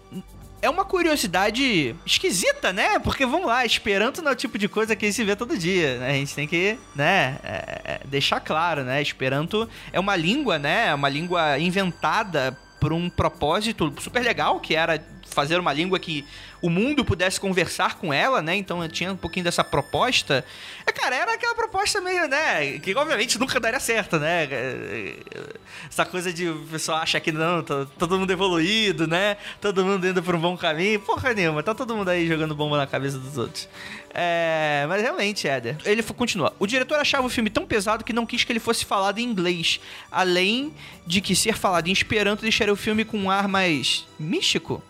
é 0.63 0.71
uma 0.71 0.83
curiosidade 0.83 1.95
esquisita, 2.07 2.73
né? 2.73 2.99
Porque 2.99 3.27
vamos 3.27 3.49
lá, 3.49 3.67
Esperanto 3.67 4.23
não 4.23 4.31
é 4.31 4.33
o 4.33 4.37
tipo 4.37 4.57
de 4.57 4.67
coisa 4.67 4.97
que 4.97 5.13
se 5.13 5.23
vê 5.23 5.37
todo 5.37 5.59
dia, 5.59 5.99
né? 5.99 6.09
A 6.09 6.15
gente 6.15 6.35
tem 6.35 6.49
que, 6.49 6.79
né, 6.97 7.39
é, 7.45 7.81
é, 7.85 8.01
deixar 8.07 8.41
claro, 8.41 8.83
né? 8.83 9.03
Esperanto 9.03 9.69
é 9.93 10.01
uma 10.01 10.17
língua, 10.17 10.59
né? 10.59 10.87
É 10.87 10.95
uma 10.95 11.11
língua 11.11 11.59
inventada 11.59 12.57
por 12.81 12.95
um 12.95 13.11
propósito 13.11 13.93
super 14.01 14.25
legal, 14.25 14.59
que 14.59 14.75
era 14.75 14.99
fazer 15.33 15.59
uma 15.59 15.73
língua 15.73 15.99
que 15.99 16.25
o 16.61 16.71
mundo 16.71 17.05
pudesse 17.05 17.41
conversar 17.41 17.97
com 17.97 18.13
ela, 18.13 18.41
né? 18.41 18.55
Então 18.57 18.87
tinha 18.89 19.13
um 19.13 19.17
pouquinho 19.17 19.45
dessa 19.45 19.65
proposta. 19.65 20.45
É, 20.87 20.93
cara, 20.93 21.17
era 21.17 21.35
aquela 21.35 21.55
proposta 21.55 22.01
meio, 22.01 22.29
né? 22.29 22.79
Que 22.79 22.95
obviamente 22.95 23.39
nunca 23.39 23.59
daria 23.59 23.81
certo, 23.81 24.19
né? 24.19 24.49
Essa 25.89 26.05
coisa 26.05 26.33
de 26.33 26.49
o 26.49 26.67
pessoal 26.71 26.99
achar 26.99 27.21
que 27.21 27.33
não, 27.33 27.63
tá 27.63 27.87
todo 27.99 28.19
mundo 28.19 28.31
evoluído, 28.31 29.07
né? 29.07 29.37
Todo 29.61 29.85
mundo 29.85 30.07
indo 30.07 30.23
por 30.23 30.35
um 30.35 30.41
bom 30.41 30.57
caminho. 30.57 31.01
Porra 31.01 31.35
nenhuma, 31.35 31.63
tá 31.63 31.75
todo 31.75 31.97
mundo 31.97 32.09
aí 32.09 32.27
jogando 32.29 32.55
bomba 32.55 32.77
na 32.77 32.87
cabeça 32.87 33.19
dos 33.19 33.37
outros. 33.37 33.69
É, 34.15 34.85
mas 34.89 35.01
realmente, 35.01 35.49
Éder. 35.49 35.77
Ele 35.85 36.03
continua. 36.03 36.55
O 36.59 36.67
diretor 36.67 36.99
achava 36.99 37.27
o 37.27 37.31
filme 37.31 37.49
tão 37.49 37.67
pesado 37.67 38.05
que 38.05 38.13
não 38.13 38.27
quis 38.27 38.45
que 38.45 38.53
ele 38.53 38.61
fosse 38.61 38.85
falado 38.85 39.19
em 39.19 39.25
inglês. 39.25 39.81
Além 40.11 40.73
de 41.07 41.21
que 41.21 41.35
ser 41.35 41.57
falado 41.57 41.89
em 41.89 41.93
esperanto 41.93 42.43
deixaria 42.43 42.73
o 42.73 42.77
filme 42.77 43.05
com 43.05 43.19
um 43.19 43.31
ar 43.31 43.49
mais 43.49 44.07
místico. 44.19 44.83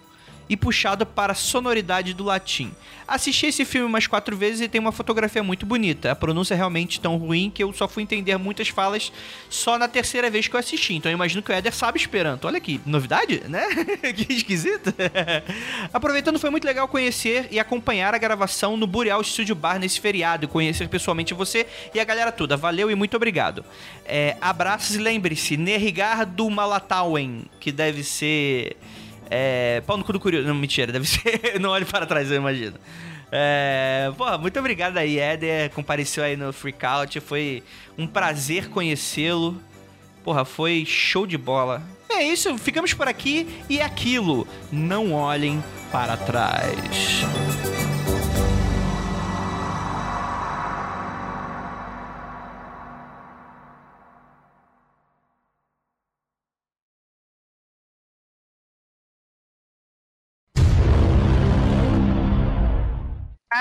E 0.53 0.57
puxado 0.57 1.07
para 1.07 1.33
a 1.33 1.35
sonoridade 1.35 2.12
do 2.12 2.24
latim. 2.24 2.70
Assisti 3.09 3.47
esse 3.47 3.65
filme 3.65 3.87
umas 3.87 4.07
quatro 4.07 4.37
vezes 4.37 4.61
e 4.61 4.69
tem 4.69 4.79
uma 4.79 4.93
fotografia 4.93 5.43
muito 5.43 5.65
bonita. 5.65 6.12
A 6.12 6.15
pronúncia 6.15 6.53
é 6.53 6.57
realmente 6.59 7.01
tão 7.01 7.16
ruim 7.16 7.51
que 7.51 7.62
eu 7.62 7.73
só 7.73 7.89
fui 7.89 8.03
entender 8.03 8.37
muitas 8.37 8.69
falas 8.69 9.11
só 9.49 9.79
na 9.79 9.89
terceira 9.89 10.29
vez 10.29 10.49
que 10.49 10.55
eu 10.55 10.61
assisti. 10.61 10.95
Então 10.95 11.11
eu 11.11 11.16
imagino 11.16 11.43
que 11.43 11.51
o 11.51 11.55
Éder 11.55 11.74
sabe 11.74 11.99
Esperanto. 11.99 12.47
Olha 12.47 12.61
que 12.61 12.83
novidade, 12.85 13.43
né? 13.49 13.66
que 14.15 14.31
esquisito. 14.31 14.93
Aproveitando, 15.91 16.39
foi 16.39 16.51
muito 16.51 16.66
legal 16.66 16.87
conhecer 16.87 17.49
e 17.51 17.59
acompanhar 17.59 18.15
a 18.15 18.19
gravação 18.19 18.77
no 18.77 18.87
Boreal 18.87 19.24
Studio 19.24 19.55
Bar 19.55 19.79
nesse 19.79 19.99
feriado 19.99 20.47
conhecer 20.47 20.87
pessoalmente 20.87 21.33
você 21.33 21.66
e 21.95 22.01
a 22.01 22.05
galera 22.05 22.31
toda. 22.31 22.59
Valeu 22.59 22.91
e 22.91 22.95
muito 22.95 23.16
obrigado. 23.16 23.65
É, 24.05 24.37
abraços 24.39 24.97
e 24.97 24.99
lembre-se, 24.99 25.57
Nerrigardo 25.57 26.49
Malatauen, 26.51 27.47
que 27.59 27.73
deve 27.73 28.05
ser. 28.05 28.77
É, 29.34 29.82
pau 29.86 29.96
no 29.96 30.04
cu 30.04 30.12
do 30.12 30.20
curioso. 30.20 30.46
Não, 30.46 30.54
mentira, 30.54 30.92
deve 30.92 31.09
ser. 31.09 31.56
Não 31.59 31.70
olhe 31.70 31.86
para 31.86 32.04
trás, 32.04 32.30
eu 32.30 32.36
imagino. 32.36 32.76
É, 33.30 34.12
pô, 34.18 34.36
muito 34.36 34.59
obrigado 34.59 34.98
aí, 34.98 35.18
Éder. 35.18 35.70
Compareceu 35.70 36.22
aí 36.22 36.36
no 36.36 36.52
Freakout. 36.52 37.18
Foi 37.20 37.62
um 37.96 38.06
prazer 38.06 38.68
conhecê-lo. 38.68 39.59
Porra, 40.22 40.44
foi 40.44 40.84
show 40.86 41.26
de 41.26 41.38
bola. 41.38 41.82
É 42.10 42.22
isso, 42.22 42.59
ficamos 42.59 42.92
por 42.92 43.09
aqui 43.09 43.48
e 43.70 43.80
aquilo. 43.80 44.46
Não 44.70 45.14
olhem 45.14 45.64
para 45.90 46.14
trás. 46.14 47.22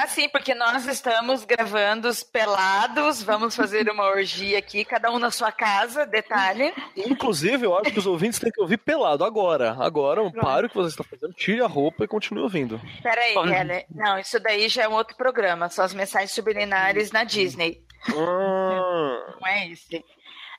Ah, 0.02 0.08
sim, 0.08 0.28
porque 0.30 0.56
nós 0.56 0.88
estamos 0.88 1.46
gravando 1.46 2.08
os 2.08 2.24
pelados, 2.24 3.22
vamos 3.22 3.56
fazer 3.56 3.88
uma 3.88 4.06
orgia 4.06 4.58
aqui, 4.58 4.84
cada 4.84 5.12
um 5.12 5.20
na 5.20 5.30
sua 5.30 5.52
casa, 5.52 6.08
detalhe. 6.08 6.74
Inclusive, 6.98 7.68
eu 7.68 7.78
acho 7.78 7.92
que 7.92 8.00
os 8.00 8.08
ouvintes 8.08 8.40
têm 8.40 8.52
que 8.52 8.60
ouvir 8.60 8.78
pelado 8.78 9.24
agora. 9.24 9.78
Agora, 9.80 10.28
pare 10.32 10.66
o 10.66 10.70
que 10.70 10.76
você 10.76 10.90
está 10.90 11.04
fazendo, 11.04 11.34
tire 11.34 11.62
a 11.62 11.68
roupa 11.68 12.04
e 12.04 12.08
continue 12.08 12.42
ouvindo. 12.42 12.82
Peraí, 13.04 13.36
Kelly. 13.36 13.86
Não, 13.94 14.18
isso 14.18 14.40
daí 14.40 14.68
já 14.70 14.86
é 14.86 14.90
um 14.90 14.94
outro 14.94 15.16
programa, 15.16 15.70
são 15.70 15.86
as 15.86 15.94
mensagens 15.94 16.32
subliminares 16.32 17.12
na 17.12 17.24
Disney. 17.24 17.86
Ah, 18.10 19.36
Não 19.40 19.48
é 19.48 19.68
esse. 19.70 20.04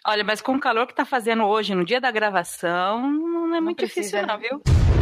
Olha, 0.07 0.23
mas 0.23 0.41
com 0.41 0.55
o 0.55 0.61
calor 0.61 0.87
que 0.87 0.95
tá 0.95 1.05
fazendo 1.05 1.43
hoje, 1.47 1.75
no 1.75 1.85
dia 1.85 2.01
da 2.01 2.13
gravação, 2.13 3.03
não 3.11 3.57
é 3.57 3.61
muito 3.61 3.79
precisa, 3.79 4.23
difícil 4.23 4.25
não, 4.25 4.39
né? 4.39 4.49
viu? 4.49 5.02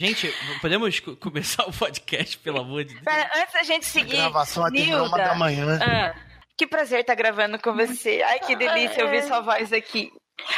Gente, 0.00 0.32
podemos 0.60 1.00
co- 1.00 1.16
começar 1.16 1.64
o 1.68 1.72
podcast, 1.72 2.38
pelo 2.38 2.60
amor 2.60 2.84
de 2.84 2.94
Deus? 2.94 3.04
Pera, 3.04 3.28
antes 3.36 3.52
da 3.52 3.62
gente 3.64 3.84
seguir, 3.84 4.16
Gravação 4.16 4.64
até 4.64 4.78
uma 4.84 4.86
Nilda, 5.02 5.16
da 5.16 5.34
manhã. 5.34 5.78
Ah, 5.82 6.14
que 6.56 6.66
prazer 6.66 7.00
estar 7.00 7.14
gravando 7.16 7.58
com 7.58 7.74
você. 7.74 8.22
Ai, 8.22 8.38
que 8.40 8.54
delícia 8.54 9.04
ouvir 9.04 9.24
sua 9.24 9.40
voz 9.40 9.72
aqui. 9.72 10.10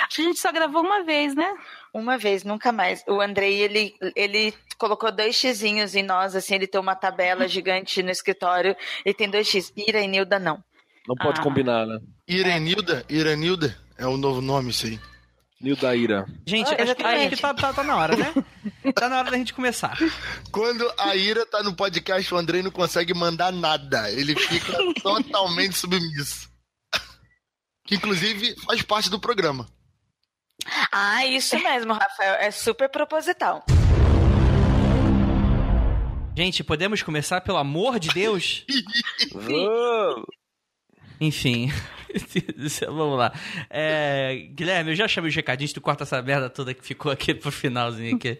acho 0.06 0.16
que 0.16 0.22
a 0.22 0.24
gente 0.26 0.38
só 0.38 0.52
gravou 0.52 0.82
uma 0.82 1.02
vez, 1.04 1.34
né? 1.34 1.50
Uma 1.94 2.18
vez, 2.18 2.44
nunca 2.44 2.70
mais. 2.70 3.02
O 3.08 3.18
Andrei, 3.20 3.60
ele, 3.62 3.94
ele 4.14 4.52
colocou 4.76 5.10
dois 5.10 5.34
xizinhos 5.34 5.94
em 5.94 6.02
nós, 6.02 6.36
assim, 6.36 6.54
ele 6.56 6.66
tem 6.66 6.80
uma 6.80 6.94
tabela 6.94 7.48
gigante 7.48 8.02
no 8.02 8.10
escritório, 8.10 8.76
ele 9.06 9.14
tem 9.14 9.28
dois 9.30 9.48
x. 9.48 9.72
Ira 9.74 10.00
e 10.02 10.06
Nilda, 10.06 10.38
não. 10.38 10.62
não 11.08 11.16
pode 11.16 11.40
Ah. 11.40 11.42
combinar, 11.42 11.86
né? 11.86 11.98
Irenilda, 12.28 13.06
Irenilda 13.08 13.74
é 13.96 14.06
o 14.06 14.18
novo 14.18 14.42
nome, 14.42 14.68
isso 14.70 14.84
aí. 14.86 15.00
Nildaíra. 15.61 16.27
Gente, 16.47 16.69
Ah, 16.69 16.82
acho 16.82 16.95
que, 16.95 17.03
acho 17.03 17.28
que 17.28 17.37
tá, 17.37 17.53
tá- 17.53 17.73
tá 17.73 17.85
na 17.85 17.97
hora, 17.97 18.16
né? 18.16 18.32
Tá 18.95 19.09
na 19.11 19.19
hora 19.19 19.31
da 19.31 19.37
gente 19.37 19.53
começar. 19.53 19.97
Quando 20.51 20.91
a 20.99 21.15
Ira 21.15 21.45
tá 21.47 21.62
no 21.62 21.74
podcast, 21.74 22.32
o 22.32 22.37
Andrei 22.37 22.62
não 22.62 22.70
consegue 22.70 23.12
mandar 23.15 23.53
nada. 23.53 24.11
Ele 24.11 24.35
fica 24.35 24.73
totalmente 25.03 25.77
submisso. 25.77 26.49
Que 27.87 27.95
inclusive 27.97 28.55
faz 28.65 28.81
parte 28.82 29.11
do 29.11 29.20
programa. 29.20 29.69
Ah, 30.91 31.24
isso 31.27 31.59
mesmo, 31.59 31.93
Rafael. 31.93 32.35
É 32.35 32.51
super 32.51 32.89
proposital. 32.89 33.65
Gente, 36.37 36.65
podemos 36.65 37.03
começar, 37.03 37.41
pelo 37.43 37.59
amor 37.59 37.99
de 37.99 38.09
Deus? 38.11 38.65
Enfim. 41.20 41.70
Vamos 42.86 43.18
lá. 43.18 43.32
É, 43.68 44.48
Guilherme, 44.52 44.92
eu 44.92 44.97
já 44.97 45.06
chamei 45.06 45.28
os 45.28 45.36
recadinhos, 45.36 45.72
tu 45.72 45.80
corta 45.80 46.05
essa 46.05 46.20
merda 46.22 46.48
toda 46.48 46.74
que 46.74 46.84
ficou 46.84 47.12
aqui 47.12 47.34
pro 47.34 47.52
finalzinho 47.52 48.16
aqui. 48.16 48.38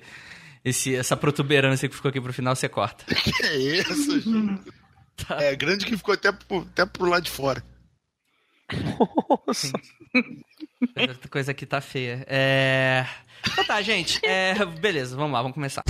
Esse, 0.65 0.95
essa 0.95 1.17
protuberância 1.17 1.89
que 1.89 1.95
ficou 1.95 2.09
aqui 2.09 2.21
pro 2.21 2.33
final, 2.33 2.55
você 2.55 2.69
corta. 2.69 3.05
Que 3.15 3.47
é 3.47 3.57
isso, 3.57 4.21
gente? 4.21 4.73
É 5.31 5.55
grande 5.55 5.85
que 5.85 5.97
ficou 5.97 6.15
até 6.15 6.33
pro, 6.33 6.61
até 6.61 6.87
pro 6.87 7.09
lado 7.09 7.25
de 7.25 7.31
fora. 7.31 7.63
Nossa. 9.47 9.73
Essa 10.97 11.29
coisa 11.29 11.51
aqui 11.51 11.67
tá 11.67 11.81
feia. 11.81 12.25
É. 12.27 13.07
Então 13.47 13.65
tá, 13.65 13.83
gente. 13.83 14.19
É, 14.25 14.65
beleza, 14.65 15.17
vamos 15.17 15.33
lá, 15.33 15.43
vamos 15.43 15.55
começar. 15.55 15.83